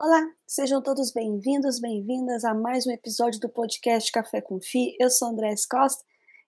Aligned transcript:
Olá, 0.00 0.24
sejam 0.46 0.80
todos 0.80 1.10
bem-vindos, 1.10 1.80
bem-vindas 1.80 2.44
a 2.44 2.54
mais 2.54 2.86
um 2.86 2.92
episódio 2.92 3.40
do 3.40 3.48
podcast 3.48 4.12
Café 4.12 4.40
com 4.40 4.60
Fi. 4.60 4.94
Eu 5.00 5.10
sou 5.10 5.26
André 5.26 5.52
Costa 5.68 6.04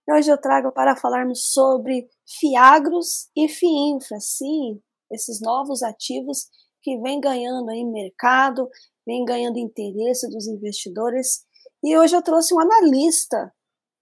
e 0.06 0.12
hoje 0.12 0.30
eu 0.30 0.38
trago 0.38 0.70
para 0.70 0.94
falarmos 0.94 1.50
sobre 1.52 2.08
Fiagros 2.38 3.28
e 3.36 3.48
Fiinfra, 3.48 4.20
sim, 4.20 4.80
esses 5.10 5.40
novos 5.40 5.82
ativos 5.82 6.48
que 6.80 6.96
vêm 6.98 7.20
ganhando 7.20 7.68
aí 7.70 7.84
mercado, 7.84 8.70
vêm 9.04 9.24
ganhando 9.24 9.58
interesse 9.58 10.30
dos 10.30 10.46
investidores. 10.46 11.44
E 11.82 11.98
hoje 11.98 12.14
eu 12.14 12.22
trouxe 12.22 12.54
um 12.54 12.60
analista 12.60 13.52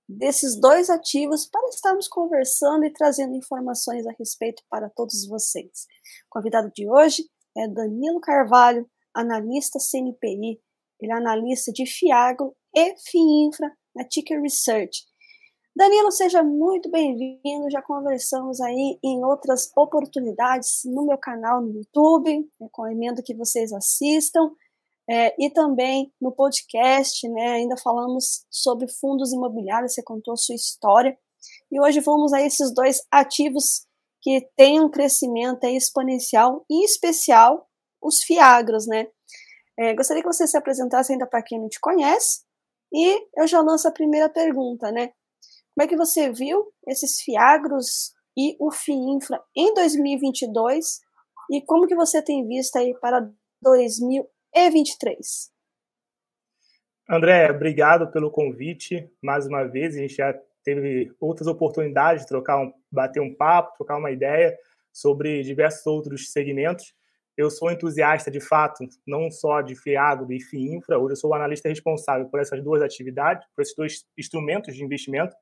desses 0.06 0.60
dois 0.60 0.90
ativos 0.90 1.46
para 1.46 1.66
estarmos 1.70 2.06
conversando 2.06 2.84
e 2.84 2.92
trazendo 2.92 3.34
informações 3.34 4.06
a 4.06 4.12
respeito 4.18 4.62
para 4.68 4.90
todos 4.90 5.26
vocês. 5.26 5.86
O 6.26 6.32
convidado 6.32 6.70
de 6.70 6.86
hoje 6.86 7.24
é 7.56 7.66
Danilo 7.66 8.20
Carvalho, 8.20 8.86
analista 9.18 9.78
CNPI, 9.78 10.60
ele 11.00 11.12
é 11.12 11.14
analista 11.14 11.72
de 11.72 11.84
Fiagro 11.86 12.54
e 12.74 12.94
FIINFRA 13.10 13.72
na 13.94 14.04
Ticker 14.04 14.40
Research. 14.40 15.04
Danilo, 15.74 16.10
seja 16.10 16.42
muito 16.42 16.90
bem-vindo. 16.90 17.70
Já 17.70 17.80
conversamos 17.82 18.60
aí 18.60 18.98
em 19.02 19.24
outras 19.24 19.70
oportunidades 19.76 20.80
no 20.84 21.06
meu 21.06 21.18
canal 21.18 21.60
no 21.60 21.72
YouTube, 21.72 22.48
recomendo 22.60 23.22
que 23.22 23.34
vocês 23.34 23.72
assistam, 23.72 24.50
é, 25.08 25.34
e 25.38 25.50
também 25.50 26.12
no 26.20 26.32
podcast, 26.32 27.28
né? 27.28 27.52
Ainda 27.52 27.76
falamos 27.76 28.44
sobre 28.50 28.88
fundos 28.88 29.32
imobiliários, 29.32 29.94
você 29.94 30.02
contou 30.02 30.34
a 30.34 30.36
sua 30.36 30.54
história. 30.54 31.16
E 31.70 31.80
hoje 31.80 32.00
vamos 32.00 32.32
a 32.32 32.42
esses 32.42 32.74
dois 32.74 33.00
ativos 33.10 33.86
que 34.20 34.48
têm 34.56 34.80
um 34.80 34.90
crescimento 34.90 35.64
exponencial, 35.64 36.64
em 36.68 36.82
especial 36.84 37.67
os 38.02 38.22
Fiagros, 38.22 38.86
né? 38.86 39.06
É, 39.78 39.94
gostaria 39.94 40.22
que 40.22 40.28
você 40.28 40.46
se 40.46 40.56
apresentasse 40.56 41.12
ainda 41.12 41.26
para 41.26 41.42
quem 41.42 41.60
não 41.60 41.68
te 41.68 41.80
conhece. 41.80 42.42
E 42.92 43.26
eu 43.36 43.46
já 43.46 43.60
lanço 43.60 43.86
a 43.86 43.92
primeira 43.92 44.28
pergunta, 44.28 44.90
né? 44.90 45.12
Como 45.74 45.84
é 45.84 45.86
que 45.86 45.96
você 45.96 46.32
viu 46.32 46.72
esses 46.86 47.20
Fiagros 47.20 48.12
e 48.36 48.56
o 48.58 48.70
FIINFRA 48.70 49.42
em 49.56 49.72
2022 49.74 51.00
e 51.50 51.62
como 51.62 51.86
que 51.86 51.94
você 51.94 52.20
tem 52.22 52.46
visto 52.46 52.76
aí 52.76 52.94
para 53.00 53.30
2023? 53.62 55.50
André, 57.08 57.50
obrigado 57.50 58.10
pelo 58.10 58.30
convite 58.30 59.10
mais 59.22 59.46
uma 59.46 59.64
vez. 59.64 59.94
A 59.94 60.00
gente 60.00 60.14
já 60.14 60.38
teve 60.62 61.10
outras 61.18 61.46
oportunidades 61.46 62.22
de 62.22 62.28
trocar 62.28 62.58
um, 62.60 62.72
bater 62.92 63.20
um 63.20 63.34
papo, 63.34 63.76
trocar 63.78 63.96
uma 63.96 64.10
ideia 64.10 64.54
sobre 64.92 65.42
diversos 65.42 65.86
outros 65.86 66.30
segmentos. 66.30 66.92
Eu 67.38 67.52
sou 67.52 67.70
entusiasta, 67.70 68.32
de 68.32 68.40
fato, 68.40 68.84
não 69.06 69.30
só 69.30 69.60
de 69.62 69.76
FIAGRO 69.76 70.32
e 70.32 70.40
FIINFRA, 70.40 70.98
hoje 70.98 71.12
eu 71.12 71.16
sou 71.16 71.30
o 71.30 71.34
analista 71.34 71.68
responsável 71.68 72.26
por 72.28 72.40
essas 72.40 72.60
duas 72.64 72.82
atividades, 72.82 73.46
por 73.54 73.62
esses 73.62 73.76
dois 73.76 74.04
instrumentos 74.18 74.74
de 74.74 74.82
investimento, 74.82 75.36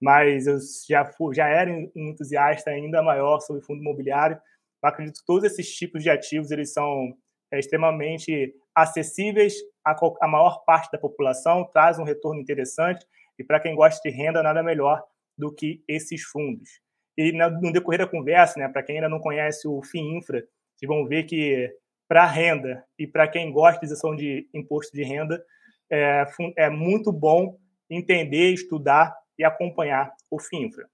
mas 0.00 0.46
eu 0.46 0.56
já, 0.88 1.04
fui, 1.04 1.34
já 1.34 1.46
era 1.46 1.70
um 1.70 1.90
entusiasta 1.94 2.70
ainda 2.70 3.02
maior 3.02 3.40
sobre 3.40 3.60
fundo 3.60 3.82
imobiliário. 3.82 4.40
Eu 4.82 4.88
acredito 4.88 5.20
que 5.20 5.26
todos 5.26 5.44
esses 5.44 5.68
tipos 5.76 6.02
de 6.02 6.08
ativos 6.08 6.50
eles 6.50 6.72
são 6.72 7.14
é, 7.52 7.58
extremamente 7.58 8.54
acessíveis 8.74 9.56
à, 9.84 9.94
à 10.22 10.26
maior 10.26 10.64
parte 10.64 10.90
da 10.90 10.96
população, 10.96 11.68
traz 11.70 11.98
um 11.98 12.04
retorno 12.04 12.40
interessante 12.40 13.04
e 13.38 13.44
para 13.44 13.60
quem 13.60 13.74
gosta 13.74 14.00
de 14.08 14.16
renda, 14.16 14.42
nada 14.42 14.62
melhor 14.62 15.02
do 15.36 15.54
que 15.54 15.84
esses 15.86 16.22
fundos. 16.22 16.80
E 17.14 17.30
no 17.30 17.72
decorrer 17.72 17.98
da 17.98 18.06
conversa, 18.06 18.58
né, 18.58 18.70
para 18.70 18.82
quem 18.82 18.96
ainda 18.96 19.08
não 19.10 19.20
conhece 19.20 19.68
o 19.68 19.82
FIINFRA, 19.82 20.42
vocês 20.76 20.88
vão 20.88 21.06
ver 21.06 21.24
que 21.24 21.74
para 22.08 22.26
renda 22.26 22.84
e 22.98 23.06
para 23.06 23.26
quem 23.26 23.50
gosta 23.50 23.80
de 23.80 23.86
isenção 23.86 24.14
de 24.14 24.48
imposto 24.54 24.92
de 24.92 25.02
renda, 25.02 25.44
é, 25.90 26.24
é 26.56 26.70
muito 26.70 27.12
bom 27.12 27.58
entender, 27.90 28.52
estudar 28.52 29.16
e 29.38 29.44
acompanhar 29.44 30.12
o 30.30 30.38
FINFRA. 30.38 30.88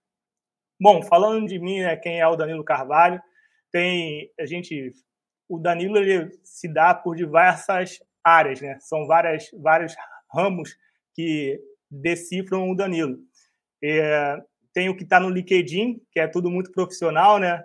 Bom, 0.81 1.03
falando 1.03 1.47
de 1.47 1.59
mim, 1.59 1.81
né, 1.81 1.97
quem 1.97 2.21
é 2.21 2.27
o 2.27 2.37
Danilo 2.37 2.65
Carvalho, 2.65 3.21
tem 3.71 4.31
a 4.39 4.45
gente, 4.47 4.93
o 5.49 5.59
Danilo 5.59 5.99
ele 5.99 6.31
se 6.43 6.69
dá 6.69 6.95
por 6.95 7.17
diversas 7.17 7.99
áreas, 8.23 8.61
né? 8.61 8.79
São 8.81 9.07
várias, 9.07 9.51
vários 9.55 9.95
ramos 10.33 10.77
que 11.15 11.61
decifram 11.91 12.71
o 12.71 12.75
Danilo. 12.75 13.19
É, 13.83 14.37
tem 14.73 14.89
o 14.89 14.97
que 14.97 15.05
está 15.05 15.21
no 15.21 15.31
LinkedIn, 15.31 16.01
que 16.11 16.21
é 16.21 16.27
tudo 16.27 16.51
muito 16.51 16.73
profissional, 16.73 17.39
né? 17.39 17.65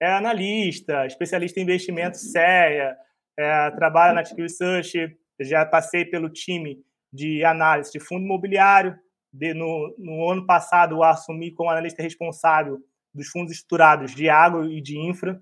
É 0.00 0.06
analista, 0.06 1.06
especialista 1.06 1.58
em 1.58 1.64
investimentos 1.64 2.32
CEA, 2.32 2.96
é, 3.38 3.70
trabalha 3.72 4.12
na 4.12 4.22
Tick 4.22 4.38
Research, 4.38 5.16
já 5.40 5.64
passei 5.64 6.04
pelo 6.04 6.28
time 6.28 6.82
de 7.12 7.44
análise 7.44 7.92
de 7.92 8.00
fundo 8.00 8.24
imobiliário. 8.24 8.98
De, 9.32 9.52
no, 9.54 9.94
no, 9.98 10.30
ano 10.30 10.46
passado, 10.46 10.96
eu 10.96 11.02
assumi 11.02 11.52
como 11.52 11.70
analista 11.70 12.02
responsável 12.02 12.78
dos 13.12 13.28
fundos 13.28 13.52
estruturados 13.52 14.14
de 14.14 14.28
água 14.28 14.66
e 14.66 14.80
de 14.80 14.98
infra, 14.98 15.40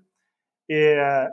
é, 0.69 1.29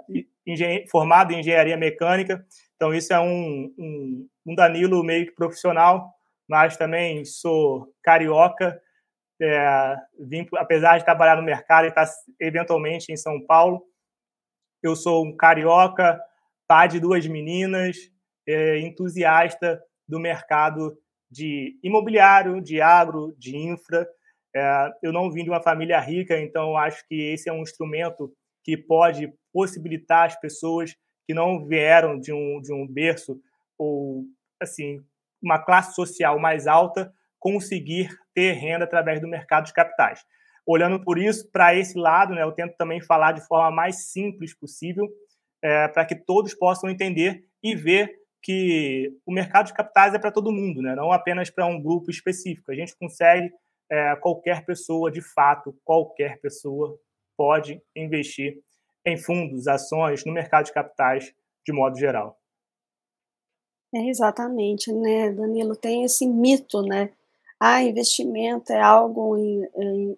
formado 0.91 1.33
em 1.33 1.41
engenharia 1.41 1.77
mecânica. 1.77 2.45
Então, 2.77 2.95
isso 2.95 3.13
é 3.13 3.21
um, 3.21 3.75
um, 3.77 4.29
um 4.47 4.55
Danilo 4.55 5.03
meio 5.03 5.27
que 5.27 5.35
profissional, 5.35 6.13
mas 6.49 6.77
também 6.77 7.25
sou 7.25 7.93
carioca, 8.03 8.81
é, 9.41 9.97
vim, 10.19 10.47
apesar 10.57 10.99
de 10.99 11.05
trabalhar 11.05 11.37
no 11.37 11.43
mercado 11.43 11.85
e 11.85 11.89
estar 11.89 12.09
eventualmente 12.41 13.13
em 13.13 13.17
São 13.17 13.45
Paulo, 13.45 13.83
eu 14.83 14.95
sou 14.95 15.25
um 15.25 15.37
carioca, 15.37 16.21
pai 16.69 16.89
de 16.89 17.01
duas 17.01 17.27
meninas, 17.27 17.97
é, 18.47 18.79
entusiasta 18.79 19.83
do 20.07 20.21
mercado 20.21 20.97
de 21.31 21.79
imobiliário, 21.83 22.61
de 22.61 22.81
agro, 22.81 23.35
de 23.39 23.57
infra. 23.57 24.07
É, 24.55 24.91
eu 25.03 25.13
não 25.13 25.31
vim 25.31 25.43
de 25.43 25.51
uma 25.51 25.63
família 25.63 25.99
rica, 25.99 26.39
então 26.39 26.77
acho 26.77 27.05
que 27.09 27.15
esse 27.33 27.49
é 27.49 27.53
um 27.53 27.63
instrumento 27.63 28.33
que 28.63 28.77
pode 28.77 29.33
possibilitar 29.53 30.27
as 30.27 30.39
pessoas 30.39 30.95
que 31.27 31.35
não 31.35 31.67
vieram 31.67 32.19
de 32.19 32.33
um, 32.33 32.61
de 32.61 32.73
um 32.73 32.87
berço 32.87 33.41
ou 33.79 34.25
assim 34.61 35.03
uma 35.43 35.59
classe 35.59 35.95
social 35.95 36.39
mais 36.39 36.67
alta 36.67 37.13
conseguir 37.45 38.09
ter 38.35 38.53
renda 38.53 38.87
através 38.87 39.21
do 39.21 39.29
mercado 39.29 39.67
de 39.67 39.75
capitais. 39.75 40.25
Olhando 40.67 40.99
por 41.05 41.19
isso, 41.19 41.47
para 41.53 41.75
esse 41.75 41.99
lado, 41.99 42.35
né, 42.35 42.43
eu 42.43 42.53
tento 42.53 42.75
também 42.75 43.03
falar 43.03 43.33
de 43.33 43.47
forma 43.47 43.71
mais 43.71 44.07
simples 44.07 44.59
possível, 44.59 45.07
é, 45.63 45.87
para 45.89 46.07
que 46.07 46.15
todos 46.15 46.55
possam 46.55 46.89
entender 46.89 47.45
e 47.63 47.77
ver 47.77 48.11
que 48.43 49.13
o 49.27 49.33
mercado 49.33 49.67
de 49.67 49.75
capitais 49.75 50.15
é 50.15 50.19
para 50.19 50.33
todo 50.33 50.51
mundo, 50.51 50.81
né, 50.81 50.95
não 50.95 51.13
apenas 51.13 51.51
para 51.51 51.67
um 51.67 51.83
grupo 51.83 52.11
específico. 52.11 52.73
A 52.73 52.75
gente 52.75 52.97
consegue, 52.97 53.53
é, 53.91 54.17
qualquer 54.17 54.65
pessoa, 54.65 55.11
de 55.11 55.21
fato, 55.21 55.79
qualquer 55.85 56.41
pessoa 56.41 56.99
pode 57.37 57.79
investir 57.95 58.59
em 59.05 59.19
fundos, 59.19 59.69
ações, 59.69 60.25
no 60.25 60.33
mercado 60.33 60.65
de 60.65 60.73
capitais 60.73 61.35
de 61.67 61.75
modo 61.75 61.99
geral. 61.99 62.41
É 63.95 64.09
exatamente, 64.09 64.91
né, 64.91 65.31
Danilo? 65.31 65.77
Tem 65.77 66.05
esse 66.05 66.27
mito, 66.27 66.81
né, 66.81 67.11
ah, 67.67 67.83
investimento 67.83 68.71
é 68.75 68.81
algo 68.83 69.39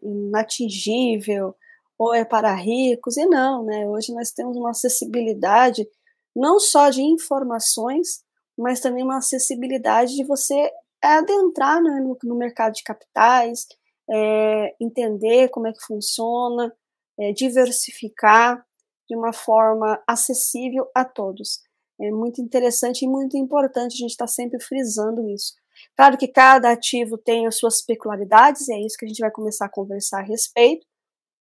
inatingível 0.03 1.55
ou 1.97 2.13
é 2.13 2.25
para 2.25 2.53
ricos, 2.53 3.17
e 3.17 3.25
não, 3.25 3.65
né? 3.65 3.89
Hoje 3.89 4.13
nós 4.13 4.33
temos 4.33 4.57
uma 4.57 4.71
acessibilidade 4.71 5.89
não 6.35 6.59
só 6.59 6.91
de 6.91 7.03
informações, 7.03 8.25
mas 8.59 8.81
também 8.81 9.05
uma 9.05 9.19
acessibilidade 9.19 10.17
de 10.17 10.25
você 10.25 10.73
adentrar 11.01 11.81
né, 11.81 12.01
no, 12.01 12.19
no, 12.25 12.35
mercado 12.35 12.75
de 12.75 12.83
capitais, 12.83 13.67
é, 14.11 14.75
entender 14.81 15.49
como 15.51 15.69
é 15.69 15.73
que 15.73 15.87
funciona, 15.87 16.75
é, 17.17 17.33
diversificar 17.33 18.67
de 19.09 19.17
uma 19.17 19.33
forma 19.33 20.03
acessível 20.05 20.91
a 20.93 21.05
todos. 21.05 21.61
É 22.01 22.11
muito 22.11 22.43
interessante 22.43 23.05
e 23.05 23.09
muito 23.09 23.37
importante 23.37 23.95
a 23.95 23.99
gente 23.99 24.11
estar 24.11 24.27
tá 24.27 24.33
sempre 24.33 24.61
frisando 24.61 25.31
isso. 25.31 25.55
Claro 25.97 26.19
que 26.19 26.29
cada 26.29 26.71
ativo 26.73 27.17
tem 27.17 27.47
as 27.47 27.57
suas 27.57 27.83
peculiaridades, 27.83 28.69
e 28.69 28.75
é 28.75 28.81
isso 28.81 28.97
que 28.99 29.07
a 29.07 29.09
gente 29.09 29.21
vai 29.21 29.31
começar 29.31 29.67
a 29.67 29.71
conversar 29.71 30.21
a 30.21 30.25
respeito, 30.25 30.87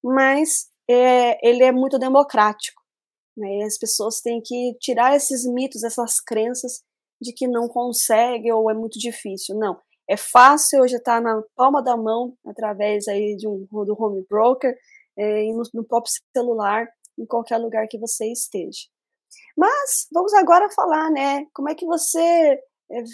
mas 0.03 0.69
é, 0.89 1.37
ele 1.47 1.63
é 1.63 1.71
muito 1.71 1.99
democrático. 1.99 2.81
Né? 3.35 3.59
E 3.59 3.63
as 3.63 3.77
pessoas 3.77 4.21
têm 4.21 4.41
que 4.41 4.75
tirar 4.79 5.15
esses 5.15 5.45
mitos, 5.45 5.83
essas 5.83 6.21
crenças 6.21 6.81
de 7.21 7.33
que 7.33 7.47
não 7.47 7.67
consegue 7.67 8.51
ou 8.51 8.71
é 8.71 8.73
muito 8.73 8.97
difícil. 8.97 9.57
Não, 9.57 9.77
é 10.09 10.15
fácil 10.15 10.81
hoje 10.81 10.95
estar 10.95 11.21
na 11.21 11.41
palma 11.55 11.83
da 11.83 11.97
mão 11.97 12.37
através 12.45 13.07
aí 13.07 13.35
de 13.35 13.47
um 13.47 13.67
do 13.71 13.95
home 13.99 14.25
broker 14.29 14.73
é, 15.17 15.43
no, 15.51 15.63
no 15.73 15.83
próprio 15.83 16.13
celular 16.35 16.87
em 17.17 17.25
qualquer 17.25 17.57
lugar 17.57 17.87
que 17.87 17.97
você 17.97 18.31
esteja. 18.31 18.87
Mas 19.57 20.07
vamos 20.13 20.33
agora 20.33 20.69
falar, 20.69 21.09
né? 21.09 21.45
Como 21.53 21.69
é 21.69 21.75
que 21.75 21.85
você 21.85 22.59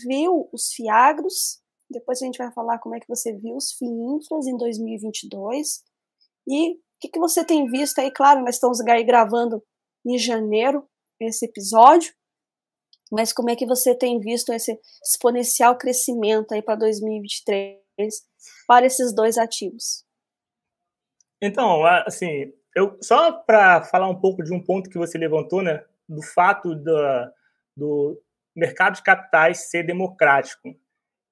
viu 0.06 0.50
os 0.52 0.74
Fiagros, 0.74 1.62
depois 1.90 2.22
a 2.22 2.26
gente 2.26 2.38
vai 2.38 2.52
falar 2.52 2.80
como 2.80 2.96
é 2.96 3.00
que 3.00 3.08
você 3.08 3.34
viu 3.34 3.56
os 3.56 3.74
FIINFRAs 3.74 4.48
em 4.48 4.58
2022 4.58 5.84
e 6.48 6.72
o 6.72 6.78
que, 7.00 7.10
que 7.10 7.20
você 7.20 7.44
tem 7.44 7.66
visto 7.68 8.00
aí, 8.00 8.12
claro, 8.12 8.42
nós 8.42 8.56
estamos 8.56 8.80
aí 8.82 9.04
gravando 9.04 9.64
em 10.06 10.18
janeiro 10.18 10.88
esse 11.20 11.46
episódio, 11.46 12.14
Mas 13.12 13.34
como 13.34 13.50
é 13.50 13.56
que 13.56 13.66
você 13.66 13.94
tem 13.94 14.20
visto 14.20 14.54
esse 14.54 14.80
exponencial 15.04 15.78
crescimento 15.78 16.54
aí 16.54 16.62
para 16.62 16.78
2023 16.78 17.82
para 18.66 18.86
esses 18.86 19.14
dois 19.14 19.38
ativos? 19.38 20.06
Então, 21.42 21.84
assim, 22.08 22.54
eu 22.76 22.98
só 23.02 23.34
para 23.34 23.84
falar 23.84 24.08
um 24.08 24.20
pouco 24.20 24.42
de 24.44 24.54
um 24.54 24.64
ponto 24.64 24.90
que 24.90 24.98
você 24.98 25.18
levantou, 25.18 25.62
né, 25.62 25.84
do 26.08 26.22
fato 26.22 26.74
da, 26.76 27.34
do 27.76 28.22
mercado 28.62 28.96
de 28.96 29.04
capitais 29.04 29.70
ser 29.70 29.84
democrático. 29.84 30.76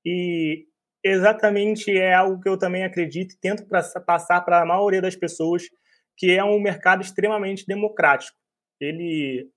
E 0.03 0.65
exatamente 1.03 1.95
é 1.95 2.13
algo 2.13 2.41
que 2.41 2.49
eu 2.49 2.57
também 2.57 2.83
acredito 2.83 3.33
e 3.33 3.39
tento 3.39 3.67
passar 4.05 4.41
para 4.41 4.61
a 4.61 4.65
maioria 4.65 5.01
das 5.01 5.15
pessoas, 5.15 5.63
que 6.17 6.35
é 6.35 6.43
um 6.43 6.59
mercado 6.59 7.03
extremamente 7.03 7.67
democrático. 7.67 8.35
Ele, 8.81 9.47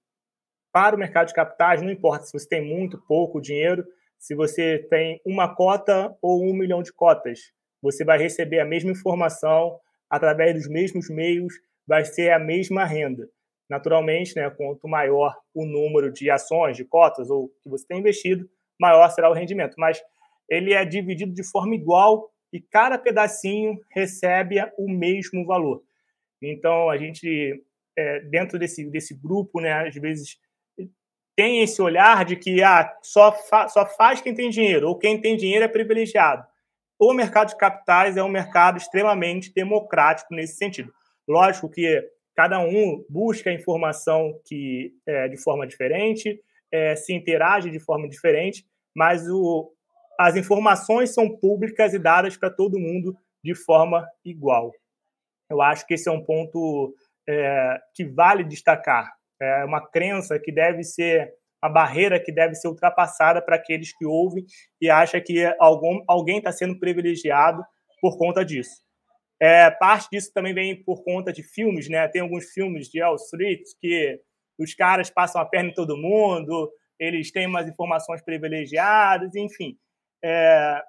para 0.70 0.94
o 0.94 0.98
mercado 0.98 1.28
de 1.28 1.34
capitais, 1.34 1.80
não 1.80 1.90
importa 1.90 2.26
se 2.26 2.32
você 2.32 2.46
tem 2.46 2.62
muito, 2.62 3.02
pouco 3.08 3.40
dinheiro, 3.40 3.86
se 4.19 4.34
você 4.34 4.86
tem 4.90 5.20
uma 5.24 5.54
cota 5.54 6.14
ou 6.20 6.44
um 6.44 6.52
milhão 6.52 6.82
de 6.82 6.92
cotas, 6.92 7.40
você 7.80 8.04
vai 8.04 8.19
receber 8.19 8.60
a 8.60 8.66
mesma 8.66 8.90
informação 8.90 9.80
através 10.10 10.54
dos 10.54 10.69
mesmos 10.69 11.08
meios, 11.08 11.54
vai 11.86 12.04
ser 12.04 12.30
a 12.30 12.38
mesma 12.38 12.84
renda. 12.84 13.26
Naturalmente, 13.72 14.36
né, 14.36 14.50
quanto 14.50 14.86
maior 14.86 15.34
o 15.54 15.64
número 15.64 16.12
de 16.12 16.30
ações, 16.30 16.76
de 16.76 16.84
cotas 16.84 17.30
ou 17.30 17.48
que 17.62 17.70
você 17.70 17.86
tem 17.86 18.00
investido, 18.00 18.46
maior 18.78 19.08
será 19.08 19.30
o 19.30 19.32
rendimento. 19.32 19.76
Mas 19.78 19.98
ele 20.46 20.74
é 20.74 20.84
dividido 20.84 21.32
de 21.32 21.42
forma 21.42 21.74
igual 21.74 22.30
e 22.52 22.60
cada 22.60 22.98
pedacinho 22.98 23.80
recebe 23.90 24.56
o 24.76 24.90
mesmo 24.90 25.46
valor. 25.46 25.82
Então, 26.42 26.90
a 26.90 26.98
gente, 26.98 27.64
é, 27.96 28.20
dentro 28.20 28.58
desse, 28.58 28.84
desse 28.90 29.14
grupo, 29.14 29.58
né, 29.58 29.88
às 29.88 29.94
vezes 29.94 30.36
tem 31.34 31.62
esse 31.62 31.80
olhar 31.80 32.26
de 32.26 32.36
que 32.36 32.62
ah, 32.62 32.94
só, 33.02 33.32
fa 33.32 33.69
só 33.69 33.86
faz 33.86 34.20
quem 34.20 34.34
tem 34.34 34.50
dinheiro, 34.50 34.86
ou 34.86 34.98
quem 34.98 35.19
tem 35.19 35.34
dinheiro 35.34 35.64
é 35.64 35.69
privilegiado. 35.69 36.46
O 36.98 37.14
mercado 37.14 37.48
de 37.48 37.56
capitais 37.56 38.19
é 38.19 38.22
um 38.22 38.28
mercado 38.28 38.76
extremamente 38.76 39.50
democrático 39.50 40.34
nesse 40.34 40.56
sentido. 40.56 40.92
Lógico 41.26 41.70
que 41.70 42.06
cada 42.34 42.58
um 42.61 43.05
busca 43.08 43.50
a 43.50 43.55
informação 43.55 44.40
que 44.46 44.93
é, 45.06 45.29
de 45.29 45.37
forma 45.37 45.67
diferente, 45.67 46.40
é, 46.73 46.96
se 46.96 47.12
interage 47.12 47.70
de 47.70 47.79
forma 47.79 48.08
diferente, 48.08 48.64
mas 48.94 49.29
o, 49.29 49.70
as 50.19 50.37
informações 50.37 51.12
são 51.12 51.29
públicas 51.29 51.93
e 51.93 51.99
dadas 51.99 52.37
para 52.37 52.50
todo 52.50 52.79
mundo 52.79 53.17
de 53.44 53.55
forma 53.55 54.06
igual. 54.25 54.73
Eu 55.50 55.61
acho 55.61 55.87
que 55.87 55.94
esse 55.94 56.08
é 56.08 56.12
um 56.12 56.25
ponto 56.25 56.94
é, 57.29 57.79
que 57.94 58.05
vale 58.05 58.44
destacar. 58.44 59.12
É 59.40 59.64
uma 59.64 59.87
crença 59.87 60.38
que 60.38 60.52
deve 60.52 60.84
ser 60.84 61.34
a 61.61 61.69
barreira 61.69 62.19
que 62.19 62.32
deve 62.32 62.56
ser 62.56 62.67
ultrapassada 62.69 63.40
para 63.40 63.55
aqueles 63.55 63.96
que 63.96 64.05
ouvem 64.05 64.44
e 64.81 64.90
acham 64.90 65.20
que 65.20 65.44
algum, 65.61 66.02
alguém 66.08 66.38
está 66.38 66.50
sendo 66.50 66.79
privilegiado 66.79 67.62
por 68.00 68.19
conta 68.19 68.44
disso. 68.44 68.82
É, 69.43 69.69
parte 69.73 70.09
disso 70.09 70.33
também 70.33 70.55
vem 70.55 70.85
por 70.85 71.03
conta 71.03 71.33
de 71.33 71.43
filmes, 71.43 71.89
né? 71.89 72.06
Tem 72.06 72.23
alguns 72.23 72.53
filmes 72.53 72.89
de 72.89 73.03
Wall 73.03 73.17
Street 73.17 73.62
que 73.81 74.21
os 74.56 74.73
caras 74.73 75.11
passam 75.11 75.41
a 75.41 75.44
perna 75.44 75.71
em 75.71 75.75
todo 75.75 75.97
mundo, 75.97 76.71
eles 76.97 77.33
têm 77.33 77.49
umas 77.49 77.67
informações 77.67 78.23
privilegiadas, 78.23 79.35
enfim. 79.35 79.77
É, 80.25 80.81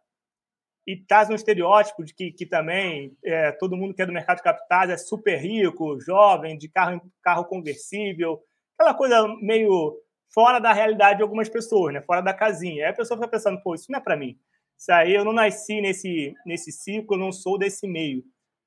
e 0.86 0.98
traz 0.98 1.32
um 1.32 1.34
estereótipo 1.34 2.04
de 2.04 2.14
que, 2.14 2.32
que 2.32 2.46
também 2.46 3.18
é, 3.26 3.52
todo 3.54 3.76
mundo 3.76 3.96
que 3.96 4.04
é 4.04 4.06
do 4.06 4.14
mercado 4.14 4.38
de 4.38 4.44
capitais 4.44 4.92
é 4.92 4.98
super 4.98 5.36
rico, 5.38 6.00
jovem, 6.00 6.56
de 6.56 6.70
carro, 6.70 7.02
carro 7.24 7.46
conversível, 7.46 8.40
aquela 8.78 8.94
coisa 8.94 9.28
meio 9.42 9.98
fora 10.32 10.60
da 10.60 10.72
realidade 10.72 11.18
de 11.18 11.24
algumas 11.24 11.50
pessoas, 11.50 11.92
né? 11.92 12.04
fora 12.04 12.22
da 12.22 12.36
casinha. 12.36 12.86
Aí 12.86 12.92
a 12.92 12.96
pessoa 12.96 13.18
fica 13.18 13.32
pensando, 13.32 13.60
pô, 13.64 13.74
isso 13.74 13.92
não 13.92 13.98
é 13.98 14.04
para 14.04 14.16
mim. 14.16 14.38
Isso 14.78 14.92
aí 14.92 15.16
eu 15.16 15.26
não 15.26 15.34
nasci 15.34 15.82
nesse, 15.82 16.36
nesse 16.46 16.72
ciclo, 16.72 17.16
eu 17.16 17.20
não 17.20 17.32
sou 17.32 17.58
desse 17.58 17.88
meio. 17.88 18.24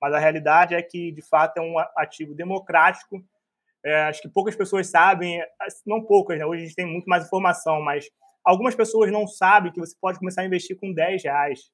Mas 0.07 0.15
a 0.15 0.21
realidade 0.21 0.73
é 0.73 0.81
que, 0.81 1.11
de 1.11 1.21
fato, 1.21 1.57
é 1.57 1.61
um 1.61 1.77
ativo 1.97 2.33
democrático. 2.33 3.21
É, 3.85 4.03
acho 4.03 4.23
que 4.23 4.29
poucas 4.29 4.55
pessoas 4.55 4.87
sabem, 4.87 5.43
não 5.85 6.01
poucas, 6.01 6.39
né? 6.39 6.47
hoje 6.47 6.63
a 6.63 6.65
gente 6.67 6.77
tem 6.77 6.87
muito 6.87 7.07
mais 7.07 7.27
informação, 7.27 7.81
mas 7.81 8.09
algumas 8.45 8.77
pessoas 8.77 9.11
não 9.11 9.27
sabem 9.27 9.73
que 9.73 9.81
você 9.81 9.97
pode 10.01 10.21
começar 10.21 10.43
a 10.43 10.45
investir 10.45 10.79
com 10.79 10.93
10 10.93 11.25
reais, 11.25 11.73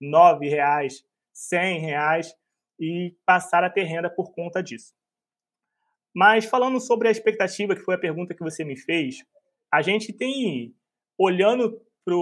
9 0.00 0.48
reais, 0.48 1.04
100 1.32 1.78
reais 1.78 2.34
e 2.80 3.14
passar 3.24 3.62
a 3.62 3.70
ter 3.70 3.84
renda 3.84 4.10
por 4.10 4.32
conta 4.32 4.60
disso. 4.60 4.92
Mas 6.12 6.46
falando 6.46 6.80
sobre 6.80 7.06
a 7.06 7.12
expectativa, 7.12 7.76
que 7.76 7.84
foi 7.84 7.94
a 7.94 8.00
pergunta 8.00 8.34
que 8.34 8.42
você 8.42 8.64
me 8.64 8.76
fez, 8.76 9.24
a 9.72 9.82
gente 9.82 10.12
tem, 10.12 10.74
olhando 11.16 11.80
para 12.04 12.16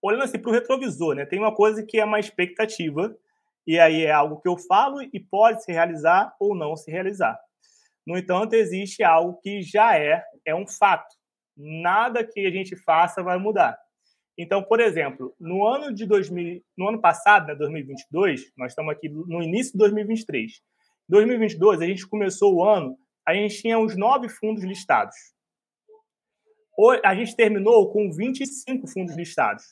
olhando 0.00 0.22
assim, 0.22 0.40
o 0.44 0.50
retrovisor, 0.52 1.16
né? 1.16 1.26
tem 1.26 1.40
uma 1.40 1.52
coisa 1.52 1.84
que 1.84 1.98
é 1.98 2.04
uma 2.04 2.20
expectativa, 2.20 3.16
e 3.66 3.78
aí 3.78 4.04
é 4.04 4.10
algo 4.10 4.40
que 4.40 4.48
eu 4.48 4.56
falo 4.56 5.02
e 5.02 5.20
pode 5.20 5.62
se 5.64 5.72
realizar 5.72 6.34
ou 6.40 6.54
não 6.54 6.76
se 6.76 6.90
realizar. 6.90 7.38
No 8.06 8.18
entanto, 8.18 8.54
existe 8.54 9.02
algo 9.02 9.38
que 9.40 9.62
já 9.62 9.96
é, 9.96 10.22
é 10.44 10.54
um 10.54 10.66
fato. 10.66 11.14
Nada 11.56 12.24
que 12.24 12.44
a 12.46 12.50
gente 12.50 12.74
faça 12.76 13.22
vai 13.22 13.38
mudar. 13.38 13.78
Então, 14.36 14.62
por 14.62 14.80
exemplo, 14.80 15.34
no 15.38 15.64
ano 15.66 15.94
de 15.94 16.06
2000, 16.06 16.62
no 16.76 16.88
ano 16.88 17.00
passado, 17.00 17.46
né, 17.46 17.54
2022, 17.54 18.50
nós 18.56 18.72
estamos 18.72 18.92
aqui 18.92 19.08
no 19.08 19.42
início 19.42 19.72
de 19.72 19.78
2023. 19.78 20.52
Em 20.52 21.12
2022, 21.12 21.82
a 21.82 21.86
gente 21.86 22.08
começou 22.08 22.54
o 22.56 22.64
ano, 22.64 22.96
a 23.26 23.34
gente 23.34 23.60
tinha 23.60 23.78
uns 23.78 23.96
nove 23.96 24.28
fundos 24.28 24.64
listados. 24.64 25.14
A 27.04 27.14
gente 27.14 27.36
terminou 27.36 27.92
com 27.92 28.10
25 28.10 28.88
fundos 28.88 29.14
listados. 29.14 29.62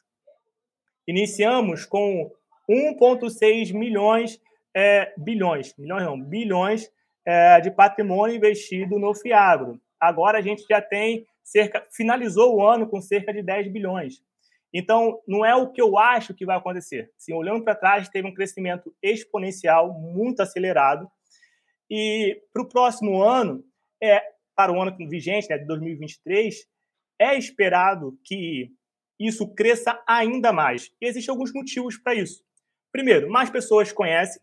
Iniciamos 1.08 1.86
com 1.86 2.30
1,6 2.70 3.72
milhões, 3.72 4.40
é, 4.74 5.12
bilhões, 5.18 5.74
milhões 5.76 6.04
não, 6.04 6.20
bilhões 6.20 6.88
é, 7.26 7.60
de 7.60 7.70
patrimônio 7.70 8.36
investido 8.36 8.98
no 8.98 9.12
Fiagro. 9.12 9.80
Agora 9.98 10.38
a 10.38 10.40
gente 10.40 10.64
já 10.68 10.80
tem 10.80 11.26
cerca, 11.42 11.84
finalizou 11.90 12.54
o 12.56 12.66
ano 12.66 12.88
com 12.88 13.00
cerca 13.00 13.32
de 13.32 13.42
10 13.42 13.72
bilhões. 13.72 14.22
Então, 14.72 15.20
não 15.26 15.44
é 15.44 15.52
o 15.54 15.72
que 15.72 15.82
eu 15.82 15.98
acho 15.98 16.32
que 16.32 16.46
vai 16.46 16.56
acontecer. 16.56 17.10
Se 17.18 17.32
olhando 17.32 17.64
para 17.64 17.74
trás, 17.74 18.08
teve 18.08 18.28
um 18.28 18.34
crescimento 18.34 18.94
exponencial, 19.02 19.92
muito 19.92 20.40
acelerado. 20.40 21.10
E 21.90 22.40
para 22.52 22.62
o 22.62 22.68
próximo 22.68 23.20
ano, 23.20 23.64
é, 24.00 24.22
para 24.54 24.72
o 24.72 24.80
ano 24.80 24.96
vigente, 25.08 25.48
né, 25.50 25.58
de 25.58 25.66
2023, 25.66 26.68
é 27.18 27.36
esperado 27.36 28.16
que 28.24 28.70
isso 29.18 29.52
cresça 29.54 30.00
ainda 30.06 30.52
mais. 30.52 30.92
E 31.00 31.06
existem 31.06 31.32
alguns 31.32 31.52
motivos 31.52 31.98
para 31.98 32.14
isso. 32.14 32.44
Primeiro, 32.92 33.30
mais 33.30 33.50
pessoas 33.50 33.92
conhecem. 33.92 34.40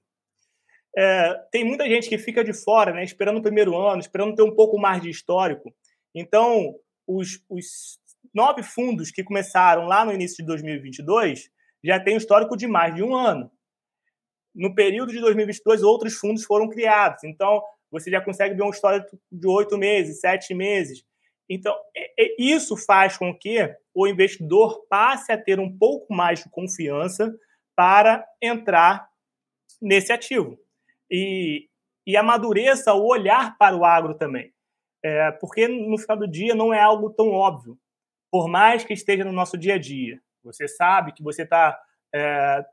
É, 0.98 1.34
tem 1.52 1.64
muita 1.64 1.88
gente 1.88 2.10
que 2.10 2.18
fica 2.18 2.44
de 2.44 2.54
fora, 2.54 2.92
né, 2.92 3.04
esperando 3.04 3.38
o 3.38 3.42
primeiro 3.42 3.78
ano, 3.78 4.02
esperando 4.02 4.36
ter 4.36 4.42
um 4.42 4.56
pouco 4.56 4.80
mais 4.80 5.02
de 5.02 5.10
histórico. 5.10 5.74
Então, 6.16 6.76
os, 7.06 7.40
os 7.50 8.00
nove 8.34 8.64
fundos 8.64 9.12
que 9.12 9.24
começaram 9.24 9.86
lá 9.86 10.04
no 10.04 10.12
início 10.12 10.38
de 10.38 10.48
2022 10.48 11.50
já 11.84 12.00
têm 12.00 12.18
histórico 12.18 12.58
de 12.58 12.68
mais 12.68 12.96
de 12.96 13.04
um 13.04 13.16
ano. 13.16 13.52
No 14.56 14.74
período 14.74 15.12
de 15.12 15.20
2022, 15.20 15.84
outros 15.84 16.16
fundos 16.16 16.44
foram 16.44 16.68
criados. 16.68 17.24
Então, 17.24 17.62
você 17.92 18.10
já 18.10 18.20
consegue 18.20 18.56
ver 18.56 18.64
um 18.64 18.72
histórico 18.72 19.18
de 19.32 19.48
oito 19.48 19.78
meses, 19.78 20.20
sete 20.20 20.54
meses. 20.54 21.06
Então, 21.50 21.76
isso 22.38 22.76
faz 22.76 23.18
com 23.18 23.34
que 23.38 23.74
o 23.94 24.08
investidor 24.08 24.86
passe 24.90 25.32
a 25.32 25.38
ter 25.38 25.60
um 25.60 25.78
pouco 25.78 26.14
mais 26.14 26.44
de 26.44 26.50
confiança 26.50 27.34
para 27.78 28.26
entrar 28.42 29.08
nesse 29.80 30.12
ativo. 30.12 30.58
E, 31.12 31.70
e 32.08 32.18
amadureça 32.18 32.92
o 32.96 33.06
olhar 33.06 33.56
para 33.56 33.78
o 33.78 33.86
agro 33.86 34.16
também. 34.16 34.52
É, 35.06 35.32
porque 35.34 35.68
no 35.68 35.96
final 36.00 36.18
do 36.18 36.28
dia 36.28 36.56
não 36.56 36.74
é 36.74 36.82
algo 36.82 37.12
tão 37.12 37.30
óbvio. 37.30 37.78
Por 38.32 38.48
mais 38.48 38.84
que 38.84 38.94
esteja 38.94 39.24
no 39.24 39.32
nosso 39.32 39.56
dia 39.56 39.76
a 39.76 39.78
dia. 39.78 40.20
Você 40.44 40.68
sabe 40.68 41.12
que 41.12 41.22
você 41.22 41.44
está 41.44 41.80
é, 42.14 42.66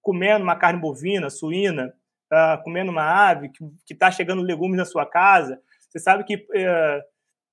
comendo 0.00 0.42
uma 0.42 0.56
carne 0.56 0.80
bovina, 0.80 1.28
suína, 1.28 1.92
tá 2.26 2.56
comendo 2.64 2.90
uma 2.90 3.28
ave, 3.28 3.50
que 3.50 3.92
está 3.92 4.10
chegando 4.10 4.42
legumes 4.42 4.78
na 4.78 4.86
sua 4.86 5.04
casa. 5.04 5.60
Você 5.90 5.98
sabe 5.98 6.24
que, 6.24 6.46
é, 6.54 7.04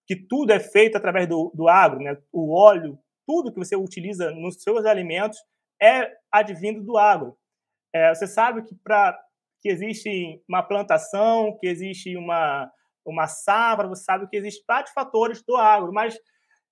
que 0.08 0.16
tudo 0.16 0.54
é 0.54 0.60
feito 0.60 0.96
através 0.96 1.28
do, 1.28 1.52
do 1.54 1.68
agro, 1.68 2.00
né? 2.00 2.18
o 2.32 2.56
óleo, 2.56 2.98
tudo 3.28 3.52
que 3.52 3.60
você 3.60 3.76
utiliza 3.76 4.32
nos 4.32 4.62
seus 4.62 4.86
alimentos 4.86 5.38
é 5.84 6.16
advindo 6.32 6.82
do 6.82 6.98
agro. 6.98 7.38
É, 7.94 8.16
você 8.16 8.25
sabe 8.25 8.63
que 8.63 8.74
para 8.75 9.20
que 9.62 9.70
existe 9.70 10.42
uma 10.48 10.63
plantação, 10.63 11.58
que 11.60 11.68
existe 11.68 12.16
uma, 12.16 12.72
uma 13.06 13.28
safra, 13.28 13.88
você 13.88 14.04
sabe 14.04 14.28
que 14.28 14.38
existem 14.38 14.63
vários 14.68 14.92
fatores 14.92 15.44
do 15.44 15.56
agro, 15.56 15.92
mas 15.94 16.18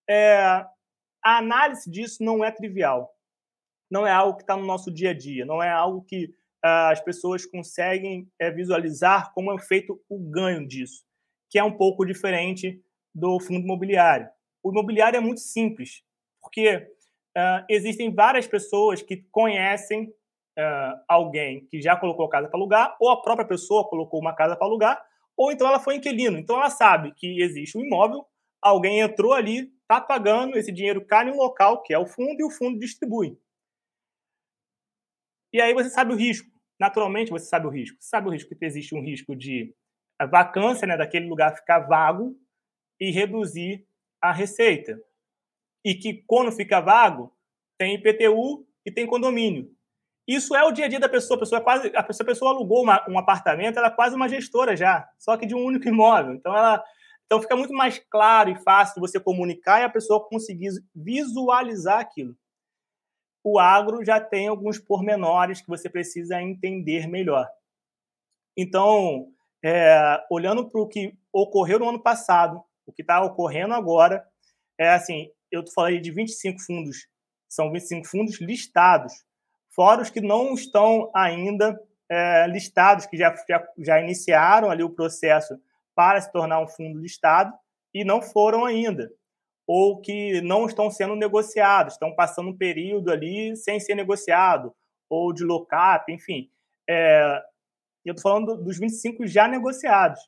é, 0.09 0.65
a 1.23 1.37
análise 1.37 1.89
disso 1.89 2.23
não 2.23 2.43
é 2.43 2.51
trivial. 2.51 3.13
Não 3.89 4.07
é 4.07 4.11
algo 4.11 4.37
que 4.37 4.43
está 4.43 4.55
no 4.55 4.65
nosso 4.65 4.89
dia 4.89 5.11
a 5.11 5.13
dia, 5.13 5.45
não 5.45 5.61
é 5.61 5.69
algo 5.69 6.03
que 6.03 6.33
uh, 6.65 6.91
as 6.91 7.01
pessoas 7.01 7.45
conseguem 7.45 8.31
é, 8.39 8.49
visualizar 8.49 9.33
como 9.33 9.53
é 9.53 9.59
feito 9.59 10.01
o 10.07 10.17
ganho 10.17 10.65
disso, 10.65 11.03
que 11.49 11.59
é 11.59 11.63
um 11.63 11.75
pouco 11.75 12.05
diferente 12.05 12.81
do 13.13 13.37
fundo 13.41 13.59
imobiliário. 13.59 14.29
o 14.63 14.71
imobiliário 14.71 15.17
é 15.17 15.19
muito 15.19 15.41
simples, 15.41 16.01
porque 16.41 16.87
uh, 17.37 17.65
existem 17.69 18.13
várias 18.13 18.47
pessoas 18.47 19.01
que 19.01 19.17
conhecem 19.31 20.13
uh, 20.57 21.03
alguém 21.07 21.65
que 21.67 21.81
já 21.81 21.95
colocou 21.95 22.29
casa 22.29 22.47
para 22.47 22.59
alugar, 22.59 22.95
ou 22.99 23.09
a 23.09 23.21
própria 23.21 23.47
pessoa 23.47 23.87
colocou 23.87 24.19
uma 24.19 24.35
casa 24.35 24.55
para 24.55 24.65
alugar, 24.67 25.03
ou 25.35 25.51
então 25.51 25.67
ela 25.67 25.79
foi 25.79 25.95
inquilino. 25.95 26.37
Então 26.37 26.57
ela 26.57 26.69
sabe 26.69 27.13
que 27.15 27.41
existe 27.41 27.77
um 27.77 27.85
imóvel, 27.85 28.25
alguém 28.61 28.99
entrou 28.99 29.33
ali, 29.33 29.71
está 29.81 29.99
pagando, 29.99 30.57
esse 30.57 30.71
dinheiro 30.71 31.05
cai 31.05 31.27
em 31.27 31.31
um 31.31 31.37
local, 31.37 31.81
que 31.81 31.93
é 31.93 31.99
o 31.99 32.05
fundo, 32.05 32.39
e 32.39 32.43
o 32.43 32.51
fundo 32.51 32.79
distribui. 32.79 33.37
E 35.53 35.59
aí 35.59 35.73
você 35.73 35.89
sabe 35.89 36.13
o 36.13 36.15
risco. 36.15 36.49
Naturalmente 36.79 37.29
você 37.29 37.45
sabe 37.45 37.67
o 37.67 37.69
risco. 37.69 37.97
Você 37.99 38.09
sabe 38.09 38.27
o 38.27 38.31
risco 38.31 38.55
que 38.55 38.65
existe 38.65 38.95
um 38.95 39.01
risco 39.01 39.35
de 39.35 39.75
vacância 40.29 40.87
né, 40.87 40.95
daquele 40.95 41.27
lugar 41.27 41.55
ficar 41.55 41.79
vago 41.79 42.35
e 42.99 43.11
reduzir 43.11 43.85
a 44.21 44.31
receita. 44.31 45.01
E 45.83 45.95
que 45.95 46.23
quando 46.27 46.51
fica 46.51 46.79
vago, 46.79 47.35
tem 47.77 47.95
IPTU 47.95 48.65
e 48.85 48.91
tem 48.91 49.07
condomínio. 49.07 49.71
Isso 50.27 50.55
é 50.55 50.63
o 50.63 50.71
dia 50.71 50.85
a 50.85 50.87
dia 50.87 50.99
da 50.99 51.09
pessoa. 51.09 51.35
A 51.35 51.39
pessoa, 51.39 51.59
é 51.59 51.63
quase, 51.63 51.91
a 51.95 52.03
pessoa, 52.03 52.25
a 52.25 52.27
pessoa 52.27 52.51
alugou 52.51 52.83
uma, 52.83 53.03
um 53.09 53.17
apartamento, 53.17 53.77
ela 53.77 53.87
é 53.87 53.95
quase 53.95 54.15
uma 54.15 54.29
gestora 54.29 54.75
já, 54.77 55.09
só 55.17 55.35
que 55.35 55.45
de 55.45 55.55
um 55.55 55.63
único 55.63 55.87
imóvel. 55.87 56.35
Então, 56.35 56.55
ela, 56.55 56.83
então 57.25 57.41
fica 57.41 57.55
muito 57.55 57.73
mais 57.73 57.99
claro 58.09 58.49
e 58.49 58.63
fácil 58.63 58.99
você 58.99 59.19
comunicar 59.19 59.81
e 59.81 59.83
a 59.83 59.89
pessoa 59.89 60.27
conseguir 60.27 60.69
visualizar 60.95 61.99
aquilo. 61.99 62.35
O 63.43 63.57
agro 63.57 64.05
já 64.05 64.19
tem 64.19 64.47
alguns 64.47 64.77
pormenores 64.77 65.61
que 65.61 65.67
você 65.67 65.89
precisa 65.89 66.41
entender 66.41 67.07
melhor. 67.07 67.49
Então, 68.55 69.27
é, 69.63 70.23
olhando 70.29 70.69
para 70.69 70.81
o 70.81 70.87
que 70.87 71.17
ocorreu 71.33 71.79
no 71.79 71.89
ano 71.89 72.01
passado, 72.01 72.63
o 72.85 72.91
que 72.91 73.01
está 73.01 73.21
ocorrendo 73.21 73.73
agora, 73.73 74.27
é 74.77 74.89
assim, 74.89 75.31
eu 75.51 75.63
falei 75.73 75.99
de 75.99 76.11
25 76.11 76.59
fundos, 76.61 77.07
são 77.49 77.71
25 77.71 78.07
fundos 78.07 78.39
listados, 78.39 79.13
fora 79.75 80.01
os 80.01 80.09
que 80.09 80.21
não 80.21 80.53
estão 80.53 81.11
ainda 81.13 81.79
é, 82.09 82.47
listados, 82.47 83.05
que 83.05 83.17
já, 83.17 83.35
já, 83.47 83.67
já 83.77 84.01
iniciaram 84.01 84.69
ali 84.69 84.83
o 84.83 84.89
processo 84.89 85.59
para 85.95 86.21
se 86.21 86.31
tornar 86.31 86.61
um 86.61 86.67
fundo 86.67 86.99
listado 86.99 87.53
e 87.93 88.03
não 88.03 88.21
foram 88.21 88.65
ainda, 88.65 89.11
ou 89.67 89.99
que 89.99 90.41
não 90.41 90.65
estão 90.65 90.89
sendo 90.89 91.15
negociados, 91.15 91.93
estão 91.93 92.15
passando 92.15 92.49
um 92.49 92.57
período 92.57 93.11
ali 93.11 93.55
sem 93.55 93.79
ser 93.79 93.95
negociado, 93.95 94.73
ou 95.09 95.33
de 95.33 95.43
lock-up, 95.43 96.11
enfim. 96.11 96.49
É, 96.89 97.41
eu 98.05 98.13
estou 98.13 98.31
falando 98.31 98.57
dos 98.57 98.79
25 98.79 99.27
já 99.27 99.47
negociados. 99.47 100.19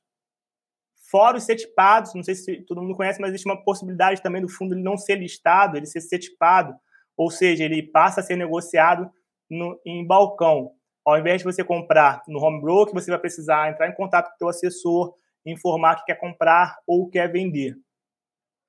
Fora 1.13 1.37
os 1.37 1.43
setipados, 1.43 2.15
não 2.15 2.23
sei 2.23 2.33
se 2.33 2.61
todo 2.61 2.81
mundo 2.81 2.95
conhece, 2.95 3.21
mas 3.21 3.29
existe 3.29 3.45
uma 3.45 3.63
possibilidade 3.63 4.19
também 4.19 4.41
do 4.41 4.49
fundo 4.49 4.73
ele 4.73 4.81
não 4.81 4.97
ser 4.97 5.13
listado, 5.13 5.77
ele 5.77 5.85
ser 5.85 6.01
setipado, 6.01 6.73
ou 7.15 7.29
seja, 7.29 7.63
ele 7.63 7.83
passa 7.83 8.19
a 8.19 8.23
ser 8.23 8.35
negociado 8.35 9.07
no, 9.47 9.79
em 9.85 10.03
balcão. 10.07 10.71
Ao 11.05 11.15
invés 11.15 11.37
de 11.37 11.43
você 11.43 11.63
comprar 11.63 12.23
no 12.27 12.39
home 12.39 12.59
broker, 12.59 12.95
você 12.95 13.11
vai 13.11 13.19
precisar 13.19 13.69
entrar 13.69 13.87
em 13.87 13.93
contato 13.93 14.29
com 14.29 14.33
o 14.33 14.37
seu 14.39 14.47
assessor, 14.47 15.13
informar 15.45 15.97
que 15.97 16.05
quer 16.05 16.15
comprar 16.15 16.79
ou 16.87 17.07
quer 17.07 17.31
vender 17.31 17.75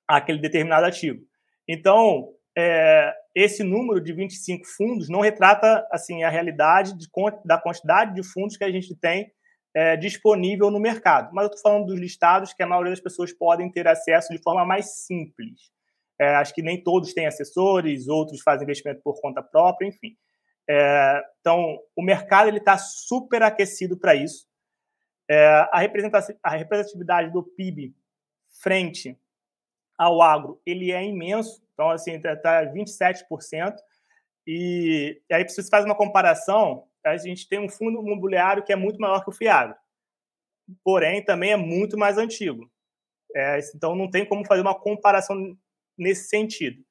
aquele 0.07 0.37
determinado 0.37 0.85
ativo. 0.85 1.23
Então, 1.67 2.31
é, 2.55 3.11
esse 3.33 3.63
número 3.63 3.99
de 3.99 4.13
25 4.13 4.67
fundos 4.67 5.09
não 5.09 5.21
retrata 5.21 5.83
assim 5.91 6.21
a 6.21 6.29
realidade 6.29 6.95
de, 6.95 7.07
da 7.43 7.57
quantidade 7.57 8.13
de 8.13 8.21
fundos 8.21 8.55
que 8.55 8.63
a 8.63 8.71
gente 8.71 8.95
tem 8.95 9.33
é, 9.75 9.97
disponível 9.97 10.71
no 10.71 10.79
mercado. 10.79 11.31
Mas 11.33 11.43
eu 11.43 11.53
estou 11.53 11.69
falando 11.69 11.87
dos 11.87 11.99
listados 11.99 12.53
que 12.53 12.63
a 12.63 12.67
maioria 12.67 12.93
das 12.93 13.01
pessoas 13.01 13.33
podem 13.33 13.69
ter 13.69 13.87
acesso 13.87 14.33
de 14.33 14.41
forma 14.41 14.65
mais 14.65 15.05
simples. 15.05 15.69
É, 16.19 16.35
acho 16.35 16.53
que 16.53 16.61
nem 16.61 16.81
todos 16.81 17.13
têm 17.13 17.27
assessores, 17.27 18.07
outros 18.07 18.41
fazem 18.41 18.63
investimento 18.63 19.01
por 19.03 19.19
conta 19.19 19.43
própria, 19.43 19.87
enfim. 19.87 20.15
É, 20.67 21.21
então, 21.41 21.77
o 21.93 22.01
mercado 22.01 22.47
ele 22.47 22.59
está 22.59 22.77
super 22.77 23.43
aquecido 23.43 23.97
para 23.97 24.15
isso. 24.15 24.47
É, 25.29 25.45
a, 25.45 25.69
a 26.43 26.49
representatividade 26.55 27.31
do 27.33 27.43
PIB 27.43 27.93
frente 28.61 29.19
ao 29.97 30.21
agro 30.21 30.61
ele 30.65 30.91
é 30.91 31.03
imenso. 31.03 31.61
Então, 31.73 31.89
assim, 31.89 32.13
está 32.13 32.65
27%. 32.65 33.25
Tá 33.25 33.75
e, 34.47 35.21
e 35.29 35.33
aí, 35.33 35.47
se 35.49 35.61
você 35.61 35.69
faz 35.69 35.83
uma 35.83 35.95
comparação, 35.95 36.87
a 37.05 37.17
gente 37.17 37.47
tem 37.47 37.59
um 37.59 37.69
fundo 37.69 38.01
imobiliário 38.01 38.63
que 38.63 38.73
é 38.73 38.75
muito 38.75 38.99
maior 38.99 39.23
que 39.23 39.29
o 39.29 39.33
FIAGRO. 39.33 39.75
Porém, 40.83 41.23
também 41.23 41.51
é 41.51 41.55
muito 41.55 41.97
mais 41.97 42.17
antigo. 42.17 42.69
É, 43.35 43.59
então, 43.75 43.95
não 43.95 44.09
tem 44.09 44.25
como 44.25 44.45
fazer 44.45 44.61
uma 44.61 44.73
comparação 44.73 45.57
nesse 45.97 46.29
sentido. 46.29 46.83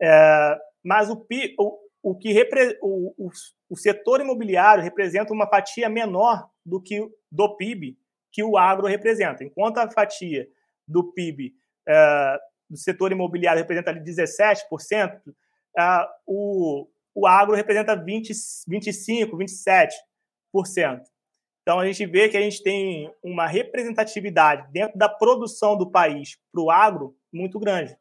É, 0.00 0.58
mas 0.84 1.10
o, 1.10 1.26
o, 1.58 1.78
o 2.02 2.16
que 2.16 2.32
repre, 2.32 2.78
o, 2.80 3.14
o, 3.18 3.30
o, 3.68 3.76
setor 3.76 4.20
imobiliário 4.20 4.84
representa 4.84 5.32
uma 5.32 5.48
fatia 5.48 5.88
menor 5.88 6.48
do 6.64 6.80
que 6.80 7.00
do 7.30 7.56
PIB 7.56 7.98
que 8.30 8.44
o 8.44 8.56
agro 8.56 8.86
representa. 8.86 9.42
Enquanto 9.42 9.78
a 9.78 9.90
fatia 9.90 10.48
do 10.86 11.12
PIB 11.12 11.54
é, 11.88 12.38
do 12.70 12.76
setor 12.76 13.10
imobiliário 13.10 13.60
representa 13.60 13.90
ali 13.90 14.00
17%, 14.00 15.20
uh, 15.28 15.32
o, 16.26 16.86
o 17.14 17.26
agro 17.26 17.54
representa 17.54 17.96
20, 17.96 18.32
25%, 18.32 19.30
27%. 20.54 21.02
Então, 21.62 21.80
a 21.80 21.86
gente 21.86 22.06
vê 22.06 22.28
que 22.28 22.36
a 22.36 22.40
gente 22.40 22.62
tem 22.62 23.12
uma 23.22 23.46
representatividade 23.46 24.72
dentro 24.72 24.96
da 24.96 25.08
produção 25.08 25.76
do 25.76 25.90
país 25.90 26.38
para 26.50 26.62
o 26.62 26.70
agro 26.70 27.14
muito 27.32 27.58
grande. 27.58 27.96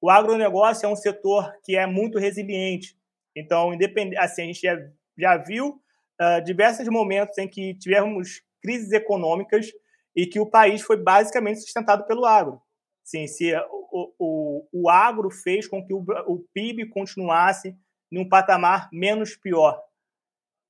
O 0.00 0.10
agronegócio 0.10 0.84
é 0.84 0.88
um 0.88 0.96
setor 0.96 1.54
que 1.62 1.76
é 1.76 1.86
muito 1.86 2.18
resiliente. 2.18 2.96
Então, 3.36 3.72
independente, 3.72 4.18
assim, 4.18 4.42
a 4.42 4.46
gente 4.46 4.60
já, 4.60 4.76
já 5.16 5.36
viu 5.36 5.80
uh, 6.20 6.42
diversos 6.44 6.88
momentos 6.88 7.38
em 7.38 7.48
que 7.48 7.74
tivemos 7.74 8.42
crises 8.60 8.92
econômicas 8.92 9.70
e 10.14 10.26
que 10.26 10.40
o 10.40 10.50
país 10.50 10.82
foi 10.82 10.96
basicamente 10.96 11.60
sustentado 11.60 12.06
pelo 12.06 12.24
agro. 12.24 12.60
Sim, 13.04 13.26
se 13.26 13.54
o, 13.70 14.12
o, 14.18 14.68
o 14.72 14.90
agro 14.90 15.30
fez 15.30 15.68
com 15.68 15.84
que 15.84 15.92
o, 15.92 16.04
o 16.26 16.44
PIB 16.52 16.88
continuasse 16.88 17.76
em 18.14 18.18
um 18.20 18.28
patamar 18.28 18.88
menos 18.92 19.36
pior. 19.36 19.82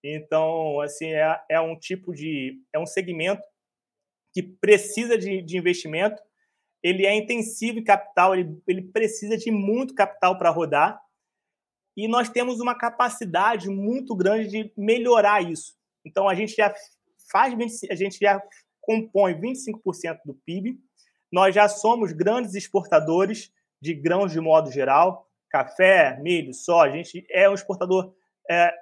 Então, 0.02 0.80
assim, 0.80 1.12
é, 1.12 1.40
é 1.50 1.60
um 1.60 1.78
tipo 1.78 2.14
de. 2.14 2.60
é 2.72 2.78
um 2.78 2.86
segmento 2.86 3.42
que 4.32 4.42
precisa 4.42 5.16
de, 5.16 5.42
de 5.42 5.56
investimento, 5.56 6.20
ele 6.82 7.06
é 7.06 7.14
intensivo 7.14 7.78
em 7.78 7.84
capital, 7.84 8.34
ele, 8.34 8.60
ele 8.66 8.82
precisa 8.82 9.36
de 9.36 9.50
muito 9.50 9.94
capital 9.94 10.36
para 10.38 10.50
rodar, 10.50 11.00
e 11.96 12.08
nós 12.08 12.28
temos 12.28 12.60
uma 12.60 12.76
capacidade 12.76 13.68
muito 13.68 14.16
grande 14.16 14.48
de 14.48 14.72
melhorar 14.76 15.40
isso. 15.40 15.76
Então, 16.04 16.28
a 16.28 16.34
gente 16.34 16.54
já 16.56 16.74
faz, 17.30 17.54
a 17.88 17.94
gente 17.94 18.18
já 18.18 18.42
compõe 18.80 19.34
25% 19.40 20.18
do 20.24 20.34
PIB, 20.34 20.80
nós 21.30 21.54
já 21.54 21.68
somos 21.68 22.12
grandes 22.12 22.54
exportadores 22.54 23.52
de 23.80 23.94
grãos 23.94 24.32
de 24.32 24.40
modo 24.40 24.70
geral, 24.70 25.30
café, 25.54 26.18
milho, 26.20 26.52
soja. 26.52 26.92
A 26.92 26.96
gente 26.96 27.26
é 27.30 27.48
um 27.48 27.54
exportador 27.54 28.14
é, 28.50 28.74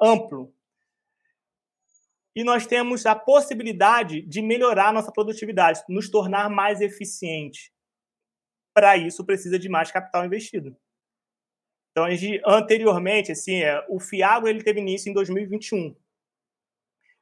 amplo. 0.00 0.54
E 2.34 2.42
nós 2.44 2.66
temos 2.66 3.04
a 3.04 3.14
possibilidade 3.14 4.22
de 4.22 4.40
melhorar 4.40 4.92
nossa 4.92 5.12
produtividade, 5.12 5.82
nos 5.88 6.08
tornar 6.08 6.48
mais 6.48 6.80
eficientes. 6.80 7.70
Para 8.72 8.96
isso, 8.96 9.24
precisa 9.24 9.58
de 9.58 9.68
mais 9.68 9.90
capital 9.90 10.24
investido. 10.24 10.76
Então, 11.90 12.04
a 12.04 12.14
gente, 12.14 12.40
anteriormente, 12.46 13.32
assim, 13.32 13.62
é, 13.62 13.84
o 13.88 13.98
Fiago 13.98 14.46
ele 14.46 14.62
teve 14.62 14.80
início 14.80 15.10
em 15.10 15.12
2021. 15.12 15.94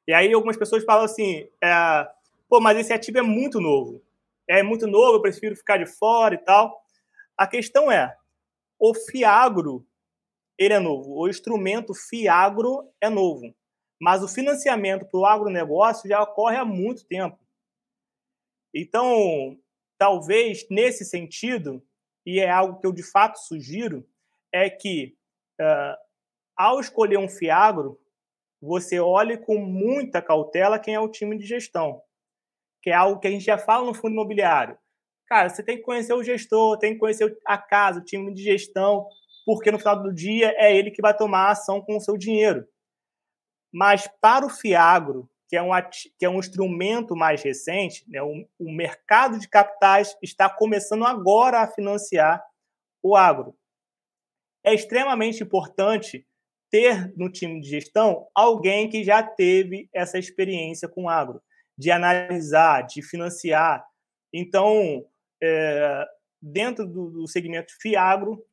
E 0.07 0.12
aí 0.12 0.33
algumas 0.33 0.57
pessoas 0.57 0.85
falam 0.85 1.05
assim, 1.05 1.49
é, 1.62 2.09
pô, 2.49 2.61
mas 2.61 2.78
esse 2.78 2.93
ativo 2.93 3.19
é 3.19 3.23
muito 3.23 3.61
novo 3.61 4.07
é 4.49 4.62
muito 4.62 4.87
novo, 4.87 5.16
eu 5.16 5.23
prefiro 5.23 5.57
ficar 5.57 5.78
de 5.78 5.87
fora 5.87 6.35
e 6.35 6.38
tal. 6.38 6.81
A 7.37 7.47
questão 7.47 7.90
é, 7.90 8.16
o 8.78 8.95
Fiagro, 8.95 9.87
ele 10.59 10.75
é 10.75 10.78
novo, 10.78 11.18
o 11.18 11.28
instrumento 11.28 11.95
Fiagro 11.95 12.90
é 13.00 13.09
novo, 13.09 13.54
mas 14.00 14.23
o 14.23 14.28
financiamento 14.28 15.06
para 15.06 15.21
o 15.21 15.26
agronegócio 15.26 16.09
já 16.09 16.23
ocorre 16.23 16.56
há 16.56 16.64
muito 16.64 17.06
tempo. 17.06 17.38
Então, 18.75 19.59
talvez 19.99 20.66
nesse 20.71 21.04
sentido, 21.04 21.83
e 22.25 22.40
é 22.40 22.50
algo 22.50 22.80
que 22.80 22.87
eu 22.87 22.92
de 22.92 23.02
fato 23.02 23.38
sugiro, 23.38 24.06
é 24.52 24.68
que 24.68 25.16
uh, 25.61 25.97
ao 26.56 26.80
escolher 26.80 27.18
um 27.18 27.28
Fiagro, 27.28 28.00
você 28.61 28.99
olhe 28.99 29.37
com 29.38 29.59
muita 29.59 30.23
cautela 30.23 30.78
quem 30.78 30.95
é 30.95 31.00
o 31.00 31.11
time 31.11 31.38
de 31.38 31.47
gestão 31.47 32.02
que 32.87 32.90
é 32.90 32.95
algo 32.95 33.18
que 33.18 33.26
a 33.26 33.30
gente 33.33 33.45
já 33.45 33.59
fala 33.59 33.85
no 33.85 33.92
fundo 33.92 34.12
imobiliário. 34.12 34.78
Cara, 35.26 35.49
você 35.49 35.62
tem 35.62 35.76
que 35.76 35.83
conhecer 35.83 36.12
o 36.14 36.23
gestor, 36.23 36.78
tem 36.78 36.95
que 36.95 37.00
conhecer 37.00 37.37
a 37.45 37.59
casa, 37.59 38.00
o 38.00 38.04
time 38.04 38.33
de 38.33 38.42
gestão, 38.42 39.06
porque 39.45 39.71
no 39.71 39.78
final 39.78 40.02
do 40.02 40.12
dia 40.12 40.54
é 40.56 40.76
ele 40.76 40.90
que 40.90 41.02
vai 41.02 41.16
tomar 41.16 41.47
a 41.47 41.50
ação 41.50 41.80
com 41.80 41.97
o 41.97 42.00
seu 42.00 42.16
dinheiro. 42.16 42.66
Mas 43.73 44.09
para 44.21 44.47
o 44.47 44.50
Fiagro, 44.50 45.28
que 45.49 45.56
é 45.56 45.62
um, 45.62 45.71
que 46.18 46.25
é 46.25 46.28
um 46.28 46.38
instrumento 46.38 47.14
mais 47.14 47.42
recente, 47.42 48.04
né? 48.09 48.23
o, 48.23 48.47
o 48.59 48.73
mercado 48.73 49.38
de 49.38 49.49
capitais 49.49 50.16
está 50.23 50.49
começando 50.49 51.04
agora 51.04 51.61
a 51.61 51.68
financiar 51.68 52.42
o 53.02 53.16
agro. 53.16 53.56
É 54.64 54.75
extremamente 54.75 55.42
importante 55.42 56.26
ter 56.71 57.12
no 57.16 57.30
time 57.30 57.61
de 57.61 57.68
gestão 57.68 58.26
alguém 58.35 58.88
que 58.88 59.04
já 59.04 59.23
teve 59.23 59.88
essa 59.95 60.18
experiência 60.18 60.88
com 60.88 61.04
o 61.04 61.09
agro, 61.09 61.40
de 61.78 61.90
analisar, 61.90 62.83
de 62.83 63.02
financiar. 63.02 63.85
Então, 64.33 65.06
é, 65.43 66.07
dentro 66.40 66.87
do, 66.87 67.11
do 67.11 67.28
segmento 67.28 67.73
FIAGRO, 67.81 68.45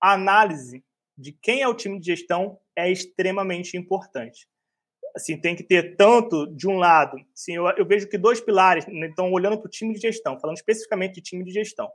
a 0.00 0.12
análise 0.12 0.84
de 1.16 1.32
quem 1.32 1.62
é 1.62 1.68
o 1.68 1.74
time 1.74 1.98
de 1.98 2.06
gestão 2.06 2.58
é 2.74 2.90
extremamente 2.90 3.76
importante. 3.76 4.48
Assim, 5.14 5.38
tem 5.38 5.54
que 5.54 5.62
ter 5.62 5.96
tanto 5.96 6.46
de 6.46 6.66
um 6.66 6.78
lado, 6.78 7.18
assim, 7.34 7.54
eu, 7.54 7.68
eu 7.76 7.86
vejo 7.86 8.08
que 8.08 8.16
dois 8.16 8.40
pilares, 8.40 8.86
né, 8.86 9.06
então 9.06 9.30
olhando 9.30 9.58
para 9.58 9.66
o 9.66 9.70
time 9.70 9.92
de 9.92 10.00
gestão, 10.00 10.40
falando 10.40 10.56
especificamente 10.56 11.16
de 11.16 11.20
time 11.20 11.44
de 11.44 11.50
gestão, 11.50 11.90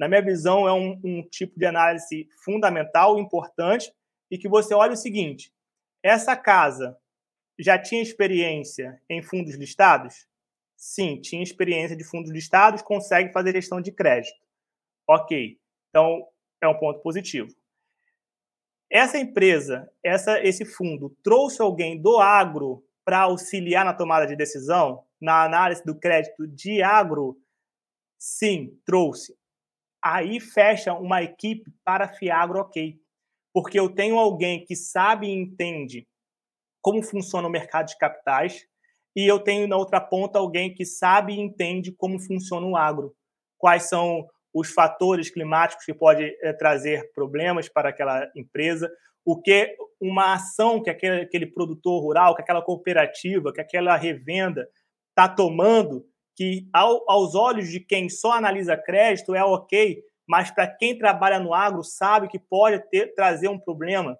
na 0.00 0.08
minha 0.08 0.22
visão 0.22 0.66
é 0.66 0.72
um, 0.72 0.98
um 1.04 1.22
tipo 1.28 1.58
de 1.58 1.66
análise 1.66 2.26
fundamental, 2.42 3.18
importante, 3.18 3.92
e 4.30 4.38
que 4.38 4.48
você 4.48 4.72
olha 4.72 4.94
o 4.94 4.96
seguinte: 4.96 5.52
essa 6.02 6.34
casa 6.34 6.96
já 7.58 7.78
tinha 7.78 8.00
experiência 8.00 8.98
em 9.10 9.22
fundos 9.22 9.56
listados? 9.56 10.26
Sim, 10.80 11.20
tinha 11.20 11.42
experiência 11.42 11.94
de 11.94 12.02
fundos 12.02 12.30
listados, 12.30 12.80
consegue 12.80 13.30
fazer 13.34 13.52
gestão 13.52 13.82
de 13.82 13.92
crédito. 13.92 14.40
Ok, 15.06 15.58
então 15.90 16.26
é 16.58 16.66
um 16.66 16.78
ponto 16.78 17.00
positivo. 17.00 17.54
Essa 18.88 19.18
empresa, 19.18 19.92
essa, 20.02 20.42
esse 20.42 20.64
fundo, 20.64 21.14
trouxe 21.22 21.60
alguém 21.60 22.00
do 22.00 22.18
agro 22.18 22.82
para 23.04 23.20
auxiliar 23.20 23.84
na 23.84 23.92
tomada 23.92 24.26
de 24.26 24.34
decisão, 24.34 25.04
na 25.20 25.44
análise 25.44 25.84
do 25.84 25.94
crédito 25.94 26.48
de 26.48 26.82
agro? 26.82 27.38
Sim, 28.18 28.74
trouxe. 28.86 29.36
Aí 30.02 30.40
fecha 30.40 30.94
uma 30.94 31.22
equipe 31.22 31.70
para 31.84 32.08
Fiagro 32.08 32.58
ok. 32.58 32.98
Porque 33.52 33.78
eu 33.78 33.94
tenho 33.94 34.18
alguém 34.18 34.64
que 34.64 34.74
sabe 34.74 35.26
e 35.26 35.30
entende 35.30 36.08
como 36.80 37.02
funciona 37.02 37.46
o 37.46 37.50
mercado 37.50 37.88
de 37.88 37.98
capitais, 37.98 38.66
e 39.14 39.26
eu 39.26 39.38
tenho 39.38 39.66
na 39.66 39.76
outra 39.76 40.00
ponta 40.00 40.38
alguém 40.38 40.72
que 40.72 40.84
sabe 40.84 41.34
e 41.34 41.40
entende 41.40 41.92
como 41.92 42.18
funciona 42.18 42.66
o 42.66 42.76
agro. 42.76 43.14
Quais 43.58 43.88
são 43.88 44.26
os 44.52 44.70
fatores 44.72 45.30
climáticos 45.30 45.84
que 45.84 45.94
podem 45.94 46.34
é, 46.42 46.52
trazer 46.52 47.12
problemas 47.12 47.68
para 47.68 47.90
aquela 47.90 48.30
empresa, 48.34 48.90
o 49.24 49.40
que 49.40 49.76
uma 50.00 50.34
ação 50.34 50.82
que 50.82 50.90
aquele, 50.90 51.22
aquele 51.22 51.46
produtor 51.46 52.02
rural, 52.02 52.34
que 52.34 52.42
aquela 52.42 52.62
cooperativa, 52.62 53.52
que 53.52 53.60
aquela 53.60 53.96
revenda 53.96 54.68
está 55.10 55.28
tomando, 55.28 56.04
que 56.34 56.68
ao, 56.72 57.04
aos 57.08 57.34
olhos 57.34 57.68
de 57.68 57.80
quem 57.80 58.08
só 58.08 58.32
analisa 58.32 58.76
crédito 58.76 59.34
é 59.34 59.44
ok, 59.44 60.02
mas 60.26 60.50
para 60.50 60.66
quem 60.66 60.96
trabalha 60.96 61.38
no 61.38 61.52
agro 61.52 61.82
sabe 61.82 62.28
que 62.28 62.38
pode 62.38 62.80
ter, 62.88 63.14
trazer 63.14 63.48
um 63.48 63.58
problema. 63.58 64.18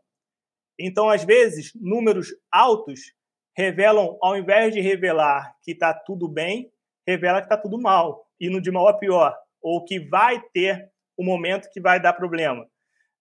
Então, 0.78 1.08
às 1.08 1.24
vezes, 1.24 1.72
números 1.74 2.28
altos 2.50 3.12
revelam, 3.60 4.18
ao 4.20 4.36
invés 4.36 4.72
de 4.72 4.80
revelar 4.80 5.54
que 5.62 5.72
está 5.72 5.92
tudo 5.92 6.28
bem, 6.28 6.72
revela 7.06 7.40
que 7.40 7.46
está 7.46 7.56
tudo 7.56 7.80
mal, 7.80 8.26
indo 8.40 8.60
de 8.60 8.70
mal 8.70 8.88
a 8.88 8.94
pior 8.94 9.36
ou 9.62 9.84
que 9.84 10.00
vai 10.00 10.40
ter 10.52 10.90
o 11.16 11.22
um 11.22 11.26
momento 11.26 11.70
que 11.70 11.80
vai 11.80 12.00
dar 12.00 12.14
problema. 12.14 12.66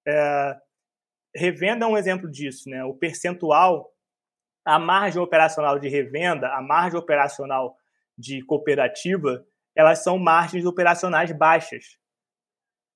É, 0.07 0.57
revenda 1.35 1.85
é 1.85 1.87
um 1.87 1.97
exemplo 1.97 2.29
disso, 2.29 2.69
né? 2.69 2.83
O 2.83 2.93
percentual, 2.93 3.91
a 4.65 4.79
margem 4.79 5.21
operacional 5.21 5.77
de 5.77 5.89
revenda, 5.89 6.47
a 6.47 6.61
margem 6.61 6.97
operacional 6.97 7.75
de 8.17 8.41
cooperativa, 8.43 9.45
elas 9.75 10.03
são 10.03 10.17
margens 10.17 10.65
operacionais 10.65 11.31
baixas. 11.31 11.97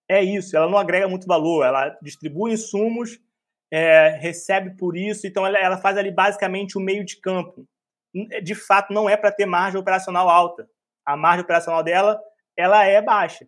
É 0.09 0.21
isso, 0.23 0.55
ela 0.55 0.69
não 0.69 0.77
agrega 0.77 1.07
muito 1.07 1.27
valor, 1.27 1.65
ela 1.65 1.97
distribui 2.01 2.53
insumos, 2.53 3.19
é, 3.75 4.09
recebe 4.09 4.77
por 4.77 4.95
isso, 4.95 5.25
então 5.25 5.43
ela, 5.43 5.57
ela 5.57 5.77
faz 5.79 5.97
ali 5.97 6.11
basicamente 6.11 6.77
o 6.77 6.81
meio 6.81 7.03
de 7.03 7.19
campo. 7.19 7.67
De 8.43 8.53
fato, 8.53 8.93
não 8.93 9.09
é 9.09 9.17
para 9.17 9.31
ter 9.31 9.47
margem 9.47 9.79
operacional 9.79 10.29
alta. 10.29 10.69
A 11.03 11.17
margem 11.17 11.43
operacional 11.43 11.81
dela 11.81 12.21
ela 12.55 12.85
é 12.85 13.01
baixa. 13.01 13.47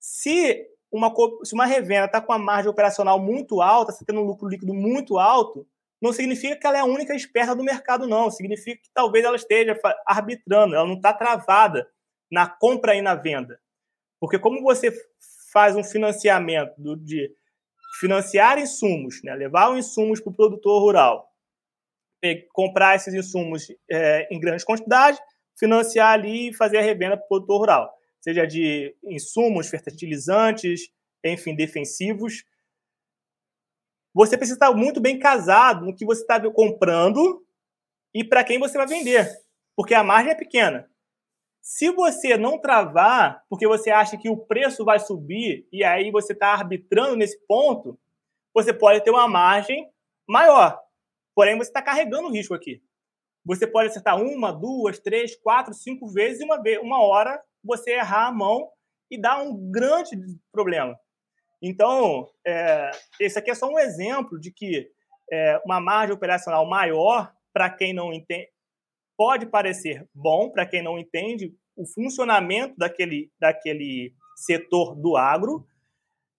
Se 0.00 0.66
uma, 0.90 1.14
se 1.44 1.54
uma 1.54 1.66
revenda 1.66 2.06
está 2.06 2.20
com 2.20 2.32
uma 2.32 2.38
margem 2.38 2.68
operacional 2.68 3.20
muito 3.20 3.62
alta, 3.62 3.92
está 3.92 4.04
tendo 4.04 4.22
um 4.22 4.24
lucro 4.24 4.48
líquido 4.48 4.74
muito 4.74 5.20
alto, 5.20 5.64
não 6.02 6.12
significa 6.12 6.56
que 6.56 6.66
ela 6.66 6.78
é 6.78 6.80
a 6.80 6.84
única 6.84 7.14
esperta 7.14 7.54
do 7.54 7.62
mercado, 7.62 8.08
não. 8.08 8.32
Significa 8.32 8.82
que 8.82 8.90
talvez 8.92 9.24
ela 9.24 9.36
esteja 9.36 9.78
arbitrando, 10.04 10.74
ela 10.74 10.86
não 10.86 10.96
está 10.96 11.12
travada 11.12 11.88
na 12.28 12.48
compra 12.48 12.96
e 12.96 13.02
na 13.02 13.14
venda. 13.14 13.60
Porque 14.18 14.36
como 14.36 14.60
você 14.62 14.92
faz 15.52 15.76
um 15.76 15.84
financiamento 15.84 16.96
de 16.96 17.32
financiar 17.98 18.58
insumos, 18.58 19.20
né? 19.22 19.34
levar 19.34 19.70
os 19.70 19.86
insumos 19.86 20.20
para 20.20 20.30
o 20.30 20.34
produtor 20.34 20.80
rural, 20.80 21.28
comprar 22.52 22.96
esses 22.96 23.14
insumos 23.14 23.66
é, 23.90 24.28
em 24.30 24.38
grandes 24.38 24.64
quantidades, 24.64 25.20
financiar 25.58 26.12
ali 26.12 26.50
e 26.50 26.54
fazer 26.54 26.78
a 26.78 26.82
revenda 26.82 27.16
para 27.16 27.24
o 27.24 27.28
produtor 27.28 27.60
rural 27.60 27.98
seja 28.20 28.46
de 28.46 28.94
insumos, 29.04 29.68
fertilizantes, 29.68 30.90
enfim, 31.24 31.54
defensivos. 31.54 32.44
Você 34.14 34.36
precisa 34.36 34.56
estar 34.56 34.72
muito 34.72 35.00
bem 35.00 35.18
casado 35.18 35.84
no 35.84 35.94
que 35.94 36.04
você 36.04 36.22
está 36.22 36.40
comprando 36.50 37.44
e 38.14 38.24
para 38.24 38.44
quem 38.44 38.58
você 38.58 38.76
vai 38.76 38.86
vender, 38.86 39.28
porque 39.76 39.94
a 39.94 40.02
margem 40.02 40.32
é 40.32 40.34
pequena. 40.34 40.90
Se 41.60 41.90
você 41.90 42.36
não 42.36 42.58
travar, 42.58 43.44
porque 43.48 43.66
você 43.66 43.90
acha 43.90 44.16
que 44.16 44.28
o 44.28 44.36
preço 44.36 44.84
vai 44.84 44.98
subir 44.98 45.66
e 45.72 45.84
aí 45.84 46.10
você 46.10 46.32
está 46.32 46.48
arbitrando 46.48 47.16
nesse 47.16 47.38
ponto, 47.46 47.98
você 48.54 48.72
pode 48.72 49.02
ter 49.02 49.10
uma 49.10 49.28
margem 49.28 49.88
maior. 50.26 50.80
Porém, 51.34 51.56
você 51.56 51.70
está 51.70 51.82
carregando 51.82 52.28
o 52.28 52.32
risco 52.32 52.54
aqui. 52.54 52.82
Você 53.44 53.66
pode 53.66 53.88
acertar 53.88 54.20
uma, 54.20 54.52
duas, 54.52 54.98
três, 54.98 55.36
quatro, 55.36 55.72
cinco 55.72 56.08
vezes 56.08 56.40
e 56.40 56.44
uma, 56.44 56.60
vez, 56.60 56.78
uma 56.80 57.00
hora 57.00 57.40
você 57.62 57.92
errar 57.92 58.26
a 58.26 58.32
mão 58.32 58.68
e 59.10 59.20
dar 59.20 59.40
um 59.40 59.70
grande 59.70 60.10
problema. 60.52 60.98
Então, 61.62 62.28
é, 62.46 62.90
esse 63.18 63.38
aqui 63.38 63.50
é 63.50 63.54
só 63.54 63.68
um 63.68 63.78
exemplo 63.78 64.38
de 64.38 64.50
que 64.50 64.90
é, 65.30 65.60
uma 65.64 65.80
margem 65.80 66.14
operacional 66.14 66.66
maior, 66.66 67.32
para 67.52 67.70
quem 67.70 67.92
não 67.92 68.12
entende, 68.12 68.48
pode 69.18 69.46
parecer 69.46 70.08
bom 70.14 70.48
para 70.48 70.64
quem 70.64 70.82
não 70.82 70.98
entende 70.98 71.52
o 71.76 71.84
funcionamento 71.84 72.74
daquele, 72.78 73.30
daquele 73.38 74.14
setor 74.36 74.94
do 74.94 75.16
agro, 75.16 75.66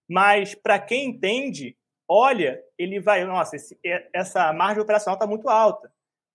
mas 0.09 0.55
para 0.55 0.79
quem 0.79 1.09
entende, 1.09 1.77
olha, 2.07 2.59
ele 2.77 2.99
vai, 2.99 3.23
nossa, 3.25 3.55
esse, 3.55 3.77
é, 3.85 4.09
essa 4.13 4.51
margem 4.53 4.81
operacional 4.81 5.15
está 5.15 5.27
muito 5.27 5.49
alta. 5.49 5.93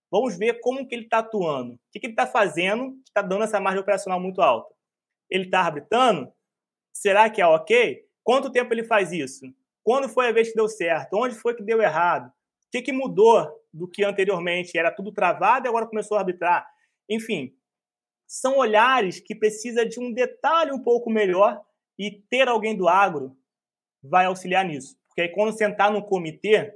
Vamos 0.09 0.37
ver 0.37 0.61
como 0.61 0.87
que 0.87 0.95
ele 0.95 1.03
está 1.03 1.17
atuando, 1.17 1.73
o 1.73 1.79
que, 1.91 1.99
que 1.99 2.05
ele 2.05 2.13
está 2.13 2.25
fazendo 2.27 2.91
que 2.91 3.09
está 3.09 3.21
dando 3.21 3.43
essa 3.43 3.59
margem 3.59 3.81
operacional 3.81 4.19
muito 4.19 4.41
alta 4.41 4.75
ele 5.29 5.45
está 5.45 5.61
arbitrando? 5.61 6.31
Será 6.93 7.29
que 7.29 7.41
é 7.41 7.47
ok? 7.47 8.05
Quanto 8.23 8.51
tempo 8.51 8.73
ele 8.73 8.83
faz 8.83 9.11
isso? 9.11 9.45
Quando 9.83 10.09
foi 10.09 10.27
a 10.27 10.31
vez 10.31 10.49
que 10.49 10.55
deu 10.55 10.67
certo? 10.67 11.13
Onde 11.13 11.35
foi 11.35 11.55
que 11.55 11.63
deu 11.63 11.81
errado? 11.81 12.31
Que, 12.75 12.81
que 12.81 12.91
mudou 12.91 13.49
do 13.73 13.87
que 13.87 14.03
anteriormente 14.03 14.77
era 14.77 14.91
tudo 14.91 15.13
travado 15.13 15.65
e 15.65 15.69
agora 15.69 15.87
começou 15.87 16.17
a 16.17 16.19
arbitrar? 16.19 16.67
Enfim, 17.09 17.55
são 18.27 18.57
olhares 18.57 19.21
que 19.21 19.33
precisa 19.33 19.85
de 19.85 19.97
um 19.97 20.11
detalhe 20.11 20.73
um 20.73 20.83
pouco 20.83 21.09
melhor 21.09 21.61
e 21.97 22.11
ter 22.29 22.49
alguém 22.49 22.75
do 22.75 22.89
agro 22.89 23.37
vai 24.03 24.25
auxiliar 24.25 24.65
nisso. 24.65 24.97
Porque 25.07 25.21
aí, 25.21 25.29
quando 25.29 25.57
sentar 25.57 25.89
no 25.89 26.03
comitê, 26.03 26.75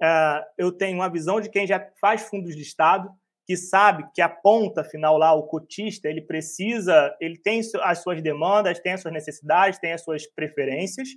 uh, 0.00 0.44
eu 0.56 0.70
tenho 0.70 0.98
uma 0.98 1.10
visão 1.10 1.40
de 1.40 1.50
quem 1.50 1.66
já 1.66 1.84
faz 2.00 2.28
fundos 2.28 2.54
de 2.54 2.62
Estado, 2.62 3.10
que 3.44 3.56
sabe 3.56 4.08
que 4.14 4.22
a 4.22 4.28
ponta 4.28 4.84
final 4.84 5.18
lá, 5.18 5.34
o 5.34 5.48
cotista, 5.48 6.08
ele 6.08 6.22
precisa, 6.22 7.12
ele 7.20 7.36
tem 7.38 7.60
as 7.82 7.98
suas 7.98 8.22
demandas, 8.22 8.78
tem 8.78 8.92
as 8.92 9.02
suas 9.02 9.12
necessidades, 9.12 9.80
tem 9.80 9.92
as 9.92 10.04
suas 10.04 10.26
preferências. 10.28 11.08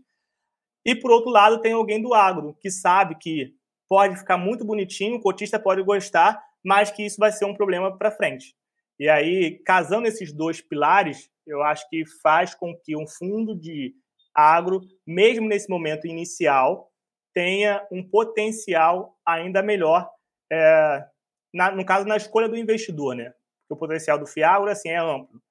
E 0.84 0.96
por 0.96 1.12
outro 1.12 1.30
lado, 1.30 1.62
tem 1.62 1.74
alguém 1.74 2.02
do 2.02 2.16
agro 2.16 2.58
que 2.60 2.72
sabe 2.72 3.16
que 3.20 3.56
pode 3.90 4.18
ficar 4.18 4.38
muito 4.38 4.66
bonitinho, 4.66 5.18
o 5.18 5.22
cotista 5.22 5.60
pode 5.60 5.84
gostar, 5.84 6.42
mas 6.64 6.92
que 6.92 7.06
isso 7.06 7.18
vai 7.18 7.32
ser 7.32 7.46
um 7.46 7.56
problema 7.56 7.98
para 7.98 8.12
frente. 8.12 8.56
E 9.00 9.08
aí, 9.08 9.60
casando 9.66 10.08
esses 10.08 10.32
dois 10.32 10.62
pilares, 10.62 11.30
eu 11.46 11.62
acho 11.62 11.88
que 11.90 12.04
faz 12.22 12.56
com 12.56 12.76
que 12.76 12.96
um 12.96 13.08
fundo 13.08 13.56
de 13.56 13.94
agro, 14.34 14.82
mesmo 15.06 15.48
nesse 15.48 15.70
momento 15.70 16.08
inicial, 16.08 16.92
tenha 17.34 17.86
um 17.92 18.08
potencial 18.08 19.16
ainda 19.26 19.62
melhor 19.62 20.10
é, 20.52 21.06
na, 21.54 21.72
no 21.72 21.86
caso, 21.86 22.06
na 22.06 22.18
escolha 22.18 22.48
do 22.48 22.58
investidor, 22.58 23.16
né? 23.16 23.34
Porque 23.62 23.74
o 23.74 23.78
potencial 23.78 24.18
do 24.18 24.28
Fiagro 24.28 24.70
assim, 24.70 24.90
é 24.90 24.98
amplo. 24.98 25.42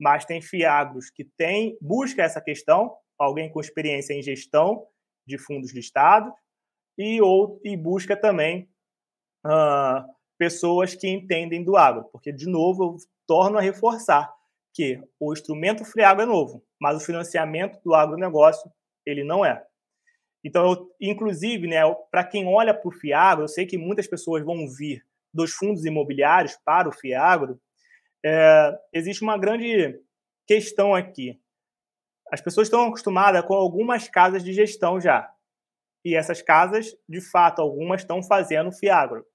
Mas 0.00 0.24
tem 0.24 0.40
Fiagros 0.40 1.10
que 1.10 1.24
tem, 1.24 1.76
busca 1.80 2.22
essa 2.22 2.40
questão, 2.40 2.94
alguém 3.18 3.50
com 3.50 3.60
experiência 3.60 4.14
em 4.14 4.22
gestão 4.22 4.86
de 5.26 5.38
fundos 5.38 5.72
listados, 5.72 6.32
e, 6.98 7.20
ou, 7.20 7.60
e 7.64 7.76
busca 7.76 8.16
também 8.16 8.68
uh, 9.44 10.04
pessoas 10.38 10.94
que 10.94 11.08
entendem 11.08 11.64
do 11.64 11.76
agro, 11.76 12.04
porque, 12.12 12.32
de 12.32 12.46
novo, 12.46 12.84
eu 12.84 12.96
torno 13.26 13.58
a 13.58 13.60
reforçar 13.60 14.32
que 14.72 15.00
o 15.18 15.32
instrumento 15.32 15.84
FREAGro 15.84 16.22
é 16.22 16.26
novo, 16.26 16.62
mas 16.80 16.96
o 16.96 17.04
financiamento 17.04 17.78
do 17.82 17.94
agronegócio 17.94 18.70
ele 19.04 19.24
não 19.24 19.44
é. 19.44 19.64
Então, 20.44 20.70
eu, 20.70 20.94
inclusive, 21.00 21.66
né, 21.66 21.80
para 22.10 22.22
quem 22.22 22.46
olha 22.46 22.74
para 22.74 22.88
o 22.88 22.92
FIAGRO, 22.92 23.44
eu 23.44 23.48
sei 23.48 23.66
que 23.66 23.78
muitas 23.78 24.06
pessoas 24.06 24.44
vão 24.44 24.68
vir 24.68 25.04
dos 25.32 25.52
fundos 25.52 25.84
imobiliários 25.84 26.56
para 26.64 26.88
o 26.88 26.92
FIAGRO, 26.92 27.60
é, 28.24 28.78
existe 28.92 29.22
uma 29.22 29.38
grande 29.38 29.98
questão 30.46 30.94
aqui. 30.94 31.40
As 32.30 32.40
pessoas 32.40 32.66
estão 32.66 32.86
acostumadas 32.86 33.44
com 33.44 33.54
algumas 33.54 34.08
casas 34.08 34.42
de 34.42 34.52
gestão 34.52 35.00
já. 35.00 35.30
E 36.06 36.14
essas 36.14 36.40
casas, 36.40 36.96
de 37.08 37.20
fato, 37.20 37.60
algumas 37.60 38.02
estão 38.02 38.22
fazendo 38.22 38.70
FIAGRO. 38.70 39.26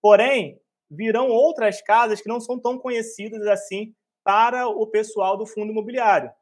Porém, 0.00 0.58
virão 0.90 1.28
outras 1.28 1.82
casas 1.82 2.22
que 2.22 2.30
não 2.30 2.40
são 2.40 2.58
tão 2.58 2.78
conhecidas 2.78 3.46
assim 3.46 3.94
para 4.24 4.66
o 4.66 4.86
pessoal 4.86 5.36
do 5.36 5.44
fundo 5.44 5.70
imobiliário, 5.70 6.32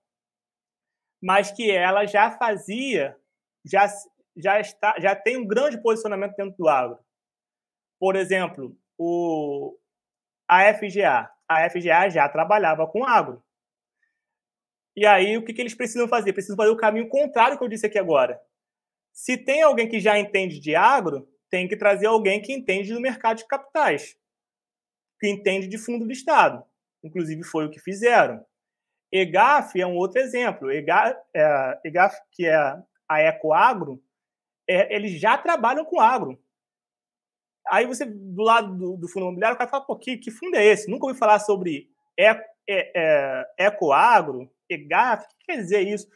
mas 1.20 1.50
que 1.50 1.68
ela 1.68 2.06
já 2.06 2.30
fazia, 2.30 3.18
já, 3.64 3.88
já, 4.36 4.60
está, 4.60 4.94
já 5.00 5.16
tem 5.16 5.36
um 5.36 5.48
grande 5.48 5.82
posicionamento 5.82 6.36
dentro 6.36 6.54
do 6.56 6.68
agro. 6.68 7.00
Por 7.98 8.14
exemplo, 8.14 8.78
o, 8.96 9.76
a 10.48 10.72
FGA. 10.74 11.28
A 11.48 11.68
FGA 11.68 12.08
já 12.08 12.28
trabalhava 12.28 12.86
com 12.86 13.04
agro. 13.04 13.42
E 14.96 15.04
aí, 15.04 15.36
o 15.36 15.44
que, 15.44 15.52
que 15.52 15.60
eles 15.60 15.74
precisam 15.74 16.06
fazer? 16.06 16.32
Precisam 16.32 16.56
fazer 16.56 16.70
o 16.70 16.76
caminho 16.76 17.08
contrário 17.08 17.58
que 17.58 17.64
eu 17.64 17.68
disse 17.68 17.86
aqui 17.86 17.98
agora. 17.98 18.40
Se 19.12 19.36
tem 19.36 19.62
alguém 19.62 19.88
que 19.88 20.00
já 20.00 20.18
entende 20.18 20.58
de 20.58 20.74
agro, 20.74 21.28
tem 21.50 21.66
que 21.66 21.76
trazer 21.76 22.06
alguém 22.06 22.40
que 22.40 22.52
entende 22.52 22.92
do 22.92 23.00
mercado 23.00 23.38
de 23.38 23.46
capitais, 23.46 24.16
que 25.18 25.28
entende 25.28 25.66
de 25.66 25.76
fundo 25.76 26.06
do 26.06 26.12
Estado. 26.12 26.64
Inclusive, 27.02 27.42
foi 27.42 27.66
o 27.66 27.70
que 27.70 27.80
fizeram. 27.80 28.44
EGAF 29.12 29.80
é 29.80 29.86
um 29.86 29.96
outro 29.96 30.20
exemplo. 30.20 30.70
EGAF, 30.70 31.16
é, 31.34 31.80
EGAF 31.84 32.16
que 32.32 32.46
é 32.46 32.56
a 33.08 33.22
Ecoagro, 33.22 34.02
é, 34.68 34.94
eles 34.94 35.20
já 35.20 35.36
trabalham 35.36 35.84
com 35.84 36.00
agro. 36.00 36.40
Aí 37.68 37.86
você, 37.86 38.04
do 38.06 38.42
lado 38.42 38.76
do, 38.76 38.96
do 38.96 39.08
fundo 39.08 39.24
imobiliário, 39.26 39.56
o 39.56 39.58
cara 39.58 39.70
fala, 39.70 39.84
pô, 39.84 39.96
que, 39.96 40.16
que 40.16 40.30
fundo 40.30 40.56
é 40.56 40.64
esse? 40.64 40.88
Nunca 40.90 41.06
ouvi 41.06 41.18
falar 41.18 41.40
sobre 41.40 41.88
eco, 42.16 42.42
é, 42.68 42.92
é, 43.58 43.66
Ecoagro, 43.66 44.50
EGAF, 44.68 45.24
o 45.24 45.28
que 45.28 45.46
quer 45.46 45.56
dizer 45.56 45.80
isso? 45.80 46.08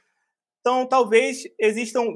Então, 0.64 0.86
talvez 0.86 1.42
existam, 1.58 2.06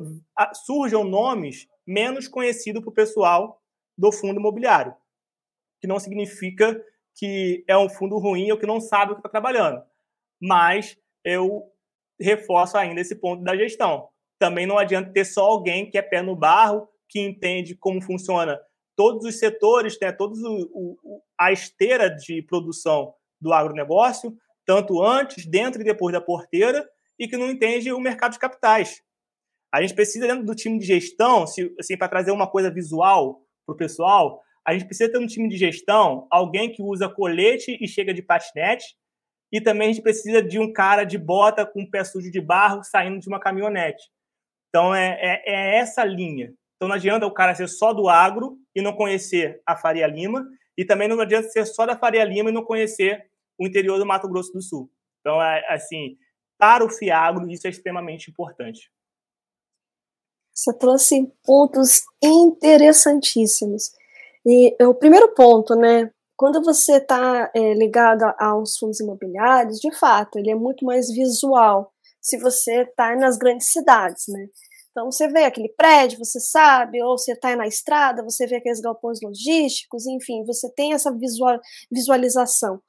surjam 0.64 1.04
nomes 1.04 1.66
menos 1.86 2.26
conhecidos 2.26 2.80
para 2.80 2.88
o 2.88 2.94
pessoal 2.94 3.60
do 3.96 4.10
fundo 4.10 4.40
imobiliário, 4.40 4.94
que 5.82 5.86
não 5.86 6.00
significa 6.00 6.82
que 7.14 7.62
é 7.68 7.76
um 7.76 7.90
fundo 7.90 8.16
ruim 8.16 8.50
ou 8.50 8.56
que 8.56 8.64
não 8.64 8.80
sabe 8.80 9.12
o 9.12 9.16
que 9.16 9.18
está 9.18 9.28
trabalhando. 9.28 9.82
Mas 10.40 10.96
eu 11.22 11.70
reforço 12.18 12.78
ainda 12.78 13.02
esse 13.02 13.14
ponto 13.16 13.44
da 13.44 13.54
gestão. 13.54 14.08
Também 14.38 14.66
não 14.66 14.78
adianta 14.78 15.12
ter 15.12 15.26
só 15.26 15.44
alguém 15.44 15.90
que 15.90 15.98
é 15.98 16.02
pé 16.02 16.22
no 16.22 16.34
barro, 16.34 16.88
que 17.06 17.20
entende 17.20 17.74
como 17.74 18.00
funciona 18.00 18.58
todos 18.96 19.26
os 19.26 19.38
setores, 19.38 19.98
né, 20.00 20.10
todos 20.10 20.42
o, 20.42 20.70
o, 20.72 21.22
a 21.38 21.52
esteira 21.52 22.08
de 22.08 22.40
produção 22.40 23.14
do 23.38 23.52
agronegócio, 23.52 24.34
tanto 24.64 25.02
antes, 25.02 25.44
dentro 25.44 25.82
e 25.82 25.84
depois 25.84 26.14
da 26.14 26.20
porteira, 26.20 26.88
e 27.18 27.26
que 27.26 27.36
não 27.36 27.50
entende 27.50 27.92
o 27.92 28.00
mercado 28.00 28.32
de 28.32 28.38
capitais. 28.38 29.02
A 29.72 29.82
gente 29.82 29.94
precisa, 29.94 30.26
dentro 30.26 30.44
do 30.44 30.54
time 30.54 30.78
de 30.78 30.86
gestão, 30.86 31.46
se, 31.46 31.74
assim, 31.78 31.96
para 31.96 32.08
trazer 32.08 32.30
uma 32.30 32.46
coisa 32.46 32.70
visual 32.70 33.42
para 33.66 33.74
o 33.74 33.76
pessoal, 33.76 34.40
a 34.66 34.72
gente 34.72 34.86
precisa 34.86 35.10
ter 35.10 35.18
no 35.18 35.26
time 35.26 35.48
de 35.48 35.56
gestão 35.56 36.26
alguém 36.30 36.72
que 36.72 36.82
usa 36.82 37.08
colete 37.08 37.76
e 37.80 37.86
chega 37.86 38.14
de 38.14 38.22
patinete, 38.22 38.96
e 39.52 39.60
também 39.60 39.88
a 39.88 39.92
gente 39.92 40.02
precisa 40.02 40.42
de 40.42 40.58
um 40.58 40.72
cara 40.72 41.04
de 41.04 41.16
bota 41.18 41.64
com 41.64 41.88
pé 41.88 42.04
sujo 42.04 42.30
de 42.30 42.40
barro 42.40 42.82
saindo 42.84 43.18
de 43.18 43.28
uma 43.28 43.40
caminhonete. 43.40 44.02
Então, 44.68 44.94
é, 44.94 45.18
é, 45.20 45.42
é 45.46 45.78
essa 45.78 46.04
linha. 46.04 46.52
Então 46.76 46.88
não 46.88 46.94
adianta 46.94 47.26
o 47.26 47.32
cara 47.32 47.54
ser 47.54 47.68
só 47.68 47.92
do 47.92 48.08
agro 48.08 48.56
e 48.74 48.80
não 48.80 48.92
conhecer 48.92 49.60
a 49.66 49.76
Faria 49.76 50.06
Lima, 50.06 50.46
e 50.76 50.84
também 50.84 51.08
não 51.08 51.20
adianta 51.20 51.48
ser 51.48 51.66
só 51.66 51.84
da 51.84 51.96
Faria 51.96 52.24
Lima 52.24 52.50
e 52.50 52.52
não 52.52 52.64
conhecer 52.64 53.26
o 53.58 53.66
interior 53.66 53.98
do 53.98 54.06
Mato 54.06 54.28
Grosso 54.28 54.52
do 54.52 54.62
Sul. 54.62 54.88
Então, 55.20 55.42
é, 55.42 55.66
assim, 55.68 56.16
para 56.58 56.84
o 56.84 56.90
Fiagro, 56.90 57.48
isso 57.48 57.66
é 57.66 57.70
extremamente 57.70 58.30
importante. 58.30 58.90
Você 60.54 60.72
trouxe 60.76 61.32
pontos 61.44 62.02
interessantíssimos. 62.22 63.92
E 64.44 64.76
o 64.82 64.94
primeiro 64.94 65.32
ponto, 65.34 65.76
né? 65.76 66.10
Quando 66.36 66.62
você 66.62 66.96
está 66.96 67.50
é, 67.54 67.74
ligado 67.74 68.24
aos 68.38 68.76
fundos 68.76 69.00
imobiliários, 69.00 69.78
de 69.78 69.92
fato, 69.96 70.38
ele 70.38 70.50
é 70.50 70.54
muito 70.54 70.84
mais 70.84 71.10
visual 71.10 71.92
se 72.20 72.38
você 72.38 72.82
está 72.82 73.14
nas 73.16 73.36
grandes 73.36 73.68
cidades, 73.68 74.24
né? 74.28 74.46
Então, 74.90 75.12
você 75.12 75.28
vê 75.28 75.44
aquele 75.44 75.68
prédio, 75.68 76.18
você 76.18 76.40
sabe, 76.40 77.00
ou 77.02 77.16
você 77.16 77.32
está 77.32 77.54
na 77.54 77.68
estrada, 77.68 78.22
você 78.22 78.46
vê 78.46 78.56
aqueles 78.56 78.80
galpões 78.80 79.20
logísticos, 79.22 80.06
enfim, 80.06 80.44
você 80.44 80.68
tem 80.74 80.92
essa 80.92 81.16
visual, 81.16 81.60
visualização. 81.90 82.80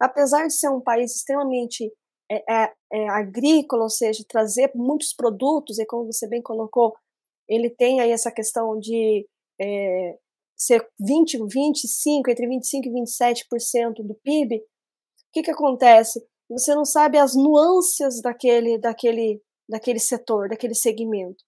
Apesar 0.00 0.48
de 0.48 0.54
ser 0.54 0.70
um 0.70 0.80
país 0.80 1.14
extremamente 1.14 1.92
é, 2.32 2.64
é, 2.64 2.72
é, 2.92 3.08
agrícola, 3.10 3.82
ou 3.82 3.90
seja, 3.90 4.24
trazer 4.26 4.70
muitos 4.74 5.12
produtos, 5.12 5.78
e 5.78 5.84
como 5.84 6.10
você 6.10 6.26
bem 6.26 6.40
colocou, 6.40 6.94
ele 7.48 7.68
tem 7.68 8.00
aí 8.00 8.10
essa 8.10 8.32
questão 8.32 8.78
de 8.78 9.26
é, 9.60 10.16
ser 10.56 10.88
20, 10.98 11.38
25, 11.46 12.30
entre 12.30 12.46
25 12.46 12.88
e 12.88 12.92
27% 12.92 13.94
do 14.06 14.14
PIB, 14.22 14.56
o 14.56 14.62
que, 15.32 15.42
que 15.42 15.50
acontece? 15.50 16.24
Você 16.50 16.74
não 16.74 16.84
sabe 16.84 17.18
as 17.18 17.34
nuances 17.34 18.20
daquele, 18.22 18.78
daquele, 18.78 19.42
daquele 19.68 19.98
setor, 19.98 20.48
daquele 20.48 20.74
segmento. 20.74 21.42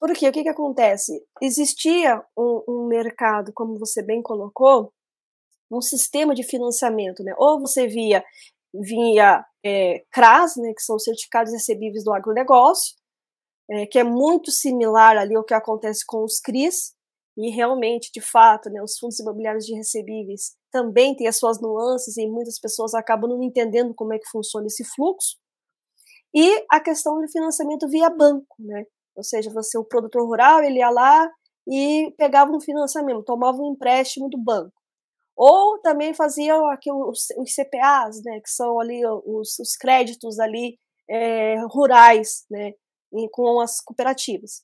Porque 0.00 0.28
o 0.28 0.32
que, 0.32 0.42
que 0.42 0.48
acontece? 0.48 1.24
Existia 1.40 2.22
um, 2.36 2.64
um 2.68 2.86
mercado, 2.86 3.52
como 3.54 3.78
você 3.78 4.02
bem 4.02 4.20
colocou, 4.22 4.92
um 5.70 5.80
sistema 5.80 6.34
de 6.34 6.42
financiamento, 6.42 7.22
né? 7.22 7.34
Ou 7.38 7.60
você 7.60 7.86
via 7.86 8.24
via 8.74 9.44
é, 9.64 10.04
CRAS, 10.10 10.56
né, 10.56 10.72
que 10.74 10.82
são 10.82 10.98
certificados 10.98 11.52
recebíveis 11.52 12.04
do 12.04 12.12
agronegócio, 12.12 12.94
é, 13.70 13.86
que 13.86 13.98
é 13.98 14.04
muito 14.04 14.50
similar 14.50 15.16
ali 15.16 15.36
ao 15.36 15.44
que 15.44 15.54
acontece 15.54 16.04
com 16.06 16.24
os 16.24 16.40
CRIs, 16.40 16.94
e 17.36 17.50
realmente, 17.50 18.10
de 18.12 18.20
fato, 18.20 18.68
né, 18.68 18.82
os 18.82 18.98
fundos 18.98 19.18
imobiliários 19.18 19.64
de 19.64 19.74
recebíveis 19.74 20.54
também 20.70 21.16
têm 21.16 21.26
as 21.26 21.36
suas 21.36 21.60
nuances 21.60 22.16
e 22.16 22.26
muitas 22.26 22.58
pessoas 22.58 22.94
acabam 22.94 23.30
não 23.30 23.42
entendendo 23.42 23.94
como 23.94 24.12
é 24.12 24.18
que 24.18 24.28
funciona 24.28 24.66
esse 24.66 24.84
fluxo. 24.84 25.36
E 26.34 26.64
a 26.70 26.80
questão 26.80 27.20
de 27.20 27.30
financiamento 27.30 27.88
via 27.88 28.10
banco, 28.10 28.56
né? 28.58 28.84
Ou 29.14 29.22
seja, 29.22 29.50
você, 29.50 29.78
o 29.78 29.84
produtor 29.84 30.26
rural, 30.26 30.62
ele 30.62 30.78
ia 30.78 30.90
lá 30.90 31.30
e 31.68 32.12
pegava 32.16 32.50
um 32.50 32.60
financiamento, 32.60 33.22
tomava 33.22 33.58
um 33.58 33.72
empréstimo 33.72 34.28
do 34.28 34.38
banco. 34.38 34.72
Ou 35.44 35.76
também 35.80 36.14
fazia 36.14 36.54
aqui 36.70 36.88
os, 36.92 37.26
os 37.36 37.52
CPAs, 37.52 38.22
né, 38.22 38.40
que 38.40 38.48
são 38.48 38.78
ali 38.78 39.04
os, 39.04 39.58
os 39.58 39.74
créditos 39.74 40.38
ali 40.38 40.78
é, 41.10 41.56
rurais, 41.66 42.44
né, 42.48 42.74
com 43.32 43.58
as 43.58 43.80
cooperativas. 43.80 44.62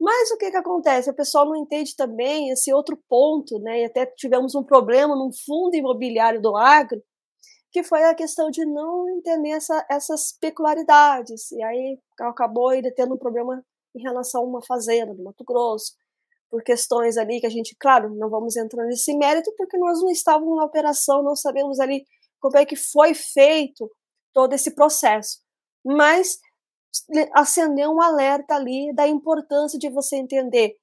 Mas 0.00 0.30
o 0.30 0.38
que, 0.38 0.50
que 0.50 0.56
acontece? 0.56 1.10
O 1.10 1.14
pessoal 1.14 1.44
não 1.44 1.54
entende 1.54 1.94
também 1.94 2.48
esse 2.48 2.72
outro 2.72 2.98
ponto, 3.06 3.58
né? 3.58 3.82
E 3.82 3.84
até 3.84 4.06
tivemos 4.06 4.54
um 4.54 4.64
problema 4.64 5.14
num 5.14 5.30
fundo 5.44 5.76
imobiliário 5.76 6.40
do 6.40 6.56
agro, 6.56 7.02
que 7.70 7.82
foi 7.82 8.02
a 8.04 8.14
questão 8.14 8.50
de 8.50 8.64
não 8.64 9.10
entender 9.10 9.50
essa, 9.50 9.86
essas 9.90 10.32
peculiaridades. 10.40 11.52
E 11.52 11.62
aí 11.62 11.98
acabou 12.20 12.72
ele 12.72 12.90
tendo 12.90 13.14
um 13.14 13.18
problema 13.18 13.62
em 13.94 14.02
relação 14.02 14.40
a 14.40 14.46
uma 14.46 14.64
fazenda 14.64 15.14
do 15.14 15.22
Mato 15.22 15.44
Grosso, 15.44 15.92
por 16.56 16.62
questões 16.62 17.18
ali 17.18 17.38
que 17.38 17.46
a 17.46 17.50
gente, 17.50 17.76
claro, 17.78 18.08
não 18.14 18.30
vamos 18.30 18.56
entrar 18.56 18.86
nesse 18.86 19.14
mérito, 19.14 19.52
porque 19.58 19.76
nós 19.76 20.00
não 20.00 20.08
estávamos 20.08 20.56
na 20.56 20.64
operação, 20.64 21.22
não 21.22 21.36
sabemos 21.36 21.78
ali 21.78 22.06
como 22.40 22.56
é 22.56 22.64
que 22.64 22.74
foi 22.74 23.12
feito 23.12 23.90
todo 24.32 24.54
esse 24.54 24.74
processo. 24.74 25.42
Mas 25.84 26.38
acendeu 27.34 27.90
um 27.90 28.00
alerta 28.00 28.54
ali 28.54 28.90
da 28.94 29.06
importância 29.06 29.78
de 29.78 29.90
você 29.90 30.16
entender 30.16 30.76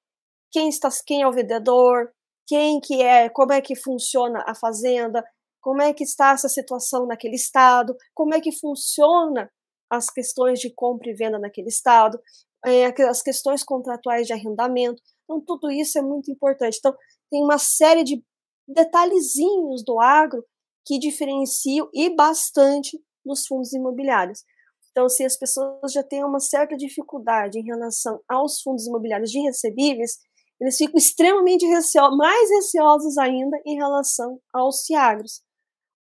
quem 0.51 0.69
está, 0.69 0.89
quem 1.07 1.23
é 1.23 1.27
o 1.27 1.31
vendedor, 1.31 2.11
quem 2.45 2.79
que 2.79 3.01
é, 3.01 3.27
como 3.29 3.51
é 3.51 3.59
que 3.59 3.75
funciona 3.75 4.43
a 4.47 4.53
fazenda, 4.53 5.25
como 5.59 5.81
é 5.81 5.91
que 5.91 6.03
está 6.03 6.33
essa 6.33 6.49
situação 6.49 7.07
naquele 7.07 7.35
estado, 7.35 7.95
como 8.13 8.35
é 8.35 8.39
que 8.39 8.51
funciona 8.51 9.49
as 9.89 10.11
questões 10.11 10.59
de 10.59 10.71
compra 10.71 11.09
e 11.09 11.15
venda 11.15 11.39
naquele 11.39 11.69
estado, 11.69 12.19
é, 12.65 12.85
as 13.03 13.21
questões 13.21 13.63
contratuais 13.63 14.27
de 14.27 14.33
arrendamento. 14.33 15.01
Então, 15.33 15.41
tudo 15.41 15.71
isso 15.71 15.97
é 15.97 16.01
muito 16.01 16.31
importante. 16.31 16.77
Então, 16.77 16.93
tem 17.31 17.43
uma 17.43 17.57
série 17.57 18.03
de 18.03 18.23
detalhezinhos 18.67 19.83
do 19.83 19.99
agro 19.99 20.45
que 20.85 20.99
diferenciam 20.99 21.89
e 21.93 22.13
bastante 22.15 23.01
nos 23.25 23.47
fundos 23.47 23.73
imobiliários. 23.73 24.43
Então, 24.91 25.09
se 25.09 25.25
as 25.25 25.35
pessoas 25.35 25.91
já 25.91 26.03
têm 26.03 26.23
uma 26.23 26.39
certa 26.39 26.75
dificuldade 26.75 27.57
em 27.57 27.63
relação 27.63 28.21
aos 28.29 28.61
fundos 28.61 28.85
imobiliários 28.85 29.31
de 29.31 29.39
recebíveis, 29.39 30.19
eles 30.61 30.77
ficam 30.77 30.97
extremamente 30.97 31.65
receosos, 31.65 32.17
mais 32.17 32.49
receosos 32.51 33.17
ainda 33.17 33.59
em 33.65 33.75
relação 33.75 34.39
aos 34.53 34.85
fiagros. 34.85 35.41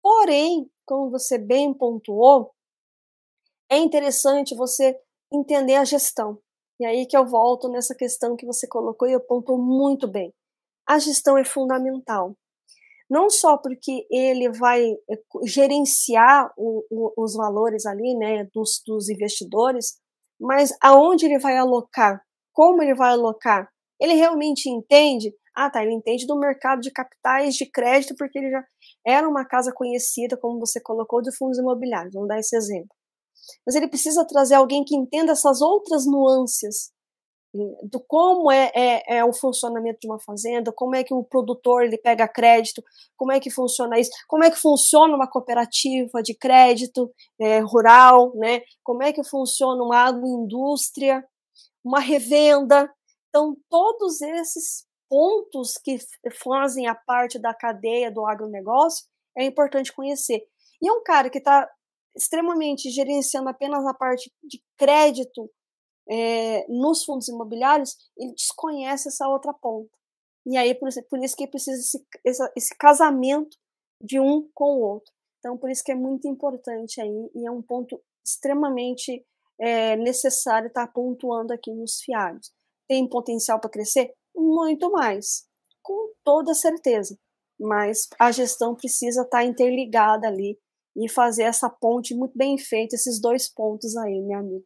Porém, 0.02 0.70
como 0.87 1.11
você 1.11 1.37
bem 1.37 1.74
pontuou, 1.74 2.52
é 3.70 3.76
interessante 3.76 4.56
você 4.56 4.98
entender 5.30 5.74
a 5.74 5.85
gestão. 5.85 6.38
E 6.81 6.87
aí 6.87 7.07
que 7.07 7.14
eu 7.16 7.27
volto 7.27 7.69
nessa 7.69 7.95
questão 7.95 8.35
que 8.35 8.47
você 8.47 8.66
colocou 8.66 9.07
e 9.07 9.12
apontou 9.12 9.59
muito 9.59 10.09
bem. 10.09 10.33
A 10.88 10.99
gestão 10.99 11.37
é 11.37 11.45
fundamental. 11.45 12.35
Não 13.09 13.29
só 13.29 13.59
porque 13.59 14.07
ele 14.11 14.51
vai 14.51 14.83
eh, 14.90 15.23
gerenciar 15.45 16.51
o, 16.57 16.83
o, 16.90 17.23
os 17.23 17.35
valores 17.35 17.85
ali, 17.85 18.16
né, 18.16 18.49
dos, 18.55 18.83
dos 18.87 19.11
investidores, 19.11 19.99
mas 20.40 20.75
aonde 20.83 21.27
ele 21.27 21.38
vai 21.38 21.59
alocar, 21.59 22.23
como 22.51 22.83
ele 22.83 22.95
vai 22.95 23.11
alocar, 23.11 23.69
ele 24.01 24.14
realmente 24.14 24.71
entende? 24.71 25.35
Ah, 25.55 25.69
tá, 25.69 25.83
ele 25.83 25.93
entende 25.93 26.27
do 26.27 26.38
mercado 26.38 26.81
de 26.81 26.90
capitais 26.90 27.57
de 27.57 27.71
crédito 27.71 28.14
porque 28.16 28.38
ele 28.38 28.51
já 28.51 28.64
era 29.07 29.29
uma 29.29 29.45
casa 29.45 29.71
conhecida, 29.75 30.37
como 30.38 30.59
você 30.59 30.81
colocou, 30.81 31.21
de 31.21 31.37
fundos 31.37 31.59
imobiliários. 31.59 32.14
Vamos 32.14 32.29
dar 32.29 32.38
esse 32.38 32.57
exemplo. 32.57 32.97
Mas 33.67 33.75
ele 33.75 33.89
precisa 33.89 34.27
trazer 34.27 34.55
alguém 34.55 34.85
que 34.85 34.97
entenda 34.97 35.33
essas 35.33 35.61
outras 35.61 36.07
nuances 36.07 36.93
do 37.83 37.99
como 38.07 38.51
é, 38.51 38.71
é, 38.75 39.17
é, 39.17 39.25
o 39.25 39.33
funcionamento 39.33 39.99
de 40.01 40.07
uma 40.07 40.21
fazenda, 40.21 40.73
como 40.73 40.95
é 40.95 41.03
que 41.03 41.13
o 41.13 41.25
produtor 41.25 41.83
ele 41.83 41.99
pega 41.99 42.29
crédito, 42.29 42.83
como 43.17 43.33
é 43.33 43.41
que 43.41 43.51
funciona 43.51 43.99
isso, 43.99 44.11
como 44.29 44.45
é 44.45 44.51
que 44.51 44.57
funciona 44.57 45.15
uma 45.15 45.29
cooperativa 45.29 46.23
de 46.23 46.35
crédito 46.35 47.13
é, 47.41 47.59
rural, 47.59 48.33
né? 48.37 48.61
Como 48.85 49.03
é 49.03 49.13
que 49.13 49.25
funciona 49.25 49.83
uma 49.83 49.99
agroindústria, 49.99 51.25
uma 51.85 51.99
revenda. 51.99 52.89
Então, 53.29 53.57
todos 53.69 54.21
esses 54.23 54.87
pontos 55.09 55.75
que 55.83 55.99
fazem 56.45 56.87
a 56.87 56.95
parte 56.95 57.37
da 57.37 57.53
cadeia 57.53 58.13
do 58.13 58.25
agronegócio 58.25 59.07
é 59.37 59.45
importante 59.45 59.93
conhecer. 59.93 60.41
E 60.81 60.89
é 60.89 60.93
um 60.93 61.03
cara 61.03 61.29
que 61.29 61.39
está 61.39 61.69
extremamente 62.16 62.90
gerenciando 62.90 63.49
apenas 63.49 63.87
a 63.87 63.94
parte 63.94 64.31
de 64.42 64.62
crédito 64.77 65.51
é, 66.09 66.66
nos 66.68 67.05
fundos 67.05 67.29
imobiliários, 67.29 67.96
ele 68.16 68.33
desconhece 68.33 69.09
essa 69.09 69.29
outra 69.29 69.53
ponta. 69.53 69.90
E 70.46 70.57
aí, 70.57 70.75
por 70.75 70.88
por 71.09 71.23
isso 71.23 71.37
que 71.37 71.46
precisa 71.46 71.79
esse, 71.79 72.05
esse, 72.25 72.53
esse 72.57 72.77
casamento 72.77 73.57
de 74.03 74.18
um 74.18 74.49
com 74.55 74.77
o 74.77 74.81
outro. 74.81 75.12
Então, 75.38 75.57
por 75.57 75.70
isso 75.70 75.85
que 75.85 75.92
é 75.92 75.94
muito 75.94 76.27
importante 76.27 77.01
aí, 77.01 77.31
e 77.35 77.46
é 77.46 77.51
um 77.51 77.62
ponto 77.62 78.01
extremamente 78.25 79.25
é, 79.59 79.96
necessário 79.96 80.68
estar 80.68 80.87
pontuando 80.88 81.53
aqui 81.53 81.73
nos 81.73 82.01
fiários. 82.01 82.51
Tem 82.88 83.09
potencial 83.09 83.61
para 83.61 83.70
crescer? 83.70 84.12
Muito 84.35 84.90
mais, 84.90 85.46
com 85.83 86.12
toda 86.25 86.55
certeza. 86.55 87.16
Mas 87.59 88.09
a 88.18 88.33
gestão 88.33 88.75
precisa 88.75 89.23
estar 89.23 89.44
interligada 89.44 90.27
ali 90.27 90.59
e 90.96 91.09
fazer 91.09 91.44
essa 91.44 91.68
ponte 91.68 92.14
muito 92.14 92.37
bem 92.37 92.59
feita, 92.59 92.94
esses 92.94 93.20
dois 93.20 93.48
pontos 93.48 93.96
aí, 93.96 94.20
meu 94.22 94.38
amigo. 94.38 94.64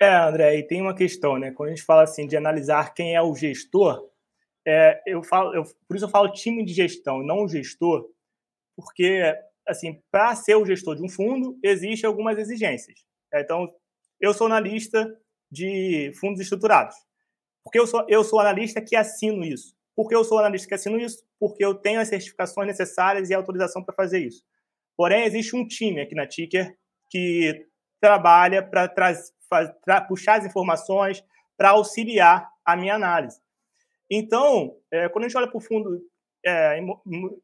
É, 0.00 0.14
André, 0.16 0.56
e 0.56 0.66
tem 0.66 0.80
uma 0.80 0.94
questão, 0.94 1.38
né? 1.38 1.52
Quando 1.52 1.68
a 1.68 1.74
gente 1.74 1.84
fala 1.84 2.02
assim 2.02 2.26
de 2.26 2.36
analisar 2.36 2.92
quem 2.94 3.14
é 3.14 3.22
o 3.22 3.34
gestor, 3.34 4.10
é, 4.66 5.00
eu 5.06 5.22
falo, 5.22 5.54
eu, 5.54 5.64
por 5.86 5.96
isso 5.96 6.06
eu 6.06 6.10
falo 6.10 6.32
time 6.32 6.64
de 6.64 6.72
gestão, 6.72 7.22
não 7.22 7.44
o 7.44 7.48
gestor, 7.48 8.08
porque 8.76 9.22
assim, 9.66 10.00
para 10.10 10.34
ser 10.34 10.56
o 10.56 10.66
gestor 10.66 10.96
de 10.96 11.02
um 11.04 11.08
fundo, 11.08 11.58
existem 11.62 12.06
algumas 12.06 12.38
exigências. 12.38 12.98
É, 13.32 13.40
então, 13.40 13.72
eu 14.20 14.34
sou 14.34 14.46
analista 14.46 15.08
de 15.50 16.12
fundos 16.18 16.40
estruturados. 16.40 16.96
Porque 17.62 17.78
eu 17.78 17.86
sou, 17.86 18.04
eu 18.08 18.24
sou 18.24 18.40
analista 18.40 18.80
que 18.80 18.96
assino 18.96 19.44
isso. 19.44 19.74
Por 19.94 20.08
que 20.08 20.14
eu 20.14 20.24
sou 20.24 20.38
analista 20.38 20.66
que 20.66 20.74
assino 20.74 20.98
isso? 20.98 21.24
Porque 21.38 21.64
eu 21.64 21.74
tenho 21.74 22.00
as 22.00 22.08
certificações 22.08 22.66
necessárias 22.66 23.30
e 23.30 23.34
autorização 23.34 23.84
para 23.84 23.94
fazer 23.94 24.20
isso. 24.20 24.42
Porém, 24.96 25.24
existe 25.24 25.56
um 25.56 25.66
time 25.66 26.00
aqui 26.00 26.14
na 26.14 26.26
Ticker 26.26 26.76
que 27.10 27.66
trabalha 28.00 28.62
para 28.62 30.00
puxar 30.08 30.38
as 30.38 30.46
informações, 30.46 31.24
para 31.56 31.70
auxiliar 31.70 32.48
a 32.64 32.76
minha 32.76 32.94
análise. 32.94 33.40
Então, 34.10 34.76
é, 34.90 35.08
quando 35.08 35.24
a 35.24 35.28
gente 35.28 35.36
olha 35.36 35.48
para 35.48 35.56
o 35.56 35.60
fundo 35.60 36.00
é, 36.44 36.78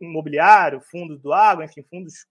imobiliário, 0.01 0.81
fundo 0.81 1.19
do 1.19 1.33
água, 1.33 1.65
enfim, 1.65 1.83
fundos 1.83 2.27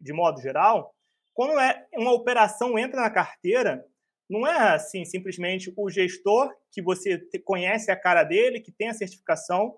de 0.00 0.12
modo 0.12 0.40
geral, 0.40 0.94
quando 1.32 1.58
é 1.58 1.86
uma 1.94 2.12
operação 2.12 2.78
entra 2.78 3.00
na 3.00 3.10
carteira, 3.10 3.84
não 4.28 4.46
é 4.46 4.74
assim 4.74 5.04
simplesmente 5.04 5.72
o 5.76 5.90
gestor 5.90 6.54
que 6.72 6.82
você 6.82 7.18
conhece 7.44 7.90
a 7.90 7.96
cara 7.96 8.22
dele, 8.22 8.60
que 8.60 8.72
tem 8.72 8.88
a 8.88 8.94
certificação, 8.94 9.74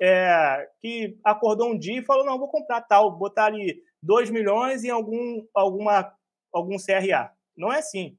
é, 0.00 0.68
que 0.80 1.18
acordou 1.24 1.70
um 1.70 1.78
dia 1.78 1.98
e 1.98 2.04
falou: 2.04 2.24
não, 2.24 2.38
vou 2.38 2.48
comprar 2.48 2.80
tal, 2.82 3.16
botar 3.16 3.46
ali 3.46 3.82
2 4.02 4.30
milhões 4.30 4.84
em 4.84 4.90
algum, 4.90 5.46
alguma, 5.54 6.12
algum 6.52 6.76
CRA. 6.76 7.32
Não 7.56 7.72
é 7.72 7.78
assim. 7.78 8.16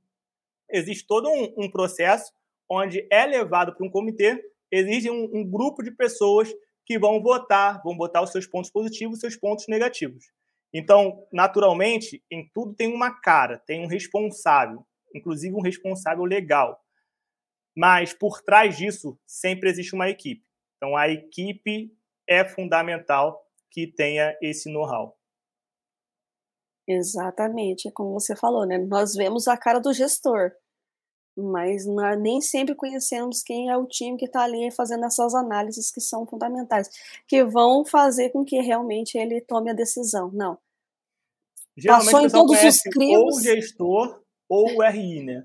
Existe 0.69 1.07
todo 1.07 1.29
um, 1.29 1.53
um 1.57 1.71
processo 1.71 2.31
onde 2.69 3.07
é 3.11 3.25
levado 3.25 3.73
para 3.75 3.85
um 3.85 3.89
comitê, 3.89 4.43
existe 4.71 5.09
um, 5.09 5.23
um 5.33 5.49
grupo 5.49 5.81
de 5.81 5.91
pessoas 5.91 6.53
que 6.85 6.99
vão 6.99 7.21
votar, 7.21 7.81
vão 7.83 7.95
botar 7.95 8.21
os 8.21 8.31
seus 8.31 8.45
pontos 8.45 8.69
positivos 8.69 9.17
e 9.17 9.21
seus 9.21 9.35
pontos 9.35 9.67
negativos. 9.67 10.25
Então, 10.73 11.25
naturalmente, 11.33 12.23
em 12.29 12.47
tudo 12.53 12.75
tem 12.75 12.93
uma 12.93 13.11
cara, 13.11 13.57
tem 13.57 13.83
um 13.83 13.87
responsável, 13.87 14.85
inclusive 15.13 15.55
um 15.55 15.61
responsável 15.61 16.23
legal. 16.23 16.79
Mas 17.75 18.13
por 18.13 18.41
trás 18.41 18.77
disso 18.77 19.19
sempre 19.25 19.69
existe 19.69 19.95
uma 19.95 20.09
equipe. 20.09 20.43
Então, 20.77 20.95
a 20.95 21.09
equipe 21.09 21.91
é 22.27 22.45
fundamental 22.45 23.43
que 23.71 23.87
tenha 23.87 24.37
esse 24.41 24.71
know-how. 24.71 25.18
Exatamente, 26.91 27.87
é 27.87 27.91
como 27.91 28.19
você 28.19 28.35
falou, 28.35 28.65
né? 28.65 28.79
Nós 28.79 29.13
vemos 29.13 29.47
a 29.47 29.55
cara 29.55 29.77
do 29.77 29.93
gestor, 29.93 30.51
mas 31.37 31.85
nem 32.17 32.41
sempre 32.41 32.73
conhecemos 32.73 33.43
quem 33.43 33.69
é 33.69 33.77
o 33.77 33.85
time 33.85 34.17
que 34.17 34.25
está 34.25 34.41
ali 34.41 34.71
fazendo 34.71 35.05
essas 35.05 35.35
análises 35.35 35.91
que 35.91 36.01
são 36.01 36.25
fundamentais, 36.25 36.89
que 37.27 37.43
vão 37.43 37.85
fazer 37.85 38.31
com 38.31 38.43
que 38.43 38.59
realmente 38.59 39.19
ele 39.19 39.39
tome 39.39 39.69
a 39.69 39.73
decisão. 39.73 40.31
Não. 40.33 40.57
Geralmente 41.77 42.11
Passou 42.11 42.25
em 42.25 42.29
todos 42.31 42.63
os 42.63 42.81
crimes. 42.81 43.17
Ou 43.17 43.27
o 43.27 43.39
gestor 43.39 44.23
ou 44.49 44.77
o 44.77 44.81
RI, 44.81 45.23
né? 45.23 45.43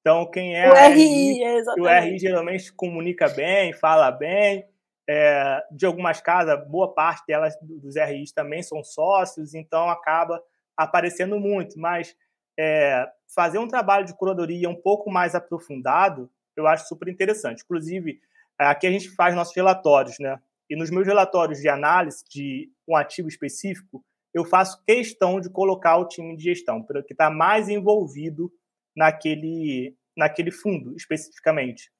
Então, 0.00 0.30
quem 0.30 0.56
é 0.56 0.70
o 0.70 0.74
RI, 0.74 1.42
RI 1.42 1.62
o 1.76 1.86
RI 1.88 2.18
geralmente 2.20 2.72
comunica 2.72 3.28
bem, 3.28 3.72
fala 3.72 4.12
bem. 4.12 4.64
É, 5.10 5.60
de 5.72 5.86
algumas 5.86 6.20
casas, 6.20 6.64
boa 6.68 6.94
parte 6.94 7.24
delas 7.26 7.54
dos 7.60 7.96
RIs 7.96 8.30
também 8.30 8.62
são 8.62 8.84
sócios, 8.84 9.54
então 9.54 9.90
acaba 9.90 10.40
aparecendo 10.78 11.40
muito, 11.40 11.78
mas 11.78 12.16
é, 12.56 13.04
fazer 13.34 13.58
um 13.58 13.66
trabalho 13.66 14.06
de 14.06 14.16
curadoria 14.16 14.70
um 14.70 14.80
pouco 14.80 15.10
mais 15.10 15.34
aprofundado, 15.34 16.30
eu 16.56 16.68
acho 16.68 16.86
super 16.86 17.08
interessante. 17.08 17.62
Inclusive, 17.64 18.20
aqui 18.56 18.86
a 18.86 18.90
gente 18.90 19.10
faz 19.10 19.34
nossos 19.34 19.54
relatórios, 19.54 20.18
né? 20.20 20.40
E 20.70 20.76
nos 20.76 20.90
meus 20.90 21.06
relatórios 21.06 21.60
de 21.60 21.68
análise 21.68 22.24
de 22.30 22.70
um 22.86 22.94
ativo 22.94 23.28
específico, 23.28 24.04
eu 24.32 24.44
faço 24.44 24.82
questão 24.84 25.40
de 25.40 25.50
colocar 25.50 25.96
o 25.96 26.06
time 26.06 26.36
de 26.36 26.44
gestão, 26.44 26.84
que 27.06 27.12
está 27.12 27.30
mais 27.30 27.68
envolvido 27.68 28.52
naquele, 28.94 29.96
naquele 30.16 30.50
fundo, 30.50 30.94
especificamente. 30.94 31.90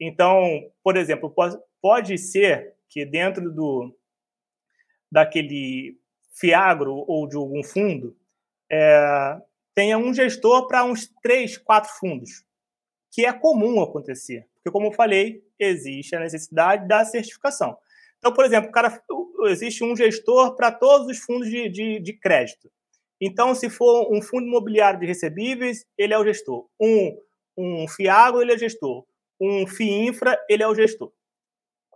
Então, 0.00 0.70
por 0.82 0.96
exemplo, 0.96 1.32
pode 1.80 2.18
ser 2.18 2.74
que 2.88 3.04
dentro 3.04 3.52
do 3.52 3.96
daquele 5.10 5.98
fiagro 6.38 7.04
ou 7.06 7.26
de 7.26 7.36
algum 7.36 7.62
fundo, 7.62 8.16
é, 8.70 9.40
tenha 9.74 9.98
um 9.98 10.12
gestor 10.12 10.66
para 10.66 10.84
uns 10.84 11.08
três, 11.22 11.56
quatro 11.56 11.90
fundos, 11.98 12.44
que 13.10 13.24
é 13.24 13.32
comum 13.32 13.82
acontecer. 13.82 14.46
Porque, 14.56 14.70
como 14.70 14.88
eu 14.88 14.92
falei, 14.92 15.42
existe 15.58 16.14
a 16.14 16.20
necessidade 16.20 16.86
da 16.86 17.04
certificação. 17.04 17.76
Então, 18.18 18.32
por 18.32 18.44
exemplo, 18.44 18.70
cara, 18.72 19.00
existe 19.44 19.84
um 19.84 19.94
gestor 19.96 20.56
para 20.56 20.72
todos 20.72 21.06
os 21.06 21.18
fundos 21.18 21.48
de, 21.48 21.68
de, 21.68 22.00
de, 22.00 22.12
crédito. 22.12 22.70
Então, 23.20 23.54
se 23.54 23.70
for 23.70 24.12
um 24.12 24.20
fundo 24.20 24.46
imobiliário 24.46 24.98
de 24.98 25.06
recebíveis, 25.06 25.86
ele 25.96 26.12
é 26.12 26.18
o 26.18 26.24
gestor. 26.24 26.66
Um, 26.80 27.18
um 27.56 27.88
FIAGO, 27.88 28.42
ele 28.42 28.52
é 28.52 28.58
gestor. 28.58 29.06
Um 29.40 29.66
FIINFRA, 29.66 30.38
ele 30.48 30.62
é 30.62 30.68
o 30.68 30.74
gestor. 30.74 31.12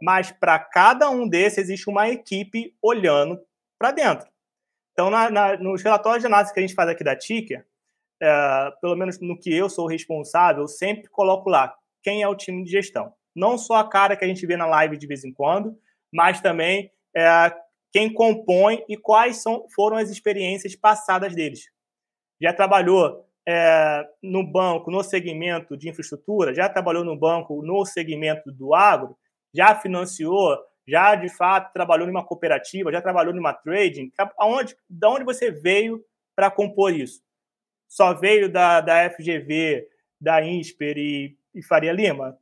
Mas 0.01 0.31
para 0.31 0.59
cada 0.59 1.11
um 1.11 1.29
desses 1.29 1.59
existe 1.59 1.91
uma 1.91 2.09
equipe 2.09 2.75
olhando 2.81 3.41
para 3.79 3.91
dentro. 3.91 4.30
Então, 4.93 5.11
na, 5.11 5.31
na, 5.31 5.57
nos 5.57 5.83
relatórios 5.83 6.23
de 6.23 6.27
análise 6.27 6.53
que 6.53 6.59
a 6.59 6.63
gente 6.63 6.75
faz 6.75 6.89
aqui 6.89 7.05
da 7.05 7.17
Ticker, 7.17 7.65
é, 8.23 8.71
pelo 8.81 8.97
menos 8.97 9.19
no 9.21 9.39
que 9.39 9.55
eu 9.55 9.69
sou 9.69 9.87
responsável, 9.87 10.63
eu 10.63 10.69
sempre 10.69 11.09
coloco 11.09 11.49
lá 11.49 11.75
quem 12.03 12.23
é 12.23 12.29
o 12.29 12.37
time 12.37 12.65
de 12.65 12.71
gestão. 12.71 13.13
Não 13.35 13.57
só 13.57 13.77
a 13.77 13.89
cara 13.89 14.17
que 14.17 14.25
a 14.25 14.29
gente 14.29 14.47
vê 14.47 14.57
na 14.57 14.67
live 14.67 14.97
de 14.97 15.07
vez 15.07 15.25
em 15.25 15.33
quando, 15.33 15.77
mas 16.13 16.41
também 16.41 16.91
é, 17.17 17.53
quem 17.93 18.13
compõe 18.13 18.85
e 18.89 18.97
quais 18.97 19.43
são, 19.43 19.67
foram 19.75 19.97
as 19.97 20.11
experiências 20.11 20.77
passadas 20.77 21.35
deles. 21.35 21.65
Já 22.41 22.53
trabalhou 22.53 23.27
é, 23.47 24.05
no 24.23 24.45
banco, 24.45 24.91
no 24.91 25.03
segmento 25.03 25.77
de 25.77 25.89
infraestrutura, 25.89 26.55
já 26.55 26.69
trabalhou 26.69 27.05
no 27.05 27.17
banco, 27.17 27.63
no 27.63 27.85
segmento 27.85 28.51
do 28.53 28.75
agro, 28.75 29.17
já 29.55 29.75
financiou, 29.75 30.57
já 30.91 31.15
de 31.15 31.29
fato 31.29 31.73
trabalhou 31.73 32.07
numa 32.07 32.25
cooperativa, 32.25 32.91
já 32.91 33.01
trabalhou 33.01 33.33
numa 33.33 33.55
trading? 33.55 34.11
Aonde, 34.37 34.77
da 34.89 35.09
onde 35.09 35.25
você 35.25 35.49
veio 35.49 36.05
para 36.35 36.51
compor 36.51 36.93
isso? 36.93 37.23
Só 37.89 38.13
veio 38.13 38.51
da, 38.51 38.81
da 38.81 39.09
FGV, 39.11 39.89
da 40.21 40.43
INSPER 40.43 40.99
e, 40.99 41.39
e 41.55 41.63
Faria 41.63 41.93
Lima? 41.93 42.37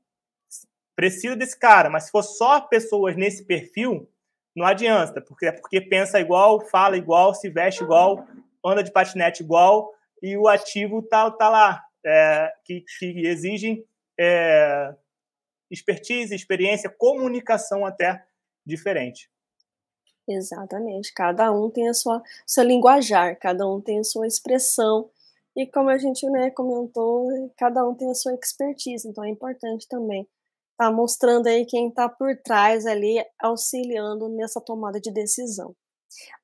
Precisa 0.97 1.37
desse 1.37 1.59
cara, 1.59 1.91
mas 1.91 2.05
se 2.05 2.11
for 2.11 2.23
só 2.23 2.61
pessoas 2.63 3.15
nesse 3.17 3.45
perfil, 3.45 4.11
não 4.57 4.65
adianta, 4.65 5.21
porque 5.21 5.47
é 5.47 5.53
porque 5.53 5.81
pensa 5.81 6.19
igual, 6.19 6.61
fala 6.69 6.97
igual, 6.97 7.35
se 7.35 7.51
veste 7.51 7.85
igual, 7.85 8.27
anda 8.65 8.83
de 8.83 8.91
patinete 8.91 9.43
igual 9.43 9.93
e 10.23 10.37
o 10.37 10.49
ativo 10.49 11.03
tá, 11.03 11.31
tá 11.31 11.49
lá, 11.49 11.85
é, 12.05 12.53
que, 12.65 12.83
que 12.99 13.27
exigem 13.27 13.85
é, 14.19 14.95
expertise, 15.71 16.35
experiência, 16.35 16.91
comunicação 16.91 17.85
até 17.85 18.25
diferente. 18.69 19.31
Exatamente. 20.29 21.13
Cada 21.15 21.51
um 21.51 21.71
tem 21.71 21.89
a 21.89 21.95
sua, 21.95 22.23
seu 22.47 22.63
linguajar, 22.63 23.39
cada 23.39 23.67
um 23.67 23.81
tem 23.81 23.99
a 23.99 24.05
sua 24.05 24.27
expressão. 24.27 25.11
E 25.57 25.67
como 25.67 25.89
a 25.89 25.99
gente 25.99 26.29
né, 26.31 26.51
comentou, 26.51 27.27
cada 27.57 27.85
um 27.89 27.95
tem 27.95 28.11
a 28.11 28.15
sua 28.15 28.35
expertise, 28.35 29.09
então 29.09 29.25
é 29.25 29.31
importante 29.31 29.89
também 29.89 30.23
estar 30.73 30.91
tá 30.91 30.93
mostrando 30.93 31.49
aí 31.49 31.67
quem 31.67 31.89
está 31.89 32.09
por 32.09 32.37
trás 32.37 32.87
ali, 32.87 33.25
auxiliando 33.41 34.29
nessa 34.29 34.61
tomada 34.61 35.01
de 35.01 35.11
decisão. 35.11 35.75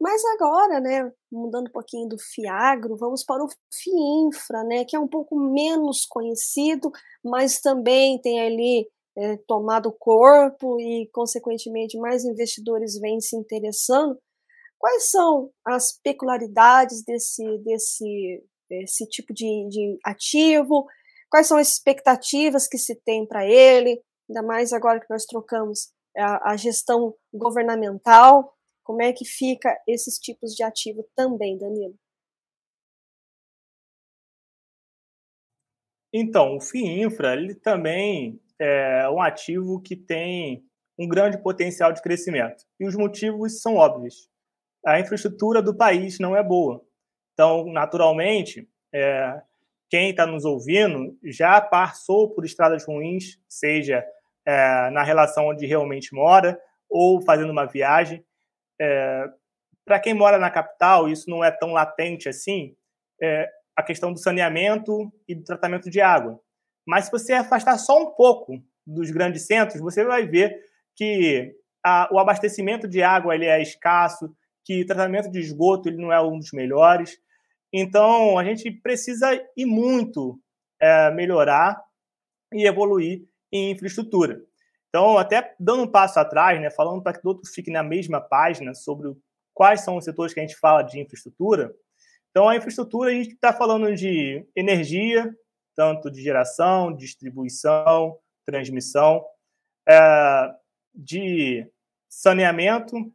Mas 0.00 0.22
agora, 0.34 0.80
né, 0.80 1.12
mudando 1.30 1.68
um 1.68 1.72
pouquinho 1.72 2.08
do 2.08 2.18
Fiagro, 2.18 2.96
vamos 2.96 3.24
para 3.24 3.44
o 3.44 3.48
FIINFRA, 3.72 4.64
né, 4.64 4.84
que 4.84 4.96
é 4.96 4.98
um 4.98 5.08
pouco 5.08 5.38
menos 5.38 6.04
conhecido, 6.06 6.90
mas 7.22 7.60
também 7.60 8.20
tem 8.20 8.40
ali 8.40 8.88
é, 9.16 9.36
tomado 9.46 9.92
corpo 9.92 10.80
e, 10.80 11.08
consequentemente, 11.12 11.98
mais 11.98 12.24
investidores 12.24 12.98
vêm 12.98 13.20
se 13.20 13.36
interessando. 13.36 14.18
Quais 14.78 15.10
são 15.10 15.50
as 15.64 15.98
peculiaridades 16.02 17.02
desse, 17.04 17.58
desse, 17.58 18.44
desse 18.68 19.06
tipo 19.08 19.32
de, 19.32 19.68
de 19.68 19.98
ativo? 20.04 20.86
Quais 21.30 21.46
são 21.46 21.56
as 21.56 21.72
expectativas 21.72 22.68
que 22.68 22.76
se 22.76 22.94
tem 23.04 23.26
para 23.26 23.46
ele? 23.46 24.02
Ainda 24.28 24.42
mais 24.42 24.72
agora 24.72 25.00
que 25.00 25.10
nós 25.10 25.24
trocamos 25.24 25.92
a, 26.16 26.52
a 26.52 26.56
gestão 26.56 27.14
governamental. 27.32 28.54
Como 28.82 29.00
é 29.00 29.12
que 29.12 29.24
fica 29.24 29.74
esses 29.88 30.18
tipos 30.18 30.54
de 30.54 30.62
ativo 30.62 31.08
também, 31.16 31.56
Danilo? 31.56 31.94
Então, 36.12 36.56
o 36.56 36.60
FII 36.60 37.02
Infra 37.02 37.32
ele 37.32 37.54
também 37.56 38.40
é 38.64 39.10
um 39.10 39.20
ativo 39.20 39.80
que 39.80 39.94
tem 39.94 40.64
um 40.98 41.06
grande 41.06 41.36
potencial 41.36 41.92
de 41.92 42.00
crescimento. 42.00 42.64
E 42.80 42.86
os 42.86 42.96
motivos 42.96 43.60
são 43.60 43.76
óbvios. 43.76 44.28
A 44.86 44.98
infraestrutura 44.98 45.60
do 45.60 45.76
país 45.76 46.18
não 46.18 46.34
é 46.34 46.42
boa. 46.42 46.82
Então, 47.34 47.66
naturalmente, 47.66 48.68
é, 48.92 49.42
quem 49.90 50.10
está 50.10 50.24
nos 50.24 50.44
ouvindo 50.44 51.16
já 51.22 51.60
passou 51.60 52.30
por 52.30 52.44
estradas 52.44 52.86
ruins, 52.86 53.38
seja 53.48 54.04
é, 54.46 54.90
na 54.90 55.02
relação 55.02 55.48
onde 55.48 55.66
realmente 55.66 56.14
mora 56.14 56.58
ou 56.88 57.20
fazendo 57.20 57.50
uma 57.50 57.66
viagem. 57.66 58.24
É, 58.80 59.28
Para 59.84 60.00
quem 60.00 60.14
mora 60.14 60.38
na 60.38 60.50
capital, 60.50 61.08
isso 61.08 61.28
não 61.28 61.44
é 61.44 61.50
tão 61.50 61.72
latente 61.72 62.28
assim, 62.28 62.74
é, 63.20 63.50
a 63.76 63.82
questão 63.82 64.12
do 64.12 64.18
saneamento 64.18 65.12
e 65.28 65.34
do 65.34 65.44
tratamento 65.44 65.90
de 65.90 66.00
água. 66.00 66.40
Mas 66.86 67.06
se 67.06 67.10
você 67.10 67.32
afastar 67.32 67.78
só 67.78 68.02
um 68.02 68.10
pouco 68.10 68.62
dos 68.86 69.10
grandes 69.10 69.46
centros, 69.46 69.80
você 69.80 70.04
vai 70.04 70.26
ver 70.26 70.58
que 70.94 71.54
a, 71.84 72.08
o 72.12 72.18
abastecimento 72.18 72.86
de 72.86 73.02
água 73.02 73.34
ele 73.34 73.46
é 73.46 73.60
escasso, 73.60 74.34
que 74.64 74.82
o 74.82 74.86
tratamento 74.86 75.30
de 75.30 75.38
esgoto 75.38 75.88
ele 75.88 75.98
não 75.98 76.12
é 76.12 76.20
um 76.20 76.38
dos 76.38 76.52
melhores. 76.52 77.18
Então, 77.72 78.38
a 78.38 78.44
gente 78.44 78.70
precisa 78.70 79.32
ir 79.56 79.66
muito 79.66 80.38
é, 80.80 81.10
melhorar 81.10 81.82
e 82.52 82.66
evoluir 82.66 83.24
em 83.52 83.72
infraestrutura. 83.72 84.40
Então, 84.88 85.18
até 85.18 85.54
dando 85.58 85.82
um 85.82 85.90
passo 85.90 86.20
atrás, 86.20 86.60
né, 86.60 86.70
falando 86.70 87.02
para 87.02 87.14
que 87.14 87.22
todos 87.22 87.50
fiquem 87.52 87.72
na 87.72 87.82
mesma 87.82 88.20
página 88.20 88.72
sobre 88.74 89.12
quais 89.52 89.80
são 89.80 89.96
os 89.96 90.04
setores 90.04 90.32
que 90.32 90.40
a 90.40 90.42
gente 90.42 90.56
fala 90.56 90.82
de 90.82 91.00
infraestrutura. 91.00 91.74
Então, 92.30 92.48
a 92.48 92.56
infraestrutura, 92.56 93.10
a 93.10 93.14
gente 93.14 93.32
está 93.32 93.52
falando 93.52 93.94
de 93.94 94.46
energia, 94.54 95.34
tanto 95.74 96.10
de 96.10 96.22
geração, 96.22 96.94
distribuição, 96.94 98.18
transmissão, 98.44 99.24
é, 99.88 100.54
de 100.94 101.66
saneamento, 102.08 103.12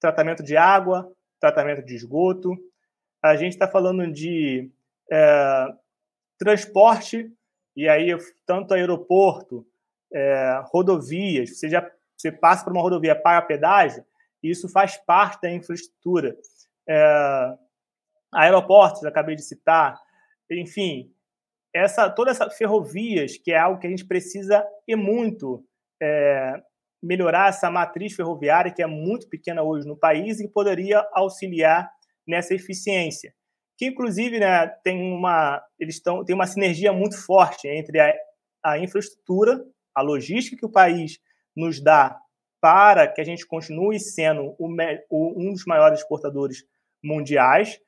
tratamento 0.00 0.42
de 0.42 0.56
água, 0.56 1.10
tratamento 1.40 1.84
de 1.84 1.94
esgoto. 1.94 2.56
A 3.22 3.36
gente 3.36 3.52
está 3.52 3.66
falando 3.66 4.10
de 4.12 4.70
é, 5.10 5.66
transporte, 6.38 7.32
e 7.76 7.88
aí 7.88 8.10
tanto 8.46 8.74
aeroporto, 8.74 9.66
é, 10.12 10.60
rodovias, 10.66 11.58
você 11.58 11.68
já 11.68 11.90
você 12.16 12.30
passa 12.30 12.64
por 12.64 12.72
uma 12.72 12.80
rodovia, 12.80 13.20
paga 13.20 13.46
pedágio, 13.46 14.04
e 14.42 14.50
isso 14.50 14.68
faz 14.68 14.96
parte 14.96 15.42
da 15.42 15.50
infraestrutura. 15.50 16.36
É, 16.88 17.58
aeroportos, 18.32 19.04
acabei 19.04 19.34
de 19.34 19.42
citar, 19.42 20.00
enfim, 20.50 21.12
essa 21.74 22.08
toda 22.08 22.30
essa 22.30 22.48
ferrovias, 22.48 23.36
que 23.36 23.52
é 23.52 23.58
algo 23.58 23.80
que 23.80 23.86
a 23.86 23.90
gente 23.90 24.06
precisa 24.06 24.64
e 24.86 24.94
muito 24.94 25.64
é, 26.00 26.54
melhorar 27.02 27.48
essa 27.48 27.70
matriz 27.70 28.14
ferroviária 28.14 28.72
que 28.72 28.82
é 28.82 28.86
muito 28.86 29.28
pequena 29.28 29.62
hoje 29.62 29.86
no 29.86 29.96
país 29.96 30.40
e 30.40 30.48
poderia 30.48 31.06
auxiliar 31.12 31.90
nessa 32.26 32.54
eficiência. 32.54 33.34
Que 33.76 33.86
inclusive, 33.86 34.38
né, 34.38 34.68
tem 34.84 35.02
uma 35.12 35.60
eles 35.78 35.96
estão 35.96 36.24
tem 36.24 36.34
uma 36.34 36.46
sinergia 36.46 36.92
muito 36.92 37.20
forte 37.20 37.66
entre 37.66 38.00
a, 38.00 38.14
a 38.64 38.78
infraestrutura, 38.78 39.60
a 39.94 40.00
logística 40.00 40.56
que 40.56 40.66
o 40.66 40.72
país 40.72 41.18
nos 41.56 41.82
dá 41.82 42.16
para 42.60 43.06
que 43.08 43.20
a 43.20 43.24
gente 43.24 43.46
continue 43.46 44.00
sendo 44.00 44.54
o, 44.58 44.68
o, 45.10 45.34
um 45.36 45.52
dos 45.52 45.66
maiores 45.66 46.00
exportadores 46.00 46.64
mundiais 47.02 47.78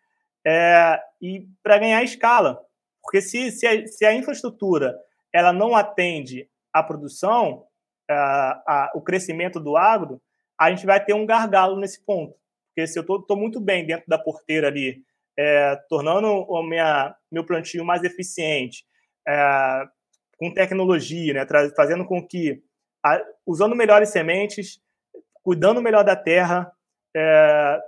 é, 0.47 1.01
e 1.23 1.47
para 1.63 1.79
ganhar 1.79 2.03
escala. 2.03 2.66
Porque 3.07 3.21
se, 3.21 3.53
se, 3.53 3.67
a, 3.67 3.87
se 3.87 4.05
a 4.05 4.13
infraestrutura 4.13 4.99
ela 5.33 5.53
não 5.53 5.77
atende 5.77 6.51
à 6.73 6.83
produção, 6.83 7.65
a, 8.11 8.63
a, 8.67 8.93
o 8.95 9.01
crescimento 9.01 9.61
do 9.61 9.77
agro, 9.77 10.21
a 10.59 10.71
gente 10.71 10.85
vai 10.85 11.03
ter 11.03 11.15
um 11.15 11.25
gargalo 11.25 11.79
nesse 11.79 12.05
ponto. 12.05 12.35
Porque 12.69 12.87
se 12.87 12.99
eu 12.99 13.03
estou 13.03 13.37
muito 13.37 13.61
bem 13.61 13.87
dentro 13.87 14.05
da 14.09 14.19
porteira 14.19 14.67
ali, 14.67 15.05
é, 15.39 15.77
tornando 15.89 16.27
o 16.27 16.63
minha, 16.63 17.15
meu 17.31 17.45
plantio 17.45 17.85
mais 17.85 18.03
eficiente, 18.03 18.85
é, 19.27 19.85
com 20.37 20.53
tecnologia, 20.53 21.33
né, 21.33 21.47
fazendo 21.77 22.05
com 22.05 22.27
que, 22.27 22.61
a, 23.05 23.23
usando 23.47 23.77
melhores 23.77 24.09
sementes, 24.09 24.81
cuidando 25.45 25.81
melhor 25.81 26.03
da 26.03 26.17
terra 26.17 26.73
é, 27.17 27.81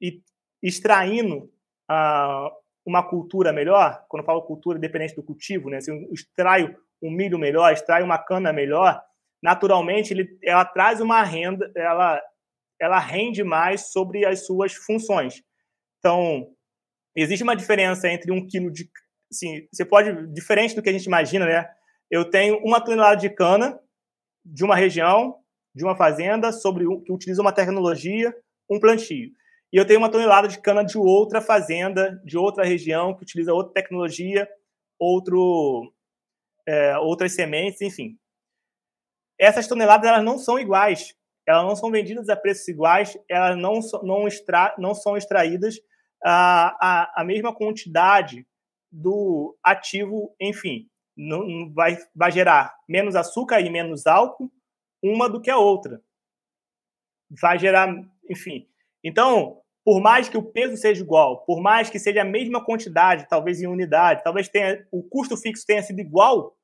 e 0.00 0.22
extraindo 0.62 1.52
a, 1.88 2.50
uma 2.86 3.02
cultura 3.02 3.52
melhor, 3.52 4.04
quando 4.08 4.22
eu 4.22 4.26
falo 4.26 4.42
cultura, 4.42 4.78
independente 4.78 5.14
do 5.14 5.22
cultivo, 5.22 5.70
né? 5.70 5.80
Se 5.80 5.90
eu 5.90 5.96
extraio 6.12 6.76
um 7.02 7.10
milho 7.10 7.38
melhor, 7.38 7.72
extraio 7.72 8.04
uma 8.04 8.18
cana 8.18 8.52
melhor, 8.52 9.00
naturalmente 9.42 10.12
ele, 10.12 10.38
ela 10.42 10.64
traz 10.64 11.00
uma 11.00 11.22
renda, 11.22 11.70
ela, 11.74 12.20
ela 12.80 12.98
rende 12.98 13.42
mais 13.42 13.90
sobre 13.92 14.26
as 14.26 14.44
suas 14.46 14.74
funções. 14.74 15.42
Então, 15.98 16.48
existe 17.16 17.42
uma 17.42 17.56
diferença 17.56 18.08
entre 18.08 18.30
um 18.30 18.46
quilo 18.46 18.70
de. 18.70 18.88
Assim, 19.32 19.66
você 19.72 19.84
pode, 19.84 20.26
diferente 20.32 20.74
do 20.74 20.82
que 20.82 20.90
a 20.90 20.92
gente 20.92 21.06
imagina, 21.06 21.46
né? 21.46 21.68
Eu 22.10 22.30
tenho 22.30 22.58
uma 22.58 22.80
tonelada 22.80 23.16
de 23.16 23.30
cana 23.30 23.78
de 24.44 24.62
uma 24.62 24.76
região, 24.76 25.36
de 25.74 25.82
uma 25.82 25.96
fazenda, 25.96 26.52
sobre 26.52 26.84
que 27.02 27.12
utiliza 27.12 27.40
uma 27.40 27.52
tecnologia, 27.52 28.34
um 28.70 28.78
plantio 28.78 29.30
e 29.74 29.76
eu 29.76 29.84
tenho 29.84 29.98
uma 29.98 30.08
tonelada 30.08 30.46
de 30.46 30.60
cana 30.60 30.84
de 30.84 30.96
outra 30.96 31.40
fazenda, 31.40 32.22
de 32.24 32.38
outra 32.38 32.64
região, 32.64 33.12
que 33.12 33.24
utiliza 33.24 33.52
outra 33.52 33.74
tecnologia, 33.74 34.48
outro, 34.96 35.92
é, 36.64 36.96
outras 36.98 37.32
sementes, 37.32 37.80
enfim. 37.80 38.16
Essas 39.36 39.66
toneladas 39.66 40.08
elas 40.08 40.22
não 40.22 40.38
são 40.38 40.60
iguais, 40.60 41.16
elas 41.44 41.64
não 41.64 41.74
são 41.74 41.90
vendidas 41.90 42.28
a 42.28 42.36
preços 42.36 42.68
iguais, 42.68 43.18
elas 43.28 43.56
não, 43.56 43.80
não, 44.04 44.28
extra, 44.28 44.72
não 44.78 44.94
são 44.94 45.16
extraídas 45.16 45.80
a, 46.24 46.76
a, 46.80 47.22
a 47.22 47.24
mesma 47.24 47.52
quantidade 47.52 48.46
do 48.92 49.58
ativo, 49.60 50.36
enfim, 50.40 50.88
não, 51.16 51.68
vai, 51.72 51.98
vai 52.14 52.30
gerar 52.30 52.76
menos 52.88 53.16
açúcar 53.16 53.60
e 53.60 53.68
menos 53.68 54.06
álcool 54.06 54.52
uma 55.02 55.28
do 55.28 55.40
que 55.40 55.50
a 55.50 55.58
outra. 55.58 56.00
Vai 57.28 57.58
gerar, 57.58 57.92
enfim. 58.30 58.68
Então, 59.02 59.63
por 59.84 60.00
mais 60.00 60.28
que 60.28 60.38
o 60.38 60.42
peso 60.42 60.76
seja 60.76 61.02
igual, 61.02 61.44
por 61.44 61.60
mais 61.60 61.90
que 61.90 61.98
seja 61.98 62.22
a 62.22 62.24
mesma 62.24 62.64
quantidade, 62.64 63.28
talvez 63.28 63.60
em 63.60 63.66
unidade, 63.66 64.24
talvez 64.24 64.48
tenha, 64.48 64.86
o 64.90 65.02
custo 65.02 65.36
fixo 65.36 65.66
tenha 65.66 65.82
sido 65.82 66.00
igual, 66.00 66.56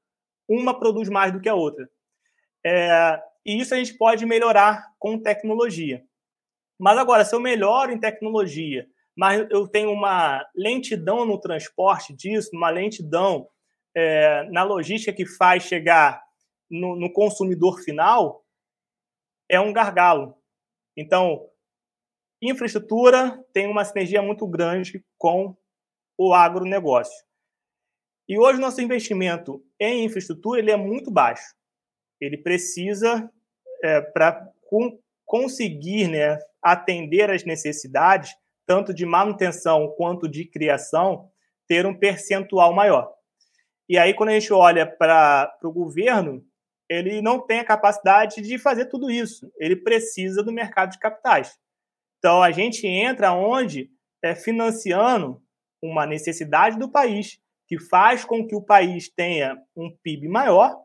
uma 0.48 0.78
produz 0.78 1.08
mais 1.08 1.30
do 1.32 1.40
que 1.40 1.48
a 1.48 1.54
outra. 1.54 1.88
É, 2.64 3.20
e 3.44 3.60
isso 3.60 3.74
a 3.74 3.76
gente 3.76 3.94
pode 3.94 4.24
melhorar 4.24 4.86
com 4.98 5.20
tecnologia. 5.20 6.02
Mas 6.78 6.96
agora, 6.96 7.24
se 7.24 7.34
eu 7.34 7.40
melhoro 7.40 7.92
em 7.92 8.00
tecnologia, 8.00 8.86
mas 9.14 9.46
eu 9.50 9.68
tenho 9.68 9.90
uma 9.90 10.42
lentidão 10.56 11.26
no 11.26 11.38
transporte 11.38 12.14
disso, 12.14 12.50
uma 12.54 12.70
lentidão 12.70 13.46
é, 13.94 14.44
na 14.50 14.62
logística 14.62 15.12
que 15.12 15.26
faz 15.26 15.64
chegar 15.64 16.22
no, 16.70 16.96
no 16.96 17.12
consumidor 17.12 17.80
final, 17.80 18.42
é 19.46 19.60
um 19.60 19.74
gargalo. 19.74 20.34
Então, 20.96 21.49
infraestrutura 22.42 23.44
tem 23.52 23.66
uma 23.66 23.84
sinergia 23.84 24.22
muito 24.22 24.46
grande 24.46 25.04
com 25.18 25.56
o 26.18 26.32
agronegócio. 26.32 27.24
E 28.28 28.38
hoje 28.38 28.60
nosso 28.60 28.80
investimento 28.80 29.62
em 29.78 30.04
infraestrutura 30.04 30.60
ele 30.60 30.70
é 30.70 30.76
muito 30.76 31.10
baixo. 31.10 31.54
Ele 32.20 32.36
precisa, 32.36 33.30
é, 33.82 34.00
para 34.00 34.48
conseguir 35.24 36.08
né, 36.08 36.38
atender 36.62 37.30
às 37.30 37.44
necessidades, 37.44 38.34
tanto 38.66 38.94
de 38.94 39.04
manutenção 39.04 39.92
quanto 39.96 40.28
de 40.28 40.44
criação, 40.44 41.30
ter 41.66 41.86
um 41.86 41.98
percentual 41.98 42.72
maior. 42.72 43.12
E 43.88 43.98
aí, 43.98 44.14
quando 44.14 44.28
a 44.28 44.38
gente 44.38 44.52
olha 44.52 44.86
para 44.86 45.52
o 45.64 45.72
governo, 45.72 46.44
ele 46.88 47.20
não 47.20 47.44
tem 47.44 47.58
a 47.58 47.64
capacidade 47.64 48.40
de 48.40 48.58
fazer 48.58 48.86
tudo 48.86 49.10
isso. 49.10 49.50
Ele 49.58 49.74
precisa 49.74 50.42
do 50.42 50.52
mercado 50.52 50.92
de 50.92 50.98
capitais. 50.98 51.58
Então, 52.20 52.42
a 52.42 52.52
gente 52.52 52.86
entra 52.86 53.32
onde 53.32 53.90
é 54.22 54.34
financiando 54.34 55.42
uma 55.82 56.06
necessidade 56.06 56.78
do 56.78 56.90
país 56.90 57.40
que 57.66 57.78
faz 57.78 58.24
com 58.24 58.46
que 58.46 58.54
o 58.54 58.62
país 58.62 59.08
tenha 59.08 59.56
um 59.74 59.90
PIB 60.02 60.28
maior, 60.28 60.76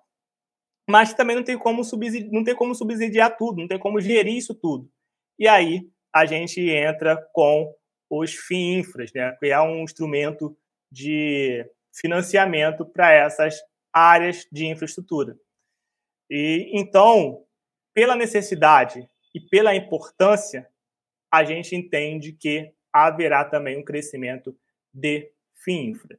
mas 0.89 1.13
também 1.13 1.35
não 1.35 1.43
tem 1.43 1.57
como 1.57 1.83
subsidiar, 1.83 2.31
não 2.31 2.43
tem 2.43 2.55
como 2.55 2.73
subsidiar 2.73 3.35
tudo, 3.35 3.59
não 3.59 3.67
tem 3.67 3.77
como 3.77 3.99
gerir 3.99 4.37
isso 4.37 4.55
tudo. 4.55 4.89
E 5.37 5.47
aí 5.47 5.89
a 6.13 6.25
gente 6.25 6.61
entra 6.61 7.17
com 7.33 7.73
os 8.09 8.33
FIINFRAs, 8.33 9.11
né, 9.13 9.35
que 9.39 9.47
é 9.47 9.59
um 9.59 9.83
instrumento 9.83 10.57
de 10.89 11.69
financiamento 11.93 12.85
para 12.85 13.11
essas 13.11 13.59
áreas 13.93 14.47
de 14.51 14.67
infraestrutura. 14.67 15.35
E 16.29 16.71
então, 16.73 17.43
pela 17.93 18.15
necessidade 18.15 19.09
e 19.33 19.39
pela 19.39 19.75
importância, 19.75 20.69
a 21.35 21.43
gente 21.43 21.75
entende 21.75 22.33
que 22.33 22.73
haverá 22.93 23.45
também 23.45 23.77
um 23.77 23.83
crescimento 23.83 24.57
de 24.93 25.31
FIINFRA 25.63 26.17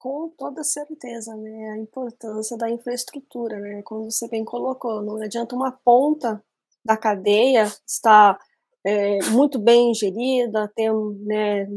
com 0.00 0.30
toda 0.30 0.64
certeza, 0.64 1.36
né, 1.36 1.72
a 1.72 1.76
importância 1.76 2.56
da 2.56 2.70
infraestrutura, 2.70 3.60
né, 3.60 3.82
como 3.82 4.10
você 4.10 4.26
bem 4.28 4.42
colocou, 4.42 5.02
não 5.02 5.22
adianta 5.22 5.54
uma 5.54 5.70
ponta 5.70 6.42
da 6.82 6.96
cadeia 6.96 7.64
estar 7.86 8.38
é, 8.82 9.22
muito 9.24 9.58
bem 9.58 9.92
gerida, 9.92 10.72
ter 10.74 10.90
né, 11.26 11.68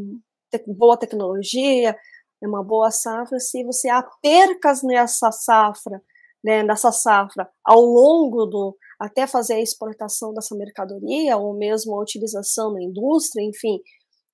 boa 0.67 0.95
tecnologia, 0.95 1.97
uma 2.41 2.63
boa 2.63 2.91
safra, 2.91 3.39
se 3.41 3.61
você 3.65 3.89
há 3.89 4.01
percas 4.21 4.81
nessa 4.83 5.29
safra, 5.29 6.01
né, 6.43 6.63
nessa 6.63 6.91
safra 6.91 7.49
ao 7.63 7.81
longo 7.81 8.45
do 8.45 8.77
até 8.99 9.25
fazer 9.25 9.55
a 9.55 9.61
exportação 9.61 10.33
dessa 10.33 10.55
mercadoria 10.55 11.37
ou 11.37 11.53
mesmo 11.53 11.95
a 11.95 12.01
utilização 12.01 12.73
na 12.73 12.81
indústria, 12.81 13.43
enfim, 13.43 13.79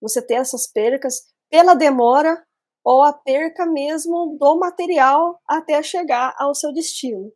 você 0.01 0.21
ter 0.21 0.35
essas 0.35 0.71
percas 0.71 1.21
pela 1.49 1.73
demora 1.73 2.41
ou 2.83 3.03
a 3.03 3.13
perca 3.13 3.65
mesmo 3.65 4.37
do 4.39 4.59
material 4.59 5.39
até 5.47 5.81
chegar 5.83 6.33
ao 6.37 6.55
seu 6.55 6.73
destino. 6.73 7.31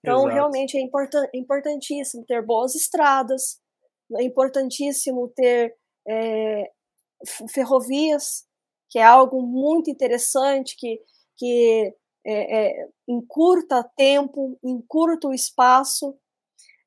Então, 0.00 0.20
Exato. 0.20 0.34
realmente 0.34 0.78
é 0.78 0.80
important, 0.80 1.28
importantíssimo 1.34 2.24
ter 2.24 2.44
boas 2.44 2.74
estradas, 2.74 3.58
é 4.16 4.22
importantíssimo 4.22 5.28
ter 5.34 5.74
é, 6.08 6.70
ferrovias, 7.52 8.44
que 8.88 8.98
é 8.98 9.02
algo 9.02 9.42
muito 9.42 9.90
interessante, 9.90 10.76
que, 10.78 11.00
que 11.36 11.94
é, 12.24 12.66
é, 12.66 12.88
encurta 13.06 13.88
tempo, 13.96 14.58
encurta 14.62 15.28
o 15.28 15.34
espaço. 15.34 16.16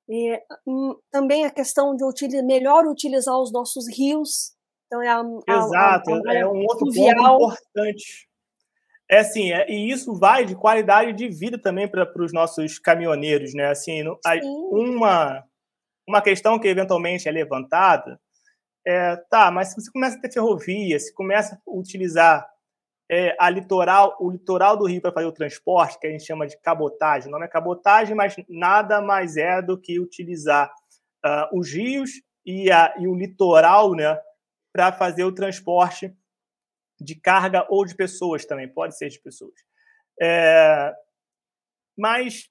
E, 0.08 0.42
hum, 0.68 0.96
também 1.12 1.46
a 1.46 1.52
questão 1.52 1.96
de 1.96 2.42
melhor 2.42 2.86
utilizar 2.86 3.38
os 3.40 3.52
nossos 3.52 3.88
rios, 3.88 4.54
então 4.86 5.02
é 5.02 5.08
a, 5.08 5.24
Exato, 5.48 6.14
a, 6.14 6.32
a, 6.32 6.34
é 6.34 6.46
um 6.46 6.64
outro 6.64 6.86
ponto 6.86 7.00
importante. 7.00 8.28
É 9.10 9.20
assim, 9.20 9.52
é, 9.52 9.70
e 9.70 9.90
isso 9.92 10.14
vai 10.14 10.46
de 10.46 10.56
qualidade 10.56 11.14
de 11.14 11.30
vida 11.30 11.58
também 11.58 11.88
para 11.88 12.10
os 12.22 12.34
nossos 12.34 12.80
caminhoneiros, 12.80 13.54
né? 13.54 13.68
Assim, 13.68 14.04
uma 14.72 15.44
uma 16.08 16.22
questão 16.22 16.60
que 16.60 16.68
eventualmente 16.68 17.30
é 17.30 17.32
levantada 17.32 18.20
é, 18.86 19.16
tá, 19.30 19.52
mas 19.52 19.70
se 19.70 19.76
você 19.76 19.92
começa 19.92 20.18
a 20.18 20.22
ter 20.22 20.32
ferrovia, 20.32 21.00
se 21.00 21.14
começa 21.14 21.56
a 21.56 21.60
utilizar 21.72 22.48
é, 23.12 23.36
a 23.38 23.50
litoral, 23.50 24.16
o 24.22 24.32
litoral 24.32 24.78
do 24.78 24.86
Rio 24.86 25.02
para 25.02 25.12
fazer 25.12 25.26
o 25.26 25.34
transporte, 25.34 26.00
que 26.00 26.08
a 26.08 26.10
gente 26.10 26.24
chama 26.24 26.48
de 26.48 26.58
cabotagem, 26.62 27.30
não 27.30 27.44
é 27.44 27.48
cabotagem, 27.48 28.16
mas 28.16 28.34
nada 28.48 29.02
mais 29.02 29.36
é 29.36 29.62
do 29.62 29.78
que 29.78 30.00
utilizar 30.00 30.74
uh, 31.26 31.60
os 31.60 31.74
rios 31.74 32.12
e, 32.46 32.72
a, 32.72 32.96
e 32.98 33.10
o 33.10 33.14
litoral, 33.14 33.94
né, 33.94 34.18
para 34.72 34.94
fazer 34.94 35.26
o 35.26 35.34
transporte 35.34 36.16
de 37.02 37.14
carga 37.16 37.68
ou 37.70 37.86
de 37.86 37.96
pessoas 37.96 38.46
também, 38.46 38.70
pode 38.70 38.98
ser 38.98 39.10
de 39.10 39.20
pessoas. 39.20 39.56
É, 40.22 40.94
mas 41.98 42.50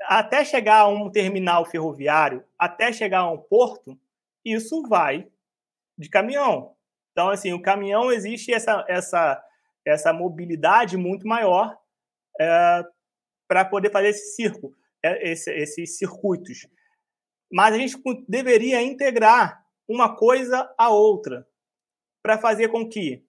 até 0.00 0.44
chegar 0.44 0.80
a 0.80 0.88
um 0.88 1.12
terminal 1.12 1.64
ferroviário, 1.64 2.44
até 2.58 2.92
chegar 2.92 3.20
a 3.20 3.30
um 3.30 3.38
porto, 3.38 3.96
isso 4.44 4.82
vai 4.88 5.28
de 5.96 6.08
caminhão. 6.08 6.74
Então, 7.12 7.30
assim, 7.30 7.52
o 7.52 7.62
caminhão 7.62 8.10
existe 8.10 8.52
essa, 8.52 8.84
essa, 8.88 9.40
essa 9.84 10.12
mobilidade 10.12 10.96
muito 10.96 11.26
maior 11.26 11.76
é, 12.40 12.84
para 13.48 13.64
poder 13.64 13.90
fazer 13.90 14.08
esse 14.08 14.34
circo, 14.34 14.74
é, 15.02 15.30
esse, 15.30 15.50
esses 15.52 15.98
circuitos. 15.98 16.66
Mas 17.50 17.74
a 17.74 17.78
gente 17.78 17.96
deveria 18.28 18.80
integrar 18.80 19.62
uma 19.88 20.16
coisa 20.16 20.72
a 20.78 20.88
outra 20.88 21.46
para 22.22 22.38
fazer 22.38 22.68
com 22.68 22.88
que 22.88 23.24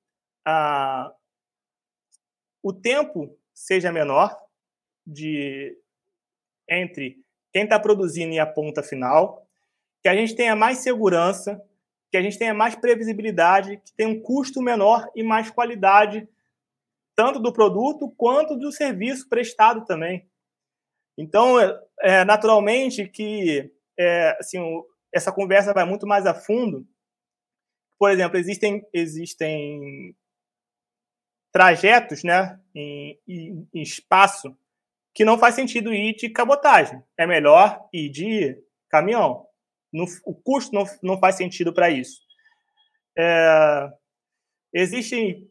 ah, 0.45 1.14
o 2.62 2.72
tempo 2.72 3.38
seja 3.54 3.91
menor 3.91 4.38
de 5.06 5.78
entre 6.70 7.22
quem 7.51 7.64
está 7.64 7.80
produzindo 7.80 8.34
e 8.34 8.39
a 8.39 8.45
ponta 8.45 8.82
final, 8.82 9.45
que 10.01 10.10
a 10.10 10.16
gente 10.16 10.36
tenha 10.36 10.56
mais 10.56 10.80
segurança, 10.80 11.62
que 12.10 12.18
a 12.18 12.22
gente 12.22 12.38
tenha 12.38 12.54
mais 12.54 12.76
previsibilidade, 12.76 13.78
que 13.78 13.93
tenha 13.93 14.10
um 14.10 14.22
custo 14.22 14.62
menor 14.62 15.10
e 15.16 15.24
mais 15.24 15.49
qualidade, 15.51 16.28
tanto 17.16 17.39
do 17.39 17.53
produto 17.53 18.14
quanto 18.18 18.57
do 18.57 18.72
serviço 18.72 19.30
prestado 19.30 19.86
também. 19.86 20.28
Então, 21.18 21.59
é, 22.01 22.26
naturalmente 22.26 23.07
que 23.07 23.72
é, 23.97 24.38
assim, 24.39 24.59
essa 25.14 25.32
conversa 25.32 25.74
vai 25.74 25.86
muito 25.86 26.07
mais 26.07 26.26
a 26.26 26.34
fundo 26.34 26.88
por 28.03 28.11
exemplo, 28.11 28.38
existem, 28.38 28.86
existem 28.91 30.14
trajetos 31.53 32.22
né, 32.22 32.59
em, 32.76 33.18
em, 33.26 33.70
em 33.74 33.82
espaço 33.82 34.53
que 35.16 35.24
não 35.24 35.38
faz 35.38 35.55
sentido 35.55 35.93
ir 35.93 36.14
de 36.14 36.28
cabotagem. 36.28 37.01
É 37.18 37.26
melhor 37.26 37.88
ir 37.93 38.09
de 38.09 38.61
caminhão. 38.89 39.45
No, 39.89 40.03
o 40.26 40.36
custo 40.36 40.76
não, 40.76 40.84
não 41.01 41.18
faz 41.18 41.36
sentido 41.36 41.72
para 41.72 41.89
isso. 41.89 42.20
É, 43.18 43.89
existe 44.74 45.49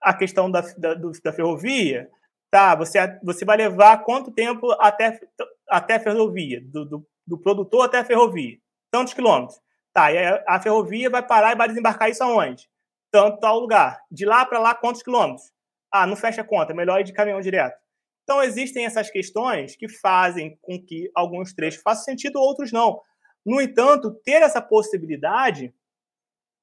a 0.00 0.14
questão 0.14 0.50
da, 0.50 0.60
da, 0.76 0.94
da, 0.94 1.32
ferrovia. 1.32 2.08
Tá, 2.50 2.74
você, 2.74 2.98
você 3.22 3.44
vai 3.44 3.56
levar 3.56 4.04
quanto 4.04 4.30
tempo 4.30 4.70
até, 4.80 5.20
até 5.68 5.96
a 5.96 6.00
ferrovia? 6.00 6.62
Do, 6.64 6.84
do, 6.84 7.06
do 7.26 7.38
produtor 7.38 7.84
até 7.84 7.98
a 7.98 8.04
ferrovia? 8.04 8.58
Tantos 8.90 9.12
quilômetros. 9.12 9.60
Tá, 9.92 10.12
e 10.12 10.18
a 10.46 10.60
ferrovia 10.60 11.10
vai 11.10 11.26
parar 11.26 11.52
e 11.52 11.56
vai 11.56 11.68
desembarcar 11.68 12.08
isso 12.08 12.22
aonde? 12.22 12.68
Tanto 13.10 13.40
tal 13.40 13.58
lugar. 13.58 14.00
De 14.10 14.24
lá 14.24 14.44
para 14.46 14.58
lá, 14.58 14.74
quantos 14.74 15.02
quilômetros? 15.02 15.50
Ah, 15.90 16.06
não 16.06 16.16
fecha 16.16 16.42
a 16.42 16.44
conta, 16.44 16.72
é 16.72 16.76
melhor 16.76 17.00
ir 17.00 17.04
de 17.04 17.12
caminhão 17.12 17.40
direto. 17.40 17.78
Então, 18.22 18.42
existem 18.42 18.84
essas 18.84 19.10
questões 19.10 19.74
que 19.74 19.88
fazem 19.88 20.58
com 20.60 20.78
que 20.78 21.10
alguns 21.14 21.54
trechos 21.54 21.80
façam 21.82 22.04
sentido, 22.04 22.38
outros 22.38 22.70
não. 22.70 23.00
No 23.44 23.60
entanto, 23.60 24.14
ter 24.22 24.42
essa 24.42 24.60
possibilidade 24.60 25.74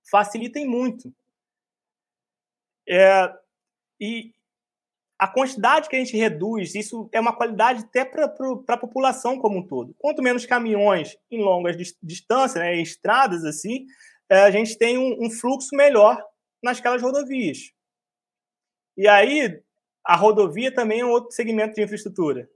facilita 0.09 0.59
muito. 0.59 1.11
É, 2.87 3.33
e, 3.99 4.31
a 5.17 5.27
quantidade 5.27 5.87
que 5.87 5.95
a 5.95 5.99
gente 5.99 6.17
reduz, 6.17 6.75
isso 6.75 7.09
é 7.11 7.19
uma 7.19 7.35
qualidade 7.35 7.83
até 7.83 8.03
para 8.03 8.25
a 8.67 8.77
população 8.77 9.39
como 9.39 9.59
um 9.59 9.65
todo. 9.65 9.95
Quanto 9.97 10.21
menos 10.21 10.45
caminhões 10.45 11.17
em 11.31 11.41
longas 11.41 11.77
distâncias, 12.03 12.61
né, 12.61 12.75
em 12.75 12.81
estradas 12.81 13.45
assim, 13.45 13.85
é, 14.29 14.41
a 14.41 14.51
gente 14.51 14.77
tem 14.77 14.97
um, 14.97 15.25
um 15.25 15.29
fluxo 15.29 15.75
melhor 15.75 16.21
nasquelas 16.61 17.01
rodovias. 17.01 17.71
E 18.97 19.07
aí, 19.07 19.61
a 20.03 20.15
rodovia 20.15 20.73
também 20.73 20.99
é 20.99 21.05
um 21.05 21.11
outro 21.11 21.31
segmento 21.31 21.75
de 21.75 21.81
infraestrutura. 21.81 22.49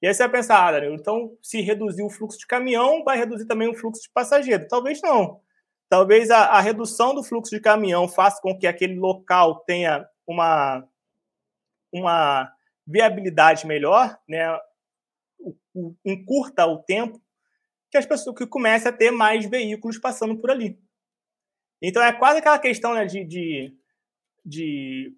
E 0.00 0.06
aí 0.06 0.12
você 0.12 0.22
vai 0.24 0.32
pensar, 0.32 0.74
ah, 0.74 0.86
então 0.86 1.36
se 1.40 1.60
reduzir 1.60 2.02
o 2.02 2.10
fluxo 2.10 2.38
de 2.38 2.46
caminhão, 2.46 3.04
vai 3.04 3.16
reduzir 3.16 3.46
também 3.46 3.68
o 3.68 3.74
fluxo 3.74 4.02
de 4.02 4.10
passageiro. 4.10 4.66
Talvez 4.68 5.00
não. 5.00 5.40
Talvez 5.92 6.30
a, 6.30 6.46
a 6.46 6.60
redução 6.62 7.14
do 7.14 7.22
fluxo 7.22 7.54
de 7.54 7.60
caminhão 7.60 8.08
faça 8.08 8.40
com 8.40 8.58
que 8.58 8.66
aquele 8.66 8.98
local 8.98 9.56
tenha 9.66 10.08
uma, 10.26 10.88
uma 11.92 12.50
viabilidade 12.86 13.66
melhor, 13.66 14.18
né? 14.26 14.58
O, 15.38 15.54
o, 15.74 15.94
encurta 16.02 16.64
o 16.64 16.78
tempo 16.78 17.20
que 17.90 17.98
as 17.98 18.06
pessoas 18.06 18.34
que 18.34 18.46
comecem 18.46 18.88
a 18.88 18.96
ter 18.96 19.10
mais 19.10 19.44
veículos 19.44 19.98
passando 19.98 20.34
por 20.38 20.50
ali. 20.50 20.80
Então 21.82 22.02
é 22.02 22.10
quase 22.10 22.38
aquela 22.38 22.58
questão 22.58 22.94
né, 22.94 23.04
de, 23.04 23.22
de, 23.26 23.76
de 24.42 25.14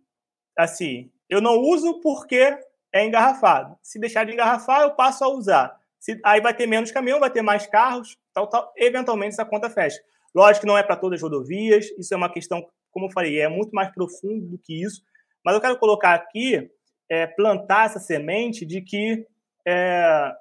assim, 0.58 1.08
eu 1.30 1.40
não 1.40 1.56
uso 1.60 2.00
porque 2.00 2.58
é 2.92 3.06
engarrafado. 3.06 3.78
Se 3.80 4.00
deixar 4.00 4.26
de 4.26 4.32
engarrafar, 4.32 4.80
eu 4.82 4.96
passo 4.96 5.22
a 5.22 5.28
usar. 5.28 5.80
Se, 6.00 6.20
aí 6.24 6.40
vai 6.40 6.52
ter 6.52 6.66
menos 6.66 6.90
caminhão, 6.90 7.20
vai 7.20 7.30
ter 7.30 7.42
mais 7.42 7.64
carros, 7.64 8.18
tal, 8.32 8.48
tal. 8.48 8.72
Eventualmente 8.76 9.34
essa 9.34 9.44
conta 9.44 9.70
fecha. 9.70 10.02
Lógico 10.34 10.62
que 10.62 10.66
não 10.66 10.78
é 10.78 10.82
para 10.82 10.96
todas 10.96 11.18
as 11.18 11.22
rodovias, 11.22 11.86
isso 11.98 12.12
é 12.12 12.16
uma 12.16 12.32
questão, 12.32 12.66
como 12.90 13.06
eu 13.06 13.10
falei, 13.10 13.40
é 13.40 13.48
muito 13.48 13.70
mais 13.72 13.92
profundo 13.92 14.46
do 14.46 14.58
que 14.58 14.82
isso. 14.82 15.02
Mas 15.44 15.54
eu 15.54 15.60
quero 15.60 15.78
colocar 15.78 16.14
aqui, 16.14 16.70
é, 17.08 17.26
plantar 17.26 17.86
essa 17.86 18.00
semente 18.00 18.64
de 18.66 18.80
que 18.80 19.26
é, 19.66 20.32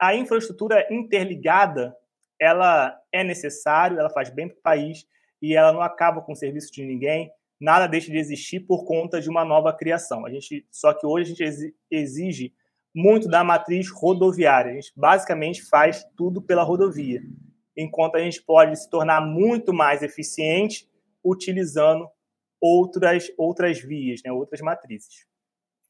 a 0.00 0.14
infraestrutura 0.14 0.86
interligada 0.90 1.94
ela 2.40 2.98
é 3.12 3.22
necessária, 3.22 3.98
ela 3.98 4.08
faz 4.08 4.30
bem 4.30 4.48
para 4.48 4.58
o 4.58 4.62
país 4.62 5.04
e 5.42 5.54
ela 5.54 5.72
não 5.72 5.82
acaba 5.82 6.22
com 6.22 6.32
o 6.32 6.36
serviço 6.36 6.72
de 6.72 6.84
ninguém 6.84 7.30
nada 7.60 7.86
deixa 7.86 8.10
de 8.10 8.16
existir 8.16 8.60
por 8.60 8.84
conta 8.84 9.20
de 9.20 9.28
uma 9.28 9.44
nova 9.44 9.72
criação. 9.72 10.24
A 10.24 10.30
gente, 10.30 10.66
só 10.70 10.94
que 10.94 11.06
hoje 11.06 11.32
a 11.32 11.34
gente 11.34 11.74
exige 11.90 12.54
muito 12.94 13.28
da 13.28 13.44
matriz 13.44 13.90
rodoviária. 13.90 14.72
A 14.72 14.74
gente 14.74 14.92
basicamente 14.96 15.62
faz 15.62 16.04
tudo 16.16 16.40
pela 16.40 16.62
rodovia, 16.62 17.20
enquanto 17.76 18.16
a 18.16 18.20
gente 18.20 18.42
pode 18.42 18.76
se 18.76 18.88
tornar 18.88 19.20
muito 19.20 19.72
mais 19.72 20.02
eficiente 20.02 20.88
utilizando 21.24 22.08
outras 22.60 23.30
outras 23.38 23.80
vias, 23.80 24.20
né, 24.24 24.32
outras 24.32 24.60
matrizes. 24.60 25.26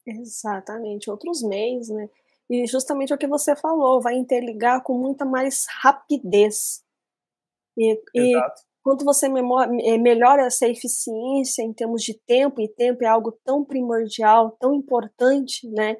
Exatamente, 0.05 1.09
outros 1.09 1.43
meios, 1.43 1.89
né? 1.89 2.09
E 2.49 2.65
justamente 2.65 3.13
o 3.13 3.17
que 3.17 3.27
você 3.27 3.55
falou, 3.55 4.01
vai 4.01 4.15
interligar 4.15 4.83
com 4.83 4.97
muita 4.97 5.23
mais 5.23 5.65
rapidez. 5.81 6.83
E, 7.77 8.01
Exato. 8.13 8.61
Quanto 8.83 9.05
você 9.05 9.27
eh, 9.27 9.97
melhora 9.99 10.47
essa 10.47 10.67
eficiência 10.67 11.61
em 11.61 11.71
termos 11.71 12.01
de 12.01 12.19
tempo, 12.25 12.59
e 12.59 12.67
tempo 12.67 13.03
é 13.03 13.07
algo 13.07 13.31
tão 13.45 13.63
primordial, 13.63 14.57
tão 14.59 14.73
importante, 14.73 15.69
né? 15.69 15.97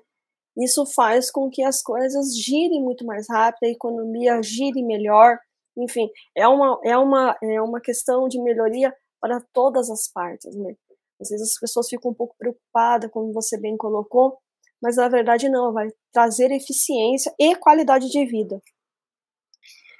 Isso 0.57 0.85
faz 0.85 1.31
com 1.31 1.49
que 1.49 1.63
as 1.63 1.81
coisas 1.81 2.35
girem 2.35 2.81
muito 2.81 3.05
mais 3.05 3.27
rápido, 3.29 3.63
a 3.63 3.71
economia 3.71 4.41
gire 4.41 4.83
melhor. 4.83 5.37
Enfim, 5.77 6.09
é 6.35 6.47
uma, 6.47 6.79
é 6.83 6.97
uma, 6.97 7.37
é 7.41 7.61
uma 7.61 7.81
questão 7.81 8.27
de 8.27 8.41
melhoria 8.41 8.93
para 9.19 9.41
todas 9.53 9.89
as 9.89 10.11
partes, 10.11 10.55
né? 10.55 10.75
Às 11.21 11.29
vezes 11.29 11.51
as 11.51 11.59
pessoas 11.59 11.87
ficam 11.87 12.11
um 12.11 12.13
pouco 12.13 12.35
preocupadas, 12.37 13.11
como 13.11 13.31
você 13.31 13.57
bem 13.59 13.77
colocou, 13.77 14.39
mas 14.81 14.95
na 14.97 15.07
verdade 15.07 15.47
não, 15.49 15.71
vai 15.71 15.89
trazer 16.11 16.51
eficiência 16.51 17.33
e 17.39 17.55
qualidade 17.55 18.09
de 18.09 18.25
vida. 18.25 18.59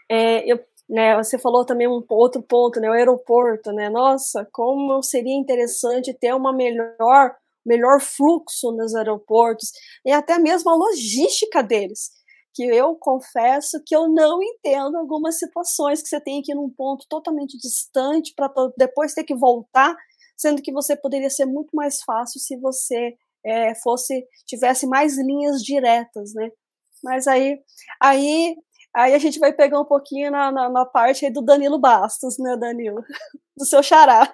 É, 0.10 0.52
eu 0.52 0.60
né, 0.92 1.16
você 1.16 1.40
falou 1.40 1.66
também 1.66 1.88
um 1.88 2.04
outro 2.10 2.42
ponto, 2.44 2.78
né, 2.82 2.90
o 2.90 2.94
aeroporto, 2.94 3.72
né? 3.72 3.90
Nossa, 3.90 4.46
como 4.52 5.02
seria 5.02 5.34
interessante 5.34 6.14
ter 6.14 6.36
uma 6.36 6.52
melhor, 6.52 7.34
melhor 7.66 8.02
fluxo 8.02 8.74
nos 8.74 8.94
aeroportos 8.94 9.72
e 10.06 10.12
até 10.12 10.38
mesmo 10.38 10.70
a 10.70 10.76
logística 10.76 11.64
deles. 11.64 12.12
Que 12.54 12.64
eu 12.64 12.96
confesso 12.96 13.82
que 13.86 13.96
eu 13.96 14.10
não 14.10 14.42
entendo 14.42 14.98
algumas 14.98 15.40
situações 15.40 16.02
que 16.02 16.10
você 16.10 16.20
tem 16.20 16.42
que 16.42 16.52
ir 16.52 16.56
num 16.56 16.70
ponto 16.70 17.06
totalmente 17.10 17.58
distante 17.58 18.34
para 18.36 18.52
depois 18.78 19.14
ter 19.14 19.24
que 19.24 19.36
voltar, 19.36 19.96
sendo 20.38 20.62
que 20.62 20.72
você 20.72 20.96
poderia 20.96 21.30
ser 21.30 21.46
muito 21.46 21.76
mais 21.76 22.02
fácil 22.04 22.40
se 22.40 22.58
você 22.58 23.16
é, 23.46 23.74
fosse 23.76 24.26
tivesse 24.46 24.86
mais 24.88 25.18
linhas 25.18 25.62
diretas, 25.62 26.34
né? 26.34 26.50
Mas 27.04 27.28
aí, 27.28 27.60
aí 28.02 28.56
Aí 28.94 29.14
a 29.14 29.18
gente 29.18 29.40
vai 29.40 29.54
pegar 29.54 29.80
um 29.80 29.86
pouquinho 29.86 30.30
na, 30.32 30.52
na, 30.52 30.70
na 30.70 30.86
parte 30.86 31.30
do 31.30 31.42
Danilo 31.42 31.80
Bastos, 31.80 32.38
né, 32.38 32.58
Danilo? 32.58 33.04
Do 33.58 33.66
seu 33.66 33.82
xará. 33.82 34.34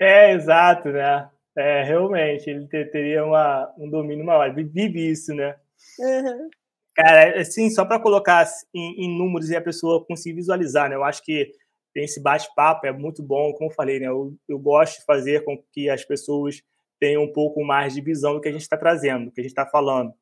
É, 0.00 0.32
exato, 0.32 0.90
né? 0.90 1.28
É, 1.56 1.82
realmente, 1.82 2.48
ele 2.48 2.66
ter, 2.68 2.90
teria 2.90 3.24
uma, 3.24 3.72
um 3.76 3.88
domínio 3.90 4.24
maior. 4.24 4.54
Vive 4.54 5.10
isso, 5.10 5.34
né? 5.34 5.56
Uhum. 5.98 6.48
Cara, 6.94 7.40
assim, 7.40 7.70
só 7.70 7.84
para 7.84 8.00
colocar 8.00 8.46
em, 8.74 9.06
em, 9.06 9.18
números 9.18 9.48
e 9.48 9.56
a 9.56 9.62
pessoa 9.62 10.04
conseguir 10.04 10.36
visualizar, 10.36 10.90
né? 10.90 10.96
Eu 10.96 11.04
acho 11.04 11.24
que 11.24 11.50
esse 11.94 12.20
bate-papo 12.20 12.86
é 12.86 12.92
muito 12.92 13.22
bom, 13.22 13.52
como 13.52 13.70
eu 13.70 13.74
falei, 13.74 13.98
né? 13.98 14.08
Eu, 14.08 14.36
eu 14.48 14.58
gosto 14.58 14.98
de 15.00 15.04
fazer 15.04 15.44
com 15.44 15.62
que 15.72 15.88
as 15.88 16.04
pessoas 16.04 16.62
tenham 17.00 17.24
um 17.24 17.32
pouco 17.32 17.64
mais 17.64 17.94
de 17.94 18.00
visão 18.00 18.34
do 18.34 18.40
que 18.40 18.48
a 18.48 18.52
gente 18.52 18.62
está 18.62 18.76
trazendo, 18.76 19.26
do 19.26 19.32
que 19.32 19.40
a 19.40 19.42
gente 19.42 19.52
está 19.52 19.66
falando. 19.66 20.12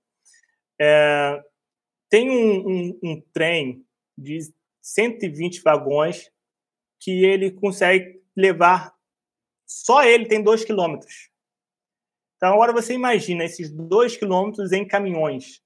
É, 0.81 1.43
tem 2.09 2.31
um, 2.31 2.69
um, 2.69 3.01
um 3.03 3.23
trem 3.33 3.85
de 4.17 4.39
120 4.81 5.63
vagões 5.63 6.31
que 6.99 7.25
ele 7.25 7.51
consegue 7.51 8.23
levar. 8.37 8.95
Só 9.67 10.03
ele 10.03 10.27
tem 10.27 10.43
2 10.43 10.65
quilômetros. 10.65 11.31
Então, 12.37 12.55
agora 12.55 12.73
você 12.73 12.95
imagina 12.95 13.45
esses 13.45 13.71
2 13.71 14.17
quilômetros 14.17 14.73
em 14.73 14.87
caminhões, 14.87 15.63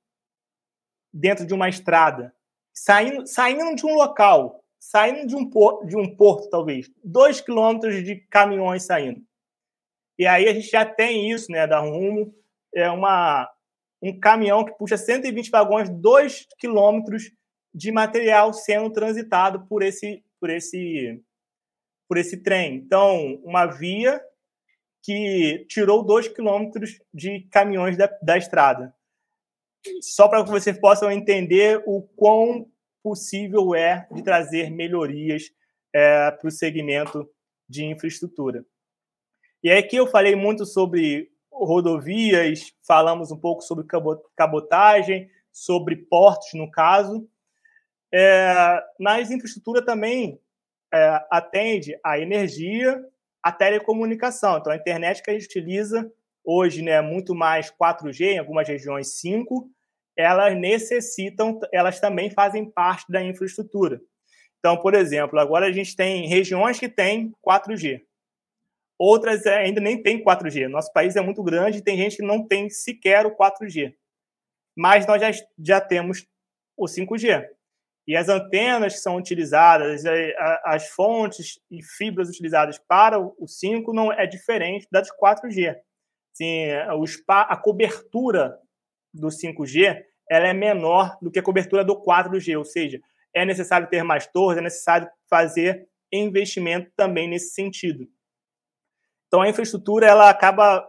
dentro 1.15 1.47
de 1.47 1.55
uma 1.55 1.69
estrada, 1.69 2.35
saindo, 2.73 3.25
saindo 3.25 3.77
de 3.77 3.87
um 3.87 3.95
local, 3.95 4.65
saindo 4.81 5.29
de 5.29 5.37
um, 5.37 5.49
porto, 5.49 5.87
de 5.87 5.97
um 5.97 6.15
porto, 6.17 6.51
talvez, 6.51 6.91
2 7.05 7.41
quilômetros 7.41 8.03
de 8.05 8.17
caminhões 8.17 8.83
saindo. 8.83 9.23
E 10.19 10.27
aí 10.27 10.49
a 10.49 10.53
gente 10.53 10.69
já 10.69 10.85
tem 10.85 11.31
isso, 11.31 11.51
né, 11.53 11.67
da 11.69 11.79
Rumo, 11.79 12.35
é 12.75 12.91
uma, 12.91 13.49
um 14.03 14.19
caminhão 14.19 14.65
que 14.65 14.77
puxa 14.77 14.97
120 14.97 15.51
vagões, 15.51 15.89
2 15.89 16.49
quilômetros 16.59 17.31
de 17.73 17.93
material 17.93 18.53
sendo 18.53 18.91
transitado 18.91 19.67
por 19.67 19.83
esse, 19.83 20.25
por 20.41 20.51
esse, 20.51 21.23
por 22.09 22.19
esse 22.19 22.37
trem. 22.39 22.75
Então, 22.75 23.41
uma 23.45 23.67
via 23.67 24.21
que 25.03 25.65
tirou 25.69 26.03
2 26.03 26.29
quilômetros 26.29 27.01
de 27.13 27.47
caminhões 27.51 27.97
da, 27.97 28.07
da 28.23 28.37
estrada. 28.37 28.95
Só 30.01 30.29
para 30.29 30.45
que 30.45 30.51
vocês 30.51 30.79
possam 30.79 31.11
entender 31.11 31.83
o 31.87 32.03
quão 32.03 32.67
possível 33.03 33.75
é 33.75 34.07
de 34.11 34.23
trazer 34.23 34.71
melhorias 34.71 35.51
é, 35.93 36.31
para 36.31 36.49
o 36.49 36.51
segmento 36.51 37.29
de 37.69 37.85
infraestrutura. 37.85 38.65
E 39.63 39.71
aqui 39.71 39.97
eu 39.97 40.07
falei 40.07 40.35
muito 40.35 40.67
sobre 40.67 41.31
rodovias, 41.51 42.75
falamos 42.87 43.31
um 43.31 43.39
pouco 43.39 43.63
sobre 43.63 43.87
cabotagem, 44.37 45.31
sobre 45.53 45.97
portos, 45.97 46.53
no 46.55 46.71
caso. 46.71 47.29
É, 48.13 48.83
mas 48.99 49.31
infraestrutura 49.31 49.85
também 49.85 50.41
é, 50.93 51.27
atende 51.31 51.99
a 52.05 52.19
energia, 52.19 53.03
a 53.43 53.53
telecomunicação. 53.53 54.59
Então, 54.59 54.73
a 54.73 54.77
internet 54.77 55.23
que 55.23 55.31
a 55.31 55.35
gente 55.35 55.47
utiliza 55.47 56.11
hoje, 56.45 56.83
né, 56.83 57.01
muito 57.01 57.35
mais 57.35 57.71
4G, 57.71 58.35
em 58.35 58.39
algumas 58.39 58.69
regiões 58.69 59.19
5, 59.21 59.69
elas 60.17 60.57
necessitam, 60.57 61.59
elas 61.73 61.99
também 61.99 62.31
fazem 62.31 62.71
parte 62.71 63.11
da 63.11 63.23
infraestrutura. 63.23 64.01
Então, 64.59 64.77
por 64.77 64.95
exemplo, 64.95 65.39
agora 65.39 65.67
a 65.67 65.73
gente 65.73 65.97
tem 65.97 66.27
regiões 66.29 66.79
que 66.79 66.89
têm 66.89 67.33
4G. 67.47 68.03
Outras 68.99 69.45
é, 69.45 69.59
ainda 69.59 69.81
nem 69.81 70.01
tem 70.03 70.23
4G. 70.23 70.69
Nosso 70.69 70.93
país 70.93 71.17
é 71.17 71.21
muito 71.21 71.43
grande 71.43 71.79
e 71.79 71.83
tem 71.83 71.97
gente 71.97 72.17
que 72.17 72.23
não 72.23 72.47
tem 72.47 72.71
sequer 72.71 73.27
o 73.27 73.37
4G. 73.37 73.95
Mas 74.77 75.07
nós 75.07 75.21
já, 75.21 75.31
já 75.59 75.81
temos 75.81 76.27
o 76.77 76.87
5G. 76.87 77.47
E 78.07 78.17
as 78.17 78.29
antenas 78.29 78.95
que 78.95 79.01
são 79.01 79.17
utilizadas, 79.17 80.03
as 80.65 80.89
fontes 80.89 81.59
e 81.71 81.83
fibras 81.83 82.29
utilizadas 82.29 82.79
para 82.79 83.19
o 83.19 83.47
5 83.47 83.93
não 83.93 84.13
é 84.13 84.27
diferente 84.27 84.87
das 84.91 85.09
4G. 85.11 85.77
Sim, 86.35 86.67
a 87.29 87.57
cobertura 87.57 88.59
do 89.13 89.29
5G 89.29 90.03
ela 90.29 90.49
é 90.49 90.53
menor 90.53 91.17
do 91.23 91.31
que 91.31 91.39
a 91.39 91.43
cobertura 91.43 91.85
do 91.85 92.03
4G, 92.03 92.59
ou 92.59 92.65
seja, 92.65 93.01
é 93.33 93.45
necessário 93.45 93.89
ter 93.89 94.03
mais 94.03 94.27
torres, 94.27 94.59
é 94.59 94.61
necessário 94.61 95.09
fazer 95.31 95.87
investimento 96.13 96.91
também 96.97 97.29
nesse 97.29 97.55
sentido. 97.55 98.07
Então 99.27 99.43
a 99.43 99.49
infraestrutura 99.49 100.07
ela 100.07 100.29
acaba 100.29 100.85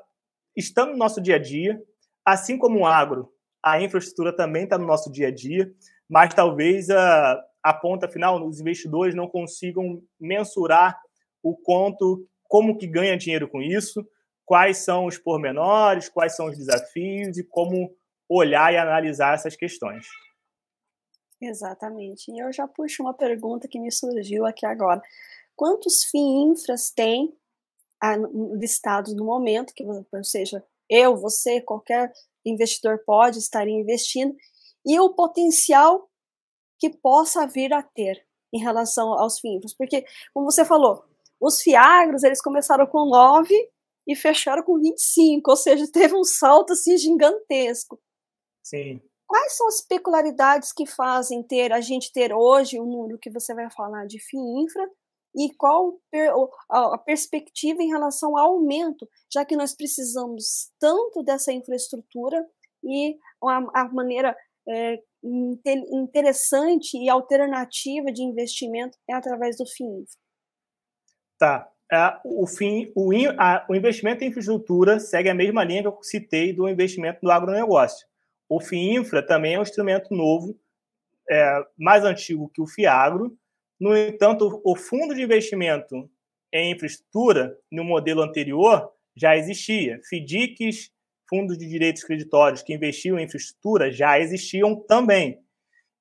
estando 0.55 0.91
no 0.91 0.97
nosso 0.97 1.21
dia 1.21 1.35
a 1.35 1.39
dia, 1.39 1.79
assim 2.25 2.57
como 2.57 2.79
o 2.79 2.85
agro, 2.85 3.31
a 3.63 3.81
infraestrutura 3.81 4.35
também 4.35 4.63
está 4.63 4.77
no 4.77 4.85
nosso 4.85 5.11
dia 5.11 5.27
a 5.27 5.31
dia, 5.31 5.71
mas 6.09 6.33
talvez 6.33 6.89
a, 6.89 7.43
a 7.63 7.73
ponta 7.73 8.07
final, 8.07 8.43
os 8.47 8.59
investidores 8.59 9.15
não 9.15 9.27
consigam 9.27 10.01
mensurar 10.19 10.99
o 11.41 11.55
quanto, 11.55 12.27
como 12.43 12.77
que 12.77 12.87
ganha 12.87 13.17
dinheiro 13.17 13.47
com 13.49 13.61
isso, 13.61 14.07
quais 14.45 14.77
são 14.77 15.05
os 15.05 15.17
pormenores, 15.17 16.07
quais 16.07 16.35
são 16.35 16.47
os 16.47 16.57
desafios 16.57 17.37
e 17.37 17.43
como 17.43 17.93
olhar 18.29 18.73
e 18.73 18.77
analisar 18.77 19.33
essas 19.33 19.55
questões. 19.55 20.05
Exatamente. 21.41 22.31
E 22.31 22.39
eu 22.39 22.51
já 22.51 22.67
puxo 22.67 23.03
uma 23.03 23.13
pergunta 23.13 23.67
que 23.67 23.79
me 23.79 23.91
surgiu 23.91 24.45
aqui 24.45 24.65
agora. 24.65 25.01
Quantos 25.55 26.03
FIINFRAs 26.05 26.91
tem 26.91 27.33
ah, 28.01 28.15
listados 28.59 29.15
no 29.15 29.25
momento, 29.25 29.73
que, 29.73 29.83
ou 29.83 30.23
seja, 30.23 30.63
eu, 30.89 31.15
você, 31.15 31.61
qualquer 31.61 32.11
investidor 32.45 32.99
pode 33.05 33.39
estar 33.39 33.67
investindo, 33.67 34.35
e 34.85 34.99
o 34.99 35.13
potencial 35.13 36.09
que 36.79 36.89
possa 36.89 37.47
vir 37.47 37.73
a 37.73 37.81
ter 37.81 38.25
em 38.53 38.59
relação 38.59 39.13
aos 39.13 39.39
FIINFRAs? 39.39 39.73
Porque, 39.75 40.05
como 40.33 40.49
você 40.49 40.63
falou, 40.63 41.03
os 41.39 41.61
FIAGROS, 41.61 42.23
eles 42.23 42.41
começaram 42.41 42.85
com 42.87 43.09
9 43.09 43.53
e 44.08 44.16
fecharam 44.16 44.64
com 44.64 44.80
25, 44.80 45.49
ou 45.49 45.58
seja, 45.58 45.91
teve 45.91 46.16
um 46.16 46.24
salto 46.24 46.74
assim 46.74 46.97
gigantesco. 46.97 47.99
Sim. 48.64 49.01
Quais 49.28 49.58
são 49.58 49.68
as 49.68 49.82
peculiaridades 49.82 50.72
que 50.72 50.86
fazem 50.86 51.41
ter 51.41 51.72
a 51.74 51.82
gente 51.82 52.12
ter 52.12 52.34
hoje 52.34 52.80
o 52.80 52.86
número 52.86 53.18
que 53.18 53.32
você 53.32 53.53
vai 53.53 53.70
falar 53.72 54.06
de 54.06 54.20
FIINFRA 54.20 54.88
e 55.36 55.53
qual 55.56 55.99
a 56.70 56.97
perspectiva 56.97 57.82
em 57.82 57.89
relação 57.89 58.38
ao 58.38 58.53
aumento, 58.53 59.08
já 59.32 59.43
que 59.43 59.56
nós 59.56 59.76
precisamos 59.76 60.72
tanto 60.80 61.24
dessa 61.24 61.51
infraestrutura 61.51 62.45
e 62.84 63.18
a, 63.41 63.89
maneira 63.89 64.38
é, 64.70 65.03
interessante 65.91 66.97
e 66.97 67.10
alternativa 67.10 68.12
de 68.12 68.22
investimento 68.22 68.97
é 69.10 69.14
através 69.14 69.58
do 69.58 69.66
FIINFRA. 69.66 70.20
Tá. 71.38 71.74
É, 71.91 72.17
o, 72.23 72.47
fim, 72.47 72.91
o, 72.95 73.11
a, 73.38 73.65
o 73.69 73.75
investimento 73.75 74.23
em 74.23 74.27
infraestrutura 74.27 74.99
segue 74.99 75.29
a 75.29 75.36
mesma 75.36 75.63
linha 75.63 75.81
que 75.81 75.88
eu 75.88 75.99
citei 76.01 76.51
do 76.51 76.67
investimento 76.67 77.19
no 77.21 77.31
agronegócio. 77.31 78.07
O 78.49 78.59
FIINFRA 78.59 79.21
também 79.21 79.55
é 79.55 79.59
um 79.59 79.63
instrumento 79.63 80.13
novo, 80.13 80.57
é, 81.29 81.63
mais 81.77 82.03
antigo 82.03 82.49
que 82.53 82.61
o 82.61 82.67
FIAGRO. 82.67 83.38
No 83.79 83.95
entanto, 83.95 84.61
o 84.63 84.75
fundo 84.75 85.13
de 85.13 85.21
investimento 85.21 86.09
em 86.53 86.71
infraestrutura, 86.71 87.57
no 87.71 87.83
modelo 87.83 88.21
anterior, 88.21 88.91
já 89.15 89.36
existia. 89.36 89.99
FDICs, 90.09 90.91
fundos 91.29 91.57
de 91.57 91.67
direitos 91.67 92.03
creditórios 92.03 92.61
que 92.61 92.73
investiam 92.73 93.17
em 93.19 93.25
infraestrutura, 93.25 93.91
já 93.91 94.19
existiam 94.19 94.75
também. 94.75 95.39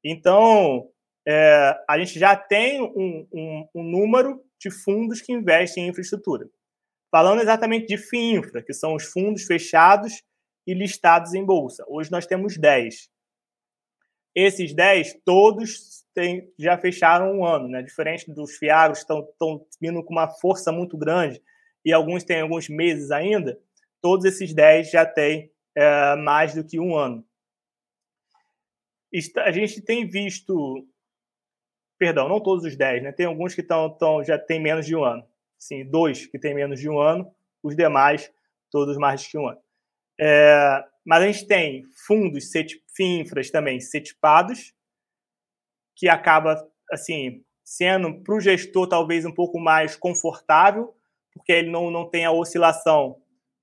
Então, 0.05 0.89
é, 1.27 1.77
a 1.89 1.99
gente 1.99 2.19
já 2.19 2.37
tem 2.37 2.83
um, 2.83 3.27
um, 3.33 3.69
um, 3.75 3.83
número 3.83 4.41
de 4.61 4.71
fundos 4.71 5.21
que 5.21 5.33
investem 5.33 5.85
em 5.85 5.89
infraestrutura. 5.89 6.49
Falando 7.11 7.43
exatamente 7.43 7.87
de 7.87 7.97
FIINFRA, 7.97 8.63
que 8.63 8.73
são 8.73 8.95
os 8.95 9.05
fundos 9.05 9.45
fechados 9.45 10.23
e 10.67 10.75
listados 10.75 11.35
em 11.35 11.45
bolsa. 11.45 11.85
Hoje 11.87 12.11
nós 12.11 12.27
temos 12.27 12.57
10. 12.57 13.09
Esses 14.35 14.75
10, 14.75 15.21
todos 15.25 16.05
têm, 16.13 16.53
já 16.59 16.77
fecharam 16.77 17.39
um 17.39 17.45
ano, 17.45 17.69
né? 17.69 17.83
Diferente 17.83 18.31
dos 18.33 18.57
fiagros, 18.57 18.99
estão, 18.99 19.21
estão 19.21 19.65
vindo 19.81 20.03
com 20.03 20.13
uma 20.13 20.29
força 20.29 20.73
muito 20.73 20.97
grande 20.97 21.41
e 21.85 21.93
alguns 21.93 22.25
têm 22.25 22.41
alguns 22.41 22.69
meses 22.69 23.11
ainda, 23.11 23.61
todos 24.01 24.25
esses 24.25 24.55
10 24.55 24.91
já 24.91 25.05
têm 25.05 25.53
é, 25.77 26.17
mais 26.17 26.55
do 26.55 26.65
que 26.65 26.81
um 26.81 26.97
ano. 26.97 27.25
A 29.39 29.53
gente 29.53 29.81
tem 29.81 30.09
visto, 30.09 30.89
perdão, 31.99 32.29
não 32.29 32.41
todos 32.41 32.65
os 32.65 32.77
10, 32.77 33.03
né? 33.03 33.13
Tem 33.13 33.27
alguns 33.27 33.55
que 33.55 33.61
estão, 33.61 33.89
estão, 33.89 34.23
já 34.25 34.39
têm 34.39 34.61
menos 34.61 34.87
de 34.87 34.97
um 34.97 35.05
ano. 35.05 35.25
Sim, 35.59 35.85
dois 35.85 36.27
que 36.27 36.39
têm 36.39 36.55
menos 36.55 36.81
de 36.81 36.89
um 36.89 36.99
ano, 36.99 37.31
os 37.63 37.77
demais, 37.77 38.31
todos 38.71 38.97
mais 38.97 39.23
de 39.23 39.39
um 39.39 39.49
ano. 39.49 39.61
É, 40.21 40.85
mas 41.05 41.23
a 41.23 41.27
gente 41.27 41.47
tem 41.47 41.83
fundos 42.07 42.51
FINFRAs 42.97 43.51
também 43.51 43.81
setipados, 43.81 44.75
que 45.97 46.09
acaba 46.09 46.67
assim 46.93 47.43
sendo 47.65 48.23
para 48.23 48.35
o 48.35 48.41
gestor 48.41 48.87
talvez 48.87 49.25
um 49.25 49.33
pouco 49.33 49.59
mais 49.59 49.97
confortável, 49.97 50.95
porque 51.33 51.53
ele 51.53 51.71
não, 51.71 51.91
não 51.91 52.09
tem 52.09 52.25
a 52.25 52.33
oscilação 52.33 53.17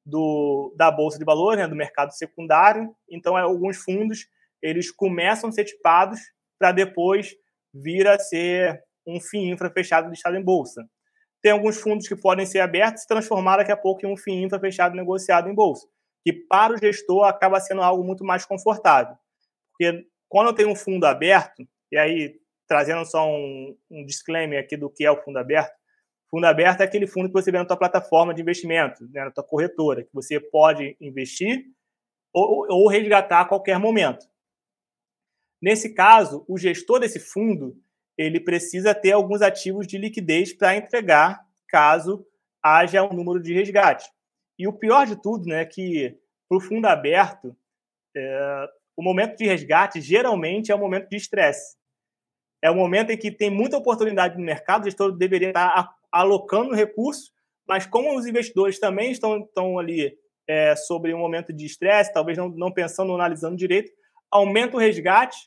do, 0.06 0.74
da 0.76 0.90
bolsa 0.90 1.20
de 1.20 1.26
valores, 1.26 1.60
né, 1.60 1.68
do 1.68 1.76
mercado 1.76 2.12
secundário. 2.12 2.96
Então, 3.10 3.38
é, 3.38 3.42
alguns 3.42 3.78
fundos 3.78 4.28
eles 4.62 4.92
começam 4.92 5.52
setipados 5.52 6.20
para 6.60 6.72
depois 6.72 7.36
vir 7.74 8.08
a 8.08 8.20
ser 8.20 8.82
um 9.06 9.20
FIINFRA 9.20 9.72
fechado 9.72 10.10
listado 10.10 10.36
em 10.36 10.44
bolsa. 10.44 10.86
Tem 11.42 11.52
alguns 11.52 11.80
fundos 11.80 12.08
que 12.08 12.16
podem 12.16 12.46
ser 12.46 12.60
abertos 12.60 13.04
e 13.04 13.08
transformar 13.08 13.58
daqui 13.58 13.72
a 13.72 13.78
pouco 13.78 14.06
em 14.06 14.12
um 14.12 14.18
FIINFRA 14.18 14.60
fechado 14.60 14.96
negociado 14.96 15.50
em 15.50 15.56
bolsa 15.56 15.88
que 16.24 16.34
para 16.34 16.74
o 16.74 16.78
gestor 16.78 17.26
acaba 17.26 17.60
sendo 17.60 17.82
algo 17.82 18.04
muito 18.04 18.24
mais 18.24 18.46
confortável. 18.46 19.16
Porque 19.72 20.06
quando 20.30 20.48
eu 20.48 20.54
tenho 20.54 20.70
um 20.70 20.76
fundo 20.76 21.06
aberto, 21.06 21.68
e 21.92 21.98
aí 21.98 22.40
trazendo 22.68 23.04
só 23.06 23.28
um, 23.28 23.76
um 23.90 24.06
disclaimer 24.06 24.60
aqui 24.60 24.78
do 24.78 24.90
que 24.90 25.04
é 25.04 25.12
o 25.12 25.22
fundo 25.22 25.38
aberto, 25.38 25.74
fundo 26.30 26.46
aberto 26.46 26.82
é 26.82 26.84
aquele 26.86 27.06
fundo 27.06 27.28
que 27.28 27.34
você 27.34 27.52
vê 27.52 27.58
na 27.58 27.66
tua 27.66 27.76
plataforma 27.76 28.34
de 28.34 28.42
investimento, 28.42 29.04
né, 29.12 29.26
na 29.26 29.32
tua 29.32 29.44
corretora, 29.44 30.04
que 30.04 30.14
você 30.14 30.40
pode 30.40 30.96
investir 31.02 31.66
ou, 32.34 32.66
ou 32.70 32.88
resgatar 32.88 33.42
a 33.42 33.46
qualquer 33.46 33.78
momento. 33.78 34.26
Nesse 35.62 35.94
caso, 35.94 36.44
o 36.48 36.58
gestor 36.58 37.00
desse 37.00 37.20
fundo 37.20 37.78
ele 38.18 38.40
precisa 38.40 38.94
ter 38.94 39.12
alguns 39.12 39.42
ativos 39.42 39.88
de 39.88 39.98
liquidez 39.98 40.54
para 40.54 40.76
entregar 40.76 41.42
caso 41.68 42.26
haja 42.62 43.04
um 43.04 43.14
número 43.14 43.42
de 43.42 43.54
resgate. 43.54 44.10
E 44.60 44.68
o 44.68 44.74
pior 44.74 45.08
de 45.08 45.20
tudo, 45.20 45.46
né, 45.46 45.66
que 45.66 46.18
para 46.48 46.58
o 46.58 46.62
fundo 46.62 46.86
aberto, 46.86 47.56
é, 48.16 48.68
o 48.96 49.02
momento 49.02 49.38
de 49.38 49.46
resgate 49.46 50.02
geralmente 50.02 50.72
é 50.72 50.76
o 50.76 50.80
momento 50.80 51.10
de 51.10 51.16
estresse. 51.16 51.76
É 52.62 52.70
o 52.70 52.76
momento 52.76 53.12
em 53.12 53.18
que 53.18 53.32
tem 53.32 53.50
muita 53.50 53.78
oportunidade 53.78 54.38
no 54.38 54.44
mercado, 54.44 54.82
o 54.82 54.86
gestor 54.86 55.12
deveria 55.14 55.48
estar 55.50 55.90
alocando 56.12 56.76
recursos, 56.76 57.32
mas 57.68 57.88
como 57.88 58.16
os 58.16 58.28
investidores 58.28 58.80
também 58.80 59.12
estão, 59.12 59.40
estão 59.40 59.80
ali 59.80 60.16
é, 60.48 60.76
sobre 60.76 61.14
um 61.14 61.18
momento 61.18 61.54
de 61.54 61.66
estresse, 61.66 62.14
talvez 62.14 62.38
não, 62.38 62.50
não 62.50 62.72
pensando, 62.72 63.16
analisando 63.16 63.56
direito, 63.56 63.92
aumenta 64.30 64.76
o 64.76 64.80
resgate. 64.80 65.38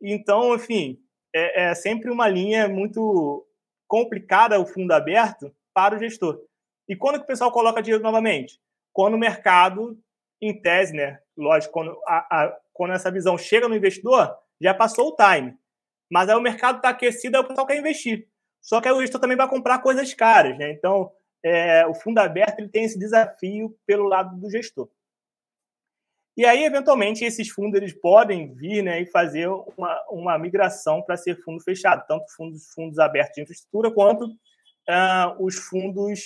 Então, 0.00 0.54
enfim, 0.54 0.98
é, 1.34 1.64
é 1.64 1.74
sempre 1.74 2.10
uma 2.10 2.28
linha 2.28 2.68
muito 2.68 3.46
complicada 3.86 4.60
o 4.60 4.66
fundo 4.66 4.92
aberto 4.92 5.54
para 5.74 5.96
o 5.96 5.98
gestor. 5.98 6.40
E 6.88 6.96
quando 6.96 7.18
que 7.18 7.24
o 7.24 7.26
pessoal 7.26 7.52
coloca 7.52 7.82
dinheiro 7.82 8.02
novamente? 8.02 8.60
Quando 8.92 9.14
o 9.14 9.18
mercado, 9.18 9.98
em 10.40 10.58
tese, 10.60 10.94
né? 10.94 11.20
Lógico, 11.36 11.72
quando, 11.72 12.00
a, 12.06 12.44
a, 12.44 12.56
quando 12.72 12.94
essa 12.94 13.10
visão 13.10 13.36
chega 13.36 13.68
no 13.68 13.76
investidor, 13.76 14.36
já 14.60 14.74
passou 14.74 15.08
o 15.08 15.16
time. 15.16 15.56
Mas 16.10 16.28
aí 16.28 16.36
o 16.36 16.40
mercado 16.40 16.76
está 16.76 16.88
aquecido, 16.88 17.36
aí 17.36 17.42
o 17.42 17.46
pessoal 17.46 17.66
quer 17.66 17.78
investir. 17.78 18.28
Só 18.60 18.80
que 18.80 18.88
aí 18.88 18.94
o 18.94 19.00
gestor 19.00 19.20
também 19.20 19.36
vai 19.36 19.48
comprar 19.48 19.80
coisas 19.80 20.12
caras, 20.14 20.56
né? 20.58 20.72
Então, 20.72 21.12
é, 21.44 21.86
o 21.86 21.94
fundo 21.94 22.18
aberto 22.18 22.58
ele 22.58 22.68
tem 22.68 22.84
esse 22.84 22.98
desafio 22.98 23.76
pelo 23.86 24.08
lado 24.08 24.36
do 24.36 24.50
gestor. 24.50 24.88
E 26.38 26.44
aí, 26.44 26.62
eventualmente, 26.62 27.24
esses 27.24 27.48
fundos 27.48 27.80
eles 27.80 27.92
podem 27.92 28.54
vir 28.54 28.80
né, 28.80 29.02
e 29.02 29.06
fazer 29.06 29.48
uma, 29.48 30.04
uma 30.08 30.38
migração 30.38 31.02
para 31.02 31.16
ser 31.16 31.34
fundo 31.42 31.60
fechado, 31.60 32.06
tanto 32.06 32.32
fundos, 32.36 32.68
fundos 32.72 33.00
abertos 33.00 33.34
de 33.34 33.42
infraestrutura 33.42 33.90
quanto 33.90 34.26
uh, 34.26 35.44
os 35.44 35.56
fundos 35.56 36.20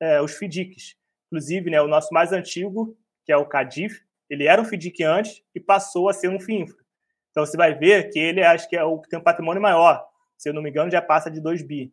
é, 0.00 0.22
os 0.22 0.32
FDICs. 0.32 0.96
Inclusive, 1.26 1.68
né, 1.68 1.82
o 1.82 1.86
nosso 1.86 2.14
mais 2.14 2.32
antigo, 2.32 2.96
que 3.26 3.30
é 3.30 3.36
o 3.36 3.44
CADIF, 3.44 4.00
ele 4.30 4.46
era 4.46 4.62
um 4.62 4.64
FDIC 4.64 5.04
antes 5.04 5.42
e 5.54 5.60
passou 5.60 6.08
a 6.08 6.14
ser 6.14 6.30
um 6.30 6.40
FIINFRA. 6.40 6.82
Então, 7.30 7.44
você 7.44 7.58
vai 7.58 7.74
ver 7.74 8.08
que 8.08 8.18
ele 8.18 8.42
acho 8.42 8.66
que 8.70 8.76
é 8.76 8.82
o 8.82 8.98
que 8.98 9.10
tem 9.10 9.18
um 9.18 9.22
patrimônio 9.22 9.60
maior. 9.60 10.02
Se 10.38 10.48
eu 10.48 10.54
não 10.54 10.62
me 10.62 10.70
engano, 10.70 10.90
já 10.90 11.02
passa 11.02 11.30
de 11.30 11.42
2 11.42 11.60
bi. 11.60 11.92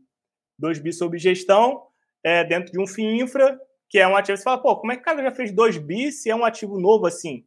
2 0.57 0.79
bi 0.79 0.93
sob 0.93 1.17
gestão, 1.17 1.87
é, 2.23 2.41
dentro 2.41 2.71
de 2.71 2.79
um 2.79 2.87
FIINFRA, 2.87 3.59
que 3.89 3.99
é 3.99 4.07
um 4.07 4.15
ativo. 4.15 4.37
Você 4.37 4.43
fala, 4.45 4.61
pô, 4.61 4.77
como 4.77 4.93
é 4.93 4.95
que 4.95 5.01
o 5.01 5.05
cara 5.05 5.21
já 5.21 5.31
fez 5.31 5.51
2 5.51 5.77
bi 5.77 6.09
se 6.09 6.29
é 6.29 6.35
um 6.35 6.45
ativo 6.45 6.79
novo 6.79 7.05
assim? 7.05 7.45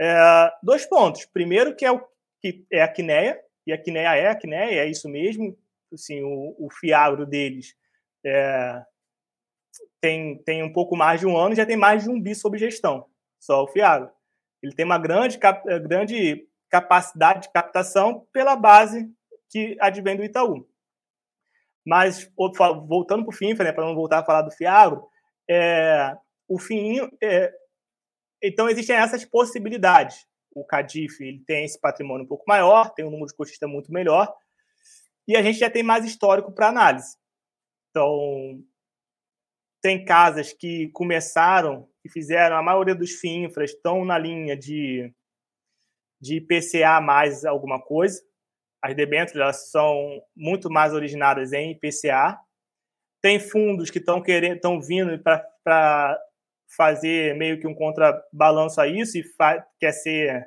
É, 0.00 0.50
dois 0.62 0.86
pontos. 0.86 1.24
Primeiro, 1.26 1.74
que 1.74 1.84
é, 1.84 1.92
o, 1.92 2.00
que 2.40 2.66
é 2.70 2.82
a 2.82 2.88
Quineia, 2.88 3.40
e 3.66 3.72
a 3.72 3.78
Quineia 3.78 4.16
é 4.16 4.28
a 4.28 4.34
Quineia, 4.34 4.80
é 4.82 4.86
isso 4.88 5.08
mesmo. 5.08 5.56
Assim, 5.92 6.22
o, 6.22 6.56
o 6.58 6.68
fiagro 6.70 7.24
deles 7.24 7.76
é, 8.24 8.82
tem, 10.00 10.38
tem 10.38 10.62
um 10.62 10.72
pouco 10.72 10.96
mais 10.96 11.20
de 11.20 11.26
um 11.26 11.36
ano 11.36 11.54
já 11.54 11.64
tem 11.64 11.76
mais 11.76 12.04
de 12.04 12.10
um 12.10 12.20
bi 12.20 12.34
sob 12.34 12.58
gestão, 12.58 13.06
só 13.40 13.62
o 13.62 13.68
Fiago. 13.68 14.10
Ele 14.62 14.74
tem 14.74 14.84
uma 14.84 14.98
grande, 14.98 15.38
eh, 15.42 15.78
grande 15.78 16.46
capacidade 16.70 17.42
de 17.42 17.52
captação 17.52 18.26
pela 18.32 18.56
base 18.56 19.10
que 19.50 19.76
advém 19.80 20.16
do 20.16 20.24
Itaú. 20.24 20.66
Mas, 21.86 22.30
voltando 22.88 23.24
para 23.24 23.30
o 23.30 23.36
FINFRA, 23.36 23.64
né, 23.64 23.72
para 23.72 23.84
não 23.84 23.94
voltar 23.94 24.20
a 24.20 24.24
falar 24.24 24.42
do 24.42 24.50
Fiagro, 24.50 25.06
é, 25.48 26.16
o 26.48 26.58
FIIN, 26.58 27.10
é, 27.22 27.52
então 28.48 28.68
existem 28.68 28.96
essas 28.96 29.24
possibilidades. 29.24 30.26
O 30.54 30.64
Cadif 30.64 31.20
ele 31.20 31.42
tem 31.44 31.64
esse 31.64 31.80
patrimônio 31.80 32.24
um 32.24 32.28
pouco 32.28 32.44
maior, 32.46 32.90
tem 32.94 33.04
um 33.04 33.10
número 33.10 33.28
de 33.28 33.34
cotistas 33.34 33.68
muito 33.68 33.92
melhor, 33.92 34.32
e 35.26 35.36
a 35.36 35.42
gente 35.42 35.58
já 35.58 35.70
tem 35.70 35.82
mais 35.82 36.04
histórico 36.04 36.52
para 36.52 36.68
análise. 36.68 37.16
Então, 37.90 38.62
tem 39.82 40.04
casas 40.04 40.52
que 40.52 40.88
começaram 40.90 41.88
e 42.04 42.08
fizeram, 42.08 42.56
a 42.56 42.62
maioria 42.62 42.94
dos 42.94 43.12
FINFRAs 43.12 43.70
estão 43.70 44.04
na 44.04 44.18
linha 44.18 44.56
de 44.56 45.12
de 46.24 46.36
IPCA 46.36 47.02
mais 47.02 47.44
alguma 47.44 47.78
coisa. 47.78 48.22
As 48.82 48.94
debêntures 48.94 49.40
elas 49.40 49.70
são 49.70 50.22
muito 50.34 50.70
mais 50.70 50.94
originadas 50.94 51.52
em 51.52 51.72
IPCA. 51.72 52.38
Tem 53.20 53.38
fundos 53.38 53.90
que 53.90 53.98
estão 53.98 54.22
querendo, 54.22 54.56
estão 54.56 54.80
vindo 54.80 55.22
para 55.22 56.18
fazer 56.76 57.36
meio 57.36 57.58
que 57.60 57.66
um 57.66 57.74
contrabalanço 57.74 58.80
a 58.80 58.86
isso 58.86 59.18
e 59.18 59.24
quer 59.78 59.92
ser, 59.92 60.46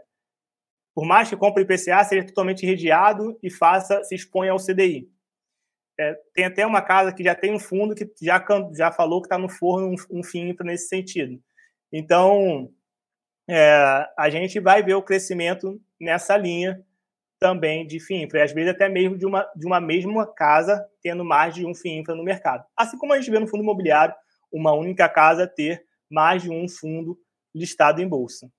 por 0.95 1.05
mais 1.05 1.30
que 1.30 1.38
compre 1.38 1.63
IPCA, 1.63 2.03
seja 2.03 2.25
totalmente 2.25 2.65
redeado 2.65 3.38
e 3.41 3.49
faça 3.49 4.03
se 4.03 4.15
exponha 4.15 4.51
ao 4.51 4.57
CDI. 4.57 5.09
É, 5.99 6.15
tem 6.34 6.45
até 6.45 6.65
uma 6.65 6.82
casa 6.82 7.11
que 7.11 7.23
já 7.23 7.34
tem 7.34 7.51
um 7.51 7.59
fundo 7.59 7.95
que 7.95 8.07
já, 8.21 8.43
já 8.75 8.91
falou 8.91 9.21
que 9.21 9.25
está 9.25 9.38
no 9.38 9.49
forno 9.49 9.89
um, 9.89 10.19
um 10.19 10.23
fim 10.23 10.55
nesse 10.63 10.88
sentido. 10.88 11.41
Então, 11.91 12.71
é, 13.49 14.07
a 14.17 14.30
gente 14.30 14.59
vai 14.59 14.84
ver 14.84 14.93
o 14.93 15.01
crescimento 15.01 15.82
nessa 15.99 16.38
linha 16.38 16.84
também 17.39 17.86
de 17.86 17.99
FIINFRA, 17.99 18.43
às 18.43 18.51
vezes 18.51 18.71
até 18.71 18.89
mesmo 18.89 19.17
de 19.17 19.25
uma, 19.25 19.43
de 19.55 19.65
uma 19.65 19.80
mesma 19.80 20.25
casa 20.25 20.86
tendo 21.01 21.23
mais 21.23 21.53
de 21.53 21.65
um 21.65 21.73
FIINFRA 21.73 22.15
no 22.15 22.23
mercado. 22.23 22.65
Assim 22.75 22.97
como 22.97 23.13
a 23.13 23.17
gente 23.17 23.32
vê 23.32 23.39
no 23.39 23.47
fundo 23.47 23.63
imobiliário, 23.63 24.13
uma 24.51 24.73
única 24.73 25.07
casa 25.07 25.47
ter 25.47 25.84
mais 26.10 26.41
de 26.41 26.49
um 26.49 26.68
fundo 26.68 27.20
listado 27.53 28.01
em 28.01 28.08
bolsa. 28.08 28.51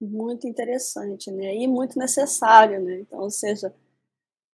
Muito 0.00 0.46
interessante, 0.46 1.30
né? 1.30 1.54
E 1.54 1.66
muito 1.66 1.98
necessário, 1.98 2.82
né? 2.82 3.00
Então, 3.00 3.20
ou 3.20 3.30
seja, 3.30 3.74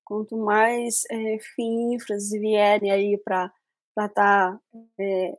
quanto 0.05 0.37
mais 0.37 1.03
é, 1.11 1.39
FIINFRAs 1.55 2.31
vierem 2.31 2.91
aí 2.91 3.19
para 3.19 3.53
estar 3.91 4.09
tá, 4.09 4.61
é, 4.99 5.39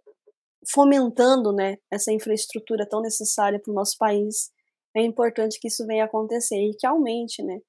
fomentando 0.70 1.52
né, 1.52 1.78
essa 1.90 2.12
infraestrutura 2.12 2.88
tão 2.88 3.02
necessária 3.02 3.60
para 3.60 3.72
o 3.72 3.76
nosso 3.76 3.98
país, 3.98 4.52
é 4.96 5.02
importante 5.02 5.60
que 5.60 5.68
isso 5.68 5.86
venha 5.86 6.06
acontecer 6.06 6.58
e 6.58 6.76
que 6.76 6.86
aumente, 6.86 7.42
né? 7.44 7.62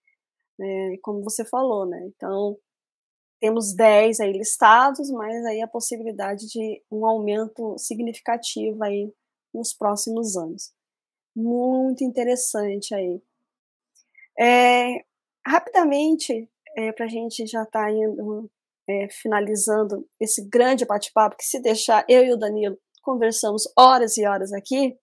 É, 0.60 0.96
como 1.02 1.22
você 1.22 1.44
falou, 1.44 1.86
né? 1.86 2.00
Então, 2.06 2.56
temos 3.42 3.74
10 3.74 4.20
aí 4.20 4.32
listados, 4.32 5.10
mas 5.10 5.44
aí 5.46 5.60
a 5.60 5.66
possibilidade 5.66 6.46
de 6.46 6.80
um 6.88 7.04
aumento 7.04 7.76
significativo 7.76 8.84
aí 8.84 9.12
nos 9.52 9.74
próximos 9.74 10.36
anos. 10.36 10.72
Muito 11.34 12.04
interessante 12.04 12.94
aí. 12.94 13.20
É, 14.38 15.04
rapidamente, 15.44 16.48
é, 16.76 16.92
para 16.92 17.06
a 17.06 17.08
gente 17.08 17.44
já 17.44 17.64
estar 17.64 17.86
tá 17.86 17.90
indo 17.90 18.48
é, 18.88 19.08
finalizando 19.10 20.08
esse 20.20 20.48
grande 20.48 20.86
bate-papo, 20.86 21.36
que 21.36 21.44
se 21.44 21.60
deixar 21.60 22.04
eu 22.08 22.24
e 22.24 22.32
o 22.32 22.38
Danilo 22.38 22.78
conversamos 23.02 23.64
horas 23.76 24.16
e 24.18 24.24
horas 24.24 24.52
aqui, 24.52 24.96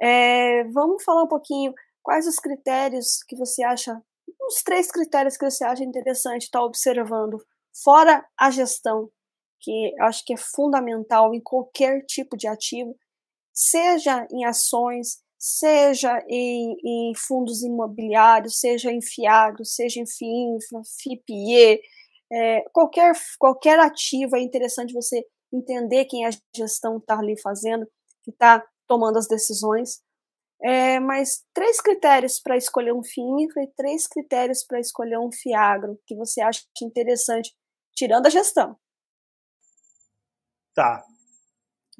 é, 0.00 0.64
vamos 0.64 1.04
falar 1.04 1.24
um 1.24 1.28
pouquinho 1.28 1.74
quais 2.02 2.26
os 2.26 2.36
critérios 2.36 3.22
que 3.28 3.36
você 3.36 3.62
acha, 3.62 4.02
os 4.46 4.62
três 4.62 4.90
critérios 4.90 5.36
que 5.36 5.48
você 5.48 5.64
acha 5.64 5.84
interessante 5.84 6.42
estar 6.42 6.60
tá 6.60 6.64
observando, 6.64 7.38
fora 7.82 8.24
a 8.38 8.50
gestão, 8.50 9.10
que 9.60 9.94
eu 9.98 10.04
acho 10.04 10.24
que 10.24 10.34
é 10.34 10.36
fundamental 10.36 11.34
em 11.34 11.40
qualquer 11.40 12.04
tipo 12.06 12.36
de 12.36 12.48
ativo, 12.48 12.96
seja 13.52 14.26
em 14.30 14.44
ações, 14.44 15.22
seja 15.38 16.22
em, 16.28 16.76
em 16.84 17.12
fundos 17.16 17.62
imobiliários, 17.62 18.58
seja 18.58 18.90
em 18.90 19.02
FIAGRO, 19.02 19.64
seja 19.64 20.00
em 20.00 20.06
FIINFRA, 20.06 20.82
FIPIE, 21.02 21.80
é, 22.32 22.62
qualquer, 22.72 23.12
qualquer 23.38 23.78
ativo 23.78 24.36
é 24.36 24.40
interessante 24.40 24.94
você 24.94 25.22
entender 25.52 26.06
quem 26.06 26.24
a 26.24 26.30
gestão 26.56 26.96
está 26.96 27.18
ali 27.18 27.38
fazendo, 27.38 27.86
que 28.24 28.30
está 28.30 28.64
tomando 28.88 29.18
as 29.18 29.28
decisões. 29.28 30.00
É, 30.64 31.00
mas 31.00 31.44
três 31.52 31.80
critérios 31.80 32.40
para 32.40 32.56
escolher 32.56 32.92
um 32.92 33.02
FIINFRA 33.02 33.64
e 33.64 33.72
três 33.76 34.06
critérios 34.06 34.64
para 34.64 34.78
escolher 34.78 35.18
um 35.18 35.30
FIAGRO 35.32 35.98
que 36.06 36.14
você 36.14 36.40
acha 36.40 36.62
interessante, 36.82 37.52
tirando 37.94 38.26
a 38.26 38.30
gestão. 38.30 38.78
Tá. 40.72 41.04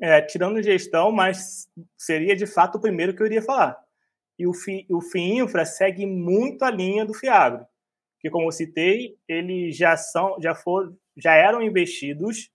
É, 0.00 0.22
tirando 0.22 0.62
gestão, 0.62 1.10
mas 1.10 1.68
seria 1.98 2.36
de 2.36 2.46
fato 2.46 2.76
o 2.78 2.80
primeiro 2.80 3.14
que 3.14 3.22
eu 3.22 3.26
iria 3.26 3.42
falar. 3.42 3.76
E 4.38 4.46
o, 4.46 4.54
FI, 4.54 4.86
o 4.88 5.00
FIINFRA 5.00 5.64
segue 5.64 6.06
muito 6.06 6.64
a 6.64 6.70
linha 6.70 7.04
do 7.04 7.14
FIAGRO, 7.14 7.66
que 8.20 8.30
como 8.30 8.46
eu 8.46 8.52
citei, 8.52 9.16
eles 9.28 9.76
já 9.76 9.96
são, 9.96 10.36
já 10.40 10.54
foram, 10.54 10.96
já 11.16 11.34
eram 11.34 11.60
investidos 11.60 12.48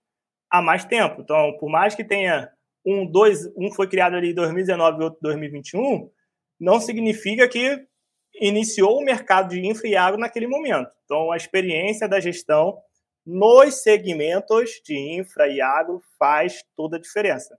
há 0.50 0.62
mais 0.62 0.84
tempo. 0.84 1.20
Então, 1.20 1.56
por 1.58 1.70
mais 1.70 1.94
que 1.94 2.02
tenha 2.02 2.50
um, 2.88 3.06
dois, 3.06 3.46
um 3.56 3.70
foi 3.70 3.86
criado 3.86 4.16
ali 4.16 4.30
em 4.30 4.34
2019 4.34 4.98
e 4.98 5.04
outro 5.04 5.18
em 5.18 5.22
2021, 5.22 6.10
não 6.58 6.80
significa 6.80 7.46
que 7.46 7.86
iniciou 8.40 8.98
o 8.98 9.04
mercado 9.04 9.50
de 9.50 9.66
infra 9.66 9.88
e 9.88 9.96
agro 9.96 10.18
naquele 10.18 10.46
momento. 10.46 10.90
Então, 11.04 11.30
a 11.30 11.36
experiência 11.36 12.08
da 12.08 12.18
gestão 12.18 12.78
nos 13.26 13.82
segmentos 13.82 14.80
de 14.84 14.96
infra 15.18 15.48
e 15.48 15.60
agro 15.60 16.00
faz 16.18 16.64
toda 16.74 16.96
a 16.96 17.00
diferença. 17.00 17.58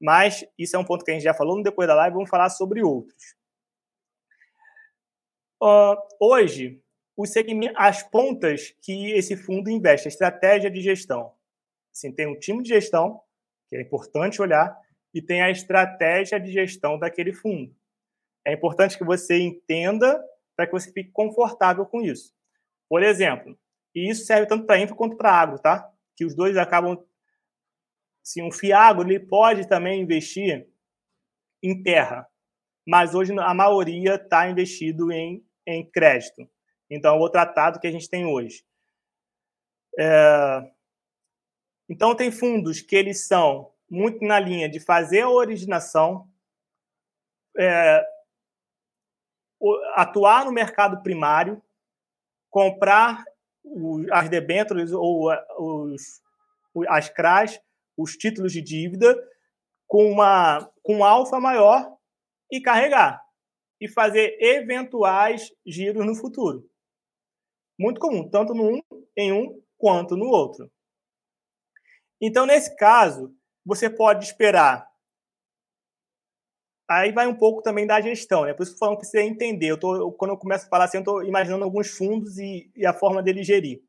Mas 0.00 0.44
isso 0.58 0.76
é 0.76 0.78
um 0.78 0.84
ponto 0.84 1.04
que 1.04 1.10
a 1.10 1.14
gente 1.14 1.22
já 1.22 1.32
falou 1.32 1.56
no 1.56 1.62
depois 1.62 1.88
da 1.88 1.94
live, 1.94 2.14
vamos 2.14 2.28
falar 2.28 2.50
sobre 2.50 2.82
outros. 2.82 3.34
Uh, 5.62 5.96
hoje, 6.20 6.82
os 7.16 7.32
as 7.76 8.02
pontas 8.02 8.74
que 8.82 9.12
esse 9.12 9.36
fundo 9.36 9.70
investe, 9.70 10.08
a 10.08 10.10
estratégia 10.10 10.70
de 10.70 10.80
gestão. 10.80 11.32
Assim, 11.90 12.12
tem 12.12 12.26
um 12.26 12.38
time 12.38 12.62
de 12.62 12.68
gestão, 12.68 13.22
que 13.68 13.76
é 13.76 13.82
importante 13.82 14.40
olhar, 14.40 14.76
e 15.12 15.22
tem 15.22 15.42
a 15.42 15.50
estratégia 15.50 16.40
de 16.40 16.52
gestão 16.52 16.98
daquele 16.98 17.32
fundo. 17.32 17.74
É 18.44 18.52
importante 18.52 18.98
que 18.98 19.04
você 19.04 19.38
entenda 19.38 20.22
para 20.56 20.66
que 20.66 20.72
você 20.72 20.92
fique 20.92 21.10
confortável 21.10 21.86
com 21.86 22.02
isso. 22.02 22.34
Por 22.88 23.02
exemplo, 23.02 23.58
e 23.94 24.10
isso 24.10 24.24
serve 24.24 24.46
tanto 24.46 24.66
para 24.66 24.78
infra 24.78 24.96
quanto 24.96 25.16
para 25.16 25.32
agro, 25.32 25.58
tá? 25.58 25.90
Que 26.16 26.24
os 26.24 26.34
dois 26.34 26.56
acabam. 26.56 27.02
Se 28.22 28.42
um 28.42 28.50
fiagro 28.50 29.08
ele 29.08 29.20
pode 29.20 29.68
também 29.68 30.00
investir 30.00 30.68
em 31.62 31.82
terra, 31.82 32.26
mas 32.86 33.14
hoje 33.14 33.32
a 33.38 33.54
maioria 33.54 34.16
está 34.16 34.48
investido 34.48 35.10
em, 35.12 35.46
em 35.66 35.88
crédito. 35.90 36.48
Então, 36.90 37.16
é 37.16 37.18
o 37.18 37.28
tratado 37.30 37.80
que 37.80 37.86
a 37.86 37.90
gente 37.90 38.08
tem 38.08 38.26
hoje. 38.26 38.64
É... 39.98 40.73
Então, 41.88 42.14
tem 42.14 42.30
fundos 42.30 42.80
que 42.80 42.96
eles 42.96 43.26
são 43.26 43.72
muito 43.90 44.24
na 44.24 44.40
linha 44.40 44.68
de 44.68 44.80
fazer 44.80 45.22
a 45.22 45.30
originação, 45.30 46.28
é... 47.56 48.04
atuar 49.94 50.44
no 50.44 50.52
mercado 50.52 51.02
primário, 51.02 51.62
comprar 52.50 53.24
as 54.12 54.28
debêntures 54.28 54.92
ou 54.92 55.30
os, 55.58 56.22
as 56.88 57.08
CRAs, 57.08 57.60
os 57.96 58.16
títulos 58.16 58.52
de 58.52 58.60
dívida, 58.60 59.16
com, 59.86 60.10
uma, 60.10 60.70
com 60.82 61.04
alfa 61.04 61.40
maior 61.40 61.96
e 62.50 62.60
carregar. 62.60 63.22
E 63.80 63.88
fazer 63.88 64.36
eventuais 64.40 65.52
giros 65.66 66.06
no 66.06 66.14
futuro. 66.14 66.64
Muito 67.78 68.00
comum, 68.00 68.28
tanto 68.28 68.54
no 68.54 68.76
um, 68.76 68.80
em 69.16 69.32
um 69.32 69.60
quanto 69.76 70.16
no 70.16 70.26
outro. 70.26 70.70
Então, 72.20 72.46
nesse 72.46 72.76
caso, 72.76 73.34
você 73.64 73.88
pode 73.90 74.24
esperar. 74.24 74.88
Aí 76.88 77.12
vai 77.12 77.26
um 77.26 77.36
pouco 77.36 77.62
também 77.62 77.86
da 77.86 78.00
gestão, 78.00 78.44
né? 78.44 78.52
Por 78.52 78.62
isso 78.62 78.72
que 78.72 78.78
falo 78.78 78.98
que 78.98 79.06
você 79.06 79.22
entender. 79.22 79.70
Eu 79.70 79.78
tô, 79.78 80.12
quando 80.12 80.32
eu 80.32 80.38
começo 80.38 80.66
a 80.66 80.68
falar 80.68 80.84
assim, 80.84 80.98
eu 80.98 81.02
estou 81.02 81.24
imaginando 81.24 81.64
alguns 81.64 81.90
fundos 81.90 82.38
e, 82.38 82.70
e 82.76 82.84
a 82.84 82.92
forma 82.92 83.22
dele 83.22 83.42
gerir. 83.42 83.82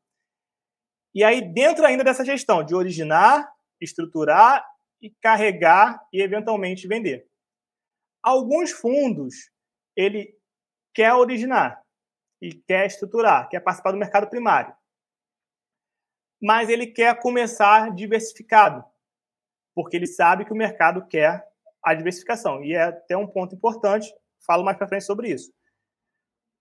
E 1.14 1.22
aí, 1.22 1.40
dentro 1.40 1.84
ainda 1.84 2.04
dessa 2.04 2.24
gestão 2.24 2.64
de 2.64 2.74
originar, 2.74 3.50
estruturar 3.80 4.64
e 5.00 5.10
carregar 5.22 6.00
e 6.12 6.22
eventualmente 6.22 6.88
vender. 6.88 7.26
Alguns 8.22 8.70
fundos 8.70 9.50
ele 9.94 10.34
quer 10.94 11.12
originar, 11.14 11.82
e 12.40 12.54
quer 12.66 12.86
estruturar, 12.86 13.48
quer 13.48 13.60
participar 13.60 13.92
do 13.92 13.98
mercado 13.98 14.28
primário. 14.28 14.74
Mas 16.40 16.68
ele 16.68 16.86
quer 16.86 17.18
começar 17.18 17.94
diversificado, 17.94 18.84
porque 19.74 19.96
ele 19.96 20.06
sabe 20.06 20.44
que 20.44 20.52
o 20.52 20.56
mercado 20.56 21.06
quer 21.06 21.46
a 21.82 21.94
diversificação. 21.94 22.62
E 22.64 22.74
é 22.74 22.82
até 22.82 23.16
um 23.16 23.26
ponto 23.26 23.54
importante, 23.54 24.12
falo 24.46 24.64
mais 24.64 24.76
para 24.76 24.88
frente 24.88 25.04
sobre 25.04 25.30
isso. 25.30 25.52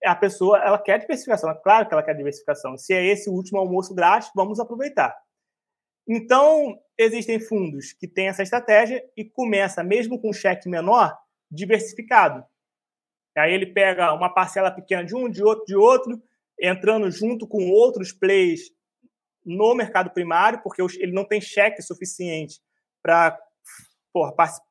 A 0.04 0.16
pessoa, 0.16 0.60
ela 0.60 0.78
quer 0.78 1.00
diversificação, 1.00 1.50
é 1.50 1.56
claro 1.56 1.88
que 1.88 1.94
ela 1.94 2.04
quer 2.04 2.16
diversificação. 2.16 2.78
Se 2.78 2.94
é 2.94 3.04
esse 3.04 3.30
o 3.30 3.34
último 3.34 3.60
almoço 3.60 3.94
grátis, 3.96 4.30
vamos 4.36 4.60
aproveitar. 4.60 5.16
Então, 6.08 6.80
existem 6.98 7.40
fundos 7.40 7.92
que 7.94 8.08
têm 8.08 8.28
essa 8.28 8.44
estratégia 8.44 9.04
e 9.18 9.26
começa, 9.26 9.84
mesmo 9.84 10.22
com 10.22 10.32
cheque 10.32 10.70
menor, 10.70 11.18
diversificado. 11.50 12.46
Aí 13.36 13.54
ele 13.54 13.66
pega 13.66 14.14
uma 14.14 14.34
parcela 14.34 14.72
pequena 14.72 15.04
de 15.04 15.16
um, 15.16 15.30
de 15.30 15.44
outro, 15.44 15.66
de 15.66 15.76
outro, 15.76 16.22
entrando 16.60 17.10
junto 17.12 17.48
com 17.48 17.70
outros 17.70 18.14
plays 18.14 18.72
no 19.46 19.76
mercado 19.76 20.10
primário, 20.12 20.62
porque 20.64 20.82
ele 21.00 21.12
não 21.12 21.24
tem 21.24 21.39
cheque 21.39 21.82
suficiente 21.82 22.60
para 23.04 23.38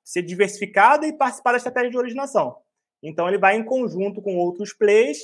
ser 0.02 0.22
diversificada 0.22 1.06
e 1.06 1.16
participar 1.16 1.52
da 1.52 1.58
estratégia 1.58 1.90
de 1.90 1.98
originação. 1.98 2.56
Então, 3.02 3.28
ele 3.28 3.38
vai 3.38 3.56
em 3.56 3.64
conjunto 3.64 4.20
com 4.22 4.36
outros 4.36 4.72
players, 4.72 5.18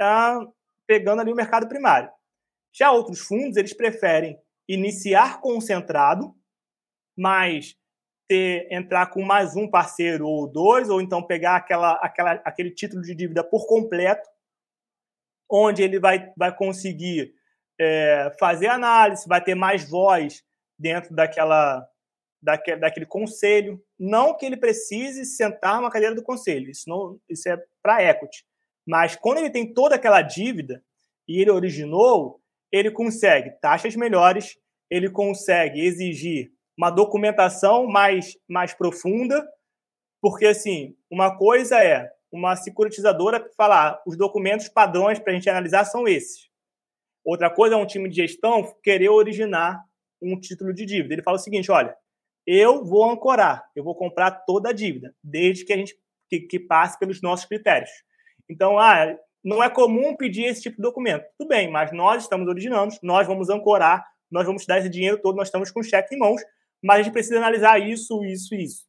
ah, 0.00 0.40
pegando 0.86 1.20
ali 1.20 1.32
o 1.32 1.36
mercado 1.36 1.68
primário. 1.68 2.10
Já 2.72 2.90
outros 2.90 3.20
fundos, 3.20 3.56
eles 3.56 3.72
preferem 3.72 4.38
iniciar 4.68 5.40
concentrado, 5.40 6.34
mas 7.16 7.76
ter, 8.28 8.66
entrar 8.72 9.06
com 9.06 9.22
mais 9.22 9.54
um 9.54 9.70
parceiro 9.70 10.26
ou 10.26 10.50
dois, 10.50 10.88
ou 10.88 11.00
então 11.00 11.22
pegar 11.22 11.56
aquela, 11.56 11.92
aquela, 11.94 12.32
aquele 12.44 12.70
título 12.70 13.02
de 13.02 13.14
dívida 13.14 13.44
por 13.44 13.66
completo, 13.66 14.28
onde 15.50 15.82
ele 15.82 16.00
vai, 16.00 16.32
vai 16.36 16.54
conseguir 16.56 17.34
é, 17.82 18.34
fazer 18.38 18.68
análise, 18.68 19.28
vai 19.28 19.42
ter 19.42 19.54
mais 19.54 19.88
voz 19.88 20.42
dentro 20.78 21.14
daquela, 21.14 21.86
daquele, 22.42 22.76
daquele 22.78 23.06
conselho. 23.06 23.82
Não 23.98 24.36
que 24.36 24.46
ele 24.46 24.56
precise 24.56 25.24
sentar 25.24 25.80
na 25.80 25.90
cadeira 25.90 26.14
do 26.14 26.22
conselho, 26.22 26.70
isso, 26.70 26.88
não, 26.88 27.18
isso 27.28 27.48
é 27.48 27.60
para 27.82 28.02
equity. 28.02 28.44
Mas 28.86 29.16
quando 29.16 29.38
ele 29.38 29.50
tem 29.50 29.72
toda 29.72 29.94
aquela 29.94 30.22
dívida 30.22 30.82
e 31.28 31.40
ele 31.40 31.50
originou, 31.50 32.40
ele 32.70 32.90
consegue 32.90 33.50
taxas 33.60 33.94
melhores, 33.94 34.56
ele 34.90 35.10
consegue 35.10 35.80
exigir 35.80 36.50
uma 36.76 36.90
documentação 36.90 37.86
mais, 37.86 38.36
mais 38.48 38.74
profunda, 38.74 39.46
porque 40.20 40.46
assim, 40.46 40.96
uma 41.10 41.36
coisa 41.36 41.82
é 41.82 42.10
uma 42.30 42.56
securitizadora 42.56 43.46
falar 43.56 44.02
os 44.06 44.16
documentos 44.16 44.68
padrões 44.68 45.18
para 45.18 45.32
a 45.32 45.34
gente 45.34 45.50
analisar 45.50 45.84
são 45.84 46.08
esses. 46.08 46.51
Outra 47.24 47.50
coisa 47.50 47.74
é 47.74 47.78
um 47.78 47.86
time 47.86 48.08
de 48.08 48.16
gestão 48.16 48.74
querer 48.82 49.08
originar 49.08 49.82
um 50.20 50.38
título 50.38 50.72
de 50.72 50.84
dívida. 50.84 51.14
Ele 51.14 51.22
fala 51.22 51.36
o 51.36 51.40
seguinte: 51.40 51.70
olha, 51.70 51.96
eu 52.46 52.84
vou 52.84 53.08
ancorar, 53.08 53.64
eu 53.74 53.84
vou 53.84 53.94
comprar 53.94 54.30
toda 54.30 54.70
a 54.70 54.72
dívida, 54.72 55.14
desde 55.22 55.64
que 55.64 55.72
a 55.72 55.76
gente 55.76 55.96
que, 56.28 56.40
que 56.40 56.58
passe 56.58 56.98
pelos 56.98 57.20
nossos 57.20 57.44
critérios. 57.44 57.90
Então, 58.48 58.78
ah, 58.78 59.16
não 59.44 59.62
é 59.62 59.68
comum 59.68 60.16
pedir 60.16 60.44
esse 60.44 60.62
tipo 60.62 60.76
de 60.76 60.82
documento. 60.82 61.26
Tudo 61.38 61.48
bem, 61.48 61.70
mas 61.70 61.92
nós 61.92 62.22
estamos 62.22 62.48
originando, 62.48 62.94
nós 63.02 63.26
vamos 63.26 63.50
ancorar, 63.50 64.04
nós 64.30 64.46
vamos 64.46 64.64
dar 64.64 64.78
esse 64.78 64.88
dinheiro 64.88 65.20
todo, 65.20 65.36
nós 65.36 65.48
estamos 65.48 65.70
com 65.70 65.82
cheque 65.82 66.14
em 66.14 66.18
mãos, 66.18 66.40
mas 66.82 67.00
a 67.00 67.02
gente 67.02 67.12
precisa 67.12 67.36
analisar 67.36 67.78
isso, 67.78 68.24
isso 68.24 68.54
e 68.54 68.64
isso. 68.64 68.86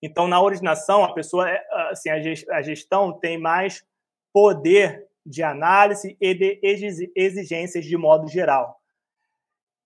Então, 0.00 0.28
na 0.28 0.40
originação, 0.40 1.02
a 1.02 1.12
pessoa, 1.12 1.50
é, 1.50 1.60
assim, 1.90 2.10
a 2.10 2.62
gestão 2.62 3.18
tem 3.18 3.38
mais 3.38 3.84
poder 4.32 5.08
de 5.24 5.42
análise 5.42 6.16
e 6.20 6.34
de 6.34 6.60
exigências 7.14 7.84
de 7.84 7.96
modo 7.96 8.28
geral. 8.28 8.80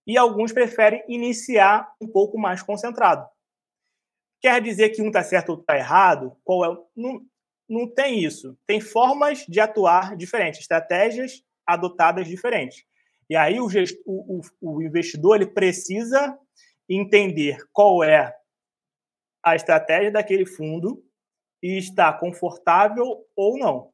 E 0.06 0.16
alguns 0.16 0.52
preferem 0.52 1.04
iniciar 1.08 1.92
um 2.00 2.08
pouco 2.08 2.38
mais 2.38 2.62
concentrado. 2.62 3.28
Quer 4.40 4.62
dizer 4.62 4.90
que 4.90 5.02
um 5.02 5.08
está 5.08 5.22
certo 5.22 5.50
ou 5.50 5.60
está 5.60 5.76
errado? 5.76 6.36
Qual 6.44 6.64
é? 6.64 6.78
Não, 6.96 7.20
não 7.68 7.86
tem 7.86 8.24
isso. 8.24 8.56
Tem 8.66 8.80
formas 8.80 9.44
de 9.46 9.60
atuar 9.60 10.16
diferentes, 10.16 10.60
estratégias 10.60 11.42
adotadas 11.66 12.26
diferentes. 12.26 12.84
E 13.28 13.36
aí 13.36 13.60
o, 13.60 13.68
gest... 13.68 14.00
o, 14.06 14.40
o, 14.60 14.76
o 14.76 14.82
investidor 14.82 15.36
ele 15.36 15.46
precisa 15.46 16.38
entender 16.88 17.58
qual 17.72 18.02
é 18.02 18.34
a 19.44 19.54
estratégia 19.54 20.10
daquele 20.10 20.46
fundo 20.46 21.04
e 21.62 21.76
está 21.76 22.12
confortável 22.12 23.26
ou 23.36 23.58
não. 23.58 23.92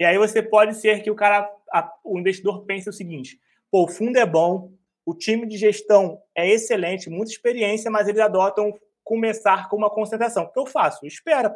E 0.00 0.04
aí 0.04 0.16
você 0.16 0.42
pode 0.42 0.74
ser 0.76 1.02
que 1.02 1.10
o 1.10 1.14
cara, 1.14 1.46
a, 1.70 1.92
o 2.02 2.18
investidor 2.18 2.64
pense 2.64 2.88
o 2.88 2.92
seguinte: 2.92 3.38
pô, 3.70 3.84
o 3.84 3.88
fundo 3.88 4.16
é 4.16 4.24
bom, 4.24 4.72
o 5.04 5.14
time 5.14 5.46
de 5.46 5.58
gestão 5.58 6.22
é 6.34 6.48
excelente, 6.48 7.10
muita 7.10 7.30
experiência, 7.30 7.90
mas 7.90 8.08
eles 8.08 8.20
adotam 8.20 8.72
começar 9.04 9.68
com 9.68 9.76
uma 9.76 9.90
concentração. 9.90 10.44
O 10.44 10.48
que 10.50 10.58
eu 10.58 10.64
faço? 10.64 11.06
Espera, 11.06 11.54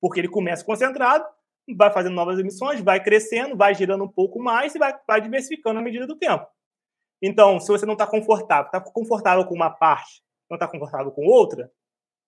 porque 0.00 0.18
ele 0.18 0.28
começa 0.28 0.64
concentrado, 0.64 1.24
vai 1.76 1.92
fazendo 1.92 2.14
novas 2.14 2.38
emissões, 2.40 2.80
vai 2.80 3.00
crescendo, 3.00 3.56
vai 3.56 3.74
girando 3.74 4.02
um 4.02 4.08
pouco 4.08 4.40
mais 4.40 4.74
e 4.74 4.78
vai, 4.78 4.98
vai 5.06 5.20
diversificando 5.20 5.78
à 5.78 5.82
medida 5.82 6.06
do 6.06 6.16
tempo. 6.16 6.46
Então, 7.22 7.60
se 7.60 7.68
você 7.68 7.86
não 7.86 7.92
está 7.92 8.06
confortável, 8.06 8.66
está 8.66 8.80
confortável 8.80 9.44
com 9.44 9.54
uma 9.54 9.70
parte, 9.70 10.22
não 10.50 10.56
está 10.56 10.66
confortável 10.66 11.12
com 11.12 11.26
outra, 11.26 11.70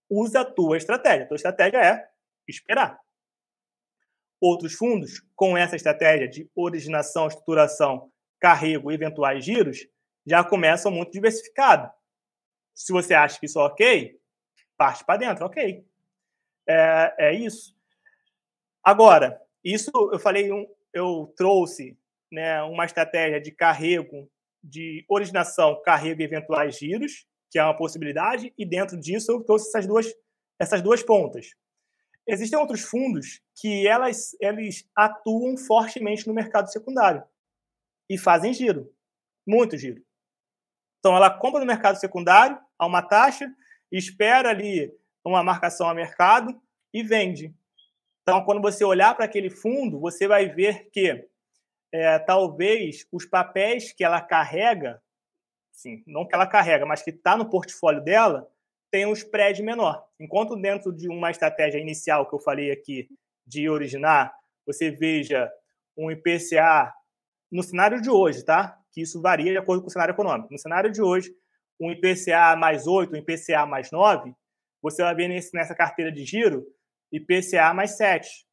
usa 0.09 0.40
a 0.40 0.44
tua 0.44 0.76
estratégia. 0.76 1.24
A 1.24 1.28
tua 1.28 1.36
estratégia 1.36 1.78
é 1.78 2.09
esperar. 2.46 3.01
Outros 4.41 4.74
fundos, 4.74 5.22
com 5.36 5.57
essa 5.57 5.76
estratégia 5.76 6.26
de 6.26 6.51
originação, 6.55 7.26
estruturação, 7.26 8.11
carrego 8.41 8.91
e 8.91 8.95
eventuais 8.95 9.45
giros, 9.45 9.86
já 10.26 10.43
começam 10.43 10.91
muito 10.91 11.12
diversificado. 11.12 11.91
Se 12.74 12.93
você 12.93 13.12
acha 13.12 13.38
que 13.38 13.47
isso 13.47 13.61
é 13.61 13.64
ok, 13.64 14.20
parte 14.76 15.05
para 15.05 15.18
dentro, 15.18 15.45
ok. 15.45 15.84
É, 16.66 17.14
é 17.18 17.34
isso. 17.34 17.76
Agora, 18.82 19.41
isso 19.62 19.91
eu 19.95 20.18
falei, 20.18 20.51
eu 20.93 21.32
trouxe 21.36 21.99
né, 22.32 22.62
uma 22.62 22.86
estratégia 22.86 23.41
de 23.41 23.51
carrego 23.51 24.30
de 24.62 25.05
originação, 25.09 25.80
carrego 25.82 26.20
e 26.20 26.24
eventuais 26.24 26.78
giros, 26.78 27.26
que 27.51 27.59
é 27.59 27.64
uma 27.64 27.76
possibilidade, 27.76 28.53
e 28.57 28.64
dentro 28.64 28.99
disso 28.99 29.32
eu 29.32 29.43
trouxe 29.43 29.68
essas 29.68 29.86
duas, 29.86 30.07
essas 30.59 30.80
duas 30.80 31.03
pontas. 31.03 31.51
Existem 32.26 32.58
outros 32.58 32.82
fundos 32.82 33.40
que 33.56 33.86
elas, 33.86 34.36
eles 34.40 34.88
atuam 34.96 35.56
fortemente 35.56 36.26
no 36.26 36.34
mercado 36.34 36.70
secundário 36.70 37.22
e 38.08 38.18
fazem 38.18 38.52
giro, 38.52 38.92
muito 39.46 39.76
giro. 39.76 40.02
Então, 40.98 41.16
ela 41.16 41.30
compra 41.30 41.60
no 41.60 41.66
mercado 41.66 41.98
secundário 41.98 42.60
a 42.78 42.86
uma 42.86 43.02
taxa, 43.02 43.50
espera 43.90 44.50
ali 44.50 44.92
uma 45.24 45.42
marcação 45.42 45.88
a 45.88 45.94
mercado 45.94 46.60
e 46.92 47.02
vende. 47.02 47.54
Então, 48.22 48.44
quando 48.44 48.60
você 48.60 48.84
olhar 48.84 49.14
para 49.14 49.24
aquele 49.24 49.50
fundo, 49.50 49.98
você 49.98 50.28
vai 50.28 50.48
ver 50.48 50.90
que 50.90 51.28
é, 51.92 52.18
talvez 52.18 53.06
os 53.10 53.24
papéis 53.24 53.92
que 53.92 54.04
ela 54.04 54.20
carrega, 54.20 55.02
sim, 55.72 56.02
não 56.06 56.26
que 56.26 56.34
ela 56.34 56.46
carrega, 56.46 56.86
mas 56.86 57.02
que 57.02 57.10
está 57.10 57.36
no 57.36 57.48
portfólio 57.50 58.02
dela, 58.02 58.48
tem 58.91 59.07
um 59.07 59.12
spread 59.12 59.62
menor. 59.62 60.05
Enquanto 60.18 60.57
dentro 60.57 60.93
de 60.93 61.09
uma 61.09 61.30
estratégia 61.30 61.78
inicial 61.78 62.28
que 62.28 62.34
eu 62.34 62.41
falei 62.41 62.70
aqui 62.70 63.09
de 63.47 63.68
originar, 63.68 64.34
você 64.66 64.91
veja 64.91 65.51
um 65.97 66.11
IPCA 66.11 66.93
no 67.51 67.62
cenário 67.62 68.01
de 68.01 68.11
hoje, 68.11 68.45
tá? 68.45 68.78
Que 68.93 69.03
isso 69.03 69.20
varia 69.20 69.53
de 69.53 69.59
acordo 69.59 69.82
com 69.82 69.88
o 69.88 69.91
cenário 69.91 70.12
econômico. 70.12 70.53
No 70.53 70.59
cenário 70.59 70.91
de 70.91 71.03
hoje, 71.03 71.32
um 71.80 71.91
IPCA 71.91 72.57
mais 72.57 72.86
8, 72.86 73.12
um 73.12 73.16
IPCA 73.16 73.66
mais 73.66 73.91
9, 73.91 74.34
você 74.82 75.03
vai 75.03 75.14
ver 75.14 75.28
nesse, 75.28 75.55
nessa 75.55 75.74
carteira 75.74 76.11
de 76.11 76.24
giro 76.24 76.66
IPCA 77.12 77.72
mais 77.74 77.97
7. 77.97 78.47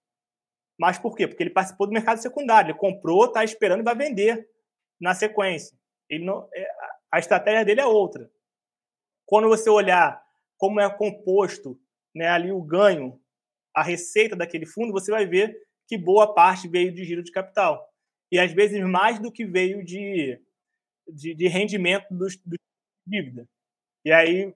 Mas 0.79 0.99
por 0.99 1.15
quê? 1.15 1.27
Porque 1.27 1.43
ele 1.43 1.49
participou 1.49 1.87
do 1.87 1.93
mercado 1.93 2.21
secundário, 2.21 2.71
ele 2.71 2.77
comprou, 2.77 3.25
está 3.25 3.43
esperando 3.43 3.81
e 3.81 3.83
vai 3.83 3.95
vender 3.95 4.47
na 4.99 5.13
sequência. 5.13 5.75
Ele 6.09 6.25
não, 6.25 6.47
é, 6.53 6.67
a 7.11 7.19
estratégia 7.19 7.65
dele 7.65 7.81
é 7.81 7.85
outra. 7.85 8.29
Quando 9.25 9.49
você 9.49 9.69
olhar 9.69 10.23
como 10.57 10.79
é 10.79 10.89
composto 10.89 11.79
né, 12.15 12.27
ali 12.27 12.51
o 12.51 12.61
ganho, 12.61 13.19
a 13.75 13.83
receita 13.83 14.35
daquele 14.35 14.65
fundo, 14.65 14.91
você 14.91 15.11
vai 15.11 15.25
ver 15.25 15.55
que 15.87 15.97
boa 15.97 16.33
parte 16.33 16.67
veio 16.67 16.91
de 16.91 17.05
giro 17.05 17.23
de 17.23 17.31
capital. 17.31 17.87
E 18.31 18.39
às 18.39 18.51
vezes 18.51 18.81
mais 18.81 19.19
do 19.19 19.31
que 19.31 19.45
veio 19.45 19.85
de, 19.85 20.39
de, 21.07 21.33
de 21.33 21.47
rendimento 21.47 22.07
dos, 22.11 22.35
dos 22.37 22.57
dívida. 23.05 23.47
E 24.03 24.11
aí, 24.11 24.53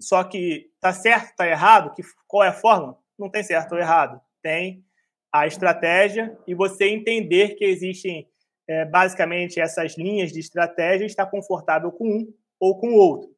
só 0.00 0.24
que 0.24 0.70
tá 0.80 0.92
certo, 0.92 1.36
tá 1.36 1.46
errado, 1.46 1.94
que, 1.94 2.02
qual 2.26 2.42
é 2.42 2.48
a 2.48 2.52
forma? 2.52 2.98
Não 3.18 3.30
tem 3.30 3.42
certo 3.42 3.72
ou 3.72 3.78
errado. 3.78 4.20
Tem 4.42 4.84
a 5.32 5.46
estratégia 5.46 6.36
e 6.46 6.54
você 6.54 6.88
entender 6.88 7.54
que 7.54 7.64
existem 7.64 8.28
é, 8.68 8.84
basicamente 8.84 9.60
essas 9.60 9.96
linhas 9.96 10.32
de 10.32 10.40
estratégia 10.40 11.06
está 11.06 11.24
confortável 11.24 11.90
com 11.92 12.06
um 12.06 12.34
ou 12.58 12.78
com 12.78 12.88
o 12.88 12.96
outro. 12.96 13.31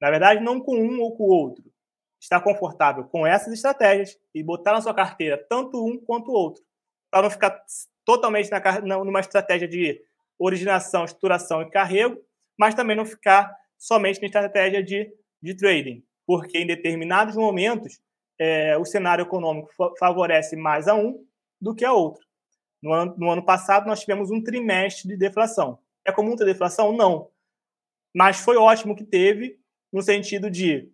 Na 0.00 0.10
verdade, 0.10 0.42
não 0.42 0.60
com 0.60 0.76
um 0.76 1.00
ou 1.00 1.16
com 1.16 1.24
o 1.24 1.28
outro. 1.28 1.64
Está 2.20 2.40
confortável 2.40 3.04
com 3.04 3.26
essas 3.26 3.52
estratégias 3.52 4.18
e 4.34 4.42
botar 4.42 4.72
na 4.72 4.80
sua 4.80 4.94
carteira 4.94 5.38
tanto 5.48 5.84
um 5.84 5.98
quanto 5.98 6.30
o 6.30 6.34
outro, 6.34 6.62
para 7.10 7.22
não 7.22 7.30
ficar 7.30 7.62
totalmente 8.04 8.50
na, 8.50 9.04
numa 9.04 9.20
estratégia 9.20 9.66
de 9.66 10.02
originação, 10.38 11.04
estruturação 11.04 11.62
e 11.62 11.70
carrego, 11.70 12.20
mas 12.58 12.74
também 12.74 12.96
não 12.96 13.04
ficar 13.04 13.54
somente 13.78 14.20
na 14.20 14.26
estratégia 14.26 14.82
de, 14.82 15.12
de 15.42 15.54
trading, 15.54 16.04
porque 16.26 16.58
em 16.58 16.66
determinados 16.66 17.36
momentos 17.36 18.00
é, 18.38 18.76
o 18.76 18.84
cenário 18.84 19.22
econômico 19.22 19.70
favorece 19.98 20.56
mais 20.56 20.88
a 20.88 20.94
um 20.94 21.24
do 21.60 21.74
que 21.74 21.84
a 21.84 21.92
outra. 21.92 22.24
No 22.82 22.92
ano, 22.92 23.14
no 23.18 23.30
ano 23.30 23.44
passado, 23.44 23.86
nós 23.86 24.00
tivemos 24.00 24.30
um 24.30 24.42
trimestre 24.42 25.08
de 25.08 25.16
deflação. 25.16 25.78
É 26.04 26.10
comum 26.10 26.34
ter 26.34 26.46
deflação? 26.46 26.96
Não. 26.96 27.28
Mas 28.14 28.40
foi 28.40 28.56
ótimo 28.56 28.96
que 28.96 29.04
teve, 29.04 29.58
no 29.92 30.02
sentido 30.02 30.50
de 30.50 30.90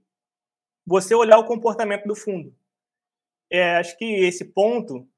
você 0.86 1.14
olhar 1.14 1.38
o 1.38 1.44
comportamento 1.44 2.06
do 2.06 2.14
fundo. 2.14 2.54
É, 3.50 3.76
acho 3.76 3.96
que 3.98 4.04
esse 4.04 4.44
ponto 4.44 5.08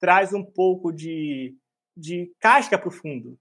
traz 0.00 0.32
um 0.32 0.44
pouco 0.44 0.92
de, 0.92 1.56
de 1.96 2.32
casca 2.40 2.78
para 2.78 2.88
o 2.88 2.92
fundo. 2.92 3.38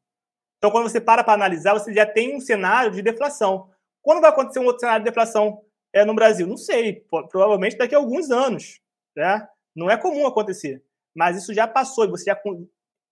Então, 0.58 0.72
quando 0.72 0.90
você 0.90 1.00
para 1.00 1.24
para 1.24 1.34
analisar, 1.34 1.74
você 1.74 1.94
já 1.94 2.06
tem 2.06 2.36
um 2.36 2.40
cenário 2.40 2.92
de 2.92 3.02
deflação. 3.02 3.70
Quando 4.02 4.22
vai 4.22 4.30
acontecer 4.30 4.60
um 4.60 4.66
outro 4.66 4.80
cenário 4.80 5.04
de 5.04 5.10
deflação 5.10 5.62
é, 5.94 6.04
no 6.04 6.16
Brasil? 6.16 6.48
Não 6.48 6.58
sei, 6.58 7.06
provavelmente 7.30 7.78
daqui 7.78 7.94
a 7.94 8.00
alguns 8.00 8.32
anos. 8.32 8.82
Né? 9.16 9.48
Não 9.76 9.90
é 9.90 9.98
comum 9.98 10.26
acontecer, 10.26 10.84
mas 11.16 11.38
isso 11.38 11.54
já 11.54 11.68
passou 11.68 12.06
e 12.06 12.10
você 12.10 12.26
já 12.26 12.42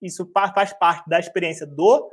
isso 0.01 0.29
faz 0.33 0.73
parte 0.73 1.07
da 1.07 1.19
experiência 1.19 1.65
do 1.65 2.11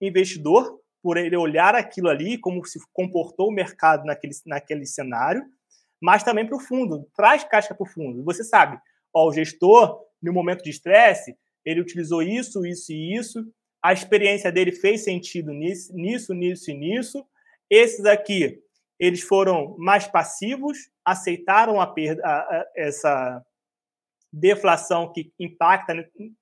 investidor 0.00 0.80
por 1.04 1.18
ele 1.18 1.36
olhar 1.36 1.74
aquilo 1.74 2.08
ali, 2.08 2.38
como 2.38 2.64
se 2.64 2.78
comportou 2.90 3.48
o 3.48 3.52
mercado 3.52 4.06
naquele, 4.06 4.32
naquele 4.46 4.86
cenário, 4.86 5.44
mas 6.00 6.22
também 6.22 6.46
para 6.46 6.56
o 6.56 6.60
fundo, 6.60 7.06
traz 7.14 7.44
casca 7.44 7.74
para 7.74 7.84
o 7.84 7.86
fundo. 7.86 8.24
Você 8.24 8.42
sabe, 8.42 8.80
ó, 9.12 9.28
o 9.28 9.32
gestor, 9.32 10.00
no 10.22 10.32
momento 10.32 10.64
de 10.64 10.70
estresse, 10.70 11.36
ele 11.62 11.82
utilizou 11.82 12.22
isso, 12.22 12.64
isso 12.64 12.90
e 12.90 13.14
isso, 13.18 13.46
a 13.82 13.92
experiência 13.92 14.50
dele 14.50 14.72
fez 14.72 15.04
sentido 15.04 15.52
nisso, 15.52 15.92
nisso, 15.94 16.32
nisso 16.32 16.70
e 16.70 16.74
nisso. 16.74 17.26
Esses 17.68 18.06
aqui, 18.06 18.58
eles 18.98 19.20
foram 19.20 19.76
mais 19.76 20.06
passivos, 20.08 20.88
aceitaram 21.04 21.82
a 21.82 21.86
perda, 21.86 22.22
a, 22.24 22.38
a, 22.38 22.66
essa 22.74 23.44
deflação 24.32 25.12
que 25.12 25.30
impacta 25.38 25.92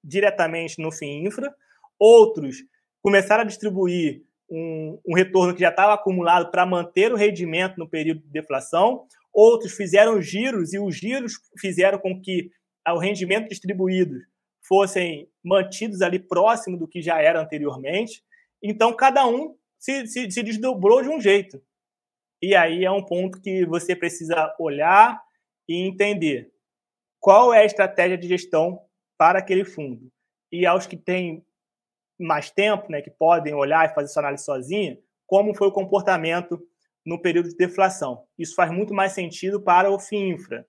diretamente 0.05 0.81
no 0.81 0.93
FII 0.93 1.27
infra. 1.27 1.53
Outros 1.99 2.59
começaram 3.03 3.43
a 3.43 3.47
distribuir 3.47 4.23
um, 4.53 5.01
um 5.09 5.15
retorno 5.15 5.55
que 5.55 5.61
já 5.61 5.71
estava 5.71 5.95
acumulado 5.95 6.51
para 6.51 6.67
manter 6.67 7.11
o 7.11 7.17
rendimento 7.17 7.79
no 7.79 7.89
período 7.89 8.21
de 8.21 8.29
deflação. 8.29 9.07
Outros 9.33 9.73
fizeram 9.73 10.21
giros 10.21 10.75
e 10.75 10.79
os 10.79 10.95
giros 10.95 11.33
fizeram 11.59 11.99
com 11.99 12.21
que 12.21 12.51
o 12.87 12.99
rendimento 12.99 13.49
distribuído 13.49 14.15
fossem 14.69 15.27
mantidos 15.43 16.03
ali 16.03 16.19
próximo 16.19 16.77
do 16.77 16.87
que 16.87 17.01
já 17.01 17.21
era 17.21 17.41
anteriormente. 17.41 18.23
Então, 18.63 18.95
cada 18.95 19.27
um 19.27 19.57
se, 19.79 20.07
se, 20.07 20.31
se 20.31 20.43
desdobrou 20.43 21.03
de 21.03 21.09
um 21.09 21.21
jeito. 21.21 21.61
E 22.43 22.55
aí 22.55 22.85
é 22.85 22.91
um 22.91 23.05
ponto 23.05 23.41
que 23.41 23.65
você 23.65 23.97
precisa 23.97 24.55
olhar 24.59 25.19
e 25.67 25.87
entender 25.87 26.53
qual 27.19 27.55
é 27.55 27.61
a 27.61 27.65
estratégia 27.65 28.19
de 28.19 28.29
gestão 28.29 28.81
para 29.17 29.39
aquele 29.39 29.65
fundo. 29.65 30.13
E 30.51 30.67
aos 30.67 30.87
que 30.87 30.97
têm 30.97 31.43
mais 32.23 32.51
tempo, 32.51 32.91
né, 32.91 33.03
que 33.03 33.11
podem 33.11 33.55
olhar 33.55 33.89
e 33.89 33.95
fazer 33.95 34.09
sua 34.09 34.23
análise 34.23 34.45
sozinha, 34.45 34.99
como 35.27 35.55
foi 35.55 35.69
o 35.69 35.73
comportamento 35.73 36.61
no 37.05 37.21
período 37.21 37.49
de 37.49 37.57
deflação. 37.57 38.25
Isso 38.39 38.55
faz 38.55 38.71
muito 38.71 38.95
mais 38.95 39.13
sentido 39.13 39.61
para 39.61 39.91
o 39.91 39.99
FIINFRA. 39.99 40.67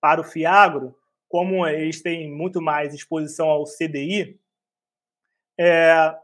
Para 0.00 0.20
o 0.20 0.24
FIAGRO, 0.24 0.96
como 1.28 1.66
eles 1.66 2.02
têm 2.02 2.30
muito 2.30 2.60
mais 2.60 2.94
exposição 2.94 3.48
ao 3.48 3.64
CDI, 3.64 4.38
é, 5.58 6.14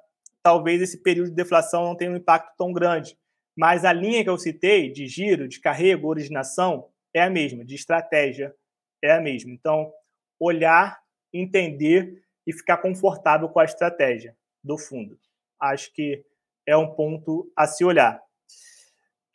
talvez 0.42 0.82
esse 0.82 0.98
período 0.98 1.30
de 1.30 1.36
deflação 1.36 1.84
não 1.84 1.96
tenha 1.96 2.10
um 2.10 2.16
impacto 2.16 2.56
tão 2.56 2.72
grande. 2.72 3.16
Mas 3.56 3.84
a 3.84 3.92
linha 3.92 4.22
que 4.22 4.30
eu 4.30 4.38
citei, 4.38 4.90
de 4.90 5.06
giro, 5.06 5.48
de 5.48 5.60
carrego, 5.60 6.08
originação, 6.08 6.88
é 7.14 7.22
a 7.22 7.30
mesma, 7.30 7.64
de 7.64 7.74
estratégia 7.74 8.54
é 9.02 9.12
a 9.12 9.20
mesma. 9.20 9.52
Então, 9.52 9.92
olhar, 10.38 11.00
entender 11.32 12.22
e 12.46 12.52
ficar 12.52 12.78
confortável 12.78 13.48
com 13.48 13.60
a 13.60 13.64
estratégia 13.64 14.36
do 14.62 14.78
fundo. 14.78 15.18
Acho 15.60 15.92
que 15.92 16.24
é 16.66 16.76
um 16.76 16.94
ponto 16.94 17.50
a 17.56 17.66
se 17.66 17.84
olhar. 17.84 18.20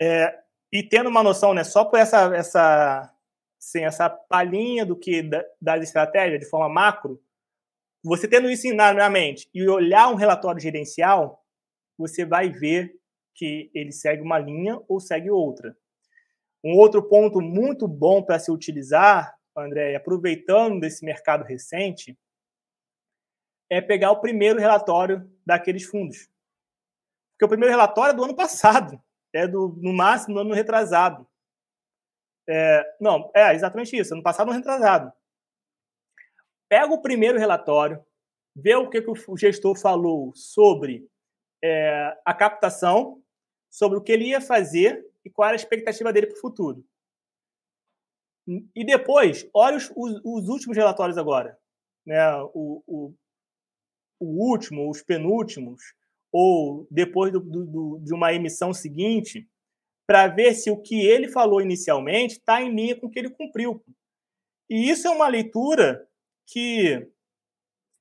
É, 0.01 0.37
e 0.71 0.83
tendo 0.83 1.09
uma 1.09 1.23
noção, 1.23 1.53
né, 1.53 1.63
só 1.63 1.85
por 1.85 1.99
essa, 1.99 2.35
essa, 2.35 3.13
assim, 3.59 3.83
essa 3.83 4.09
palhinha 4.09 4.85
do 4.85 4.95
que 4.95 5.21
da, 5.21 5.43
das 5.61 5.83
estratégias 5.83 6.39
de 6.39 6.49
forma 6.49 6.69
macro, 6.69 7.21
você 8.03 8.27
tendo 8.27 8.49
isso 8.49 8.71
na 8.73 9.09
mente 9.09 9.49
e 9.53 9.67
olhar 9.67 10.09
um 10.09 10.15
relatório 10.15 10.61
gerencial, 10.61 11.43
você 11.97 12.25
vai 12.25 12.49
ver 12.49 12.95
que 13.33 13.69
ele 13.73 13.91
segue 13.91 14.21
uma 14.21 14.39
linha 14.39 14.79
ou 14.87 14.99
segue 14.99 15.29
outra. 15.29 15.75
Um 16.63 16.75
outro 16.75 17.03
ponto 17.03 17.41
muito 17.41 17.87
bom 17.87 18.21
para 18.21 18.39
se 18.39 18.51
utilizar, 18.51 19.35
André, 19.55 19.95
aproveitando 19.95 20.79
desse 20.79 21.03
mercado 21.03 21.43
recente, 21.43 22.17
é 23.69 23.81
pegar 23.81 24.11
o 24.11 24.21
primeiro 24.21 24.59
relatório 24.59 25.29
daqueles 25.45 25.83
fundos. 25.83 26.29
Porque 27.33 27.45
o 27.45 27.49
primeiro 27.49 27.73
relatório 27.73 28.11
é 28.11 28.15
do 28.15 28.23
ano 28.23 28.35
passado, 28.35 29.01
é 29.33 29.47
do, 29.47 29.77
no 29.81 29.93
máximo 29.93 30.35
do 30.35 30.41
ano 30.41 30.53
retrasado. 30.53 31.27
É, 32.49 32.95
não, 32.99 33.29
é 33.35 33.53
exatamente 33.53 33.95
isso, 33.95 34.13
ano 34.13 34.23
passado, 34.23 34.49
ano 34.49 34.57
retrasado. 34.57 35.11
Pega 36.69 36.93
o 36.93 37.01
primeiro 37.01 37.37
relatório, 37.37 38.03
vê 38.55 38.75
o 38.75 38.89
que, 38.89 39.01
que 39.01 39.11
o 39.11 39.37
gestor 39.37 39.75
falou 39.75 40.33
sobre 40.33 41.07
é, 41.63 42.17
a 42.25 42.33
captação, 42.33 43.21
sobre 43.69 43.97
o 43.97 44.01
que 44.01 44.11
ele 44.11 44.29
ia 44.29 44.41
fazer 44.41 45.05
e 45.23 45.29
qual 45.29 45.47
era 45.47 45.55
a 45.55 45.61
expectativa 45.61 46.11
dele 46.11 46.27
para 46.27 46.37
o 46.37 46.41
futuro. 46.41 46.83
E 48.73 48.85
depois, 48.85 49.47
olha 49.53 49.75
os, 49.75 49.91
os, 49.93 50.21
os 50.23 50.47
últimos 50.47 50.77
relatórios 50.77 51.17
agora. 51.17 51.59
Né? 52.05 52.33
O, 52.53 52.81
o, 52.87 53.13
o 54.19 54.49
último, 54.49 54.89
os 54.89 55.01
penúltimos, 55.01 55.81
ou 56.31 56.87
depois 56.89 57.31
do, 57.31 57.39
do, 57.39 57.99
de 58.03 58.13
uma 58.13 58.33
emissão 58.33 58.73
seguinte, 58.73 59.47
para 60.07 60.27
ver 60.27 60.53
se 60.53 60.71
o 60.71 60.81
que 60.81 61.05
ele 61.05 61.27
falou 61.27 61.61
inicialmente 61.61 62.35
está 62.35 62.61
em 62.61 62.73
linha 62.73 62.95
com 62.95 63.07
o 63.07 63.09
que 63.09 63.19
ele 63.19 63.29
cumpriu. 63.29 63.83
E 64.69 64.89
isso 64.89 65.07
é 65.07 65.09
uma 65.09 65.27
leitura 65.27 66.07
que 66.47 67.07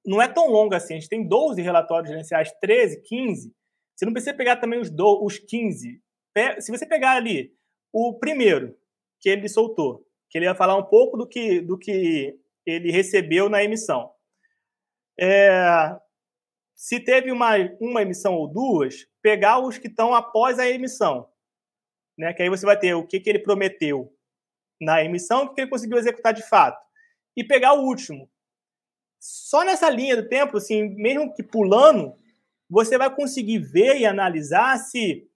não 0.05 0.23
é 0.23 0.29
tão 0.29 0.49
longa 0.49 0.77
assim. 0.77 0.95
A 0.95 0.99
gente 0.99 1.09
tem 1.09 1.27
12 1.27 1.61
relatórios 1.61 2.09
gerenciais, 2.09 2.53
13, 2.61 3.03
15. 3.03 3.53
Você 3.95 4.05
não 4.05 4.12
precisa 4.12 4.35
pegar 4.35 4.57
também 4.57 4.79
os, 4.79 4.91
do, 4.91 5.25
os 5.25 5.39
15. 5.39 6.01
Se 6.61 6.71
você 6.71 6.87
pegar 6.87 7.12
ali 7.12 7.53
o 7.93 8.14
primeiro 8.19 8.77
que 9.21 9.29
ele 9.29 9.49
soltou, 9.49 10.07
que 10.31 10.39
ele 10.39 10.45
ia 10.45 10.55
falar 10.55 10.77
um 10.77 10.85
pouco 10.85 11.17
do 11.17 11.27
que, 11.27 11.61
do 11.61 11.79
que 11.79 12.39
ele 12.64 12.91
recebeu 12.91 13.49
na 13.49 13.64
emissão. 13.64 14.12
É, 15.19 15.99
se 16.77 17.01
teve 17.01 17.33
uma, 17.33 17.53
uma 17.81 18.03
emissão 18.03 18.35
ou 18.35 18.47
duas, 18.47 19.07
pegar 19.22 19.59
os 19.59 19.79
que 19.79 19.89
estão 19.89 20.14
após 20.14 20.59
a 20.59 20.68
emissão. 20.68 21.27
Né? 22.18 22.35
Que 22.35 22.43
aí 22.43 22.51
você 22.51 22.66
vai 22.66 22.79
ter 22.79 22.93
o 22.95 23.07
que, 23.07 23.18
que 23.18 23.31
ele 23.31 23.39
prometeu 23.39 24.14
na 24.79 25.03
emissão 25.03 25.45
o 25.45 25.55
que 25.55 25.62
ele 25.62 25.70
conseguiu 25.70 25.97
executar 25.97 26.35
de 26.35 26.47
fato. 26.47 26.79
E 27.35 27.43
pegar 27.43 27.72
o 27.72 27.83
último. 27.83 28.31
Só 29.18 29.64
nessa 29.64 29.89
linha 29.89 30.16
do 30.16 30.29
tempo, 30.29 30.59
assim, 30.59 30.95
mesmo 30.95 31.35
que 31.35 31.43
pulando, 31.43 32.14
você 32.68 32.99
vai 32.99 33.14
conseguir 33.14 33.59
ver 33.59 33.97
e 33.97 34.05
analisar 34.05 34.77
se 34.79 35.27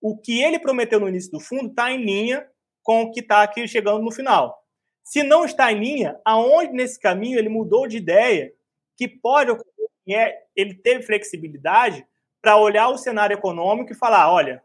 o 0.00 0.16
que 0.16 0.42
ele 0.42 0.58
prometeu 0.58 0.98
no 0.98 1.08
início 1.08 1.30
do 1.30 1.40
fundo 1.40 1.68
está 1.68 1.92
em 1.92 2.02
linha 2.02 2.48
com 2.82 3.02
o 3.02 3.12
que 3.12 3.20
está 3.20 3.42
aqui 3.42 3.68
chegando 3.68 4.02
no 4.02 4.10
final. 4.10 4.64
Se 5.04 5.22
não 5.22 5.44
está 5.44 5.70
em 5.70 5.78
linha, 5.78 6.18
aonde 6.24 6.72
nesse 6.72 6.98
caminho 6.98 7.38
ele 7.38 7.48
mudou 7.50 7.86
de 7.86 7.98
ideia, 7.98 8.52
que 8.96 9.06
pode 9.06 9.50
é, 10.14 10.38
ele 10.54 10.74
teve 10.74 11.02
flexibilidade 11.02 12.06
para 12.40 12.56
olhar 12.56 12.88
o 12.88 12.98
cenário 12.98 13.34
econômico 13.34 13.92
e 13.92 13.96
falar: 13.96 14.32
olha, 14.32 14.62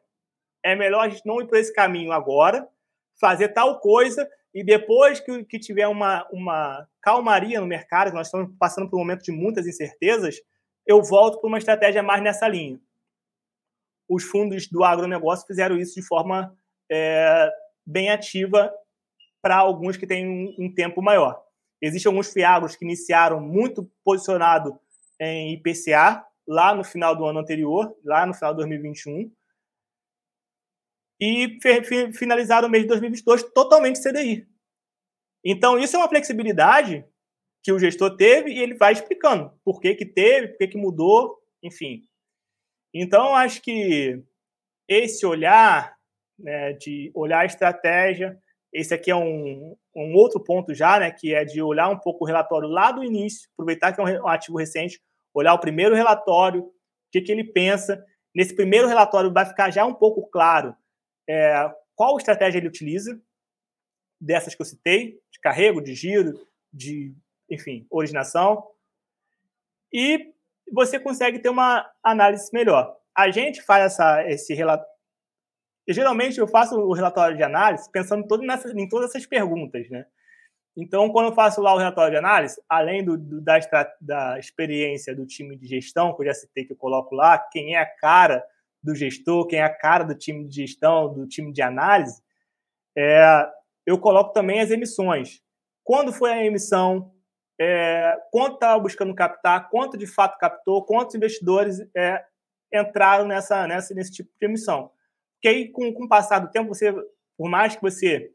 é 0.63 0.75
melhor 0.75 1.01
a 1.01 1.09
gente 1.09 1.25
não 1.25 1.41
ir 1.41 1.47
por 1.47 1.57
esse 1.57 1.73
caminho 1.73 2.11
agora, 2.11 2.67
fazer 3.19 3.49
tal 3.49 3.79
coisa, 3.79 4.29
e 4.53 4.63
depois 4.63 5.19
que, 5.19 5.43
que 5.45 5.57
tiver 5.57 5.87
uma, 5.87 6.27
uma 6.31 6.87
calmaria 7.01 7.59
no 7.59 7.67
mercado, 7.67 8.13
nós 8.13 8.27
estamos 8.27 8.53
passando 8.59 8.89
por 8.89 8.97
um 8.97 8.99
momento 8.99 9.23
de 9.23 9.31
muitas 9.31 9.65
incertezas, 9.65 10.41
eu 10.85 11.01
volto 11.01 11.39
para 11.39 11.47
uma 11.47 11.57
estratégia 11.57 12.03
mais 12.03 12.21
nessa 12.21 12.47
linha. 12.47 12.79
Os 14.09 14.23
fundos 14.23 14.67
do 14.67 14.83
agronegócio 14.83 15.47
fizeram 15.47 15.77
isso 15.77 15.95
de 15.95 16.05
forma 16.05 16.55
é, 16.91 17.49
bem 17.85 18.09
ativa 18.09 18.71
para 19.41 19.55
alguns 19.55 19.95
que 19.97 20.05
têm 20.05 20.27
um, 20.27 20.65
um 20.65 20.73
tempo 20.73 21.01
maior. 21.01 21.41
Existem 21.81 22.09
alguns 22.09 22.31
fiagros 22.31 22.75
que 22.75 22.85
iniciaram 22.85 23.39
muito 23.39 23.89
posicionado 24.03 24.79
em 25.21 25.53
IPCA 25.53 26.25
lá 26.47 26.73
no 26.73 26.83
final 26.83 27.15
do 27.15 27.25
ano 27.25 27.39
anterior, 27.39 27.95
lá 28.03 28.25
no 28.25 28.33
final 28.33 28.53
de 28.53 28.57
2021, 28.57 29.31
e 31.19 31.59
finalizaram 32.13 32.67
o 32.67 32.71
mês 32.71 32.83
de 32.83 32.89
2022 32.89 33.43
totalmente 33.53 34.01
CDI. 34.01 34.47
Então, 35.45 35.77
isso 35.77 35.95
é 35.95 35.99
uma 35.99 36.09
flexibilidade 36.09 37.05
que 37.63 37.71
o 37.71 37.77
gestor 37.77 38.17
teve 38.17 38.51
e 38.51 38.59
ele 38.59 38.73
vai 38.73 38.91
explicando 38.91 39.53
por 39.63 39.79
que, 39.79 39.93
que 39.93 40.05
teve, 40.05 40.49
por 40.49 40.57
que, 40.57 40.69
que 40.69 40.77
mudou, 40.77 41.37
enfim. 41.61 42.01
Então, 42.91 43.35
acho 43.35 43.61
que 43.61 44.21
esse 44.87 45.25
olhar, 45.25 45.95
né, 46.39 46.73
de 46.73 47.11
olhar 47.13 47.41
a 47.41 47.45
estratégia, 47.45 48.37
esse 48.73 48.93
aqui 48.93 49.11
é 49.11 49.15
um, 49.15 49.77
um 49.95 50.13
outro 50.15 50.43
ponto 50.43 50.73
já, 50.73 50.99
né, 50.99 51.11
que 51.11 51.35
é 51.35 51.45
de 51.45 51.61
olhar 51.61 51.89
um 51.89 51.99
pouco 51.99 52.23
o 52.23 52.27
relatório 52.27 52.67
lá 52.67 52.91
do 52.91 53.03
início, 53.03 53.47
aproveitar 53.53 53.93
que 53.93 54.01
é 54.01 54.03
um 54.03 54.27
ativo 54.27 54.57
recente, 54.57 54.99
olhar 55.33 55.53
o 55.53 55.59
primeiro 55.59 55.95
relatório, 55.95 56.63
o 56.63 56.73
que, 57.11 57.21
que 57.21 57.31
ele 57.31 57.43
pensa. 57.43 58.03
Nesse 58.33 58.55
primeiro 58.55 58.87
relatório 58.87 59.31
vai 59.31 59.45
ficar 59.45 59.69
já 59.69 59.85
um 59.85 59.93
pouco 59.93 60.29
claro 60.29 60.75
é, 61.27 61.71
qual 61.95 62.17
estratégia 62.17 62.57
ele 62.57 62.67
utiliza, 62.67 63.21
dessas 64.19 64.53
que 64.53 64.61
eu 64.61 64.65
citei, 64.65 65.19
de 65.31 65.39
carrego, 65.39 65.81
de 65.81 65.93
giro, 65.95 66.33
de, 66.71 67.13
enfim, 67.49 67.87
originação. 67.89 68.65
E 69.91 70.33
você 70.71 70.99
consegue 70.99 71.39
ter 71.39 71.49
uma 71.49 71.89
análise 72.03 72.49
melhor. 72.53 72.95
A 73.15 73.29
gente 73.29 73.61
faz 73.61 73.85
essa, 73.85 74.29
esse 74.29 74.53
relatório. 74.53 74.91
Geralmente 75.87 76.39
eu 76.39 76.47
faço 76.47 76.79
o 76.79 76.93
relatório 76.93 77.35
de 77.35 77.43
análise 77.43 77.91
pensando 77.91 78.25
todo 78.27 78.43
nessa, 78.43 78.71
em 78.71 78.87
todas 78.87 79.09
essas 79.09 79.25
perguntas, 79.25 79.89
né? 79.89 80.05
Então, 80.75 81.09
quando 81.09 81.27
eu 81.27 81.35
faço 81.35 81.61
lá 81.61 81.73
o 81.73 81.77
relatório 81.77 82.11
de 82.11 82.17
análise, 82.17 82.61
além 82.69 83.03
do, 83.03 83.17
do 83.17 83.41
da, 83.41 83.59
da, 83.99 84.39
experiência 84.39 85.13
do 85.13 85.25
time 85.25 85.57
de 85.57 85.67
gestão, 85.67 86.15
que 86.15 86.21
eu 86.21 86.27
já 86.27 86.33
citei 86.33 86.63
que 86.63 86.71
eu 86.71 86.77
coloco 86.77 87.13
lá, 87.13 87.37
quem 87.37 87.75
é 87.75 87.79
a 87.79 87.85
cara 87.85 88.43
do 88.81 88.95
gestor, 88.95 89.45
quem 89.47 89.59
é 89.59 89.63
a 89.63 89.73
cara 89.73 90.05
do 90.05 90.15
time 90.15 90.47
de 90.47 90.65
gestão, 90.65 91.13
do 91.13 91.27
time 91.27 91.51
de 91.51 91.61
análise, 91.61 92.21
é, 92.97 93.49
eu 93.85 93.99
coloco 93.99 94.33
também 94.33 94.61
as 94.61 94.71
emissões. 94.71 95.41
Quando 95.83 96.13
foi 96.13 96.31
a 96.31 96.45
emissão, 96.45 97.11
é, 97.59 98.17
quanto 98.31 98.55
estava 98.55 98.79
buscando 98.79 99.13
captar, 99.13 99.69
quanto 99.69 99.97
de 99.97 100.07
fato 100.07 100.37
captou, 100.39 100.85
quantos 100.85 101.15
investidores 101.15 101.79
é, 101.95 102.23
entraram 102.73 103.27
nessa, 103.27 103.67
nessa, 103.67 103.93
nesse 103.93 104.11
tipo 104.11 104.29
de 104.39 104.47
emissão. 104.47 104.91
Porque 105.35 105.47
aí, 105.47 105.69
com, 105.69 105.91
com 105.93 106.05
o 106.05 106.09
passar 106.09 106.39
do 106.39 106.49
tempo, 106.49 106.73
você, 106.73 106.93
por 107.37 107.49
mais 107.49 107.75
que 107.75 107.81
você 107.81 108.31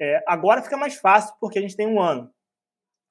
é, 0.00 0.22
agora 0.26 0.62
fica 0.62 0.76
mais 0.76 0.94
fácil 0.96 1.34
porque 1.40 1.58
a 1.58 1.62
gente 1.62 1.76
tem 1.76 1.86
um 1.86 2.00
ano. 2.00 2.30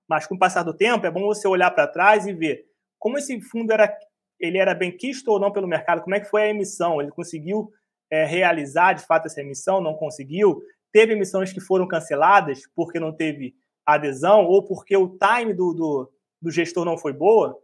Mas 0.09 0.25
com 0.25 0.35
o 0.35 0.39
passar 0.39 0.63
do 0.63 0.73
tempo, 0.73 1.05
é 1.05 1.11
bom 1.11 1.25
você 1.27 1.47
olhar 1.47 1.69
para 1.71 1.87
trás 1.87 2.25
e 2.25 2.33
ver 2.33 2.65
como 2.97 3.17
esse 3.17 3.39
fundo 3.41 3.71
era, 3.71 3.95
ele 4.39 4.57
era 4.57 4.73
bem 4.73 4.95
quisto 4.95 5.29
ou 5.29 5.39
não 5.39 5.51
pelo 5.51 5.67
mercado, 5.67 6.01
como 6.01 6.15
é 6.15 6.19
que 6.19 6.29
foi 6.29 6.43
a 6.43 6.49
emissão, 6.49 7.01
ele 7.01 7.11
conseguiu 7.11 7.71
é, 8.11 8.25
realizar 8.25 8.93
de 8.93 9.05
fato 9.05 9.27
essa 9.27 9.41
emissão, 9.41 9.79
não 9.79 9.93
conseguiu, 9.93 10.61
teve 10.91 11.13
emissões 11.13 11.53
que 11.53 11.61
foram 11.61 11.87
canceladas 11.87 12.63
porque 12.75 12.99
não 12.99 13.15
teve 13.15 13.55
adesão 13.85 14.45
ou 14.45 14.65
porque 14.65 14.97
o 14.97 15.17
time 15.17 15.53
do, 15.53 15.73
do, 15.73 16.11
do 16.41 16.51
gestor 16.51 16.83
não 16.83 16.97
foi 16.97 17.13
boa, 17.13 17.57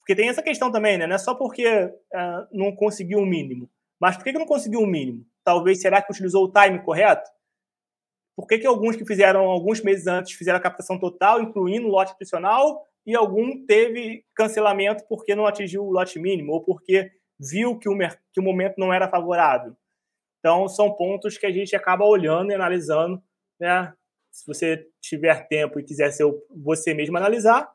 porque 0.00 0.16
tem 0.16 0.28
essa 0.28 0.42
questão 0.42 0.72
também, 0.72 0.98
né? 0.98 1.06
Não 1.06 1.14
é 1.14 1.18
só 1.18 1.34
porque 1.34 1.66
uh, 1.84 2.46
não 2.50 2.74
conseguiu 2.74 3.18
o 3.18 3.22
um 3.22 3.26
mínimo, 3.26 3.70
mas 4.00 4.16
por 4.16 4.24
que, 4.24 4.32
que 4.32 4.38
não 4.38 4.46
conseguiu 4.46 4.80
o 4.80 4.84
um 4.84 4.86
mínimo? 4.86 5.24
Talvez 5.44 5.80
será 5.80 6.02
que 6.02 6.10
utilizou 6.10 6.44
o 6.44 6.52
time 6.52 6.82
correto? 6.82 7.28
Por 8.40 8.46
que, 8.46 8.56
que 8.56 8.66
alguns 8.66 8.96
que 8.96 9.04
fizeram 9.04 9.42
alguns 9.42 9.82
meses 9.82 10.06
antes 10.06 10.32
fizeram 10.32 10.58
a 10.58 10.62
captação 10.62 10.98
total, 10.98 11.42
incluindo 11.42 11.86
o 11.86 11.90
lote 11.90 12.14
adicional, 12.14 12.86
e 13.06 13.14
algum 13.14 13.66
teve 13.66 14.24
cancelamento 14.34 15.04
porque 15.06 15.34
não 15.34 15.44
atingiu 15.44 15.84
o 15.84 15.90
lote 15.90 16.18
mínimo, 16.18 16.54
ou 16.54 16.64
porque 16.64 17.12
viu 17.38 17.78
que 17.78 17.86
o, 17.86 17.98
que 18.32 18.40
o 18.40 18.42
momento 18.42 18.76
não 18.78 18.94
era 18.94 19.10
favorável? 19.10 19.76
Então, 20.38 20.66
são 20.68 20.90
pontos 20.90 21.36
que 21.36 21.44
a 21.44 21.52
gente 21.52 21.76
acaba 21.76 22.06
olhando 22.06 22.50
e 22.50 22.54
analisando. 22.54 23.22
Né? 23.60 23.92
Se 24.32 24.46
você 24.46 24.88
tiver 25.02 25.46
tempo 25.46 25.78
e 25.78 25.84
quiser 25.84 26.10
ser 26.10 26.24
você 26.48 26.94
mesmo 26.94 27.18
analisar, 27.18 27.70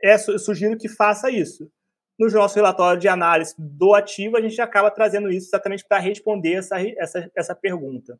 é, 0.00 0.16
sugiro 0.16 0.78
que 0.78 0.88
faça 0.88 1.28
isso. 1.28 1.68
No 2.16 2.28
nosso 2.28 2.54
relatório 2.54 3.00
de 3.00 3.08
análise 3.08 3.52
do 3.58 3.94
ativo, 3.94 4.36
a 4.36 4.40
gente 4.40 4.60
acaba 4.60 4.92
trazendo 4.92 5.28
isso 5.28 5.48
exatamente 5.48 5.84
para 5.88 5.98
responder 5.98 6.52
essa, 6.52 6.76
essa, 6.98 7.32
essa 7.34 7.54
pergunta. 7.54 8.16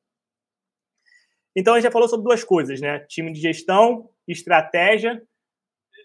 Então, 1.55 1.75
a 1.75 1.77
gente 1.77 1.85
já 1.85 1.91
falou 1.91 2.09
sobre 2.09 2.25
duas 2.25 2.45
coisas, 2.45 2.81
né? 2.81 3.01
Time 3.01 3.33
de 3.33 3.41
gestão, 3.41 4.09
estratégia. 4.27 5.23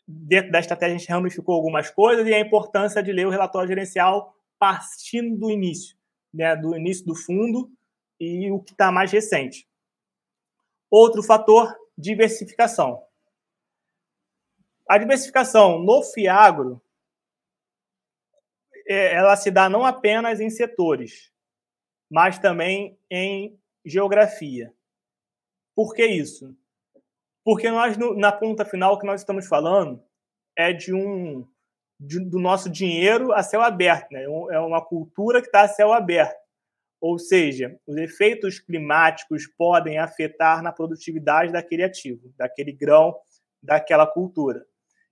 Dentro 0.08 0.52
da 0.52 0.60
estratégia, 0.60 0.96
a 0.96 1.00
gente 1.00 1.10
ramificou 1.10 1.56
algumas 1.56 1.90
coisas 1.90 2.28
e 2.28 2.34
a 2.34 2.40
importância 2.40 3.02
de 3.02 3.12
ler 3.12 3.28
o 3.28 3.32
relatório 3.32 3.68
gerencial 3.68 4.36
partindo 4.58 5.38
do 5.38 5.52
início, 5.52 5.96
né? 6.34 6.56
Do 6.56 6.76
início 6.76 7.06
do 7.06 7.16
fundo 7.16 7.72
e 8.20 8.52
o 8.52 8.60
que 8.60 8.72
está 8.72 8.92
mais 8.92 9.12
recente. 9.12 9.68
Outro 10.90 11.22
fator, 11.22 11.76
diversificação. 11.98 13.04
A 14.88 14.98
diversificação 14.98 15.80
no 15.80 16.04
Fiagro, 16.04 16.82
é, 18.88 19.16
ela 19.16 19.36
se 19.36 19.50
dá 19.50 19.68
não 19.68 19.84
apenas 19.84 20.40
em 20.40 20.50
setores, 20.50 21.32
mas 22.10 22.38
também 22.38 22.98
em 23.10 23.60
geografia. 23.84 24.75
Por 25.76 25.94
que 25.94 26.06
isso? 26.06 26.56
Porque 27.44 27.70
nós, 27.70 27.98
na 28.16 28.32
ponta 28.32 28.66
final, 28.66 28.94
o 28.94 29.00
que 29.00 29.06
nós 29.06 29.22
estamos 29.22 29.48
falando 29.48 30.02
é 30.58 30.74
de 30.74 30.94
um 30.94 31.48
de, 32.00 32.20
do 32.20 32.40
nosso 32.40 32.70
dinheiro 32.70 33.32
a 33.32 33.42
céu 33.42 33.62
aberto, 33.62 34.12
né? 34.12 34.24
É 34.24 34.60
uma 34.60 34.84
cultura 34.84 35.42
que 35.42 35.48
está 35.48 35.62
a 35.62 35.68
céu 35.68 35.94
aberto. 35.94 36.36
Ou 37.00 37.20
seja, 37.20 37.80
os 37.86 37.98
efeitos 37.98 38.60
climáticos 38.60 39.48
podem 39.48 40.00
afetar 40.00 40.62
na 40.62 40.72
produtividade 40.72 41.52
daquele 41.52 41.84
ativo, 41.84 42.34
daquele 42.36 42.72
grão, 42.72 43.16
daquela 43.62 44.08
cultura. 44.08 44.66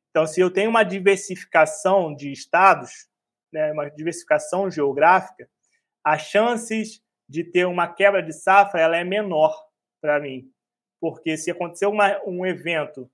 Então, 0.10 0.26
se 0.26 0.42
eu 0.42 0.52
tenho 0.52 0.70
uma 0.70 0.84
diversificação 0.84 2.16
de 2.16 2.32
estados, 2.32 3.08
né, 3.52 3.72
uma 3.72 3.90
diversificação 3.90 4.70
geográfica, 4.70 5.48
as 6.04 6.24
chances 6.24 7.02
de 7.28 7.44
ter 7.44 7.66
uma 7.66 7.88
quebra 7.88 8.22
de 8.22 8.34
safra 8.34 8.82
ela 8.82 8.98
é 8.98 9.04
menor 9.04 9.56
para 10.04 10.20
mim 10.20 10.54
porque 11.04 11.36
se 11.36 11.52
acontecer 11.52 11.86
uma, 11.86 12.18
um 12.26 12.46
evento 12.46 13.12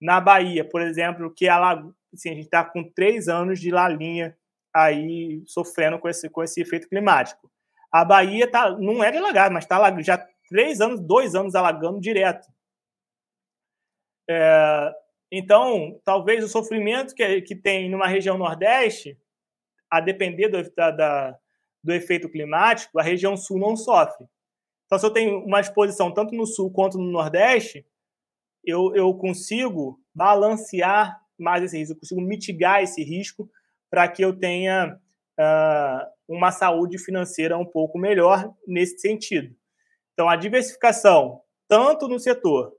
na 0.00 0.18
Bahia, 0.18 0.66
por 0.66 0.80
exemplo, 0.80 1.30
que 1.30 1.46
ela, 1.46 1.86
assim, 2.14 2.30
a 2.30 2.34
gente 2.34 2.46
está 2.46 2.64
com 2.64 2.82
três 2.82 3.28
anos 3.28 3.60
de 3.60 3.70
lalinha 3.70 4.34
aí 4.74 5.42
sofrendo 5.44 5.98
com 5.98 6.08
esse, 6.08 6.30
com 6.30 6.42
esse 6.42 6.62
efeito 6.62 6.88
climático. 6.88 7.52
A 7.92 8.06
Bahia 8.06 8.50
tá, 8.50 8.70
não 8.78 9.04
é 9.04 9.10
de 9.10 9.18
alagar, 9.18 9.50
mas 9.50 9.64
está 9.64 10.00
já 10.00 10.26
três 10.48 10.80
anos, 10.80 10.98
dois 10.98 11.34
anos 11.34 11.54
alagando 11.54 12.00
direto. 12.00 12.48
É, 14.30 14.94
então, 15.30 16.00
talvez 16.06 16.42
o 16.42 16.48
sofrimento 16.48 17.14
que, 17.14 17.42
que 17.42 17.54
tem 17.54 17.90
numa 17.90 18.06
região 18.06 18.38
Nordeste, 18.38 19.20
a 19.90 20.00
depender 20.00 20.48
do, 20.48 20.74
da, 20.74 20.90
da, 20.90 21.38
do 21.84 21.92
efeito 21.92 22.30
climático, 22.30 22.98
a 22.98 23.02
região 23.02 23.36
Sul 23.36 23.58
não 23.58 23.76
sofre. 23.76 24.26
Então, 24.86 24.98
se 24.98 25.06
eu 25.06 25.10
tenho 25.10 25.44
uma 25.44 25.60
exposição 25.60 26.12
tanto 26.12 26.34
no 26.34 26.46
sul 26.46 26.70
quanto 26.70 26.96
no 26.96 27.10
nordeste, 27.10 27.84
eu, 28.64 28.94
eu 28.94 29.12
consigo 29.14 30.00
balancear 30.14 31.20
mais 31.38 31.62
esse 31.62 31.76
risco, 31.76 31.94
eu 31.94 32.00
consigo 32.00 32.20
mitigar 32.20 32.82
esse 32.82 33.02
risco 33.02 33.50
para 33.90 34.08
que 34.08 34.24
eu 34.24 34.36
tenha 34.36 34.98
uh, 35.38 36.06
uma 36.28 36.50
saúde 36.50 36.98
financeira 36.98 37.58
um 37.58 37.66
pouco 37.66 37.98
melhor 37.98 38.52
nesse 38.66 38.98
sentido. 38.98 39.54
Então, 40.12 40.28
a 40.28 40.36
diversificação, 40.36 41.42
tanto 41.68 42.08
no 42.08 42.18
setor, 42.18 42.72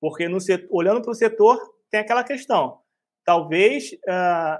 porque 0.00 0.28
no 0.28 0.40
setor, 0.40 0.68
olhando 0.70 1.00
para 1.00 1.10
o 1.10 1.14
setor, 1.14 1.58
tem 1.90 2.00
aquela 2.00 2.24
questão. 2.24 2.80
Talvez 3.24 3.92
uh, 4.06 4.58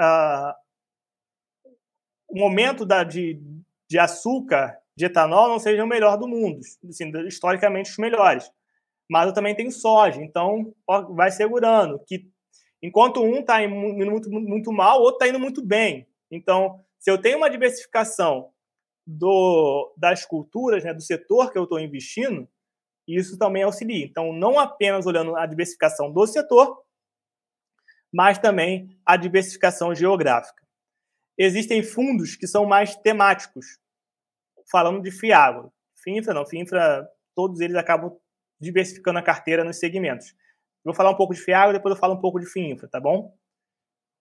uh, 0.00 0.52
o 2.28 2.38
momento 2.38 2.84
da, 2.84 3.02
de, 3.02 3.40
de 3.88 3.98
açúcar 3.98 4.79
de 5.00 5.06
etanol 5.06 5.48
não 5.48 5.58
seja 5.58 5.82
o 5.82 5.88
melhor 5.88 6.18
do 6.18 6.28
mundo, 6.28 6.60
assim, 6.88 7.10
historicamente 7.26 7.90
os 7.90 7.96
melhores. 7.96 8.50
Mas 9.10 9.26
eu 9.26 9.32
também 9.32 9.56
tenho 9.56 9.72
soja, 9.72 10.22
então 10.22 10.72
vai 11.16 11.30
segurando 11.30 11.98
que 12.06 12.30
enquanto 12.82 13.22
um 13.22 13.40
está 13.40 13.62
indo 13.62 13.74
muito, 13.74 14.30
muito 14.30 14.70
mal, 14.70 15.00
o 15.00 15.02
outro 15.02 15.16
está 15.16 15.28
indo 15.28 15.40
muito 15.40 15.64
bem. 15.64 16.06
Então, 16.30 16.84
se 16.98 17.10
eu 17.10 17.18
tenho 17.18 17.38
uma 17.38 17.48
diversificação 17.48 18.50
do, 19.06 19.92
das 19.96 20.26
culturas, 20.26 20.84
né, 20.84 20.92
do 20.92 21.00
setor 21.00 21.50
que 21.50 21.58
eu 21.58 21.64
estou 21.64 21.80
investindo, 21.80 22.46
isso 23.08 23.38
também 23.38 23.62
auxilia. 23.62 24.04
Então, 24.04 24.34
não 24.34 24.58
apenas 24.60 25.06
olhando 25.06 25.34
a 25.34 25.46
diversificação 25.46 26.12
do 26.12 26.26
setor, 26.26 26.78
mas 28.12 28.38
também 28.38 29.00
a 29.04 29.16
diversificação 29.16 29.94
geográfica. 29.94 30.62
Existem 31.38 31.82
fundos 31.82 32.36
que 32.36 32.46
são 32.46 32.66
mais 32.66 32.94
temáticos, 32.96 33.80
falando 34.70 35.02
de 35.02 35.10
Fiagro. 35.10 35.72
Finfra 36.02 36.32
não, 36.32 36.46
Finfra, 36.46 37.06
todos 37.34 37.60
eles 37.60 37.76
acabam 37.76 38.16
diversificando 38.60 39.18
a 39.18 39.22
carteira 39.22 39.64
nos 39.64 39.78
segmentos. 39.78 40.34
Vou 40.84 40.94
falar 40.94 41.10
um 41.10 41.16
pouco 41.16 41.34
de 41.34 41.40
Fiagro, 41.40 41.74
depois 41.74 41.94
eu 41.94 42.00
falo 42.00 42.14
um 42.14 42.20
pouco 42.20 42.38
de 42.38 42.46
Finfra, 42.46 42.88
tá 42.88 43.00
bom? 43.00 43.34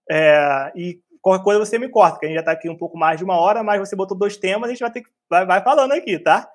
É, 0.09 0.71
e 0.75 1.01
qualquer 1.21 1.43
coisa 1.43 1.65
você 1.65 1.77
me 1.77 1.89
corta, 1.89 2.19
que 2.19 2.25
a 2.25 2.29
gente 2.29 2.35
já 2.35 2.41
está 2.41 2.51
aqui 2.51 2.69
um 2.69 2.77
pouco 2.77 2.97
mais 2.97 3.17
de 3.17 3.23
uma 3.23 3.39
hora, 3.39 3.63
mas 3.63 3.79
você 3.79 3.95
botou 3.95 4.17
dois 4.17 4.37
temas, 4.37 4.69
a 4.69 4.73
gente 4.73 4.81
vai 4.81 4.91
ter 4.91 5.01
que 5.01 5.09
vai, 5.29 5.45
vai 5.45 5.63
falando 5.63 5.91
aqui, 5.93 6.17
tá? 6.19 6.49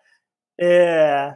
É, 0.61 1.35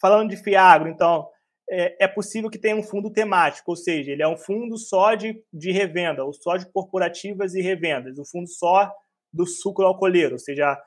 falando 0.00 0.30
de 0.30 0.36
Fiagro, 0.36 0.88
então, 0.88 1.28
é, 1.68 2.04
é, 2.04 2.08
possível 2.08 2.50
que 2.50 2.58
tenha 2.58 2.76
um 2.76 2.82
fundo 2.82 3.10
temático, 3.10 3.70
ou 3.70 3.76
seja, 3.76 4.12
ele 4.12 4.22
é 4.22 4.28
um 4.28 4.36
fundo 4.36 4.76
só 4.78 5.14
de, 5.14 5.42
de 5.52 5.72
revenda, 5.72 6.24
ou 6.24 6.32
só 6.32 6.56
de 6.56 6.70
corporativas 6.70 7.54
e 7.54 7.60
revendas, 7.60 8.18
um 8.18 8.24
fundo 8.24 8.48
só 8.48 8.92
do 9.32 9.46
sucro 9.46 9.86
alcooleiro, 9.86 10.34
ou 10.34 10.38
seja, 10.38 10.80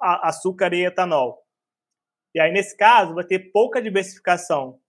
açúcar 0.00 0.72
e 0.74 0.84
etanol. 0.84 1.42
E 2.34 2.40
aí, 2.40 2.52
nesse 2.52 2.76
caso, 2.76 3.14
vai 3.14 3.24
ter 3.24 3.50
pouca 3.50 3.82
diversificação 3.82 4.80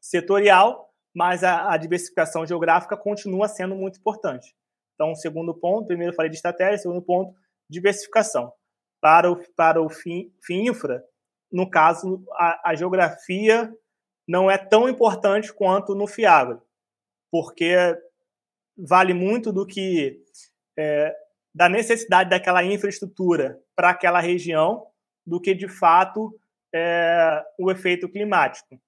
setorial, 0.00 0.92
mas 1.14 1.44
a, 1.44 1.72
a 1.72 1.76
diversificação 1.76 2.46
geográfica 2.46 2.96
continua 2.96 3.48
sendo 3.48 3.74
muito 3.74 3.98
importante. 3.98 4.54
Então, 4.94 5.14
segundo 5.14 5.54
ponto, 5.54 5.86
primeiro 5.86 6.14
falei 6.14 6.30
de 6.30 6.36
estratégia, 6.36 6.78
segundo 6.78 7.02
ponto, 7.02 7.34
diversificação. 7.68 8.52
Para 9.00 9.30
o, 9.30 9.36
para 9.54 9.80
o 9.80 9.88
fim, 9.88 10.32
fim 10.42 10.68
infra, 10.68 11.02
no 11.50 11.68
caso, 11.68 12.22
a, 12.32 12.70
a, 12.70 12.74
geografia 12.74 13.74
não 14.28 14.50
é 14.50 14.58
tão 14.58 14.88
importante 14.88 15.52
quanto 15.52 15.94
no 15.94 16.06
Fiagro, 16.06 16.62
porque 17.30 17.74
vale 18.76 19.12
muito 19.14 19.52
do 19.52 19.66
que 19.66 20.22
é, 20.78 21.16
da 21.54 21.68
necessidade 21.68 22.30
daquela 22.30 22.64
infraestrutura 22.64 23.60
para 23.74 23.90
aquela 23.90 24.20
região 24.20 24.86
do 25.26 25.40
que 25.40 25.54
de 25.54 25.68
fato 25.68 26.38
é, 26.74 27.44
o 27.58 27.70
efeito 27.70 28.08
climático. 28.08 28.80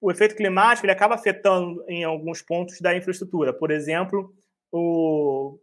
O 0.00 0.10
efeito 0.10 0.36
climático 0.36 0.86
ele 0.86 0.92
acaba 0.92 1.14
afetando 1.14 1.84
em 1.88 2.04
alguns 2.04 2.40
pontos 2.40 2.80
da 2.80 2.96
infraestrutura, 2.96 3.52
por 3.52 3.70
exemplo, 3.70 4.32
o, 4.72 5.58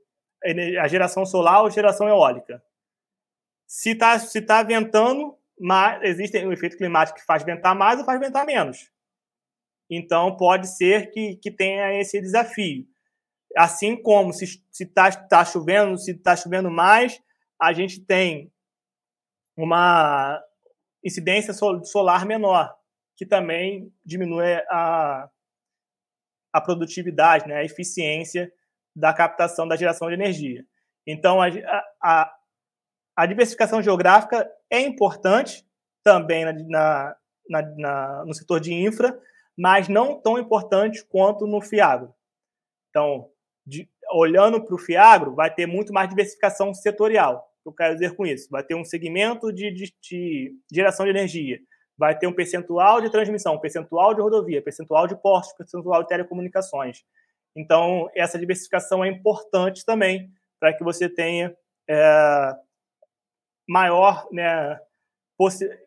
a 0.81 0.87
geração 0.87 1.25
solar 1.25 1.63
ou 1.63 1.71
geração 1.71 2.07
eólica. 2.07 2.61
Se 3.65 3.91
está 3.91 4.19
se 4.19 4.41
tá 4.41 4.61
ventando, 4.61 5.37
mas 5.59 6.03
existe 6.03 6.37
um 6.45 6.51
efeito 6.51 6.77
climático 6.77 7.17
que 7.17 7.25
faz 7.25 7.43
ventar 7.43 7.73
mais 7.73 7.99
ou 7.99 8.05
faz 8.05 8.19
ventar 8.19 8.45
menos. 8.45 8.91
Então, 9.89 10.35
pode 10.35 10.67
ser 10.75 11.11
que, 11.11 11.35
que 11.37 11.51
tenha 11.51 11.99
esse 11.99 12.19
desafio. 12.19 12.85
Assim 13.55 13.95
como 14.01 14.33
se 14.33 14.61
está 14.71 15.11
tá 15.11 15.45
chovendo, 15.45 15.97
se 15.97 16.11
está 16.11 16.35
chovendo 16.35 16.69
mais, 16.69 17.21
a 17.59 17.71
gente 17.71 18.01
tem 18.01 18.51
uma 19.55 20.41
incidência 21.03 21.53
solar 21.53 22.25
menor, 22.25 22.75
que 23.15 23.25
também 23.25 23.93
diminui 24.03 24.55
a, 24.69 25.29
a 26.51 26.61
produtividade, 26.61 27.47
né, 27.47 27.57
a 27.57 27.63
eficiência 27.63 28.51
da 28.95 29.13
captação 29.13 29.67
da 29.67 29.75
geração 29.75 30.07
de 30.07 30.15
energia. 30.15 30.65
Então, 31.05 31.41
a, 31.41 31.47
a, 32.01 32.35
a 33.15 33.25
diversificação 33.25 33.81
geográfica 33.81 34.49
é 34.69 34.79
importante 34.79 35.65
também 36.03 36.45
na, 36.45 36.53
na, 37.49 37.61
na, 37.77 38.25
no 38.25 38.33
setor 38.33 38.59
de 38.59 38.73
infra, 38.73 39.17
mas 39.57 39.87
não 39.87 40.19
tão 40.19 40.37
importante 40.37 41.05
quanto 41.05 41.45
no 41.45 41.61
Fiagro. 41.61 42.13
Então, 42.89 43.29
de, 43.65 43.89
olhando 44.11 44.63
para 44.63 44.75
o 44.75 44.79
Fiagro, 44.79 45.33
vai 45.33 45.53
ter 45.53 45.65
muito 45.65 45.91
mais 45.91 46.09
diversificação 46.09 46.73
setorial. 46.73 47.49
O 47.59 47.63
que 47.63 47.69
eu 47.69 47.73
quero 47.73 47.93
dizer 47.95 48.15
com 48.15 48.25
isso? 48.25 48.47
Vai 48.49 48.63
ter 48.63 48.75
um 48.75 48.85
segmento 48.85 49.51
de, 49.51 49.71
de, 49.71 49.93
de 50.01 50.55
geração 50.71 51.05
de 51.05 51.11
energia, 51.11 51.59
vai 51.97 52.17
ter 52.17 52.27
um 52.27 52.33
percentual 52.33 53.01
de 53.01 53.09
transmissão, 53.09 53.55
um 53.55 53.59
percentual 53.59 54.13
de 54.13 54.21
rodovia, 54.21 54.61
percentual 54.61 55.07
de 55.07 55.15
portos, 55.15 55.53
percentual 55.53 56.03
de 56.03 56.09
telecomunicações. 56.09 57.03
Então, 57.55 58.09
essa 58.13 58.37
diversificação 58.37 59.03
é 59.03 59.09
importante 59.09 59.85
também 59.85 60.29
para 60.59 60.73
que 60.73 60.83
você 60.83 61.09
tenha 61.09 61.55
é, 61.89 62.53
maior, 63.67 64.27
né, 64.31 64.79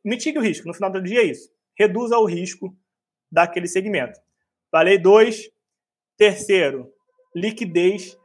mitigue 0.05 0.39
o 0.39 0.43
risco. 0.43 0.67
No 0.67 0.75
final 0.75 0.91
do 0.91 1.03
dia 1.03 1.21
é 1.21 1.25
isso. 1.25 1.51
Reduza 1.79 2.19
o 2.19 2.25
risco 2.25 2.75
daquele 3.31 3.69
segmento. 3.69 4.19
Falei 4.71 4.99
dois. 4.99 5.51
Terceiro, 6.17 6.93
liquidez 7.41 8.17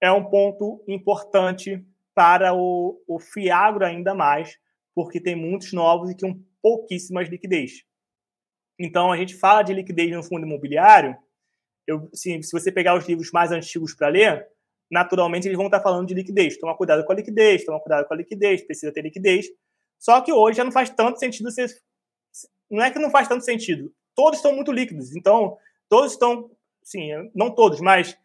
é 0.00 0.10
um 0.10 0.24
ponto 0.24 0.82
importante 0.86 1.84
para 2.14 2.54
o, 2.54 3.02
o 3.08 3.18
Fiagro 3.18 3.84
ainda 3.84 4.14
mais, 4.14 4.58
porque 4.94 5.20
tem 5.20 5.34
muitos 5.34 5.72
novos 5.72 6.10
e 6.10 6.16
com 6.16 6.40
pouquíssimas 6.62 7.28
liquidez. 7.28 7.84
Então, 8.78 9.12
a 9.12 9.16
gente 9.16 9.34
fala 9.34 9.62
de 9.62 9.72
liquidez 9.72 10.10
no 10.10 10.22
fundo 10.22 10.46
imobiliário. 10.46 11.16
Eu, 11.86 12.08
se, 12.12 12.40
você 12.52 12.72
pegar 12.72 12.96
os 12.96 13.06
livros 13.06 13.30
mais 13.32 13.52
antigos 13.52 13.94
para 13.94 14.08
ler, 14.08 14.46
naturalmente 14.90 15.46
eles 15.46 15.56
vão 15.56 15.66
estar 15.66 15.80
falando 15.80 16.06
de 16.06 16.14
liquidez. 16.14 16.58
Toma 16.58 16.76
cuidado 16.76 17.04
com 17.04 17.12
a 17.12 17.16
liquidez, 17.16 17.64
toma 17.64 17.80
cuidado 17.80 18.06
com 18.06 18.14
a 18.14 18.16
liquidez, 18.16 18.62
precisa 18.62 18.92
ter 18.92 19.02
liquidez. 19.02 19.46
Só 19.98 20.20
que 20.20 20.32
hoje 20.32 20.58
já 20.58 20.64
não 20.64 20.72
faz 20.72 20.90
tanto 20.90 21.18
sentido 21.18 21.50
você. 21.50 21.66
Não 22.70 22.82
é 22.82 22.90
que 22.90 22.98
não 22.98 23.10
faz 23.10 23.28
tanto 23.28 23.44
sentido. 23.44 23.92
Todos 24.14 24.38
estão 24.38 24.54
muito 24.54 24.72
líquidos. 24.72 25.14
Então, 25.14 25.56
todos 25.88 26.12
estão. 26.12 26.50
Sim, 26.82 27.30
não 27.34 27.54
todos, 27.54 27.80
mas 27.80 28.18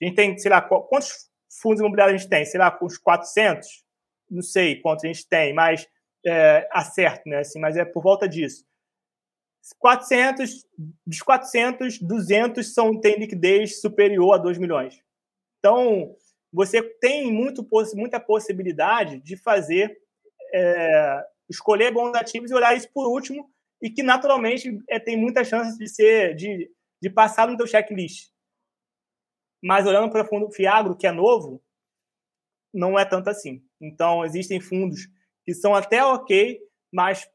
a 0.00 0.04
gente 0.04 0.14
tem, 0.14 0.38
sei 0.38 0.50
lá, 0.50 0.60
quantos 0.60 1.30
fundos 1.60 1.80
imobiliários 1.80 2.14
a 2.14 2.18
gente 2.18 2.30
tem? 2.30 2.44
Sei 2.44 2.58
lá, 2.58 2.76
uns 2.82 2.98
400? 2.98 3.84
Não 4.30 4.42
sei 4.42 4.80
quantos 4.80 5.04
a 5.04 5.08
gente 5.08 5.26
tem, 5.28 5.54
mas 5.54 5.88
é, 6.26 6.68
acerto, 6.72 7.28
né? 7.28 7.38
Assim, 7.38 7.58
mas 7.58 7.76
é 7.76 7.84
por 7.84 8.02
volta 8.02 8.28
disso. 8.28 8.64
400, 9.78 10.64
dos 11.04 11.22
400, 11.22 11.98
200 12.00 12.72
são, 12.72 13.00
têm 13.00 13.18
liquidez 13.18 13.80
superior 13.80 14.34
a 14.34 14.38
2 14.38 14.58
milhões. 14.58 15.00
Então, 15.58 16.14
você 16.52 16.82
tem 16.82 17.32
muito, 17.32 17.66
muita 17.94 18.20
possibilidade 18.20 19.20
de 19.20 19.36
fazer, 19.36 19.96
é, 20.54 21.24
escolher 21.48 21.92
bons 21.92 22.14
ativos 22.14 22.50
e 22.50 22.54
olhar 22.54 22.76
isso 22.76 22.88
por 22.92 23.08
último, 23.08 23.50
e 23.82 23.90
que 23.90 24.02
naturalmente 24.02 24.78
é, 24.88 24.98
tem 24.98 25.16
muita 25.16 25.44
chance 25.44 25.76
de 25.76 25.88
ser, 25.88 26.34
de, 26.34 26.70
de 27.02 27.10
passar 27.10 27.48
no 27.48 27.56
teu 27.56 27.66
checklist. 27.66 28.30
Mas 29.62 29.86
olhando 29.86 30.10
para 30.10 30.24
fundo 30.24 30.50
Fiagro, 30.50 30.96
que 30.96 31.06
é 31.06 31.12
novo, 31.12 31.62
não 32.72 32.98
é 32.98 33.04
tanto 33.04 33.30
assim. 33.30 33.62
Então, 33.80 34.24
existem 34.24 34.60
fundos 34.60 35.08
que 35.44 35.54
são 35.54 35.74
até 35.74 36.04
ok, 36.04 36.60
mas 36.92 37.28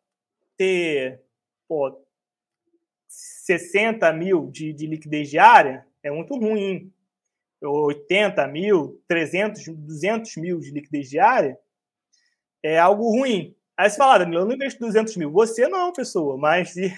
ter 0.57 1.21
pô, 1.67 2.05
60 3.07 4.11
mil 4.13 4.49
de, 4.51 4.73
de 4.73 4.85
liquidez 4.85 5.29
diária 5.29 5.85
é 6.03 6.11
muito 6.11 6.35
ruim. 6.35 6.91
80 7.63 8.47
mil, 8.47 9.01
300, 9.07 9.67
200 9.67 10.35
mil 10.37 10.59
de 10.59 10.71
liquidez 10.71 11.09
diária, 11.09 11.57
é 12.63 12.79
algo 12.79 13.09
ruim. 13.09 13.55
Aí 13.77 13.89
você 13.89 13.97
fala, 13.97 14.19
Danilo, 14.19 14.41
eu 14.41 14.45
não 14.45 14.55
investo 14.55 14.79
200 14.79 15.15
mil. 15.17 15.31
Você 15.31 15.67
não, 15.67 15.93
pessoa, 15.93 16.37
mas 16.37 16.75
e, 16.77 16.91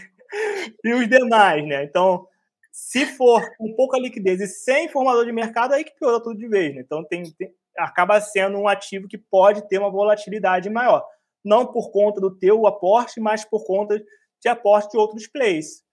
e 0.84 0.94
os 0.94 1.08
demais, 1.08 1.66
né? 1.68 1.84
Então, 1.84 2.28
se 2.74 3.06
for 3.06 3.56
com 3.56 3.76
pouca 3.76 4.00
liquidez 4.00 4.42
e 4.42 4.48
sem 4.48 4.90
formador 4.90 5.26
de 5.26 5.32
mercado, 5.32 5.74
aí 5.74 5.84
que 5.84 5.94
piora 5.96 6.20
tudo 6.20 6.36
de 6.36 6.48
vez, 6.48 6.74
né? 6.74 6.82
Então, 6.82 7.04
tem, 7.04 7.24
tem, 7.34 7.54
acaba 7.78 8.20
sendo 8.20 8.58
um 8.58 8.68
ativo 8.68 9.08
que 9.08 9.18
pode 9.18 9.68
ter 9.68 9.78
uma 9.78 9.92
volatilidade 9.92 10.72
maior. 10.72 11.08
Não 11.46 11.72
por 11.72 11.92
conta 11.92 12.20
do 12.20 12.36
teu 12.36 12.66
aporte, 12.66 13.20
mas 13.20 13.46
por 13.46 13.64
conta 13.64 14.04
de 14.42 14.50
aporte 14.50 14.92
de 14.92 14.98
outros 14.98 15.28
players. 15.28 15.84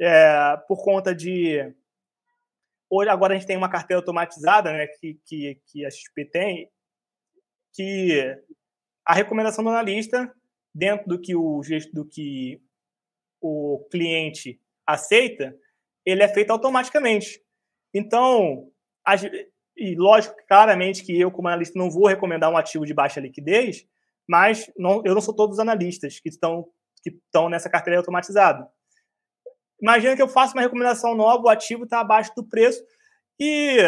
É, 0.00 0.56
por 0.66 0.82
conta 0.82 1.14
de 1.14 1.72
Hoje, 2.90 3.10
agora 3.10 3.34
a 3.34 3.36
gente 3.36 3.46
tem 3.46 3.56
uma 3.56 3.68
carteira 3.68 4.00
automatizada, 4.00 4.72
né, 4.72 4.86
que, 4.86 5.18
que, 5.24 5.60
que 5.66 5.84
a 5.84 5.90
XP 5.90 6.26
tem, 6.26 6.70
que 7.72 8.36
a 9.04 9.14
recomendação 9.14 9.64
do 9.64 9.70
analista, 9.70 10.32
dentro 10.72 11.08
do 11.08 11.20
que 11.20 11.34
o, 11.34 11.60
do 11.92 12.04
que 12.04 12.60
o 13.40 13.84
cliente 13.90 14.60
aceita, 14.86 15.56
ele 16.04 16.22
é 16.22 16.28
feito 16.28 16.50
automaticamente. 16.50 17.40
Então, 17.92 18.68
e 19.76 19.94
lógico, 19.96 20.34
claramente 20.48 21.04
que 21.04 21.18
eu, 21.18 21.30
como 21.30 21.48
analista, 21.48 21.78
não 21.78 21.90
vou 21.90 22.06
recomendar 22.06 22.50
um 22.50 22.56
ativo 22.56 22.86
de 22.86 22.94
baixa 22.94 23.20
liquidez, 23.20 23.86
mas 24.28 24.70
não, 24.76 25.02
eu 25.04 25.14
não 25.14 25.20
sou 25.20 25.34
todos 25.34 25.56
os 25.56 25.60
analistas 25.60 26.20
que 26.20 26.28
estão, 26.28 26.66
que 27.02 27.10
estão 27.10 27.48
nessa 27.48 27.68
carteira 27.68 27.98
automatizada. 27.98 28.68
Imagina 29.80 30.16
que 30.16 30.22
eu 30.22 30.28
faço 30.28 30.54
uma 30.54 30.62
recomendação 30.62 31.14
nova, 31.14 31.44
o 31.44 31.48
ativo 31.48 31.84
está 31.84 32.00
abaixo 32.00 32.32
do 32.34 32.44
preço 32.44 32.82
e 33.38 33.78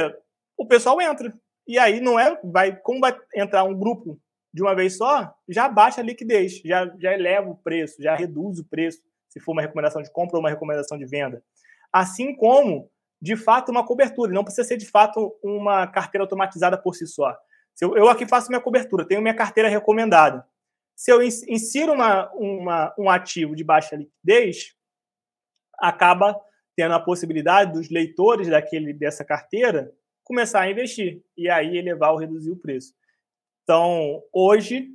o 0.57 0.67
pessoal 0.67 1.01
entra. 1.01 1.33
E 1.67 1.79
aí 1.79 2.01
não 2.01 2.19
é, 2.19 2.39
vai, 2.45 2.77
como 2.77 3.01
vai 3.01 3.17
entrar 3.35 3.65
um 3.65 3.77
grupo 3.77 4.21
de 4.53 4.63
uma 4.63 4.75
vez 4.75 4.97
só, 4.97 5.35
já 5.49 5.69
baixa 5.69 6.01
a 6.01 6.05
liquidez, 6.05 6.61
já, 6.65 6.87
já 6.99 7.13
eleva 7.13 7.51
o 7.51 7.57
preço, 7.57 8.03
já 8.03 8.15
reduz 8.15 8.59
o 8.59 8.65
preço, 8.65 9.03
se 9.29 9.41
for 9.41 9.53
uma 9.53 9.63
recomendação 9.63 10.01
de 10.03 10.11
compra 10.11 10.37
ou 10.37 10.41
uma 10.43 10.49
recomendação 10.49 10.97
de 10.97 11.07
venda. 11.07 11.43
Assim 11.93 12.35
como, 12.35 12.91
de 13.21 13.37
fato, 13.37 13.71
uma 13.71 13.85
cobertura. 13.85 14.33
Não 14.33 14.45
precisa 14.45 14.67
ser, 14.67 14.77
de 14.77 14.87
fato, 14.87 15.37
uma 15.43 15.87
carteira 15.87 16.25
automatizada 16.25 16.77
por 16.77 16.95
si 16.95 17.07
só. 17.07 17.37
Se 17.75 17.85
eu, 17.85 17.97
eu 17.97 18.09
aqui 18.09 18.27
faço 18.27 18.49
minha 18.49 18.61
cobertura, 18.61 19.07
tenho 19.07 19.21
minha 19.21 19.35
carteira 19.35 19.69
recomendada. 19.69 20.47
Se 20.95 21.13
eu 21.13 21.23
insiro 21.23 21.93
uma, 21.93 22.31
uma, 22.33 22.95
um 22.99 23.11
ativo 23.11 23.55
de 23.55 23.63
baixa 23.63 23.97
liquidez, 23.97 24.75
acaba 25.79 26.41
tendo 26.75 26.95
a 26.95 27.01
possibilidade 27.01 27.73
dos 27.73 27.91
leitores 27.91 28.49
daquele, 28.49 28.93
dessa 28.93 29.25
carteira 29.25 29.93
começar 30.25 30.63
a 30.63 30.71
investir 30.71 31.23
e 31.37 31.49
aí 31.49 31.77
elevar 31.77 32.13
ou 32.13 32.19
reduzir 32.19 32.51
o 32.51 32.57
preço. 32.57 32.95
Então, 33.63 34.23
hoje, 34.33 34.89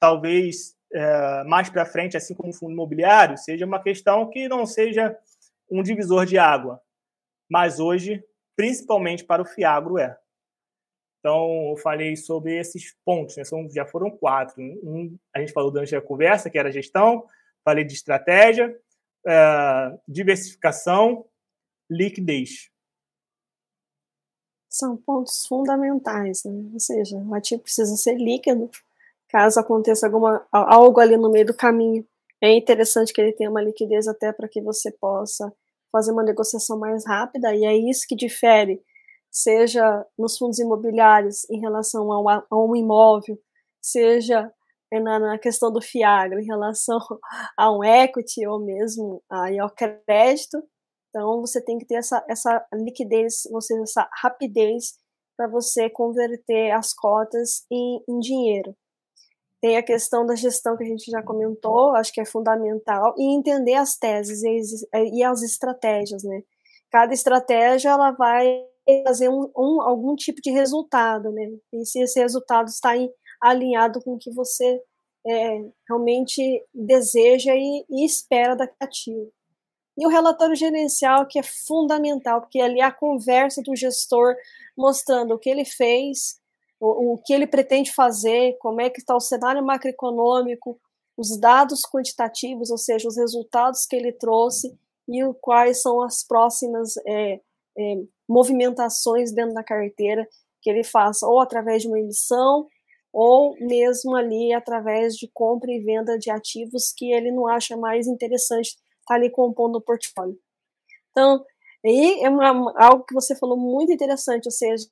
talvez 0.00 0.74
é, 0.92 1.44
mais 1.44 1.70
para 1.70 1.86
frente, 1.86 2.16
assim 2.16 2.34
como 2.34 2.50
o 2.50 2.52
fundo 2.52 2.72
imobiliário, 2.72 3.36
seja 3.36 3.64
uma 3.64 3.82
questão 3.82 4.28
que 4.28 4.48
não 4.48 4.66
seja 4.66 5.16
um 5.70 5.82
divisor 5.82 6.26
de 6.26 6.38
água, 6.38 6.80
mas 7.50 7.78
hoje, 7.80 8.24
principalmente 8.56 9.24
para 9.24 9.42
o 9.42 9.46
Fiagro, 9.46 9.98
é. 9.98 10.16
Então, 11.18 11.70
eu 11.70 11.76
falei 11.78 12.14
sobre 12.16 12.56
esses 12.56 12.94
pontos, 13.04 13.36
né? 13.36 13.44
São, 13.44 13.68
já 13.70 13.84
foram 13.84 14.10
quatro. 14.10 14.62
Um, 14.62 15.18
a 15.34 15.40
gente 15.40 15.52
falou 15.52 15.72
durante 15.72 15.94
a 15.96 16.00
conversa, 16.00 16.48
que 16.48 16.58
era 16.58 16.70
gestão, 16.70 17.26
falei 17.64 17.84
de 17.84 17.94
estratégia, 17.94 18.78
é, 19.26 19.98
diversificação, 20.06 21.26
liquidez. 21.90 22.70
São 24.68 24.96
pontos 24.96 25.46
fundamentais, 25.46 26.44
né? 26.44 26.70
ou 26.72 26.78
seja, 26.78 27.16
o 27.16 27.34
ativo 27.34 27.62
precisa 27.62 27.96
ser 27.96 28.14
líquido, 28.16 28.70
caso 29.28 29.58
aconteça 29.58 30.06
alguma, 30.06 30.46
algo 30.52 31.00
ali 31.00 31.16
no 31.16 31.30
meio 31.30 31.46
do 31.46 31.56
caminho. 31.56 32.06
É 32.42 32.54
interessante 32.54 33.12
que 33.12 33.20
ele 33.20 33.32
tenha 33.32 33.50
uma 33.50 33.62
liquidez 33.62 34.06
até 34.06 34.32
para 34.32 34.48
que 34.48 34.60
você 34.60 34.90
possa 34.90 35.52
fazer 35.90 36.12
uma 36.12 36.22
negociação 36.22 36.78
mais 36.78 37.06
rápida, 37.06 37.54
e 37.54 37.64
é 37.64 37.74
isso 37.74 38.06
que 38.06 38.14
difere, 38.14 38.82
seja 39.30 40.04
nos 40.18 40.36
fundos 40.36 40.58
imobiliários 40.58 41.48
em 41.50 41.60
relação 41.60 42.10
a 42.12 42.44
um 42.52 42.76
imóvel, 42.76 43.38
seja 43.80 44.52
é, 44.92 45.00
na, 45.00 45.38
questão 45.38 45.72
do 45.72 45.80
FIAGRO 45.80 46.40
em 46.40 46.46
relação 46.46 46.98
a 47.56 47.72
um 47.72 47.82
equity 47.82 48.46
ou 48.46 48.58
mesmo 48.58 49.22
ao 49.30 49.70
crédito. 49.70 50.62
Então, 51.08 51.40
você 51.40 51.62
tem 51.62 51.78
que 51.78 51.86
ter 51.86 51.96
essa, 51.96 52.24
essa 52.28 52.66
liquidez, 52.74 53.42
você, 53.50 53.80
essa 53.80 54.08
rapidez 54.22 54.94
para 55.36 55.48
você 55.48 55.88
converter 55.90 56.70
as 56.72 56.92
cotas 56.92 57.64
em, 57.70 58.02
em 58.08 58.18
dinheiro. 58.20 58.74
Tem 59.60 59.76
a 59.76 59.82
questão 59.82 60.26
da 60.26 60.34
gestão 60.34 60.76
que 60.76 60.84
a 60.84 60.86
gente 60.86 61.10
já 61.10 61.22
comentou, 61.22 61.94
acho 61.96 62.12
que 62.12 62.20
é 62.20 62.24
fundamental, 62.24 63.14
e 63.16 63.34
entender 63.34 63.74
as 63.74 63.96
teses 63.96 64.42
e, 64.92 65.22
as 65.22 65.42
estratégias, 65.42 66.22
né? 66.22 66.42
Cada 66.90 67.12
estratégia 67.12 67.90
ela 67.90 68.12
vai 68.12 68.64
trazer 69.02 69.28
um, 69.28 69.50
um, 69.56 69.82
algum 69.82 70.14
tipo 70.14 70.40
de 70.40 70.50
resultado, 70.50 71.32
né? 71.32 71.50
E 71.72 71.84
se 71.84 72.00
esse 72.00 72.20
resultado 72.20 72.68
está 72.68 72.96
em, 72.96 73.10
alinhado 73.40 74.00
com 74.02 74.14
o 74.14 74.18
que 74.18 74.30
você 74.30 74.80
é, 75.26 75.64
realmente 75.88 76.64
deseja 76.72 77.54
e, 77.54 77.84
e 77.90 78.04
espera 78.04 78.54
da 78.54 78.68
ativo. 78.80 79.32
E 79.98 80.06
o 80.06 80.10
relatório 80.10 80.54
gerencial, 80.54 81.26
que 81.26 81.38
é 81.38 81.42
fundamental, 81.42 82.42
porque 82.42 82.60
ali 82.60 82.80
é 82.80 82.84
a 82.84 82.92
conversa 82.92 83.62
do 83.62 83.74
gestor 83.74 84.36
mostrando 84.76 85.32
o 85.34 85.38
que 85.38 85.48
ele 85.48 85.64
fez, 85.64 86.38
o, 86.80 87.14
o 87.14 87.18
que 87.18 87.32
ele 87.32 87.46
pretende 87.46 87.92
fazer, 87.92 88.56
como 88.58 88.80
é 88.80 88.90
que 88.90 89.00
está 89.00 89.14
o 89.14 89.20
cenário 89.20 89.64
macroeconômico, 89.64 90.78
os 91.16 91.38
dados 91.38 91.82
quantitativos, 91.82 92.70
ou 92.70 92.78
seja, 92.78 93.08
os 93.08 93.16
resultados 93.16 93.86
que 93.86 93.96
ele 93.96 94.12
trouxe 94.12 94.78
e 95.08 95.24
o, 95.24 95.32
quais 95.32 95.80
são 95.80 96.02
as 96.02 96.26
próximas 96.26 96.96
é, 97.06 97.40
é, 97.78 97.94
movimentações 98.28 99.32
dentro 99.32 99.54
da 99.54 99.64
carteira 99.64 100.28
que 100.60 100.68
ele 100.68 100.84
faça, 100.84 101.26
ou 101.26 101.40
através 101.40 101.82
de 101.82 101.88
uma 101.88 101.98
emissão, 101.98 102.66
ou 103.12 103.54
mesmo 103.60 104.14
ali 104.14 104.52
através 104.52 105.14
de 105.14 105.30
compra 105.32 105.72
e 105.72 105.80
venda 105.80 106.18
de 106.18 106.30
ativos 106.30 106.92
que 106.94 107.12
ele 107.12 107.30
não 107.30 107.46
acha 107.46 107.76
mais 107.76 108.06
interessante 108.06 108.68
estar 108.68 108.80
tá 109.06 109.14
ali 109.14 109.30
compondo 109.30 109.76
o 109.76 109.80
portfólio. 109.80 110.38
Então, 111.10 111.42
aí 111.84 112.20
é 112.22 112.28
uma, 112.28 112.74
algo 112.76 113.04
que 113.04 113.14
você 113.14 113.34
falou 113.34 113.56
muito 113.56 113.90
interessante, 113.90 114.46
ou 114.46 114.52
seja, 114.52 114.86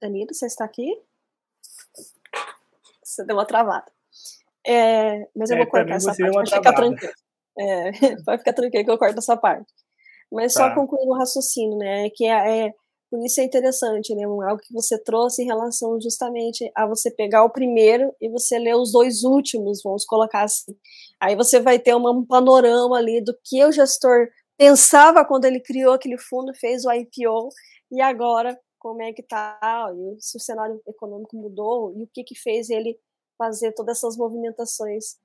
Danilo, 0.00 0.32
você 0.32 0.46
está 0.46 0.64
aqui? 0.64 1.00
Você 3.02 3.24
deu 3.24 3.36
uma 3.36 3.46
travada. 3.46 3.90
É, 4.66 5.28
mas 5.34 5.50
eu 5.50 5.56
é, 5.56 5.60
vou 5.60 5.70
cortar 5.70 5.94
essa 5.94 6.14
parte, 6.14 6.32
pode 6.32 6.50
ficar 6.50 6.72
tranquilo. 6.72 7.12
É, 7.58 7.90
pode 8.24 8.38
ficar 8.38 8.52
tranquilo 8.52 8.84
que 8.84 8.90
eu 8.90 8.98
corto 8.98 9.18
essa 9.18 9.36
parte. 9.36 9.72
Mas 10.30 10.54
tá. 10.54 10.68
só 10.68 10.74
concluindo 10.74 11.12
o 11.12 11.16
raciocínio, 11.16 11.78
né? 11.78 12.10
Que 12.10 12.26
é, 12.26 12.66
é, 12.66 12.74
por 13.10 13.24
isso 13.24 13.40
é 13.40 13.44
interessante, 13.44 14.14
né? 14.14 14.24
Algo 14.24 14.58
que 14.58 14.72
você 14.72 15.00
trouxe 15.02 15.42
em 15.42 15.46
relação 15.46 16.00
justamente 16.00 16.70
a 16.74 16.86
você 16.86 17.10
pegar 17.10 17.44
o 17.44 17.50
primeiro 17.50 18.12
e 18.20 18.28
você 18.28 18.58
ler 18.58 18.74
os 18.74 18.92
dois 18.92 19.22
últimos, 19.22 19.80
vamos 19.82 20.04
colocar 20.04 20.42
assim. 20.42 20.76
Aí 21.20 21.36
você 21.36 21.60
vai 21.60 21.78
ter 21.78 21.94
uma, 21.94 22.10
um 22.10 22.26
panorama 22.26 22.98
ali 22.98 23.22
do 23.22 23.34
que 23.44 23.64
o 23.64 23.72
gestor 23.72 24.28
pensava 24.58 25.24
quando 25.24 25.44
ele 25.44 25.60
criou 25.60 25.94
aquele 25.94 26.18
fundo, 26.18 26.52
fez 26.54 26.84
o 26.84 26.92
IPO, 26.92 27.50
e 27.92 28.00
agora 28.00 28.58
como 28.86 29.02
é 29.02 29.12
que 29.12 29.20
está, 29.20 29.58
se 30.20 30.36
o 30.36 30.40
cenário 30.40 30.80
econômico 30.86 31.36
mudou 31.36 31.92
e 31.98 32.04
o 32.04 32.06
que, 32.06 32.22
que 32.22 32.36
fez 32.38 32.70
ele 32.70 32.96
fazer 33.36 33.72
todas 33.72 33.98
essas 33.98 34.16
movimentações 34.16 35.16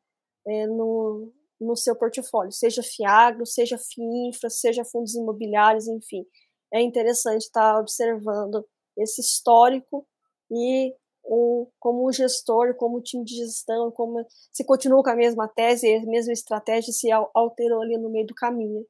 é, 0.48 0.66
no, 0.66 1.32
no 1.60 1.76
seu 1.76 1.96
portfólio, 1.96 2.52
seja 2.52 2.82
FIAGRO, 2.82 3.46
seja 3.46 3.78
FIINFRA, 3.78 4.50
seja 4.50 4.84
fundos 4.84 5.14
imobiliários, 5.14 5.88
enfim. 5.88 6.26
É 6.74 6.82
interessante 6.82 7.44
estar 7.44 7.76
tá 7.76 7.80
observando 7.80 8.68
esse 8.98 9.22
histórico 9.22 10.08
e 10.50 10.96
o, 11.24 11.68
como 11.80 12.08
o 12.08 12.12
gestor, 12.12 12.74
como 12.74 12.98
o 12.98 13.04
time 13.04 13.24
de 13.24 13.36
gestão, 13.36 13.92
como 13.92 14.26
se 14.52 14.66
continua 14.66 15.04
com 15.04 15.12
a 15.12 15.16
mesma 15.16 15.48
tese, 15.48 15.98
a 15.98 16.06
mesma 16.08 16.34
estratégia, 16.34 16.92
se 16.92 17.12
alterou 17.12 17.84
ali 17.84 17.96
no 17.96 18.10
meio 18.10 18.26
do 18.26 18.34
caminho 18.34 18.84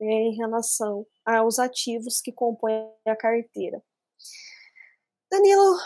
é, 0.00 0.04
em 0.04 0.34
relação 0.34 1.06
aos 1.24 1.60
ativos 1.60 2.20
que 2.20 2.32
compõem 2.32 2.90
a 3.06 3.14
carteira. 3.14 3.80
Danilo, 5.30 5.78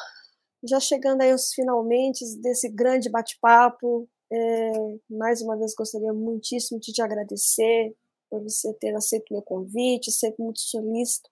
já 0.64 0.80
chegando 0.80 1.20
aí 1.20 1.30
aos 1.30 1.52
finalmente 1.52 2.24
desse 2.38 2.68
grande 2.68 3.10
bate-papo, 3.10 4.08
é, 4.32 4.72
mais 5.10 5.42
uma 5.42 5.56
vez 5.56 5.74
gostaria 5.74 6.14
muitíssimo 6.14 6.80
de 6.80 6.92
te 6.92 7.02
agradecer 7.02 7.94
por 8.30 8.42
você 8.42 8.72
ter 8.74 8.94
aceito 8.96 9.32
meu 9.32 9.42
convite, 9.42 10.10
sempre 10.10 10.42
muito 10.42 10.60
solícito, 10.60 11.28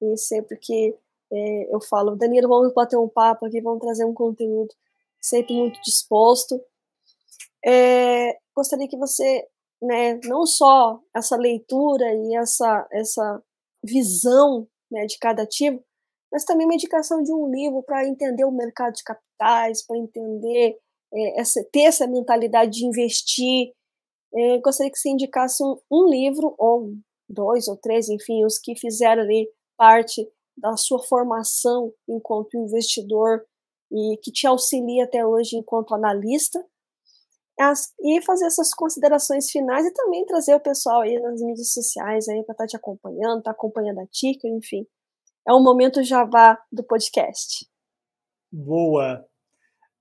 e 0.00 0.16
sempre 0.16 0.56
que 0.56 0.96
é, 1.30 1.74
eu 1.74 1.80
falo, 1.82 2.16
Danilo, 2.16 2.48
vamos 2.48 2.72
bater 2.72 2.96
um 2.96 3.08
papo 3.08 3.44
aqui, 3.44 3.60
vamos 3.60 3.80
trazer 3.80 4.06
um 4.06 4.14
conteúdo, 4.14 4.74
sempre 5.20 5.54
muito 5.54 5.78
disposto. 5.82 6.58
É, 7.62 8.38
gostaria 8.56 8.88
que 8.88 8.96
você, 8.96 9.46
né, 9.82 10.18
não 10.24 10.46
só 10.46 10.98
essa 11.14 11.36
leitura 11.36 12.06
e 12.14 12.36
essa, 12.36 12.88
essa 12.90 13.42
visão 13.82 14.66
né, 14.90 15.04
de 15.04 15.18
cada 15.18 15.42
ativo, 15.42 15.84
mas 16.34 16.44
também 16.44 16.66
uma 16.66 16.74
indicação 16.74 17.22
de 17.22 17.32
um 17.32 17.48
livro 17.48 17.80
para 17.84 18.04
entender 18.08 18.44
o 18.44 18.50
mercado 18.50 18.94
de 18.94 19.04
capitais, 19.04 19.86
para 19.86 19.96
entender, 19.96 20.76
é, 21.14 21.40
essa, 21.40 21.64
ter 21.70 21.82
essa 21.82 22.08
mentalidade 22.08 22.72
de 22.72 22.84
investir. 22.84 23.72
É, 24.34 24.58
gostaria 24.58 24.90
que 24.90 24.98
você 24.98 25.10
indicasse 25.10 25.62
um, 25.62 25.76
um, 25.88 26.08
livro, 26.08 26.52
ou 26.58 26.92
dois 27.28 27.68
ou 27.68 27.76
três, 27.76 28.08
enfim, 28.08 28.44
os 28.44 28.58
que 28.58 28.74
fizeram 28.74 29.22
ali 29.22 29.48
parte 29.76 30.28
da 30.58 30.76
sua 30.76 31.00
formação 31.04 31.92
enquanto 32.08 32.58
investidor 32.58 33.46
e 33.92 34.18
que 34.20 34.32
te 34.32 34.44
auxilia 34.44 35.04
até 35.04 35.24
hoje 35.24 35.56
enquanto 35.56 35.94
analista, 35.94 36.66
as, 37.60 37.92
e 38.00 38.20
fazer 38.22 38.46
essas 38.46 38.74
considerações 38.74 39.52
finais 39.52 39.86
e 39.86 39.92
também 39.92 40.26
trazer 40.26 40.56
o 40.56 40.60
pessoal 40.60 41.02
aí 41.02 41.16
nas 41.20 41.40
mídias 41.40 41.72
sociais 41.72 42.28
aí 42.28 42.42
para 42.42 42.54
estar 42.54 42.64
tá 42.64 42.66
te 42.66 42.76
acompanhando, 42.76 43.38
estar 43.38 43.52
tá 43.52 43.56
acompanhando 43.56 44.00
a 44.00 44.06
Tica, 44.08 44.48
enfim 44.48 44.84
é 45.46 45.52
o 45.52 45.62
momento 45.62 46.02
jabá 46.02 46.58
do 46.72 46.82
podcast. 46.82 47.66
Boa. 48.50 49.24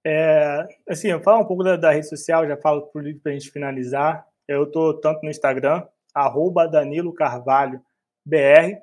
É, 0.06 0.68
assim, 0.88 1.10
eu 1.10 1.22
falo 1.22 1.44
um 1.44 1.48
pouco 1.48 1.64
da, 1.64 1.76
da 1.76 1.92
rede 1.92 2.08
social, 2.08 2.48
já 2.48 2.58
falo 2.58 2.88
para 2.92 3.32
a 3.32 3.34
gente 3.34 3.52
finalizar. 3.52 4.26
Eu 4.48 4.64
estou 4.64 5.00
tanto 5.00 5.24
no 5.24 5.30
Instagram, 5.30 5.88
arroba 6.14 6.68
Danilo 6.68 7.14
Carvalho 7.14 7.82
BR. 8.26 8.78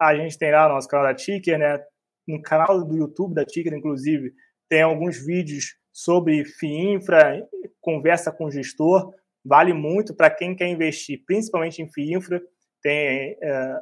A 0.00 0.14
gente 0.16 0.38
tem 0.38 0.52
lá 0.52 0.66
o 0.66 0.74
nosso 0.74 0.88
canal 0.88 1.06
da 1.06 1.14
Ticker, 1.14 1.58
né? 1.58 1.82
No 2.26 2.40
canal 2.40 2.84
do 2.84 2.96
YouTube 2.96 3.34
da 3.34 3.44
Ticker, 3.44 3.74
inclusive, 3.74 4.32
tem 4.68 4.82
alguns 4.82 5.24
vídeos 5.24 5.76
sobre 5.92 6.44
FIINFRA, 6.44 7.46
conversa 7.80 8.32
com 8.32 8.46
o 8.46 8.50
gestor. 8.50 9.12
Vale 9.44 9.72
muito 9.72 10.14
para 10.14 10.30
quem 10.30 10.56
quer 10.56 10.68
investir, 10.68 11.22
principalmente 11.26 11.82
em 11.82 11.88
FIINFRA. 11.88 12.40
Tem 12.82 13.36
é, 13.42 13.80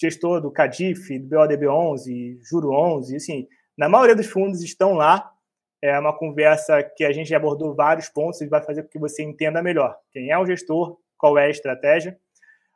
gestor 0.00 0.40
do 0.40 0.50
CADIF, 0.50 1.18
do 1.18 1.36
BODB11, 1.36 2.38
Juro 2.48 2.72
11, 2.72 3.16
assim, 3.16 3.48
na 3.76 3.88
maioria 3.88 4.16
dos 4.16 4.26
fundos 4.26 4.62
estão 4.62 4.94
lá. 4.94 5.30
É 5.82 5.96
uma 5.98 6.16
conversa 6.16 6.82
que 6.82 7.04
a 7.04 7.12
gente 7.12 7.32
abordou 7.34 7.74
vários 7.74 8.08
pontos 8.08 8.40
e 8.40 8.48
vai 8.48 8.62
fazer 8.62 8.82
com 8.82 8.88
que 8.88 8.98
você 8.98 9.22
entenda 9.22 9.62
melhor 9.62 9.96
quem 10.10 10.30
é 10.30 10.38
o 10.38 10.46
gestor, 10.46 10.98
qual 11.16 11.38
é 11.38 11.46
a 11.46 11.50
estratégia. 11.50 12.18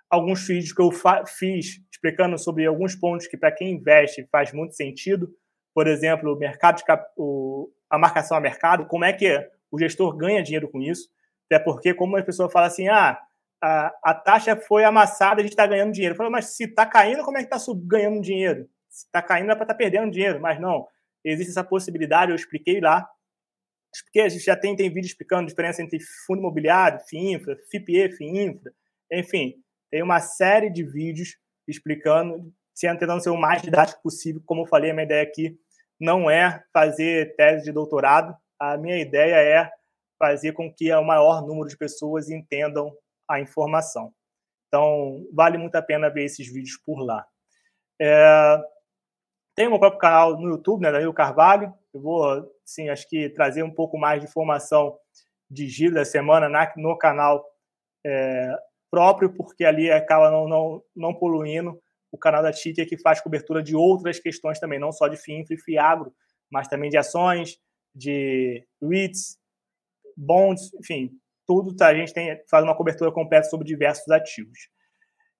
Alguns 0.08 0.46
vídeos 0.46 0.72
que 0.72 0.80
eu 0.80 0.90
fiz 1.26 1.80
explicando 1.90 2.38
sobre 2.38 2.66
alguns 2.66 2.94
pontos 2.94 3.26
que, 3.26 3.36
para 3.36 3.50
quem 3.50 3.72
investe, 3.72 4.28
faz 4.30 4.52
muito 4.52 4.74
sentido. 4.74 5.34
Por 5.74 5.88
exemplo, 5.88 6.32
o 6.32 6.38
mercado 6.38 6.82
o, 7.16 7.70
a 7.90 7.98
marcação 7.98 8.36
a 8.36 8.40
mercado, 8.40 8.86
como 8.86 9.04
é 9.04 9.12
que 9.12 9.48
o 9.70 9.78
gestor 9.78 10.16
ganha 10.16 10.42
dinheiro 10.42 10.68
com 10.68 10.80
isso. 10.80 11.08
Até 11.46 11.58
porque, 11.58 11.94
como 11.94 12.16
a 12.16 12.22
pessoa 12.22 12.50
fala 12.50 12.66
assim, 12.66 12.88
ah, 12.88 13.18
a, 13.62 13.94
a 14.02 14.14
taxa 14.14 14.56
foi 14.56 14.82
amassada, 14.82 15.40
a 15.40 15.42
gente 15.44 15.52
está 15.52 15.66
ganhando 15.66 15.92
dinheiro. 15.92 16.16
Falei, 16.16 16.32
mas 16.32 16.46
se 16.56 16.64
está 16.64 16.84
caindo, 16.84 17.22
como 17.22 17.38
é 17.38 17.44
que 17.44 17.54
está 17.54 17.72
ganhando 17.86 18.20
dinheiro? 18.20 18.68
Se 18.88 19.06
está 19.06 19.22
caindo, 19.22 19.52
é 19.52 19.54
para 19.54 19.62
estar 19.64 19.74
tá 19.74 19.78
perdendo 19.78 20.10
dinheiro. 20.10 20.40
Mas 20.40 20.60
não, 20.60 20.86
existe 21.24 21.50
essa 21.50 21.62
possibilidade, 21.62 22.32
eu 22.32 22.36
expliquei 22.36 22.80
lá. 22.80 23.08
Expliquei, 23.94 24.22
a 24.22 24.28
gente 24.28 24.44
já 24.44 24.56
tem, 24.56 24.74
tem 24.74 24.92
vídeo 24.92 25.06
explicando 25.06 25.44
a 25.44 25.46
diferença 25.46 25.80
entre 25.80 26.00
fundo 26.26 26.40
imobiliário, 26.40 26.98
FIINFRA, 27.08 27.56
FIPE, 27.70 28.16
FIINFRA, 28.16 28.72
enfim, 29.12 29.54
tem 29.90 30.02
uma 30.02 30.18
série 30.18 30.70
de 30.70 30.82
vídeos 30.82 31.36
explicando, 31.68 32.50
tentando 32.80 33.22
ser 33.22 33.28
o 33.28 33.36
mais 33.36 33.60
didático 33.60 34.02
possível. 34.02 34.42
Como 34.46 34.62
eu 34.62 34.66
falei, 34.66 34.90
a 34.90 34.94
minha 34.94 35.04
ideia 35.04 35.22
aqui 35.22 35.56
não 36.00 36.30
é 36.30 36.64
fazer 36.72 37.36
tese 37.36 37.64
de 37.64 37.72
doutorado, 37.72 38.34
a 38.58 38.78
minha 38.78 38.98
ideia 38.98 39.36
é 39.36 39.70
fazer 40.18 40.52
com 40.52 40.72
que 40.72 40.92
o 40.92 41.04
maior 41.04 41.46
número 41.46 41.68
de 41.68 41.76
pessoas 41.76 42.30
entendam 42.30 42.90
a 43.28 43.40
informação. 43.40 44.12
Então, 44.68 45.26
vale 45.32 45.58
muito 45.58 45.74
a 45.76 45.82
pena 45.82 46.08
ver 46.08 46.24
esses 46.24 46.50
vídeos 46.50 46.76
por 46.78 47.00
lá. 47.00 47.26
É, 48.00 48.58
tem 49.54 49.66
o 49.66 49.70
meu 49.70 49.78
próprio 49.78 50.00
canal 50.00 50.38
no 50.40 50.48
YouTube, 50.48 50.82
né, 50.82 50.90
Danilo 50.90 51.12
Carvalho. 51.12 51.72
Eu 51.92 52.00
vou, 52.00 52.50
sim, 52.64 52.88
acho 52.88 53.08
que 53.08 53.28
trazer 53.30 53.62
um 53.62 53.70
pouco 53.70 53.98
mais 53.98 54.20
de 54.20 54.28
informação 54.28 54.96
de 55.50 55.68
giro 55.68 55.94
da 55.94 56.04
semana 56.04 56.48
na, 56.48 56.72
no 56.76 56.96
canal 56.96 57.44
é, 58.04 58.56
próprio, 58.90 59.32
porque 59.34 59.64
ali 59.64 59.90
acaba 59.90 60.30
não, 60.30 60.48
não, 60.48 60.82
não 60.96 61.14
poluindo. 61.14 61.78
O 62.10 62.18
canal 62.18 62.42
da 62.42 62.52
TIC 62.52 62.80
é 62.80 62.86
que 62.86 62.98
faz 62.98 63.20
cobertura 63.20 63.62
de 63.62 63.76
outras 63.76 64.18
questões 64.18 64.58
também, 64.58 64.78
não 64.78 64.92
só 64.92 65.08
de 65.08 65.16
FIINFRA 65.16 65.54
e 65.54 65.58
FIAGRO, 65.58 66.14
mas 66.50 66.68
também 66.68 66.90
de 66.90 66.96
ações, 66.96 67.58
de 67.94 68.66
REITs, 68.82 69.38
bonds, 70.16 70.72
enfim, 70.74 71.10
tudo. 71.46 71.74
Tá? 71.74 71.88
A 71.88 71.94
gente 71.94 72.12
tem, 72.12 72.42
faz 72.48 72.64
uma 72.64 72.76
cobertura 72.76 73.12
completa 73.12 73.48
sobre 73.48 73.66
diversos 73.66 74.08
ativos. 74.10 74.68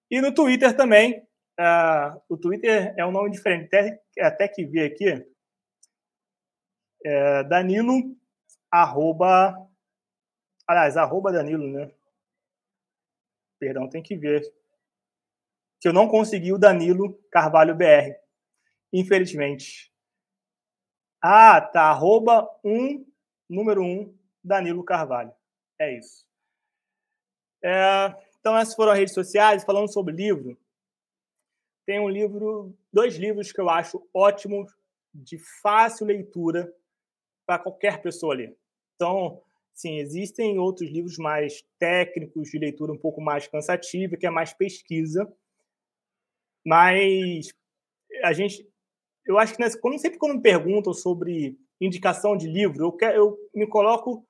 E 0.09 0.21
no 0.21 0.33
Twitter 0.33 0.75
também, 0.75 1.19
uh, 1.59 2.21
o 2.29 2.37
Twitter 2.37 2.93
é 2.97 3.05
um 3.05 3.11
nome 3.11 3.31
diferente, 3.31 3.65
até, 3.65 3.99
até 4.19 4.47
que 4.47 4.65
vi 4.65 4.81
aqui, 4.81 5.25
é 7.05 7.43
Danilo, 7.43 8.15
arroba, 8.71 9.55
aliás, 10.67 10.95
arroba 10.95 11.31
Danilo, 11.31 11.67
né? 11.67 11.91
Perdão, 13.59 13.89
tem 13.89 14.01
que 14.01 14.15
ver. 14.15 14.41
Que 15.79 15.87
eu 15.89 15.93
não 15.93 16.07
consegui 16.07 16.53
o 16.53 16.57
Danilo 16.57 17.13
Carvalho 17.29 17.75
BR. 17.75 18.15
Infelizmente. 18.91 19.91
Ah, 21.21 21.59
tá. 21.61 21.83
Arroba 21.83 22.49
um, 22.63 23.05
número 23.49 23.83
um, 23.83 24.17
Danilo 24.43 24.83
Carvalho. 24.83 25.33
É 25.83 25.97
isso. 25.97 26.25
É, 27.63 28.15
então, 28.39 28.57
essas 28.57 28.75
foram 28.75 28.91
as 28.91 28.99
redes 28.99 29.13
sociais. 29.13 29.63
Falando 29.63 29.91
sobre 29.91 30.13
livro, 30.13 30.57
tem 31.85 31.99
um 31.99 32.09
livro, 32.09 32.75
dois 32.91 33.15
livros 33.15 33.51
que 33.51 33.61
eu 33.61 33.69
acho 33.69 34.07
ótimos, 34.13 34.71
de 35.13 35.37
fácil 35.61 36.07
leitura 36.07 36.73
para 37.45 37.59
qualquer 37.59 38.01
pessoa 38.01 38.33
ler. 38.33 38.57
Então, 38.95 39.41
Sim, 39.73 39.97
existem 39.97 40.59
outros 40.59 40.89
livros 40.89 41.17
mais 41.17 41.65
técnicos, 41.79 42.49
de 42.49 42.59
leitura 42.59 42.93
um 42.93 42.97
pouco 42.97 43.19
mais 43.19 43.47
cansativa, 43.47 44.15
que 44.15 44.25
é 44.25 44.29
mais 44.29 44.53
pesquisa. 44.53 45.31
Mas 46.65 47.47
a 48.23 48.31
gente. 48.33 48.67
Eu 49.25 49.39
acho 49.39 49.53
que 49.53 49.59
nessa, 49.59 49.79
quando, 49.79 49.97
sempre 49.97 50.19
quando 50.19 50.35
me 50.35 50.41
perguntam 50.41 50.93
sobre 50.93 51.57
indicação 51.81 52.37
de 52.37 52.47
livro, 52.47 52.85
eu, 52.85 52.91
quero, 52.91 53.15
eu 53.15 53.37
me 53.55 53.65
coloco 53.65 54.25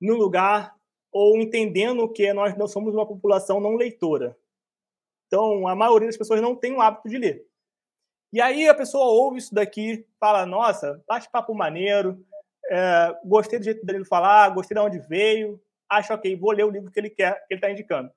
no 0.00 0.14
lugar 0.14 0.74
ou 1.12 1.38
entendendo 1.38 2.10
que 2.12 2.32
nós 2.32 2.56
não 2.56 2.66
somos 2.66 2.94
uma 2.94 3.06
população 3.06 3.60
não 3.60 3.76
leitora. 3.76 4.36
Então, 5.26 5.66
a 5.68 5.74
maioria 5.74 6.08
das 6.08 6.16
pessoas 6.16 6.40
não 6.40 6.56
tem 6.56 6.72
o 6.72 6.80
hábito 6.80 7.08
de 7.08 7.18
ler. 7.18 7.46
E 8.32 8.40
aí 8.40 8.68
a 8.68 8.74
pessoa 8.74 9.06
ouve 9.06 9.38
isso 9.38 9.54
daqui, 9.54 10.06
fala: 10.20 10.44
Nossa, 10.44 11.02
bate 11.06 11.30
papo 11.30 11.54
maneiro, 11.54 12.22
é, 12.70 13.16
gostei 13.24 13.58
do 13.58 13.64
jeito 13.64 13.84
dele 13.84 14.04
falar, 14.04 14.50
gostei 14.50 14.74
de 14.74 14.80
onde 14.80 14.98
veio, 14.98 15.60
acho 15.88 16.12
ok, 16.12 16.36
vou 16.36 16.52
ler 16.52 16.64
o 16.64 16.70
livro 16.70 16.90
que 16.90 17.00
ele 17.00 17.10
quer, 17.10 17.34
que 17.46 17.54
ele 17.54 17.58
está 17.58 17.70
indicando. 17.70 18.10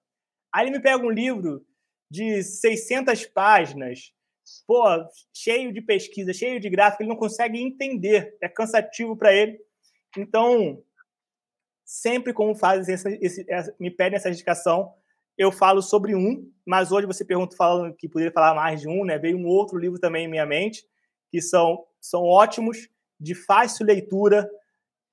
Aí 0.53 0.67
ele 0.67 0.77
me 0.77 0.83
pega 0.83 1.05
um 1.05 1.09
livro 1.09 1.65
de 2.09 2.43
600 2.43 3.25
páginas, 3.27 4.11
pô, 4.67 4.83
cheio 5.33 5.71
de 5.71 5.81
pesquisa, 5.81 6.33
cheio 6.33 6.59
de 6.59 6.69
gráfico, 6.69 7.03
ele 7.03 7.09
não 7.09 7.15
consegue 7.15 7.61
entender, 7.61 8.37
é 8.41 8.49
cansativo 8.49 9.15
para 9.15 9.33
ele. 9.33 9.57
Então, 10.17 10.83
sempre 11.91 12.31
como 12.31 12.55
fazem 12.55 12.95
esse, 12.95 13.19
esse, 13.21 13.75
me 13.77 13.91
pedem 13.91 14.15
essa 14.15 14.29
indicação, 14.29 14.93
eu 15.37 15.51
falo 15.51 15.81
sobre 15.81 16.15
um, 16.15 16.49
mas 16.65 16.89
hoje 16.89 17.05
você 17.05 17.25
pergunta 17.25 17.53
falando 17.53 17.93
que 17.93 18.07
poderia 18.07 18.31
falar 18.31 18.55
mais 18.55 18.79
de 18.79 18.87
um, 18.87 19.03
né? 19.03 19.17
Veio 19.17 19.37
um 19.37 19.45
outro 19.45 19.77
livro 19.77 19.99
também 19.99 20.23
em 20.23 20.29
minha 20.29 20.45
mente 20.45 20.85
que 21.29 21.41
são 21.41 21.85
são 21.99 22.23
ótimos 22.23 22.89
de 23.19 23.35
fácil 23.35 23.85
leitura 23.85 24.49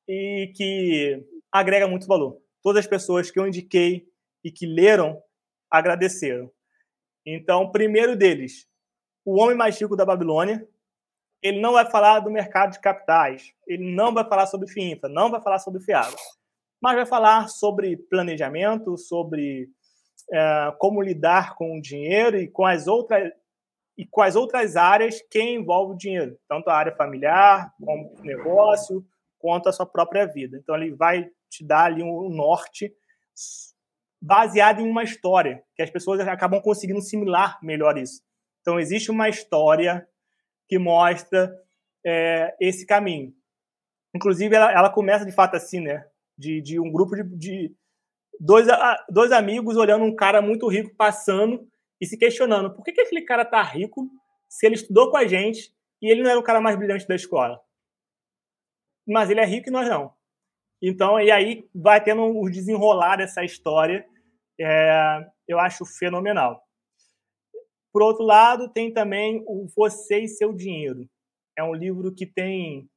e 0.06 0.52
que 0.54 1.26
agrega 1.50 1.88
muito 1.88 2.06
valor. 2.06 2.40
Todas 2.62 2.84
as 2.84 2.86
pessoas 2.86 3.28
que 3.28 3.40
eu 3.40 3.46
indiquei 3.46 4.06
e 4.44 4.50
que 4.50 4.64
leram 4.64 5.20
agradeceram. 5.68 6.48
Então, 7.26 7.72
primeiro 7.72 8.16
deles, 8.16 8.68
O 9.24 9.40
Homem 9.40 9.56
Mais 9.56 9.78
Rico 9.80 9.96
da 9.96 10.06
Babilônia. 10.06 10.66
Ele 11.42 11.60
não 11.60 11.72
vai 11.72 11.88
falar 11.88 12.20
do 12.20 12.30
mercado 12.30 12.72
de 12.72 12.80
capitais, 12.80 13.52
ele 13.64 13.94
não 13.94 14.12
vai 14.12 14.28
falar 14.28 14.46
sobre 14.46 14.68
FINFA, 14.68 15.08
não 15.08 15.30
vai 15.30 15.40
falar 15.40 15.60
sobre 15.60 15.80
FIAGO, 15.80 16.16
mas 16.80 16.96
vai 16.96 17.06
falar 17.06 17.48
sobre 17.48 17.96
planejamento, 17.96 18.96
sobre 18.96 19.68
é, 20.32 20.72
como 20.78 21.02
lidar 21.02 21.54
com 21.54 21.76
o 21.76 21.80
dinheiro 21.80 22.38
e 22.38 22.48
com 22.48 22.64
as 22.66 22.86
outras 22.86 23.32
e 23.96 24.06
quais 24.06 24.36
outras 24.36 24.76
áreas 24.76 25.20
que 25.28 25.42
envolvem 25.42 25.94
o 25.96 25.98
dinheiro, 25.98 26.38
tanto 26.48 26.70
a 26.70 26.76
área 26.76 26.94
familiar, 26.94 27.74
como 27.84 28.14
negócio, 28.22 29.04
quanto 29.40 29.68
a 29.68 29.72
sua 29.72 29.86
própria 29.86 30.24
vida. 30.24 30.56
Então, 30.56 30.76
ele 30.76 30.94
vai 30.94 31.28
te 31.50 31.64
dar 31.64 31.86
ali 31.86 32.00
um 32.00 32.28
norte 32.28 32.94
baseado 34.22 34.80
em 34.80 34.88
uma 34.88 35.02
história, 35.02 35.64
que 35.74 35.82
as 35.82 35.90
pessoas 35.90 36.20
acabam 36.20 36.60
conseguindo 36.60 37.02
similar 37.02 37.58
melhor 37.60 37.98
isso. 37.98 38.22
Então, 38.60 38.78
existe 38.78 39.10
uma 39.10 39.28
história 39.28 40.06
que 40.68 40.78
mostra 40.78 41.52
é, 42.06 42.54
esse 42.60 42.86
caminho. 42.86 43.34
Inclusive, 44.14 44.54
ela, 44.54 44.72
ela, 44.72 44.90
começa 44.90 45.24
de 45.24 45.32
fato 45.32 45.56
assim, 45.56 45.80
né? 45.80 46.06
De, 46.38 46.62
de 46.62 46.78
um 46.78 46.92
grupo 46.92 47.16
de, 47.16 47.24
de 47.36 47.76
dois, 48.38 48.66
dois 49.10 49.32
amigos 49.32 49.76
olhando 49.76 50.04
um 50.04 50.14
cara 50.14 50.40
muito 50.40 50.68
rico 50.68 50.94
passando 50.94 51.66
e 52.00 52.06
se 52.06 52.16
questionando 52.16 52.72
por 52.72 52.84
que, 52.84 52.92
que 52.92 53.00
aquele 53.00 53.22
cara 53.22 53.44
tá 53.44 53.60
rico 53.60 54.08
se 54.48 54.66
ele 54.66 54.76
estudou 54.76 55.10
com 55.10 55.16
a 55.16 55.26
gente 55.26 55.74
e 56.00 56.08
ele 56.08 56.22
não 56.22 56.30
era 56.30 56.38
o 56.38 56.44
cara 56.44 56.60
mais 56.60 56.76
brilhante 56.76 57.08
da 57.08 57.14
escola. 57.14 57.60
Mas 59.06 59.30
ele 59.30 59.40
é 59.40 59.44
rico 59.44 59.68
e 59.68 59.72
nós 59.72 59.88
não. 59.88 60.12
Então, 60.80 61.18
e 61.18 61.30
aí 61.30 61.68
vai 61.74 62.02
tendo 62.02 62.22
o 62.22 62.48
desenrolar 62.48 63.16
dessa 63.16 63.44
história, 63.44 64.06
é, 64.60 65.26
eu 65.46 65.58
acho 65.58 65.84
fenomenal. 65.84 66.62
Por 67.92 68.02
outro 68.02 68.24
lado, 68.24 68.70
tem 68.72 68.92
também 68.92 69.42
o 69.46 69.66
Você 69.74 70.20
e 70.20 70.28
Seu 70.28 70.52
Dinheiro. 70.52 71.08
É 71.56 71.64
um 71.64 71.74
livro 71.74 72.14
que 72.14 72.26
tem. 72.26 72.88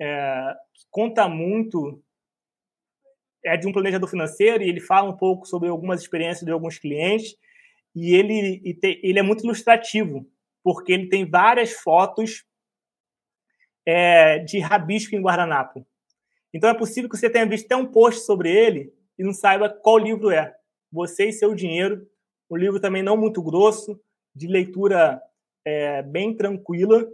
É, 0.00 0.54
que 0.72 0.86
conta 0.90 1.28
muito. 1.28 2.02
É 3.44 3.56
de 3.56 3.66
um 3.66 3.72
planejador 3.72 4.08
financeiro 4.08 4.62
e 4.62 4.68
ele 4.68 4.80
fala 4.80 5.10
um 5.10 5.16
pouco 5.16 5.46
sobre 5.46 5.68
algumas 5.68 6.00
experiências 6.00 6.44
de 6.44 6.50
alguns 6.50 6.78
clientes 6.78 7.36
e 7.94 8.14
ele, 8.14 8.60
e 8.64 8.74
te, 8.74 9.00
ele 9.02 9.18
é 9.18 9.22
muito 9.22 9.44
ilustrativo, 9.44 10.26
porque 10.62 10.92
ele 10.92 11.08
tem 11.08 11.28
várias 11.28 11.72
fotos 11.72 12.44
é, 13.86 14.38
de 14.38 14.58
rabisco 14.58 15.14
em 15.14 15.20
guardanapo. 15.20 15.86
Então 16.52 16.70
é 16.70 16.74
possível 16.74 17.10
que 17.10 17.16
você 17.16 17.28
tenha 17.28 17.46
visto 17.46 17.66
até 17.66 17.76
um 17.76 17.86
post 17.86 18.22
sobre 18.22 18.50
ele 18.50 18.92
e 19.18 19.22
não 19.22 19.32
saiba 19.32 19.68
qual 19.68 19.98
livro 19.98 20.30
é. 20.30 20.54
Você 20.90 21.26
e 21.28 21.32
Seu 21.32 21.54
Dinheiro, 21.54 22.08
um 22.50 22.56
livro 22.56 22.80
também 22.80 23.02
não 23.02 23.16
muito 23.16 23.42
grosso, 23.42 24.00
de 24.34 24.46
leitura 24.46 25.20
é, 25.64 26.02
bem 26.02 26.36
tranquila 26.36 27.06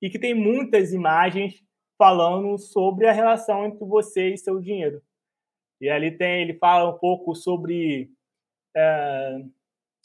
e 0.00 0.08
que 0.08 0.18
tem 0.18 0.34
muitas 0.34 0.92
imagens 0.92 1.62
falando 1.98 2.56
sobre 2.56 3.06
a 3.06 3.12
relação 3.12 3.66
entre 3.66 3.84
você 3.84 4.32
e 4.32 4.38
seu 4.38 4.58
dinheiro. 4.58 5.02
E 5.80 5.88
ali 5.88 6.10
tem, 6.10 6.42
ele 6.42 6.54
fala 6.54 6.90
um 6.90 6.98
pouco 6.98 7.34
sobre 7.34 8.10
é, 8.76 9.40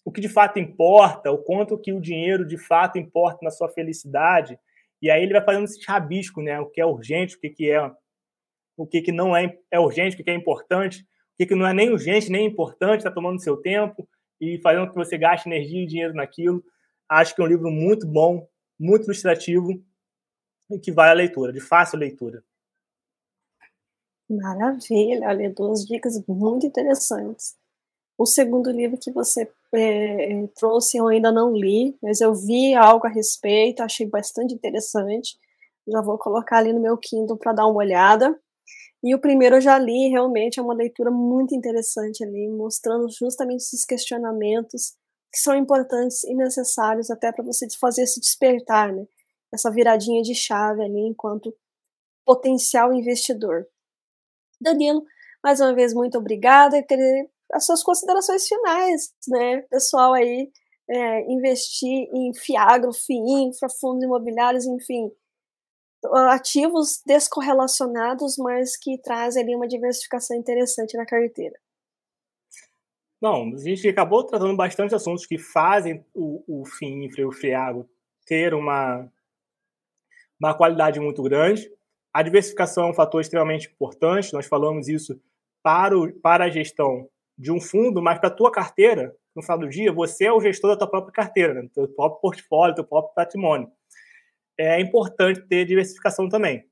o 0.06 0.12
que 0.12 0.22
de 0.22 0.30
fato 0.30 0.60
importa, 0.60 1.32
o 1.32 1.38
quanto 1.40 1.78
que 1.78 1.92
o 1.92 2.00
dinheiro 2.00 2.46
de 2.46 2.58
fato 2.58 2.98
importa 2.98 3.40
na 3.44 3.52
sua 3.52 3.68
felicidade. 3.70 4.58
E 5.02 5.10
aí 5.10 5.24
ele 5.24 5.34
vai 5.34 5.44
fazendo 5.44 5.66
esse 5.66 5.84
rabisco, 5.86 6.42
né? 6.42 6.60
O 6.60 6.68
que 6.68 6.80
é 6.80 6.86
urgente, 6.86 7.36
o 7.36 7.40
que, 7.40 7.50
que 7.50 7.70
é 7.70 7.92
o 8.78 8.86
que, 8.86 9.02
que 9.02 9.12
não 9.12 9.36
é, 9.36 9.58
é 9.72 9.80
urgente, 9.80 10.16
o 10.16 10.18
que, 10.18 10.24
que 10.24 10.32
é 10.32 10.36
importante, 10.36 11.02
o 11.02 11.38
que, 11.38 11.46
que 11.46 11.56
não 11.56 11.66
é 11.66 11.74
nem 11.74 11.90
urgente 11.90 12.30
nem 12.30 12.46
importante, 12.46 13.00
está 13.00 13.12
tomando 13.12 13.42
seu 13.42 13.58
tempo 13.58 14.08
e 14.40 14.60
fazendo 14.60 14.88
com 14.88 14.94
que 14.94 14.98
você 14.98 15.18
gaste 15.18 15.48
energia 15.48 15.84
e 15.84 15.88
dinheiro 15.88 16.14
naquilo. 16.14 16.64
Acho 17.08 17.34
que 17.34 17.42
é 17.42 17.46
um 17.46 17.48
livro 17.48 17.72
muito 17.72 18.06
bom, 18.06 18.48
muito 18.80 19.06
ilustrativo 19.06 19.82
e 20.70 20.80
que 20.80 20.92
vai 20.92 21.10
à 21.10 21.14
leitura, 21.14 21.54
de 21.54 21.62
fácil 21.62 22.00
leitura. 22.00 22.44
Maravilha, 24.30 25.28
olha, 25.28 25.52
duas 25.54 25.86
dicas 25.86 26.20
muito 26.28 26.66
interessantes. 26.66 27.56
O 28.18 28.26
segundo 28.26 28.72
livro 28.72 28.98
que 29.00 29.12
você 29.12 29.50
é, 29.74 30.48
trouxe 30.56 30.98
eu 30.98 31.08
ainda 31.08 31.32
não 31.32 31.54
li, 31.56 31.98
mas 32.02 32.22
eu 32.22 32.34
vi 32.36 32.76
algo 32.76 33.08
a 33.08 33.10
respeito, 33.10 33.82
achei 33.82 34.08
bastante 34.08 34.54
interessante. 34.56 35.38
Já 35.88 36.02
vou 36.02 36.18
colocar 36.20 36.60
ali 36.60 36.74
no 36.74 36.82
meu 36.82 36.98
Kindle 36.98 37.38
para 37.38 37.54
dar 37.54 37.68
uma 37.68 37.78
olhada. 37.80 38.40
E 39.04 39.16
o 39.16 39.20
primeiro 39.20 39.58
eu 39.58 39.62
já 39.62 39.78
li, 39.80 40.10
realmente 40.10 40.60
é 40.60 40.64
uma 40.64 40.74
leitura 40.76 41.12
muito 41.12 41.56
interessante 41.56 42.24
ali, 42.24 42.50
mostrando 42.50 43.10
justamente 43.12 43.62
esses 43.62 43.86
questionamentos 43.86 44.96
que 45.34 45.40
são 45.40 45.56
importantes 45.56 46.24
e 46.26 46.36
necessários 46.36 47.12
até 47.12 47.32
para 47.32 47.44
você 47.46 47.68
fazer 47.80 48.08
se 48.08 48.20
despertar, 48.22 48.94
né? 48.94 49.06
Essa 49.54 49.72
viradinha 49.72 50.22
de 50.24 50.36
chave 50.36 50.84
ali 50.84 51.00
enquanto 51.08 51.54
potencial 52.26 52.94
investidor. 52.94 53.68
Danilo, 54.60 55.04
mais 55.44 55.60
uma 55.60 55.74
vez, 55.74 55.94
muito 55.94 56.18
obrigada. 56.18 56.82
Queria 56.84 57.28
as 57.54 57.66
suas 57.66 57.84
considerações 57.84 58.48
finais, 58.48 59.14
né? 59.28 59.62
Pessoal 59.70 60.14
aí, 60.14 60.52
é, 60.90 61.32
investir 61.32 62.10
em 62.14 62.34
Fiagro, 62.34 62.92
FIINFRA, 62.92 63.70
fundos 63.70 64.04
imobiliários, 64.04 64.66
enfim, 64.66 65.12
ativos 66.30 67.02
descorrelacionados, 67.06 68.38
mas 68.38 68.78
que 68.78 68.98
trazem 68.98 69.44
ali 69.44 69.56
uma 69.56 69.68
diversificação 69.68 70.36
interessante 70.38 70.96
na 70.98 71.06
carteira. 71.06 71.58
Não, 73.22 73.54
a 73.54 73.58
gente 73.58 73.88
acabou 73.88 74.24
tratando 74.24 74.56
bastante 74.56 74.94
assuntos 74.94 75.26
que 75.26 75.38
fazem 75.38 76.06
o, 76.14 76.44
o 76.48 76.66
FIINFRA 76.66 77.22
e 77.22 77.26
o 77.26 77.32
FIAGO 77.32 77.90
ter 78.26 78.54
uma, 78.54 79.10
uma 80.40 80.54
qualidade 80.54 81.00
muito 81.00 81.24
grande. 81.24 81.72
A 82.16 82.24
diversificação 82.24 82.88
é 82.88 82.92
um 82.92 82.94
fator 82.94 83.20
extremamente 83.20 83.68
importante, 83.68 84.32
nós 84.32 84.46
falamos 84.46 84.88
isso 84.88 85.22
para, 85.62 86.00
o, 86.00 86.14
para 86.22 86.46
a 86.46 86.50
gestão 86.50 87.10
de 87.38 87.52
um 87.52 87.60
fundo, 87.60 88.02
mas 88.02 88.20
para 88.20 88.30
a 88.30 88.34
tua 88.34 88.50
carteira, 88.50 89.14
no 89.36 89.42
final 89.42 89.60
do 89.60 89.68
dia, 89.68 89.92
você 89.92 90.24
é 90.24 90.32
o 90.32 90.40
gestor 90.40 90.70
da 90.70 90.78
tua 90.78 90.90
própria 90.90 91.12
carteira, 91.12 91.54
né? 91.54 91.64
do 91.64 91.70
teu 91.70 91.90
próprio 91.90 92.22
portfólio, 92.22 92.74
do 92.74 92.76
teu 92.78 92.86
próprio 92.86 93.14
patrimônio. 93.14 93.70
É 94.58 94.80
importante 94.80 95.42
ter 95.42 95.66
diversificação 95.66 96.30
também. 96.30 96.64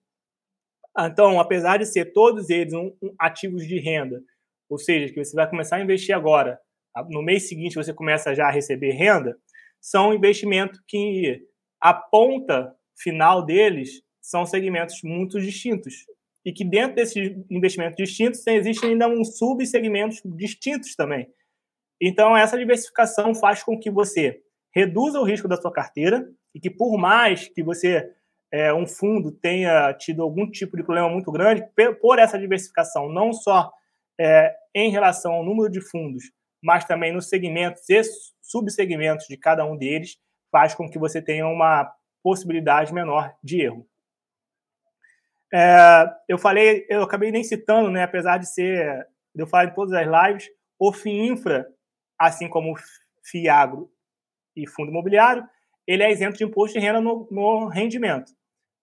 Então, 0.97 1.37
apesar 1.37 1.75
de 1.75 1.87
ser 1.87 2.13
todos 2.13 2.49
eles 2.49 2.73
um, 2.73 2.95
um, 3.03 3.13
ativos 3.19 3.67
de 3.67 3.77
renda, 3.81 4.23
ou 4.69 4.77
seja, 4.77 5.13
que 5.13 5.21
você 5.21 5.35
vai 5.35 5.49
começar 5.49 5.75
a 5.75 5.81
investir 5.81 6.15
agora, 6.15 6.57
no 7.09 7.21
mês 7.21 7.49
seguinte 7.49 7.75
você 7.75 7.93
começa 7.93 8.33
já 8.33 8.47
a 8.47 8.51
receber 8.51 8.91
renda, 8.91 9.37
são 9.81 10.13
investimentos 10.13 10.79
que 10.87 11.45
a 11.81 11.93
ponta 11.93 12.73
final 12.95 13.45
deles 13.45 14.01
são 14.23 14.45
segmentos 14.45 15.01
muito 15.03 15.39
distintos 15.39 16.05
e 16.45 16.53
que 16.53 16.63
dentro 16.63 16.95
desses 16.95 17.35
investimentos 17.49 17.97
distintos 17.97 18.45
existem 18.47 18.91
ainda 18.91 19.07
um 19.07 19.23
subsegmentos 19.23 20.21
distintos 20.25 20.95
também. 20.95 21.27
Então, 22.01 22.35
essa 22.35 22.57
diversificação 22.57 23.35
faz 23.35 23.61
com 23.63 23.77
que 23.77 23.91
você 23.91 24.41
reduza 24.73 25.19
o 25.19 25.23
risco 25.23 25.47
da 25.47 25.57
sua 25.57 25.71
carteira 25.71 26.25
e 26.55 26.59
que, 26.59 26.69
por 26.69 26.97
mais 26.97 27.47
que 27.49 27.61
você, 27.61 28.11
é, 28.51 28.73
um 28.73 28.87
fundo, 28.87 29.31
tenha 29.31 29.93
tido 29.93 30.21
algum 30.21 30.49
tipo 30.49 30.77
de 30.77 30.83
problema 30.83 31.09
muito 31.09 31.31
grande, 31.31 31.65
por 32.01 32.17
essa 32.17 32.39
diversificação, 32.39 33.09
não 33.09 33.33
só 33.33 33.71
é, 34.19 34.53
em 34.73 34.89
relação 34.89 35.33
ao 35.33 35.45
número 35.45 35.69
de 35.69 35.81
fundos, 35.81 36.23
mas 36.61 36.85
também 36.85 37.13
nos 37.13 37.29
segmentos 37.29 37.89
e 37.89 38.01
subsegmentos 38.41 39.27
de 39.27 39.37
cada 39.37 39.65
um 39.65 39.77
deles, 39.77 40.17
faz 40.51 40.73
com 40.73 40.89
que 40.89 40.99
você 40.99 41.21
tenha 41.21 41.47
uma 41.47 41.93
possibilidade 42.21 42.93
menor 42.93 43.33
de 43.43 43.61
erro. 43.61 43.87
É, 45.53 46.11
eu 46.27 46.39
falei, 46.39 46.83
eu 46.89 47.03
acabei 47.03 47.31
nem 47.31 47.43
citando, 47.43 47.91
né, 47.91 48.03
apesar 48.03 48.39
de 48.39 48.51
ser, 48.51 49.07
eu 49.35 49.45
falar 49.45 49.65
em 49.65 49.73
todas 49.75 49.93
as 49.93 50.07
lives, 50.07 50.49
o 50.79 50.91
FIINFRA, 50.91 51.67
assim 52.17 52.49
como 52.49 52.73
o 52.73 52.75
FIAGRO 53.23 53.87
e 54.55 54.67
fundo 54.67 54.89
imobiliário, 54.89 55.47
ele 55.85 56.01
é 56.01 56.11
isento 56.11 56.37
de 56.37 56.43
imposto 56.43 56.79
de 56.79 56.83
renda 56.83 56.99
no, 56.99 57.27
no 57.29 57.67
rendimento. 57.67 58.31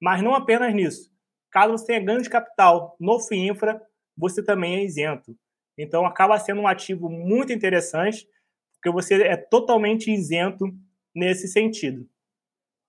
Mas 0.01 0.23
não 0.23 0.33
apenas 0.33 0.73
nisso. 0.73 1.11
Caso 1.51 1.73
você 1.73 1.87
tenha 1.87 2.05
ganho 2.05 2.23
de 2.23 2.31
capital 2.31 2.97
no 3.01 3.19
FIINFRA, 3.19 3.83
você 4.17 4.41
também 4.41 4.77
é 4.77 4.85
isento. 4.85 5.37
Então, 5.77 6.07
acaba 6.07 6.39
sendo 6.39 6.61
um 6.61 6.69
ativo 6.69 7.09
muito 7.09 7.53
interessante, 7.53 8.29
porque 8.75 8.91
você 8.93 9.21
é 9.25 9.37
totalmente 9.37 10.13
isento 10.13 10.67
nesse 11.13 11.49
sentido. 11.49 12.09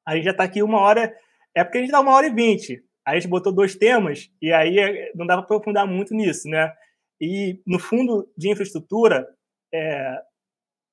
A 0.05 0.15
gente 0.15 0.25
já 0.25 0.31
está 0.31 0.43
aqui 0.43 0.61
uma 0.61 0.79
hora, 0.79 1.15
é 1.55 1.63
porque 1.63 1.79
a 1.79 1.81
gente 1.81 1.89
está 1.89 1.99
uma 1.99 2.13
hora 2.13 2.27
e 2.27 2.33
vinte 2.33 2.83
a 3.06 3.15
gente 3.15 3.28
botou 3.28 3.52
dois 3.52 3.76
temas 3.76 4.30
e 4.41 4.52
aí 4.53 5.11
não 5.15 5.26
dava 5.26 5.41
para 5.41 5.56
aprofundar 5.56 5.88
muito 5.88 6.14
nisso, 6.14 6.48
né? 6.48 6.73
E 7.19 7.60
no 7.65 7.80
fundo 7.80 8.32
de 8.38 8.49
infraestrutura, 8.49 9.28
é, 9.73 10.22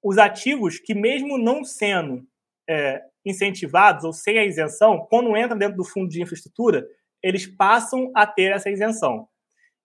os 0.02 0.18
ativos 0.18 0.78
que 0.78 0.94
mesmo 0.94 1.38
não 1.38 1.64
sendo 1.64 2.26
é, 2.68 3.02
incentivados 3.24 4.04
ou 4.04 4.12
sem 4.12 4.38
a 4.38 4.44
isenção, 4.44 5.06
quando 5.10 5.36
entra 5.36 5.56
dentro 5.56 5.76
do 5.76 5.84
fundo 5.84 6.08
de 6.08 6.22
infraestrutura, 6.22 6.86
eles 7.22 7.46
passam 7.46 8.10
a 8.14 8.26
ter 8.26 8.52
essa 8.52 8.70
isenção. 8.70 9.28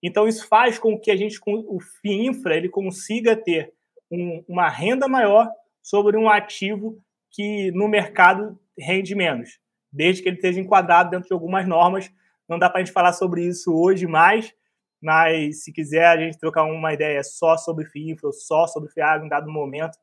Então 0.02 0.28
isso 0.28 0.48
faz 0.48 0.78
com 0.78 1.00
que 1.00 1.12
a 1.12 1.16
gente, 1.16 1.40
o 1.46 1.80
FIINFRA, 2.02 2.56
ele 2.56 2.70
consiga 2.70 3.36
ter 3.36 3.74
um, 4.12 4.44
uma 4.48 4.70
renda 4.70 5.08
maior 5.08 5.50
sobre 5.82 6.18
um 6.18 6.30
ativo 6.30 7.02
que 7.32 7.72
no 7.72 7.88
mercado 7.88 8.60
rende 8.78 9.16
menos 9.16 9.63
desde 9.94 10.24
que 10.24 10.30
ele 10.30 10.38
esteja 10.38 10.60
enquadrado 10.60 11.12
dentro 11.12 11.28
de 11.28 11.34
algumas 11.34 11.68
normas. 11.68 12.12
Não 12.50 12.58
dá 12.58 12.70
para 12.70 12.82
a 12.82 12.84
gente 12.84 12.94
falar 12.94 13.14
sobre 13.14 13.46
isso 13.46 13.72
hoje 13.74 14.08
mais, 14.08 14.54
mas 15.02 15.64
se 15.64 15.72
quiser 15.72 16.08
a 16.08 16.18
gente 16.18 16.40
trocar 16.40 16.64
uma 16.64 16.94
ideia 16.94 17.24
só 17.24 17.56
sobre 17.56 17.86
FIFA, 17.86 18.32
só 18.32 18.66
sobre 18.66 18.90
FIAG 18.90 19.26
em 19.26 19.30
dado 19.30 19.52
momento, 19.52 19.98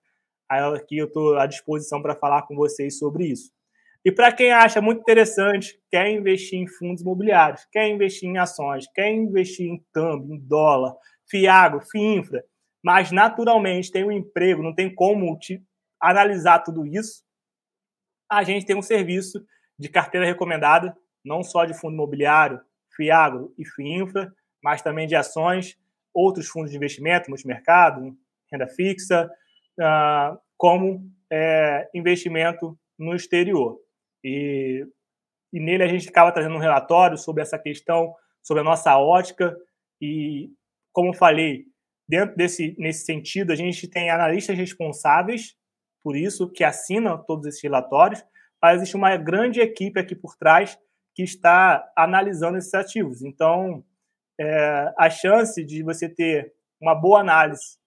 aqui 0.48 0.98
eu 0.98 1.06
estou 1.06 1.36
à 1.36 1.46
disposição 1.46 2.00
para 2.00 2.14
falar 2.14 2.42
com 2.42 2.54
vocês 2.54 2.98
sobre 2.98 3.26
isso. 3.26 3.50
E 4.04 4.10
para 4.10 4.32
quem 4.32 4.50
acha 4.50 4.80
muito 4.80 5.00
interessante, 5.00 5.78
quer 5.90 6.10
investir 6.10 6.58
em 6.58 6.66
fundos 6.66 7.02
imobiliários, 7.02 7.66
quer 7.70 7.86
investir 7.88 8.28
em 8.28 8.38
ações, 8.38 8.86
quer 8.94 9.10
investir 9.12 9.66
em 9.66 9.84
câmbio, 9.92 10.34
em 10.34 10.38
dólar, 10.38 10.94
FIAGO, 11.28 11.80
FIINFRA, 11.80 12.42
mas 12.82 13.12
naturalmente 13.12 13.90
tem 13.90 14.04
um 14.04 14.10
emprego, 14.10 14.62
não 14.62 14.74
tem 14.74 14.94
como 14.94 15.38
te 15.38 15.62
analisar 16.00 16.60
tudo 16.60 16.86
isso, 16.86 17.22
a 18.30 18.42
gente 18.42 18.64
tem 18.64 18.74
um 18.74 18.82
serviço 18.82 19.44
de 19.80 19.88
carteira 19.88 20.26
recomendada, 20.26 20.94
não 21.24 21.42
só 21.42 21.64
de 21.64 21.72
fundo 21.72 21.94
imobiliário, 21.94 22.60
FIAGRO 22.94 23.54
e 23.56 23.66
FIINFRA, 23.66 24.30
mas 24.62 24.82
também 24.82 25.06
de 25.06 25.16
ações, 25.16 25.78
outros 26.12 26.48
fundos 26.48 26.70
de 26.70 26.76
investimento, 26.76 27.30
multimercado, 27.30 28.14
renda 28.52 28.68
fixa, 28.68 29.30
uh, 29.78 30.38
como 30.58 31.10
é, 31.32 31.88
investimento 31.94 32.78
no 32.98 33.14
exterior. 33.14 33.78
E, 34.22 34.86
e 35.50 35.58
nele 35.58 35.82
a 35.82 35.88
gente 35.88 36.06
acaba 36.10 36.30
trazendo 36.30 36.56
um 36.56 36.60
relatório 36.60 37.16
sobre 37.16 37.42
essa 37.42 37.58
questão, 37.58 38.14
sobre 38.42 38.60
a 38.60 38.64
nossa 38.64 38.98
ótica 38.98 39.56
e, 39.98 40.50
como 40.92 41.14
falei, 41.14 41.64
dentro 42.06 42.36
desse 42.36 42.76
nesse 42.78 43.06
sentido, 43.06 43.50
a 43.50 43.56
gente 43.56 43.88
tem 43.88 44.10
analistas 44.10 44.58
responsáveis 44.58 45.56
por 46.02 46.16
isso 46.16 46.50
que 46.50 46.64
assinam 46.64 47.22
todos 47.24 47.46
esses 47.46 47.62
relatórios 47.62 48.22
mas 48.62 48.76
existe 48.76 48.96
uma 48.96 49.16
grande 49.16 49.60
equipe 49.60 49.98
aqui 49.98 50.14
por 50.14 50.36
trás 50.36 50.78
que 51.14 51.22
está 51.22 51.90
analisando 51.96 52.58
esses 52.58 52.74
ativos. 52.74 53.22
Então, 53.22 53.84
é, 54.40 54.92
a 54.98 55.10
chance 55.10 55.64
de 55.64 55.82
você 55.82 56.08
ter 56.08 56.52
uma 56.80 56.94
boa 56.94 57.20
análise 57.20 57.78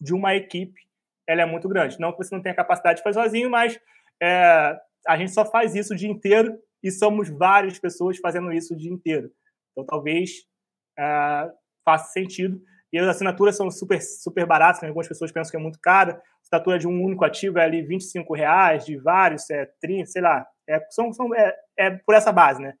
de 0.00 0.12
uma 0.14 0.34
equipe 0.34 0.80
ela 1.26 1.42
é 1.42 1.46
muito 1.46 1.68
grande. 1.68 1.98
Não 1.98 2.12
que 2.12 2.18
você 2.18 2.34
não 2.34 2.42
tenha 2.42 2.54
capacidade 2.54 2.98
de 2.98 3.02
fazer 3.02 3.20
sozinho, 3.20 3.50
mas 3.50 3.78
é, 4.22 4.76
a 5.06 5.16
gente 5.16 5.32
só 5.32 5.44
faz 5.44 5.74
isso 5.74 5.94
o 5.94 5.96
dia 5.96 6.10
inteiro 6.10 6.58
e 6.82 6.90
somos 6.90 7.28
várias 7.28 7.78
pessoas 7.78 8.18
fazendo 8.18 8.52
isso 8.52 8.74
o 8.74 8.76
dia 8.76 8.90
inteiro. 8.90 9.30
Então, 9.70 9.84
talvez 9.84 10.30
é, 10.98 11.50
faça 11.84 12.12
sentido. 12.12 12.60
E 12.92 12.98
as 12.98 13.08
assinaturas 13.08 13.56
são 13.56 13.70
super, 13.70 14.00
super 14.02 14.46
baratas, 14.46 14.82
né? 14.82 14.88
algumas 14.88 15.08
pessoas 15.08 15.32
pensam 15.32 15.50
que 15.50 15.56
é 15.56 15.60
muito 15.60 15.78
caro. 15.80 16.20
A 16.52 16.56
assinatura 16.56 16.78
de 16.78 16.86
um 16.86 17.02
único 17.02 17.24
ativo 17.24 17.58
é 17.58 17.64
ali 17.64 17.82
25 17.82 18.34
reais, 18.34 18.84
de 18.84 18.96
vários, 18.98 19.48
é 19.48 19.64
30, 19.80 20.06
sei 20.10 20.20
lá. 20.20 20.46
É, 20.68 20.78
são, 20.90 21.10
são, 21.12 21.34
é, 21.34 21.56
é 21.78 21.90
por 21.90 22.14
essa 22.14 22.30
base, 22.30 22.60
né? 22.60 22.74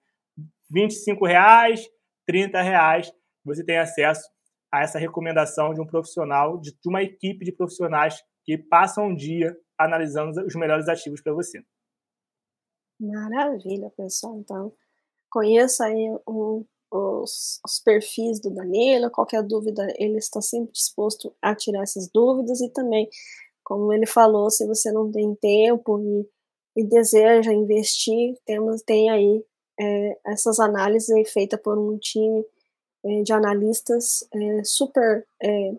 25 0.70 1.24
reais, 1.26 1.88
30 2.26 2.60
reais, 2.60 3.12
você 3.44 3.64
tem 3.64 3.78
acesso 3.78 4.28
a 4.70 4.82
essa 4.82 4.98
recomendação 4.98 5.72
de 5.72 5.80
um 5.80 5.86
profissional, 5.86 6.58
de, 6.58 6.72
de 6.72 6.88
uma 6.88 7.02
equipe 7.02 7.44
de 7.44 7.52
profissionais 7.52 8.22
que 8.44 8.58
passam 8.58 9.06
um 9.06 9.14
dia 9.14 9.56
analisando 9.78 10.44
os 10.44 10.54
melhores 10.54 10.88
ativos 10.88 11.22
para 11.22 11.32
você. 11.32 11.62
Maravilha, 13.00 13.90
pessoal. 13.96 14.38
Então, 14.38 14.72
conheça 15.30 15.86
aí 15.86 16.14
um 16.26 16.64
os, 16.92 17.58
os, 17.64 17.80
perfis 17.80 18.38
do 18.38 18.50
Danilo, 18.50 19.10
qualquer 19.10 19.42
dúvida, 19.42 19.86
ele 19.98 20.18
está 20.18 20.42
sempre 20.42 20.72
disposto 20.72 21.34
a 21.40 21.54
tirar 21.54 21.82
essas 21.82 22.08
dúvidas 22.12 22.60
e 22.60 22.68
também, 22.68 23.08
como 23.72 23.90
ele 23.90 24.04
falou, 24.04 24.50
se 24.50 24.66
você 24.66 24.92
não 24.92 25.10
tem 25.10 25.34
tempo 25.34 25.98
e, 25.98 26.28
e 26.82 26.84
deseja 26.84 27.54
investir, 27.54 28.36
temos, 28.44 28.82
tem 28.82 29.08
aí 29.08 29.42
é, 29.80 30.18
essas 30.26 30.60
análises 30.60 31.32
feitas 31.32 31.58
por 31.58 31.78
um 31.78 31.96
time 31.96 32.44
é, 33.02 33.22
de 33.22 33.32
analistas 33.32 34.28
é, 34.30 34.62
super 34.62 35.26
é, 35.42 35.72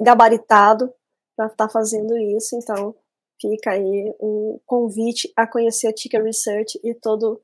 gabaritado 0.00 0.92
para 1.36 1.46
estar 1.46 1.68
tá 1.68 1.72
fazendo 1.72 2.18
isso, 2.18 2.56
então 2.56 2.96
fica 3.40 3.70
aí 3.70 4.12
um 4.20 4.58
convite 4.66 5.32
a 5.36 5.46
conhecer 5.46 5.86
a 5.86 5.92
Tica 5.92 6.20
Research 6.20 6.80
e 6.82 6.94
todo 6.94 7.40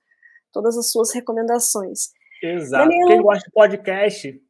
todas 0.52 0.76
as 0.76 0.90
suas 0.90 1.12
recomendações. 1.12 2.10
Exato. 2.42 2.88
Danilo... 2.88 3.06
Quem 3.06 3.22
gosta 3.22 3.44
de 3.44 3.54
podcast, 3.54 4.42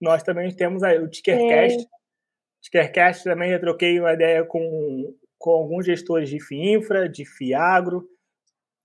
nós 0.00 0.22
também 0.22 0.50
temos 0.56 0.82
aí 0.82 0.98
o 0.98 1.06
Tickercast. 1.06 1.82
É. 1.82 1.99
Tickercast 2.62 3.24
também 3.24 3.50
eu 3.52 3.60
troquei 3.60 3.98
uma 3.98 4.12
ideia 4.12 4.44
com, 4.44 5.14
com 5.38 5.50
alguns 5.50 5.86
gestores 5.86 6.28
de 6.28 6.38
FIINFRA, 6.40 7.08
de 7.08 7.24
FIAGRO. 7.24 8.06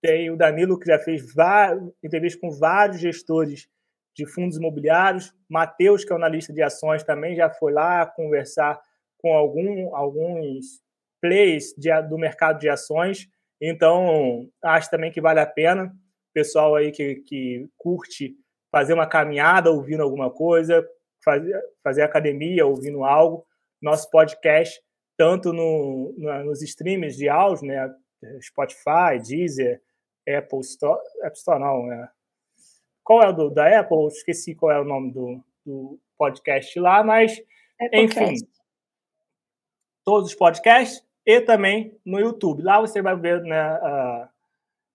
tem 0.02 0.30
o 0.30 0.38
Danilo, 0.38 0.80
que 0.80 0.88
já 0.88 0.98
fez 1.00 1.34
várias, 1.34 1.84
entrevistas 2.04 2.40
com 2.40 2.52
vários 2.52 3.00
gestores 3.00 3.68
de 4.16 4.26
fundos 4.26 4.58
imobiliários. 4.58 5.34
Matheus, 5.50 6.06
que 6.06 6.14
é 6.14 6.16
analista 6.16 6.54
de 6.54 6.62
ações, 6.62 7.04
também 7.04 7.36
já 7.36 7.50
foi 7.50 7.74
lá 7.74 8.06
conversar 8.06 8.80
com 9.18 9.34
algum, 9.34 9.94
alguns 9.96 10.82
players 11.22 11.74
de, 11.78 11.90
do 12.04 12.18
mercado 12.18 12.60
de 12.60 12.70
ações. 12.70 13.28
Então, 13.60 14.48
acho 14.64 14.90
também 14.90 15.12
que 15.12 15.20
vale 15.20 15.40
a 15.40 15.46
pena. 15.46 15.94
Pessoal 16.34 16.76
aí 16.76 16.92
que, 16.92 17.16
que 17.16 17.68
curte 17.78 18.36
fazer 18.72 18.94
uma 18.94 19.08
caminhada 19.08 19.72
ouvindo 19.72 20.04
alguma 20.04 20.30
coisa, 20.30 20.86
fazer, 21.24 21.62
fazer 21.84 22.02
academia 22.04 22.66
ouvindo 22.66 23.04
algo. 23.04 23.46
Nosso 23.82 24.10
podcast, 24.10 24.82
tanto 25.18 25.54
no, 25.54 26.14
no, 26.18 26.44
nos 26.46 26.62
streams 26.62 27.16
de 27.16 27.30
áudio, 27.30 27.68
né? 27.68 27.94
Spotify, 28.42 29.20
Deezer, 29.22 29.82
Apple 30.28 30.62
Store, 30.62 31.00
Apple 31.22 31.38
Store 31.38 31.60
não, 31.60 31.86
né? 31.86 32.10
Qual 33.04 33.22
é 33.22 33.30
o 33.30 33.34
do, 33.34 33.50
da 33.50 33.80
Apple? 33.80 34.08
Esqueci 34.08 34.56
qual 34.56 34.72
é 34.72 34.80
o 34.80 34.86
nome 34.86 35.12
do, 35.12 35.44
do 35.66 36.00
podcast 36.18 36.80
lá, 36.80 37.04
mas 37.04 37.40
enfim, 37.94 38.36
todos 40.04 40.30
os 40.30 40.36
podcasts 40.36 41.06
e 41.26 41.42
também 41.42 42.00
no 42.06 42.20
YouTube. 42.20 42.64
Lá 42.64 42.80
você 42.80 43.02
vai 43.02 43.16
ver 43.16 43.42
né, 43.42 43.74
uh, 43.76 44.28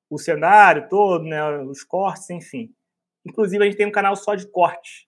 o 0.09 0.19
cenário 0.19 0.89
todo, 0.89 1.25
né, 1.25 1.59
os 1.63 1.83
cortes, 1.83 2.31
enfim. 2.31 2.73
Inclusive, 3.25 3.63
a 3.63 3.67
gente 3.67 3.77
tem 3.77 3.87
um 3.87 3.93
canal 3.93 4.17
só 4.17 4.35
de 4.35 4.47
cortes. 4.47 5.07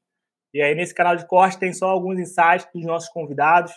E 0.52 0.60
aí, 0.60 0.74
nesse 0.74 0.94
canal 0.94 1.16
de 1.16 1.26
cortes, 1.26 1.58
tem 1.58 1.72
só 1.72 1.88
alguns 1.88 2.18
insights 2.18 2.66
dos 2.74 2.84
nossos 2.84 3.08
convidados, 3.08 3.72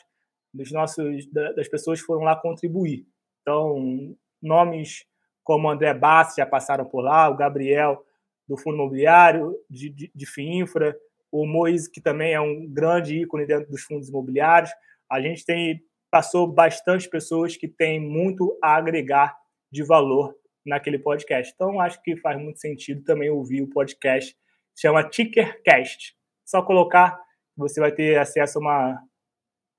dos 0.53 0.71
nossos, 0.71 1.25
das 1.31 1.67
pessoas 1.67 1.99
que 1.99 2.05
foram 2.05 2.23
lá 2.23 2.35
contribuir. 2.35 3.05
Então, 3.41 4.15
nomes 4.41 5.05
como 5.43 5.69
André 5.69 5.93
Bassi 5.93 6.37
já 6.37 6.45
passaram 6.45 6.85
por 6.85 7.01
lá, 7.01 7.29
o 7.29 7.35
Gabriel 7.35 8.03
do 8.47 8.57
Fundo 8.57 8.75
Imobiliário, 8.75 9.55
de, 9.69 9.89
de, 9.89 10.11
de 10.13 10.25
FIINFRA, 10.25 10.95
o 11.31 11.45
Moise, 11.45 11.91
que 11.91 12.01
também 12.01 12.33
é 12.33 12.41
um 12.41 12.67
grande 12.67 13.21
ícone 13.21 13.45
dentro 13.45 13.69
dos 13.69 13.83
fundos 13.83 14.09
imobiliários. 14.09 14.71
A 15.11 15.21
gente 15.21 15.45
tem 15.45 15.81
passou 16.09 16.47
bastante 16.47 17.09
pessoas 17.09 17.57
que 17.57 17.67
têm 17.67 17.99
muito 17.99 18.57
a 18.63 18.77
agregar 18.77 19.37
de 19.69 19.83
valor 19.83 20.33
naquele 20.65 20.97
podcast. 20.97 21.51
Então, 21.53 21.81
acho 21.81 22.01
que 22.01 22.15
faz 22.15 22.41
muito 22.41 22.57
sentido 22.57 23.03
também 23.03 23.29
ouvir 23.29 23.61
o 23.61 23.69
podcast. 23.69 24.33
Chama 24.73 25.03
Tickercast. 25.03 26.15
Só 26.45 26.61
colocar, 26.61 27.19
você 27.57 27.79
vai 27.79 27.91
ter 27.91 28.17
acesso 28.19 28.59
a 28.59 28.61
uma, 28.61 29.03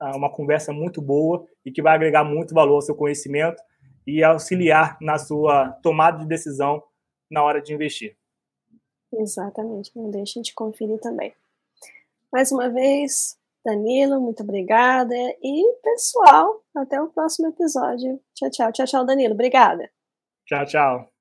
a 0.00 0.16
uma 0.16 0.30
conversa 0.30 0.72
muito 0.72 1.00
boa 1.00 1.46
e 1.64 1.70
que 1.70 1.82
vai 1.82 1.94
agregar 1.94 2.24
muito 2.24 2.54
valor 2.54 2.74
ao 2.76 2.82
seu 2.82 2.94
conhecimento 2.94 3.62
e 4.06 4.22
auxiliar 4.22 4.96
na 5.00 5.18
sua 5.18 5.72
tomada 5.82 6.18
de 6.18 6.26
decisão 6.26 6.82
na 7.30 7.42
hora 7.42 7.60
de 7.60 7.74
investir. 7.74 8.16
Exatamente, 9.12 9.90
não 9.96 10.10
deixem 10.10 10.42
de 10.42 10.52
conferir 10.52 10.98
também. 11.00 11.32
Mais 12.32 12.52
uma 12.52 12.68
vez, 12.68 13.38
Danilo, 13.64 14.20
muito 14.20 14.42
obrigada. 14.42 15.14
E, 15.42 15.74
pessoal, 15.82 16.62
até 16.74 17.00
o 17.00 17.08
próximo 17.08 17.48
episódio. 17.48 18.20
Tchau, 18.34 18.50
tchau. 18.50 18.72
Tchau, 18.72 18.86
tchau, 18.86 19.06
Danilo. 19.06 19.34
Obrigada. 19.34 19.90
Tchau, 20.46 20.64
tchau. 20.66 21.15